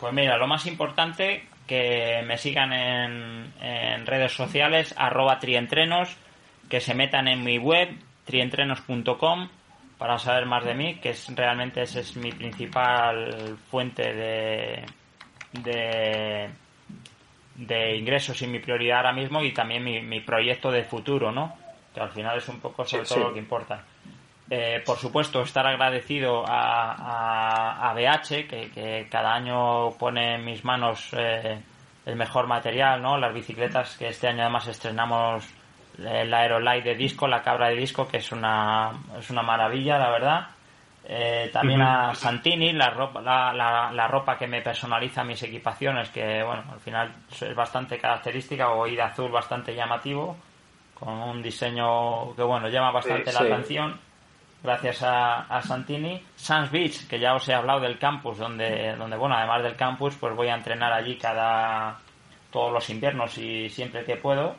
Pues 0.00 0.12
mira, 0.12 0.36
lo 0.36 0.46
más 0.46 0.66
importante, 0.66 1.44
que 1.66 2.22
me 2.26 2.36
sigan 2.36 2.72
en, 2.74 3.52
en 3.62 4.06
redes 4.06 4.32
sociales, 4.32 4.94
arroba 4.98 5.38
trientrenos, 5.38 6.14
que 6.68 6.80
se 6.80 6.94
metan 6.94 7.26
en 7.26 7.42
mi 7.42 7.56
web, 7.56 7.88
trientrenos.com 8.26 9.48
para 9.98 10.18
saber 10.18 10.46
más 10.46 10.64
de 10.64 10.74
mí, 10.74 10.94
que 11.00 11.10
es 11.10 11.28
realmente 11.34 11.82
esa 11.82 12.00
es 12.00 12.16
mi 12.16 12.30
principal 12.30 13.58
fuente 13.68 14.14
de, 14.14 14.84
de, 15.52 16.50
de 17.56 17.96
ingresos 17.96 18.40
y 18.42 18.46
mi 18.46 18.60
prioridad 18.60 18.98
ahora 18.98 19.12
mismo 19.12 19.42
y 19.42 19.52
también 19.52 19.82
mi, 19.82 20.00
mi 20.00 20.20
proyecto 20.20 20.70
de 20.70 20.84
futuro, 20.84 21.32
¿no? 21.32 21.56
Que 21.92 22.00
al 22.00 22.10
final 22.10 22.38
es 22.38 22.48
un 22.48 22.60
poco 22.60 22.84
sobre 22.84 23.04
todo 23.04 23.18
lo 23.18 23.32
que 23.32 23.40
importa. 23.40 23.84
Eh, 24.50 24.82
por 24.86 24.96
supuesto, 24.96 25.42
estar 25.42 25.66
agradecido 25.66 26.42
a, 26.46 27.90
a, 27.90 27.92
BH, 27.92 28.48
que, 28.48 29.06
cada 29.10 29.34
año 29.34 29.90
pone 29.98 30.36
en 30.36 30.44
mis 30.44 30.64
manos 30.64 31.10
eh, 31.12 31.60
el 32.06 32.16
mejor 32.16 32.46
material, 32.46 33.02
¿no? 33.02 33.18
Las 33.18 33.34
bicicletas 33.34 33.96
que 33.98 34.08
este 34.08 34.28
año 34.28 34.42
además 34.42 34.66
estrenamos 34.68 35.46
el 35.98 36.32
Aerolite 36.32 36.90
de 36.90 36.94
disco, 36.94 37.26
la 37.26 37.42
cabra 37.42 37.68
de 37.68 37.76
disco, 37.76 38.06
que 38.06 38.18
es 38.18 38.30
una, 38.32 38.92
es 39.18 39.30
una 39.30 39.42
maravilla, 39.42 39.98
la 39.98 40.10
verdad. 40.10 40.48
Eh, 41.10 41.48
también 41.52 41.80
a 41.80 42.14
Santini, 42.14 42.72
la 42.72 42.90
ropa, 42.90 43.22
la, 43.22 43.90
la, 43.92 44.08
ropa 44.08 44.36
que 44.36 44.46
me 44.46 44.60
personaliza 44.60 45.24
mis 45.24 45.42
equipaciones, 45.42 46.10
que 46.10 46.42
bueno, 46.42 46.64
al 46.70 46.80
final 46.80 47.14
es 47.30 47.54
bastante 47.54 47.98
característica, 47.98 48.70
o 48.70 48.84
de 48.84 49.00
azul 49.00 49.30
bastante 49.30 49.74
llamativo, 49.74 50.36
con 50.92 51.14
un 51.14 51.42
diseño 51.42 52.34
que 52.36 52.42
bueno, 52.42 52.68
llama 52.68 52.90
bastante 52.90 53.32
la 53.32 53.40
atención, 53.40 53.98
gracias 54.62 55.02
a, 55.02 55.44
a, 55.44 55.62
Santini. 55.62 56.22
Sans 56.36 56.70
Beach, 56.70 57.08
que 57.08 57.18
ya 57.18 57.34
os 57.34 57.48
he 57.48 57.54
hablado 57.54 57.80
del 57.80 57.98
campus, 57.98 58.36
donde, 58.36 58.94
donde 58.96 59.16
bueno, 59.16 59.34
además 59.34 59.62
del 59.62 59.76
campus, 59.76 60.14
pues 60.16 60.36
voy 60.36 60.48
a 60.48 60.54
entrenar 60.56 60.92
allí 60.92 61.16
cada 61.16 61.98
todos 62.50 62.72
los 62.72 62.88
inviernos 62.90 63.36
y 63.38 63.68
siempre 63.70 64.04
que 64.04 64.16
puedo 64.16 64.56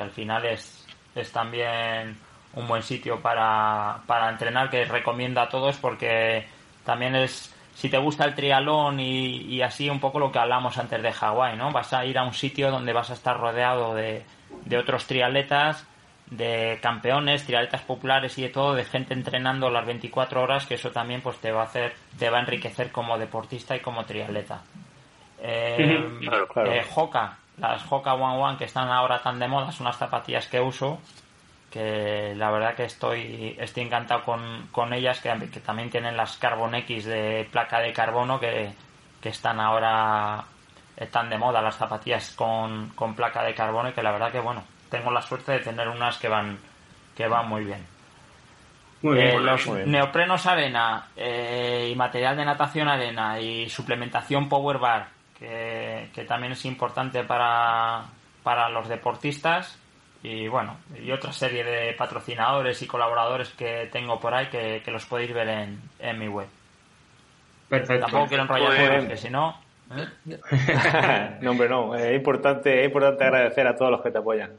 que 0.00 0.04
al 0.04 0.10
final 0.12 0.46
es, 0.46 0.86
es 1.14 1.30
también 1.30 2.16
un 2.54 2.66
buen 2.66 2.82
sitio 2.82 3.20
para, 3.20 4.00
para 4.06 4.30
entrenar 4.30 4.70
que 4.70 4.86
recomienda 4.86 5.42
a 5.42 5.48
todos 5.50 5.76
porque 5.76 6.46
también 6.86 7.14
es 7.16 7.54
si 7.74 7.90
te 7.90 7.98
gusta 7.98 8.24
el 8.24 8.34
trialón 8.34 8.98
y, 8.98 9.60
así 9.60 9.90
un 9.90 10.00
poco 10.00 10.18
lo 10.18 10.32
que 10.32 10.38
hablamos 10.38 10.78
antes 10.78 11.02
de 11.02 11.12
Hawái, 11.12 11.56
¿no? 11.56 11.70
Vas 11.70 11.92
a 11.92 12.04
ir 12.06 12.16
a 12.16 12.24
un 12.24 12.32
sitio 12.32 12.70
donde 12.70 12.94
vas 12.94 13.10
a 13.10 13.12
estar 13.12 13.38
rodeado 13.38 13.94
de, 13.94 14.24
de 14.64 14.78
otros 14.78 15.06
triatletas, 15.06 15.86
de 16.30 16.78
campeones, 16.82 17.44
triatletas 17.44 17.82
populares 17.82 18.38
y 18.38 18.42
de 18.42 18.48
todo, 18.48 18.74
de 18.74 18.84
gente 18.84 19.12
entrenando 19.12 19.70
las 19.70 19.84
24 19.84 20.42
horas, 20.42 20.66
que 20.66 20.74
eso 20.74 20.90
también 20.90 21.20
pues 21.20 21.38
te 21.38 21.52
va 21.52 21.60
a 21.60 21.64
hacer, 21.64 21.94
te 22.18 22.30
va 22.30 22.38
a 22.38 22.40
enriquecer 22.40 22.90
como 22.90 23.18
deportista 23.18 23.76
y 23.76 23.80
como 23.80 24.04
triatleta. 24.04 24.62
Eh, 25.42 26.20
eh 26.22 26.84
las 27.68 27.82
Hoka 27.90 28.14
One 28.14 28.42
One 28.42 28.58
que 28.58 28.64
están 28.64 28.88
ahora 28.88 29.22
tan 29.22 29.38
de 29.38 29.48
moda, 29.48 29.70
son 29.72 29.86
unas 29.86 29.98
zapatillas 29.98 30.46
que 30.48 30.60
uso, 30.60 30.98
que 31.70 32.34
la 32.36 32.50
verdad 32.50 32.74
que 32.74 32.84
estoy, 32.84 33.56
estoy 33.58 33.84
encantado 33.84 34.24
con, 34.24 34.68
con 34.72 34.92
ellas, 34.92 35.20
que, 35.20 35.30
que, 35.50 35.60
también 35.60 35.90
tienen 35.90 36.16
las 36.16 36.36
Carbon 36.36 36.74
X 36.74 37.04
de 37.04 37.48
placa 37.50 37.80
de 37.80 37.92
carbono, 37.92 38.40
que, 38.40 38.72
que 39.20 39.28
están 39.28 39.60
ahora, 39.60 40.44
están 40.96 41.30
de 41.30 41.38
moda 41.38 41.62
las 41.62 41.76
zapatillas 41.76 42.32
con, 42.34 42.90
con 42.90 43.14
placa 43.14 43.42
de 43.44 43.54
carbono 43.54 43.90
y 43.90 43.92
que 43.92 44.02
la 44.02 44.12
verdad 44.12 44.32
que 44.32 44.40
bueno, 44.40 44.64
tengo 44.90 45.10
la 45.10 45.22
suerte 45.22 45.52
de 45.52 45.60
tener 45.60 45.88
unas 45.88 46.18
que 46.18 46.28
van, 46.28 46.58
que 47.16 47.28
van 47.28 47.48
muy 47.48 47.64
bien. 47.64 47.86
Muy 49.02 49.14
bien, 49.14 49.28
eh, 49.28 49.40
los 49.40 49.66
neoprenos 49.66 50.44
arena 50.44 51.08
eh, 51.16 51.88
y 51.90 51.94
material 51.94 52.36
de 52.36 52.44
natación 52.44 52.86
arena 52.86 53.40
y 53.40 53.70
suplementación 53.70 54.46
power 54.46 54.76
bar 54.78 55.19
que, 55.40 56.24
también 56.28 56.52
es 56.52 56.64
importante 56.66 57.24
para, 57.24 58.04
para 58.42 58.68
los 58.68 58.88
deportistas 58.88 59.78
y 60.22 60.48
bueno, 60.48 60.76
y 61.02 61.10
otra 61.12 61.32
serie 61.32 61.64
de 61.64 61.94
patrocinadores 61.94 62.82
y 62.82 62.86
colaboradores 62.86 63.48
que 63.50 63.88
tengo 63.90 64.20
por 64.20 64.34
ahí 64.34 64.48
que, 64.48 64.82
los 64.90 65.06
podéis 65.06 65.32
ver 65.32 65.48
en, 65.48 65.80
en 65.98 66.18
mi 66.18 66.28
web. 66.28 66.46
Perfecto. 67.68 68.06
Tampoco 68.06 68.28
quiero 68.28 68.42
enrollar 68.42 68.98
porque 69.00 69.16
si 69.16 69.30
no... 69.30 69.58
¿eh? 69.96 71.38
no, 71.40 71.52
hombre, 71.52 71.68
no. 71.68 71.94
Es 71.94 72.14
importante, 72.14 72.80
es 72.80 72.86
importante 72.86 73.24
agradecer 73.24 73.66
a 73.66 73.74
todos 73.74 73.90
los 73.90 74.02
que 74.02 74.10
te 74.10 74.18
apoyan. 74.18 74.52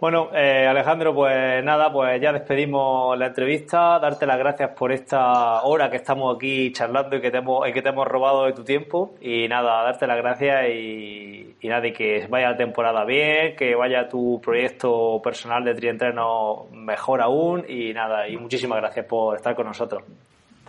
Bueno, 0.00 0.30
eh, 0.32 0.66
Alejandro, 0.66 1.14
pues 1.14 1.62
nada, 1.62 1.92
pues 1.92 2.18
ya 2.22 2.32
despedimos 2.32 3.18
la 3.18 3.26
entrevista, 3.26 3.98
darte 3.98 4.24
las 4.24 4.38
gracias 4.38 4.70
por 4.70 4.92
esta 4.92 5.60
hora 5.62 5.90
que 5.90 5.98
estamos 5.98 6.34
aquí 6.34 6.72
charlando 6.72 7.16
y 7.16 7.20
que 7.20 7.30
te 7.30 7.36
hemos, 7.36 7.70
que 7.70 7.82
te 7.82 7.90
hemos 7.90 8.08
robado 8.08 8.46
de 8.46 8.54
tu 8.54 8.64
tiempo. 8.64 9.12
Y 9.20 9.46
nada, 9.46 9.82
darte 9.82 10.06
las 10.06 10.16
gracias 10.16 10.70
y, 10.70 11.54
nada, 11.64 11.86
y 11.86 11.92
que 11.92 12.26
vaya 12.30 12.52
la 12.52 12.56
temporada 12.56 13.04
bien, 13.04 13.54
que 13.56 13.74
vaya 13.74 14.08
tu 14.08 14.40
proyecto 14.42 15.20
personal 15.22 15.62
de 15.64 15.74
trientreno 15.74 16.68
mejor 16.72 17.20
aún. 17.20 17.66
Y 17.68 17.92
nada, 17.92 18.26
y 18.26 18.38
muchísimas 18.38 18.78
gracias 18.78 19.04
por 19.04 19.36
estar 19.36 19.54
con 19.54 19.66
nosotros. 19.66 20.02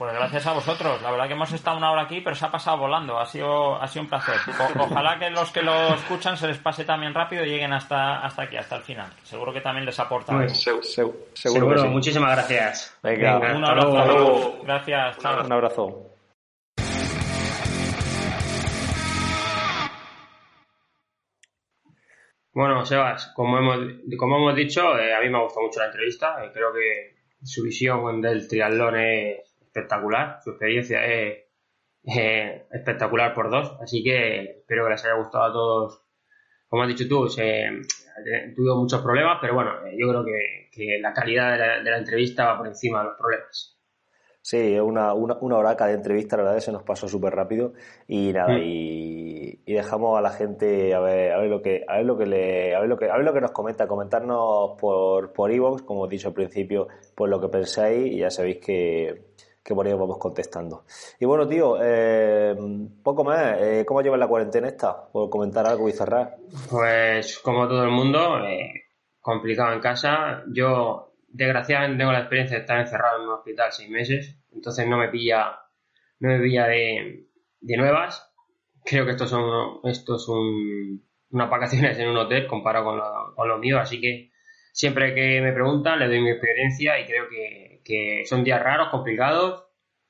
Pues 0.02 0.16
gracias 0.16 0.47
a 0.47 0.54
vosotros. 0.54 0.99
La 1.04 1.12
verdad 1.12 1.28
que 1.28 1.34
hemos 1.34 1.54
estado 1.54 1.78
una 1.78 1.91
hora 1.91 2.02
aquí, 2.02 2.22
pero 2.22 2.36
se 2.36 2.43
ha 2.43 2.49
pasado 2.49 2.76
volando. 2.80 3.20
Ha 3.20 3.26
sido, 3.28 3.80
ha 3.80 3.86
sido 3.86 4.02
un 4.02 4.10
placer. 4.10 4.34
ojalá 4.80 5.20
que 5.20 5.30
los 5.30 5.52
que 5.52 5.62
lo 5.62 5.93
escuchan 5.93 6.36
se 6.36 6.47
les 6.47 6.58
pase 6.58 6.86
también 6.86 7.14
rápido 7.14 7.45
y 7.45 7.49
lleguen 7.49 7.72
hasta, 7.72 8.20
hasta 8.26 8.41
aquí, 8.41 8.58
hasta 8.58 8.78
el 8.78 8.82
final. 8.82 9.14
Seguro 9.22 9.54
que 9.54 9.62
también 9.62 9.86
les 9.86 9.99
aporta. 9.99 10.36
Pues, 10.36 10.60
seguro. 11.36 11.86
Muchísimas 11.91 12.32
gracias. 12.32 12.97
Venga, 13.04 13.38
un 13.56 13.64
abrazo. 13.64 14.62
Gracias. 14.64 15.20
Chao. 15.20 15.45
Un 15.45 15.54
abrazo. 15.54 16.08
Bueno, 22.54 22.84
Sebas, 22.88 23.32
como 23.36 23.60
hemos, 23.60 23.78
como 24.18 24.38
hemos 24.38 24.56
dicho, 24.56 24.97
eh, 24.97 25.14
a 25.14 25.22
mí 25.22 25.30
me 25.30 25.38
ha 25.38 25.43
gustado 25.43 25.68
mucho 25.68 25.80
la 25.80 25.86
entrevista. 25.86 26.43
Eh, 26.43 26.49
creo 26.52 26.74
que 26.74 27.18
su 27.43 27.62
visión 27.62 28.20
del 28.20 28.47
triatlón 28.47 28.95
es 28.95 29.51
espectacular, 29.72 30.39
su 30.43 30.51
experiencia 30.51 31.05
es 31.05 31.45
espectacular 32.03 33.34
por 33.34 33.49
dos, 33.49 33.78
así 33.82 34.03
que 34.03 34.43
espero 34.59 34.86
que 34.86 34.91
les 34.91 35.05
haya 35.05 35.15
gustado 35.15 35.45
a 35.45 35.53
todos. 35.53 36.01
Como 36.67 36.84
has 36.84 36.89
dicho 36.89 37.07
tú, 37.07 37.28
se, 37.28 37.65
tuvo 38.55 38.78
muchos 38.78 39.01
problemas, 39.01 39.39
pero 39.41 39.55
bueno, 39.55 39.72
yo 39.97 40.07
creo 40.09 40.26
que, 40.26 40.99
la 41.01 41.13
calidad 41.13 41.51
de 41.51 41.89
la, 41.89 41.97
entrevista 41.97 42.45
va 42.45 42.57
por 42.57 42.67
encima 42.67 42.99
de 42.99 43.05
los 43.05 43.17
problemas. 43.17 43.78
Sí, 44.41 44.80
una, 44.80 45.13
una, 45.13 45.38
una 45.41 45.57
horaca 45.57 45.86
de 45.86 45.93
entrevista, 45.93 46.36
la 46.36 46.43
verdad 46.43 46.57
que 46.57 46.61
se 46.61 46.72
nos 46.72 46.82
pasó 46.82 47.07
súper 47.07 47.36
rápido 47.36 47.74
y 48.07 48.34
nada, 48.34 48.57
mm. 48.57 48.61
y, 48.63 49.74
dejamos 49.74 50.17
a 50.17 50.22
la 50.22 50.32
gente 50.32 50.93
a 50.93 50.99
ver, 50.99 51.32
a 51.34 51.39
ver 51.39 51.49
lo 51.49 51.61
que, 51.61 51.84
a 51.88 51.97
ver 51.97 52.05
lo 52.05 52.17
que 52.17 52.26
le, 52.26 52.76
a 52.76 52.80
ver 52.80 52.89
lo 52.89 52.97
que, 52.97 53.09
a 53.09 53.15
ver 53.15 53.26
lo 53.26 53.34
que 53.34 53.41
nos 53.41 53.51
comenta, 53.51 53.88
comentarnos 53.88 54.72
por, 54.80 55.32
por 55.34 55.51
Evox, 55.51 55.84
como 55.84 56.07
he 56.07 56.09
dicho 56.09 56.30
al 56.30 56.34
principio, 56.34 56.88
por 57.15 57.30
lo 57.30 57.39
que 57.39 57.49
pensáis, 57.49 58.11
y 58.11 58.17
ya 58.17 58.30
sabéis 58.30 58.57
que, 58.57 59.32
que 59.64 59.76
por 59.76 59.86
ahí 59.86 59.93
vamos 59.93 60.18
contestando. 60.18 60.86
Y 61.20 61.26
bueno, 61.26 61.47
tío, 61.47 61.78
eh, 61.82 62.55
poco 63.03 63.24
más. 63.24 63.57
Eh, 63.59 63.86
¿Cómo 63.86 64.01
llevas 64.01 64.20
la 64.20 64.28
cuarentena 64.28 64.68
esta? 64.68 65.09
Por 65.12 65.30
comentar 65.30 65.66
algo 65.68 65.88
y 65.88 65.91
cerrar. 65.91 66.38
Pues 66.70 67.39
como 67.39 67.68
todo 67.68 67.84
el 67.84 67.91
mundo, 67.91 68.39
eh, 68.45 68.86
complicado 69.20 69.74
en 69.74 69.80
casa. 69.80 70.43
Yo, 70.51 71.14
desgraciadamente, 71.28 71.99
tengo 71.99 72.12
la 72.12 72.20
experiencia 72.20 72.57
de 72.57 72.62
estar 72.62 72.80
encerrado 72.80 73.22
en 73.22 73.28
un 73.28 73.36
hospital 73.36 73.72
seis 73.72 73.89
meses, 73.89 74.39
entonces 74.51 74.88
no 74.88 74.97
me 74.97 75.09
pilla, 75.09 75.59
no 76.20 76.30
me 76.30 76.39
pilla 76.39 76.68
de, 76.68 77.28
de 77.59 77.78
nuevas. 77.78 78.28
Creo 78.84 79.05
que 79.05 79.12
estos 79.12 79.30
son, 79.30 79.80
estos 79.84 80.26
son 80.26 81.03
unas 81.30 81.49
vacaciones 81.49 81.98
en 81.99 82.10
un 82.10 82.18
hotel 82.18 82.48
comparado 82.48 82.86
con 82.86 82.98
lo, 82.98 83.36
con 83.36 83.48
lo 83.48 83.57
mío, 83.60 83.80
así 83.80 84.02
que 84.02 84.31
siempre 84.73 85.14
que 85.14 85.40
me 85.41 85.53
preguntan 85.53 85.99
le 85.99 86.07
doy 86.07 86.22
mi 86.22 86.31
experiencia 86.31 86.99
y 86.99 87.06
creo 87.06 87.30
que 87.30 87.70
que 87.84 88.24
son 88.26 88.44
días 88.44 88.62
raros, 88.62 88.90
complicados, 88.90 89.66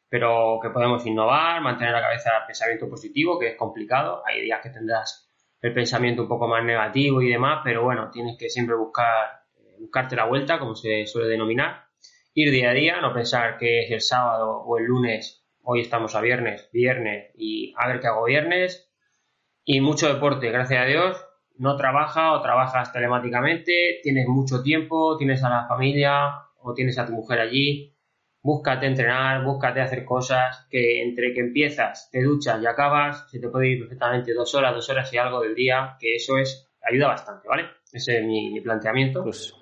pero 0.09 0.59
que 0.61 0.69
podemos 0.69 1.05
innovar, 1.05 1.61
mantener 1.61 1.93
la 1.93 2.01
cabeza 2.01 2.31
el 2.41 2.45
pensamiento 2.45 2.89
positivo, 2.89 3.39
que 3.39 3.47
es 3.47 3.55
complicado. 3.55 4.21
Hay 4.25 4.41
días 4.41 4.59
que 4.61 4.69
tendrás 4.69 5.31
el 5.61 5.73
pensamiento 5.73 6.23
un 6.23 6.27
poco 6.27 6.47
más 6.47 6.63
negativo 6.63 7.21
y 7.21 7.29
demás, 7.29 7.61
pero 7.63 7.83
bueno, 7.83 8.09
tienes 8.11 8.37
que 8.37 8.49
siempre 8.49 8.75
buscar, 8.75 9.43
eh, 9.55 9.77
buscarte 9.79 10.15
la 10.15 10.25
vuelta, 10.25 10.59
como 10.59 10.75
se 10.75 11.05
suele 11.05 11.29
denominar. 11.29 11.85
Ir 12.33 12.51
día 12.51 12.71
a 12.71 12.73
día, 12.73 13.01
no 13.01 13.13
pensar 13.13 13.57
que 13.57 13.83
es 13.83 13.91
el 13.91 14.01
sábado 14.01 14.63
o 14.65 14.77
el 14.77 14.85
lunes, 14.85 15.45
hoy 15.63 15.81
estamos 15.81 16.15
a 16.15 16.21
viernes, 16.21 16.69
viernes 16.73 17.31
y 17.35 17.73
a 17.77 17.87
ver 17.87 17.99
qué 17.99 18.07
hago 18.07 18.25
viernes. 18.25 18.91
Y 19.63 19.79
mucho 19.79 20.11
deporte, 20.11 20.49
gracias 20.49 20.81
a 20.81 20.85
Dios. 20.85 21.25
No 21.57 21.75
trabaja 21.77 22.33
o 22.33 22.41
trabajas 22.41 22.91
telemáticamente, 22.91 23.99
tienes 24.01 24.27
mucho 24.27 24.63
tiempo, 24.63 25.15
tienes 25.17 25.43
a 25.43 25.49
la 25.49 25.67
familia, 25.67 26.33
o 26.63 26.73
tienes 26.73 26.97
a 26.97 27.05
tu 27.05 27.13
mujer 27.13 27.39
allí, 27.39 27.95
búscate 28.41 28.87
entrenar, 28.87 29.43
búscate 29.43 29.81
hacer 29.81 30.03
cosas 30.03 30.67
que 30.69 31.01
entre 31.01 31.33
que 31.33 31.41
empiezas, 31.41 32.09
te 32.11 32.21
duchas 32.23 32.61
y 32.61 32.65
acabas, 32.65 33.29
se 33.29 33.39
te 33.39 33.49
puede 33.49 33.69
ir 33.69 33.79
perfectamente 33.79 34.33
dos 34.33 34.53
horas, 34.55 34.73
dos 34.73 34.89
horas 34.89 35.11
y 35.13 35.17
algo 35.17 35.41
del 35.41 35.55
día, 35.55 35.95
que 35.99 36.15
eso 36.15 36.37
es 36.37 36.71
ayuda 36.81 37.07
bastante, 37.07 37.47
¿vale? 37.47 37.63
Ese 37.91 38.17
es 38.17 38.25
mi, 38.25 38.59
planteamiento. 38.61 39.23
Pues, 39.23 39.53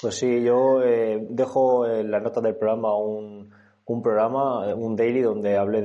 pues 0.00 0.14
sí, 0.14 0.42
yo 0.42 0.82
eh, 0.82 1.18
dejo 1.30 1.86
en 1.86 2.10
las 2.10 2.22
notas 2.22 2.42
del 2.42 2.56
programa 2.56 2.96
un, 2.96 3.50
un 3.86 4.02
programa, 4.02 4.74
un 4.74 4.94
daily, 4.94 5.22
donde 5.22 5.56
hable 5.56 5.82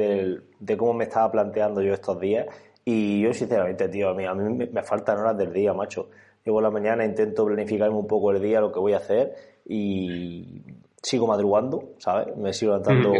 de 0.59 0.77
cómo 0.77 0.93
me 0.93 1.05
estaba 1.05 1.31
planteando 1.31 1.81
yo 1.81 1.93
estos 1.93 2.19
días. 2.19 2.45
Y 2.85 3.21
yo, 3.21 3.33
sinceramente, 3.33 3.87
tío, 3.87 4.09
a 4.09 4.13
mí, 4.13 4.25
a 4.25 4.33
mí 4.33 4.67
me 4.71 4.83
faltan 4.83 5.17
horas 5.17 5.37
del 5.37 5.53
día, 5.53 5.73
macho. 5.73 6.09
Yo 6.45 6.53
por 6.53 6.63
la 6.63 6.69
mañana 6.69 7.05
intento 7.05 7.45
planificarme 7.45 7.95
un 7.95 8.07
poco 8.07 8.31
el 8.31 8.41
día, 8.41 8.59
lo 8.59 8.71
que 8.71 8.79
voy 8.79 8.93
a 8.93 8.97
hacer 8.97 9.35
y, 9.65 10.63
sigo 11.03 11.27
madrugando, 11.27 11.93
¿sabes? 11.99 12.35
Me 12.37 12.53
sigo 12.53 12.71
levantando. 12.71 13.11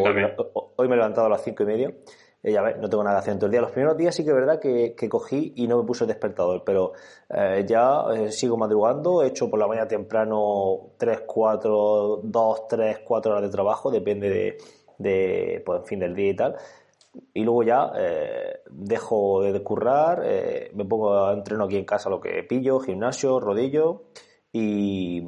hoy, 0.76 0.88
me 0.88 0.96
he 0.96 0.98
levantado 0.98 1.28
a 1.28 1.30
las 1.30 1.44
cinco 1.44 1.64
y 1.64 1.66
media. 1.66 1.94
Ya 2.42 2.62
ves, 2.62 2.78
no 2.78 2.90
tengo 2.90 3.04
nada 3.06 3.18
que 3.18 3.20
hacer 3.20 3.34
en 3.34 3.40
todo 3.40 3.46
el 3.46 3.52
día. 3.52 3.62
Los 3.62 3.72
primeros 3.72 3.98
días 3.98 4.14
sí 4.14 4.24
que 4.24 4.32
es 4.32 4.36
verdad 4.36 4.60
que, 4.60 5.10
cogí 5.10 5.54
y 5.56 5.68
no 5.68 5.78
me 5.78 5.86
puse 5.86 6.04
el 6.04 6.10
despertador, 6.10 6.64
pero 6.66 6.92
eh, 7.30 7.64
ya 7.66 8.04
eh, 8.14 8.32
sigo 8.32 8.58
madrugando. 8.58 9.24
He 9.24 9.28
hecho 9.28 9.50
por 9.50 9.60
la 9.60 9.68
mañana 9.68 9.88
temprano 9.88 10.92
3, 10.98 11.22
4, 11.26 12.22
2, 12.24 12.68
3, 12.68 13.00
4 13.06 13.32
horas 13.32 13.44
de 13.44 13.50
trabajo, 13.50 13.92
depende 13.92 14.30
de, 14.30 14.58
de 14.98 15.64
pues, 15.66 15.80
en 15.82 15.86
fin, 15.86 16.00
del 16.00 16.16
día 16.16 16.30
y 16.32 16.36
tal. 16.36 16.56
Y 17.34 17.44
luego 17.44 17.64
ya 17.64 17.92
eh, 17.96 18.62
dejo 18.70 19.42
de 19.44 19.62
currar, 19.64 20.24
me 20.74 20.86
pongo 20.86 21.26
a 21.26 21.34
entreno 21.34 21.66
aquí 21.66 21.78
en 21.78 21.86
casa 21.86 22.10
lo 22.10 22.20
que 22.20 22.44
pillo, 22.44 22.80
gimnasio, 22.80 23.40
rodillo 23.40 24.04
y, 24.56 25.22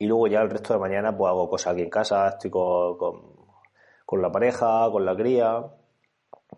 luego 0.00 0.26
ya 0.28 0.42
el 0.42 0.50
resto 0.50 0.74
de 0.74 0.78
mañana 0.78 1.16
pues 1.16 1.30
hago 1.30 1.48
cosas 1.48 1.72
aquí 1.72 1.82
en 1.82 1.90
casa, 1.90 2.28
estoy 2.28 2.50
con, 2.50 2.98
con, 4.04 4.22
la 4.22 4.30
pareja, 4.30 4.88
con 4.92 5.04
la 5.06 5.16
cría. 5.16 5.64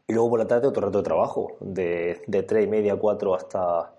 Y 0.06 0.12
luego 0.12 0.30
por 0.30 0.40
la 0.40 0.46
tarde 0.46 0.66
otro 0.66 0.86
rato 0.86 0.98
de 0.98 1.04
trabajo, 1.04 1.56
de, 1.60 2.22
de 2.26 2.42
3 2.42 2.64
y 2.64 2.68
media, 2.68 2.96
4 2.96 3.34
hasta, 3.34 3.94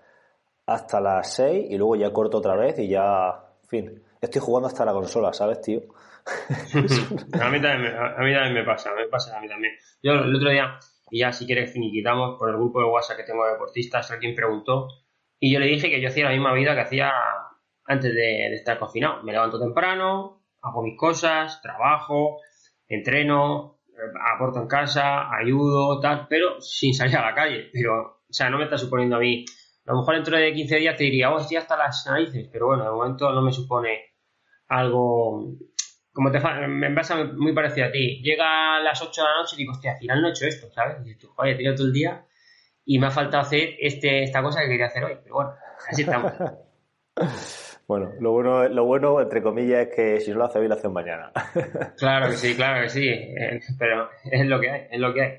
hasta 0.66 1.00
las 1.00 1.32
6 1.34 1.66
y 1.70 1.78
luego 1.78 1.96
ya 1.96 2.12
corto 2.12 2.38
otra 2.38 2.56
vez 2.56 2.78
y 2.78 2.88
ya, 2.88 3.42
en 3.62 3.68
fin, 3.68 4.02
estoy 4.20 4.40
jugando 4.42 4.68
hasta 4.68 4.84
la 4.84 4.92
consola, 4.92 5.32
¿sabes, 5.32 5.60
tío? 5.62 5.80
a, 7.40 7.50
mí 7.50 7.60
también, 7.60 7.94
a 7.94 8.22
mí 8.22 8.32
también 8.32 8.54
me 8.54 8.64
pasa, 8.64 8.94
me 8.94 9.06
pasa 9.08 9.36
a 9.36 9.40
mí 9.40 9.48
también. 9.48 9.74
Yo 10.02 10.12
el 10.12 10.34
otro 10.34 10.50
día, 10.50 10.78
y 11.10 11.20
ya 11.20 11.32
si 11.32 11.46
quieres 11.46 11.72
finiquitamos, 11.72 12.38
por 12.38 12.50
el 12.50 12.56
grupo 12.56 12.80
de 12.80 12.86
WhatsApp 12.86 13.18
que 13.18 13.24
tengo 13.24 13.44
de 13.44 13.52
deportistas, 13.52 14.10
alguien 14.10 14.34
preguntó 14.34 14.88
y 15.40 15.52
yo 15.52 15.58
le 15.58 15.66
dije 15.66 15.88
que 15.88 16.00
yo 16.00 16.08
hacía 16.08 16.26
la 16.26 16.32
misma 16.32 16.52
vida 16.52 16.74
que 16.74 16.82
hacía 16.82 17.10
antes 17.86 18.14
de, 18.14 18.54
estar 18.54 18.78
confinado. 18.78 19.22
Me 19.22 19.32
levanto 19.32 19.58
temprano, 19.58 20.44
hago 20.60 20.82
mis 20.82 20.98
cosas, 20.98 21.62
trabajo, 21.62 22.36
entreno, 22.86 23.80
aporto 24.34 24.60
en 24.60 24.68
casa, 24.68 25.34
ayudo, 25.34 25.98
tal, 25.98 26.26
pero 26.28 26.60
sin 26.60 26.92
salir 26.92 27.16
a 27.16 27.24
la 27.24 27.34
calle. 27.34 27.70
Pero, 27.72 28.20
o 28.28 28.32
sea, 28.32 28.50
no 28.50 28.58
me 28.58 28.64
está 28.64 28.76
suponiendo 28.76 29.16
a 29.16 29.20
mí. 29.20 29.46
A 29.86 29.92
lo 29.92 30.00
mejor 30.00 30.14
dentro 30.16 30.36
de 30.36 30.52
15 30.52 30.76
días 30.76 30.96
te 30.96 31.04
diría, 31.04 31.32
oh, 31.32 31.38
estoy 31.38 31.56
hasta 31.56 31.76
las 31.76 32.04
narices, 32.06 32.48
pero 32.52 32.66
bueno, 32.66 32.84
de 32.84 32.90
momento 32.90 33.32
no 33.32 33.40
me 33.40 33.50
supone 33.50 33.98
algo. 34.68 35.54
Como 36.12 36.30
te 36.30 36.40
me 36.66 36.90
pasa 36.90 37.24
muy 37.24 37.52
parecido 37.52 37.86
a 37.86 37.92
ti. 37.92 38.20
Llega 38.22 38.76
a 38.76 38.80
las 38.80 39.00
8 39.00 39.22
de 39.22 39.28
la 39.28 39.36
noche 39.36 39.54
y 39.56 39.58
digo, 39.58 39.72
hostia, 39.72 39.92
al 39.92 39.98
final 39.98 40.22
no 40.22 40.28
he 40.28 40.30
hecho 40.30 40.46
esto, 40.46 40.70
¿sabes? 40.72 40.98
Y 41.00 41.04
dices 41.04 41.18
tú, 41.20 41.28
joder, 41.28 41.52
he 41.52 41.56
tenido 41.56 41.74
todo 41.74 41.86
el 41.86 41.92
día 41.92 42.24
y 42.84 42.98
me 42.98 43.06
ha 43.06 43.10
faltado 43.10 43.42
hacer 43.42 43.76
este, 43.78 44.24
esta 44.24 44.42
cosa 44.42 44.60
que 44.60 44.68
quería 44.68 44.86
hacer 44.86 45.04
hoy. 45.04 45.16
Pero 45.22 45.34
bueno, 45.34 45.52
así 45.88 46.02
estamos. 46.02 46.32
Bueno, 47.90 48.12
lo 48.20 48.30
bueno, 48.30 48.68
lo 48.68 48.84
bueno, 48.84 49.20
entre 49.20 49.42
comillas, 49.42 49.88
es 49.88 49.94
que 49.96 50.20
si 50.20 50.30
no 50.30 50.38
lo 50.38 50.44
hace 50.44 50.60
hoy, 50.60 50.68
lo 50.68 50.74
hace 50.74 50.88
mañana. 50.88 51.32
Claro 51.98 52.30
que 52.30 52.36
sí, 52.36 52.54
claro 52.54 52.82
que 52.82 52.88
sí. 52.88 53.08
Eh, 53.08 53.58
pero 53.80 54.08
es 54.30 54.46
lo 54.46 54.60
que 54.60 54.70
hay, 54.70 54.82
es 54.92 55.00
lo 55.00 55.12
que 55.12 55.20
hay. 55.20 55.32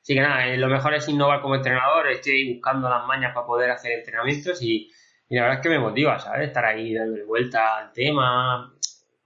Así 0.00 0.14
que 0.14 0.22
nada, 0.22 0.46
eh, 0.46 0.56
lo 0.56 0.68
mejor 0.68 0.94
es 0.94 1.06
innovar 1.06 1.42
como 1.42 1.56
entrenador. 1.56 2.08
Estoy 2.08 2.54
buscando 2.54 2.88
las 2.88 3.06
mañas 3.06 3.34
para 3.34 3.46
poder 3.46 3.70
hacer 3.70 3.92
entrenamientos 3.92 4.62
y, 4.62 4.90
la 5.28 5.42
verdad 5.42 5.58
es 5.58 5.62
que 5.62 5.68
me 5.68 5.78
motiva, 5.78 6.18
¿sabes? 6.18 6.48
Estar 6.48 6.64
ahí 6.64 6.94
dando 6.94 7.26
vuelta 7.26 7.76
al 7.76 7.92
tema, 7.92 8.74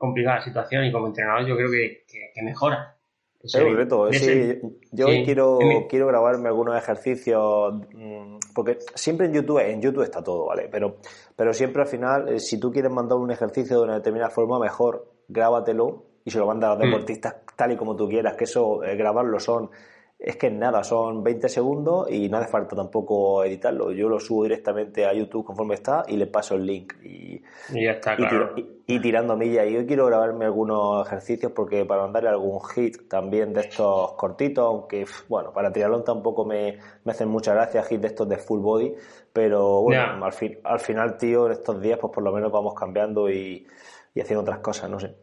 complicada 0.02 0.38
la 0.38 0.42
situación 0.42 0.84
y 0.84 0.90
como 0.90 1.06
entrenador 1.06 1.46
yo 1.46 1.56
creo 1.56 1.70
que, 1.70 2.04
que 2.34 2.42
mejora. 2.42 2.96
Es 3.40 3.54
un 3.54 3.76
reto. 3.76 4.12
Sí, 4.12 4.60
yo 4.90 5.06
quiero, 5.06 5.58
quiero 5.88 6.06
grabarme 6.08 6.48
algunos 6.48 6.76
ejercicios, 6.76 7.74
mm, 7.92 8.38
porque 8.52 8.78
siempre 8.94 9.26
en 9.26 9.34
YouTube, 9.34 9.58
en 9.58 9.80
YouTube 9.80 10.02
está 10.02 10.22
todo, 10.22 10.46
¿vale? 10.46 10.68
Pero, 10.70 10.96
pero 11.36 11.52
siempre 11.52 11.82
al 11.82 11.88
final, 11.88 12.28
eh, 12.28 12.40
si 12.40 12.58
tú 12.58 12.72
quieres 12.72 12.90
mandar 12.90 13.18
un 13.18 13.30
ejercicio 13.30 13.78
de 13.78 13.84
una 13.84 13.94
determinada 13.94 14.30
forma, 14.30 14.58
mejor 14.58 15.08
grábatelo 15.28 16.04
y 16.24 16.30
se 16.30 16.38
lo 16.38 16.46
manda 16.46 16.68
a 16.68 16.70
los 16.74 16.78
mm. 16.78 16.90
deportistas 16.90 17.36
tal 17.56 17.72
y 17.72 17.76
como 17.76 17.96
tú 17.96 18.08
quieras, 18.08 18.36
que 18.36 18.44
eso, 18.44 18.82
eh, 18.84 18.96
grabarlo 18.96 19.38
son 19.38 19.70
es 20.24 20.36
que 20.36 20.52
nada, 20.52 20.84
son 20.84 21.24
20 21.24 21.48
segundos 21.48 22.08
y 22.08 22.28
no 22.28 22.36
hace 22.36 22.48
falta 22.48 22.76
tampoco 22.76 23.42
editarlo. 23.42 23.90
Yo 23.90 24.08
lo 24.08 24.20
subo 24.20 24.44
directamente 24.44 25.04
a 25.04 25.12
YouTube 25.12 25.44
conforme 25.44 25.74
está 25.74 26.04
y 26.06 26.16
le 26.16 26.28
paso 26.28 26.54
el 26.54 26.64
link. 26.64 26.94
Y, 27.02 27.42
ya 27.70 27.90
está, 27.90 28.14
claro. 28.14 28.54
y, 28.86 29.00
tirando 29.00 29.36
millas. 29.36 29.66
Y 29.66 29.72
yo 29.72 29.84
quiero 29.84 30.06
grabarme 30.06 30.44
algunos 30.44 31.04
ejercicios 31.04 31.50
porque 31.50 31.84
para 31.84 32.02
mandarle 32.02 32.28
algún 32.28 32.60
hit 32.62 33.08
también 33.08 33.52
de 33.52 33.62
estos 33.62 34.12
cortitos, 34.12 34.64
aunque, 34.64 35.06
bueno, 35.28 35.52
para 35.52 35.72
triatlón 35.72 36.04
tampoco 36.04 36.44
me, 36.44 36.78
me 37.02 37.10
hacen 37.10 37.28
mucha 37.28 37.52
gracia 37.52 37.82
hits 37.90 38.02
de 38.02 38.06
estos 38.06 38.28
de 38.28 38.36
full 38.36 38.60
body, 38.60 38.94
pero 39.32 39.82
bueno, 39.82 40.24
al, 40.24 40.32
fin, 40.32 40.56
al 40.62 40.78
final, 40.78 41.16
tío, 41.16 41.46
en 41.46 41.52
estos 41.52 41.82
días, 41.82 41.98
pues 42.00 42.12
por 42.12 42.22
lo 42.22 42.30
menos 42.30 42.52
vamos 42.52 42.74
cambiando 42.74 43.28
y, 43.28 43.66
y 44.14 44.20
haciendo 44.20 44.42
otras 44.42 44.60
cosas, 44.60 44.88
no 44.88 45.00
sé. 45.00 45.16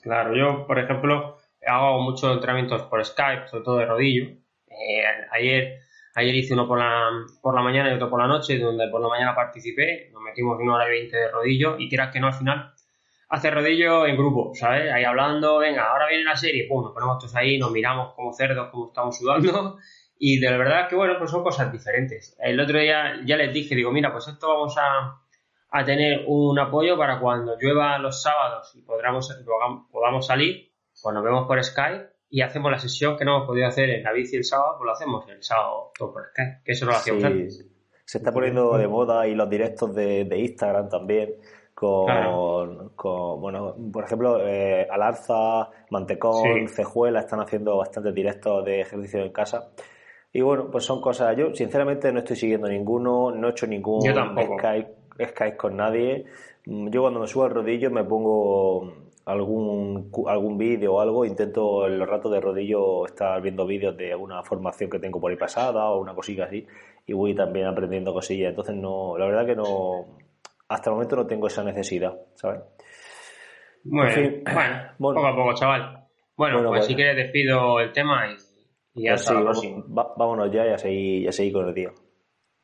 Claro, 0.00 0.36
yo, 0.36 0.64
por 0.64 0.78
ejemplo 0.78 1.38
hago 1.66 2.00
muchos 2.00 2.32
entrenamientos 2.32 2.82
por 2.82 3.04
Skype, 3.04 3.48
sobre 3.48 3.64
todo 3.64 3.78
de 3.78 3.86
rodillo. 3.86 4.24
Eh, 4.68 5.02
ayer, 5.32 5.80
ayer 6.14 6.34
hice 6.34 6.54
uno 6.54 6.66
por 6.66 6.78
la, 6.78 7.10
por 7.42 7.54
la 7.54 7.62
mañana 7.62 7.90
y 7.90 7.94
otro 7.94 8.10
por 8.10 8.20
la 8.20 8.26
noche, 8.26 8.58
donde 8.58 8.88
por 8.88 9.00
la 9.00 9.08
mañana 9.08 9.34
participé, 9.34 10.10
nos 10.12 10.22
metimos 10.22 10.58
una 10.60 10.74
hora 10.74 10.88
y 10.88 10.90
veinte 10.90 11.16
de 11.16 11.30
rodillo 11.30 11.76
y 11.78 11.88
quieras 11.88 12.12
que 12.12 12.20
no 12.20 12.28
al 12.28 12.34
final 12.34 12.72
hace 13.28 13.50
rodillo 13.50 14.06
en 14.06 14.16
grupo, 14.16 14.52
¿sabes? 14.54 14.90
Ahí 14.92 15.04
hablando, 15.04 15.58
venga, 15.58 15.90
ahora 15.90 16.08
viene 16.08 16.24
la 16.24 16.36
serie, 16.36 16.66
pum, 16.66 16.82
nos 16.82 16.92
ponemos 16.92 17.18
todos 17.18 17.36
ahí, 17.36 17.58
nos 17.58 17.70
miramos 17.70 18.14
como 18.14 18.32
cerdos, 18.32 18.68
como 18.70 18.88
estamos 18.88 19.18
sudando 19.18 19.78
y 20.18 20.38
de 20.40 20.56
verdad 20.56 20.88
que 20.88 20.96
bueno, 20.96 21.14
pues 21.18 21.30
son 21.30 21.42
cosas 21.42 21.70
diferentes. 21.70 22.36
El 22.40 22.58
otro 22.58 22.78
día 22.78 23.20
ya 23.24 23.36
les 23.36 23.52
dije, 23.52 23.74
digo, 23.74 23.92
mira, 23.92 24.12
pues 24.12 24.28
esto 24.28 24.48
vamos 24.48 24.76
a, 24.78 25.20
a 25.70 25.84
tener 25.84 26.24
un 26.26 26.58
apoyo 26.58 26.96
para 26.96 27.20
cuando 27.20 27.56
llueva 27.60 27.98
los 27.98 28.22
sábados 28.22 28.74
y 28.74 28.82
podamos, 28.82 29.30
podamos 29.90 30.26
salir, 30.26 30.67
pues 31.02 31.14
nos 31.14 31.24
vemos 31.24 31.46
por 31.46 31.62
Skype 31.62 32.06
y 32.30 32.42
hacemos 32.42 32.70
la 32.70 32.78
sesión 32.78 33.16
que 33.16 33.24
no 33.24 33.36
hemos 33.36 33.46
podido 33.46 33.66
hacer 33.66 33.88
en 33.90 34.02
la 34.02 34.12
bici 34.12 34.36
el 34.36 34.44
sábado, 34.44 34.74
pues 34.78 34.86
lo 34.86 34.92
hacemos 34.92 35.28
el 35.28 35.42
sábado 35.42 35.92
todo 35.98 36.12
por 36.12 36.26
Skype, 36.30 36.60
que 36.64 36.72
eso 36.72 36.84
no 36.84 36.92
lo 36.92 36.98
hacíamos 36.98 37.24
antes. 37.24 37.66
Se 38.04 38.18
está 38.18 38.32
poniendo 38.32 38.76
de 38.78 38.88
moda 38.88 39.26
y 39.26 39.34
los 39.34 39.50
directos 39.50 39.94
de, 39.94 40.26
Instagram 40.34 40.88
también. 40.88 41.34
Con, 41.74 42.90
bueno, 43.40 43.76
por 43.92 44.04
ejemplo, 44.04 44.40
eh, 44.48 44.88
Alarza, 44.90 45.68
Mantecón, 45.90 46.66
Cejuela 46.68 47.20
están 47.20 47.40
haciendo 47.40 47.76
bastantes 47.76 48.12
directos 48.14 48.64
de 48.64 48.80
ejercicio 48.80 49.22
en 49.22 49.30
casa. 49.30 49.70
Y 50.32 50.40
bueno, 50.40 50.70
pues 50.70 50.84
son 50.84 51.00
cosas. 51.00 51.36
Yo, 51.36 51.54
sinceramente, 51.54 52.10
no 52.10 52.20
estoy 52.20 52.36
siguiendo 52.36 52.66
ninguno, 52.66 53.30
no 53.30 53.48
he 53.48 53.50
hecho 53.50 53.66
ningún 53.66 54.00
Skype, 54.00 54.94
Skype 55.28 55.56
con 55.56 55.76
nadie. 55.76 56.24
Yo, 56.64 57.02
cuando 57.02 57.20
me 57.20 57.26
subo 57.26 57.44
al 57.44 57.50
rodillo, 57.50 57.90
me 57.90 58.04
pongo 58.04 59.07
algún, 59.28 60.10
algún 60.26 60.56
vídeo 60.56 60.94
o 60.94 61.00
algo, 61.00 61.24
intento 61.24 61.86
en 61.86 61.98
los 61.98 62.08
ratos 62.08 62.32
de 62.32 62.40
rodillo 62.40 63.04
estar 63.04 63.40
viendo 63.42 63.66
vídeos 63.66 63.94
de 63.94 64.12
alguna 64.12 64.42
formación 64.42 64.88
que 64.88 64.98
tengo 64.98 65.20
por 65.20 65.30
ahí 65.30 65.36
pasada 65.36 65.90
o 65.90 66.00
una 66.00 66.14
cosilla 66.14 66.44
así 66.44 66.66
y 67.06 67.12
voy 67.12 67.34
también 67.34 67.66
aprendiendo 67.66 68.14
cosillas. 68.14 68.50
Entonces, 68.50 68.74
no, 68.76 69.18
la 69.18 69.26
verdad 69.26 69.44
que 69.44 69.54
no, 69.54 70.18
hasta 70.68 70.88
el 70.88 70.94
momento 70.94 71.16
no 71.16 71.26
tengo 71.26 71.46
esa 71.46 71.62
necesidad, 71.62 72.18
¿sabes? 72.36 72.62
Bueno, 73.84 74.14
bueno, 74.98 75.14
poco 75.20 75.26
a 75.26 75.36
poco, 75.36 75.54
chaval. 75.54 76.04
Bueno, 76.34 76.66
pues, 76.68 76.86
si 76.86 76.94
quieres 76.94 77.16
despido 77.16 77.80
el 77.80 77.92
tema 77.92 78.28
y, 78.30 79.02
ya 79.02 79.12
pues 79.12 79.30
vámonos 79.88 80.50
ya 80.50 80.66
y 80.66 80.72
a 80.72 80.78
seguir, 80.78 81.32
seguir 81.32 81.52
con 81.52 81.68
el 81.68 81.74
día. 81.74 81.90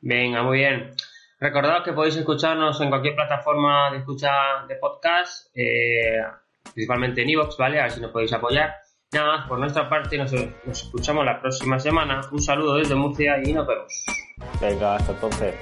Venga, 0.01 0.41
muy 0.41 0.57
bien. 0.57 0.91
Recordad 1.39 1.83
que 1.83 1.93
podéis 1.93 2.15
escucharnos 2.15 2.81
en 2.81 2.89
cualquier 2.89 3.15
plataforma 3.15 3.91
de 3.91 3.97
escucha 3.99 4.65
de 4.67 4.75
podcast. 4.77 5.55
Eh, 5.55 6.21
principalmente 6.73 7.21
en 7.21 7.29
iVoox, 7.29 7.57
¿vale? 7.57 7.79
A 7.79 7.83
ver 7.83 7.99
nos 7.99 8.11
podéis 8.11 8.33
apoyar. 8.33 8.73
Nada 9.11 9.37
más, 9.37 9.47
por 9.47 9.59
nuestra 9.59 9.87
parte, 9.89 10.17
nos, 10.17 10.31
nos 10.31 10.83
escuchamos 10.83 11.25
la 11.25 11.39
próxima 11.39 11.79
semana. 11.79 12.21
Un 12.31 12.41
saludo 12.41 12.75
desde 12.75 12.95
Murcia 12.95 13.37
y 13.43 13.53
nos 13.53 13.67
vemos. 13.67 14.05
Venga, 14.59 14.95
hasta 14.95 15.11
entonces. 15.13 15.55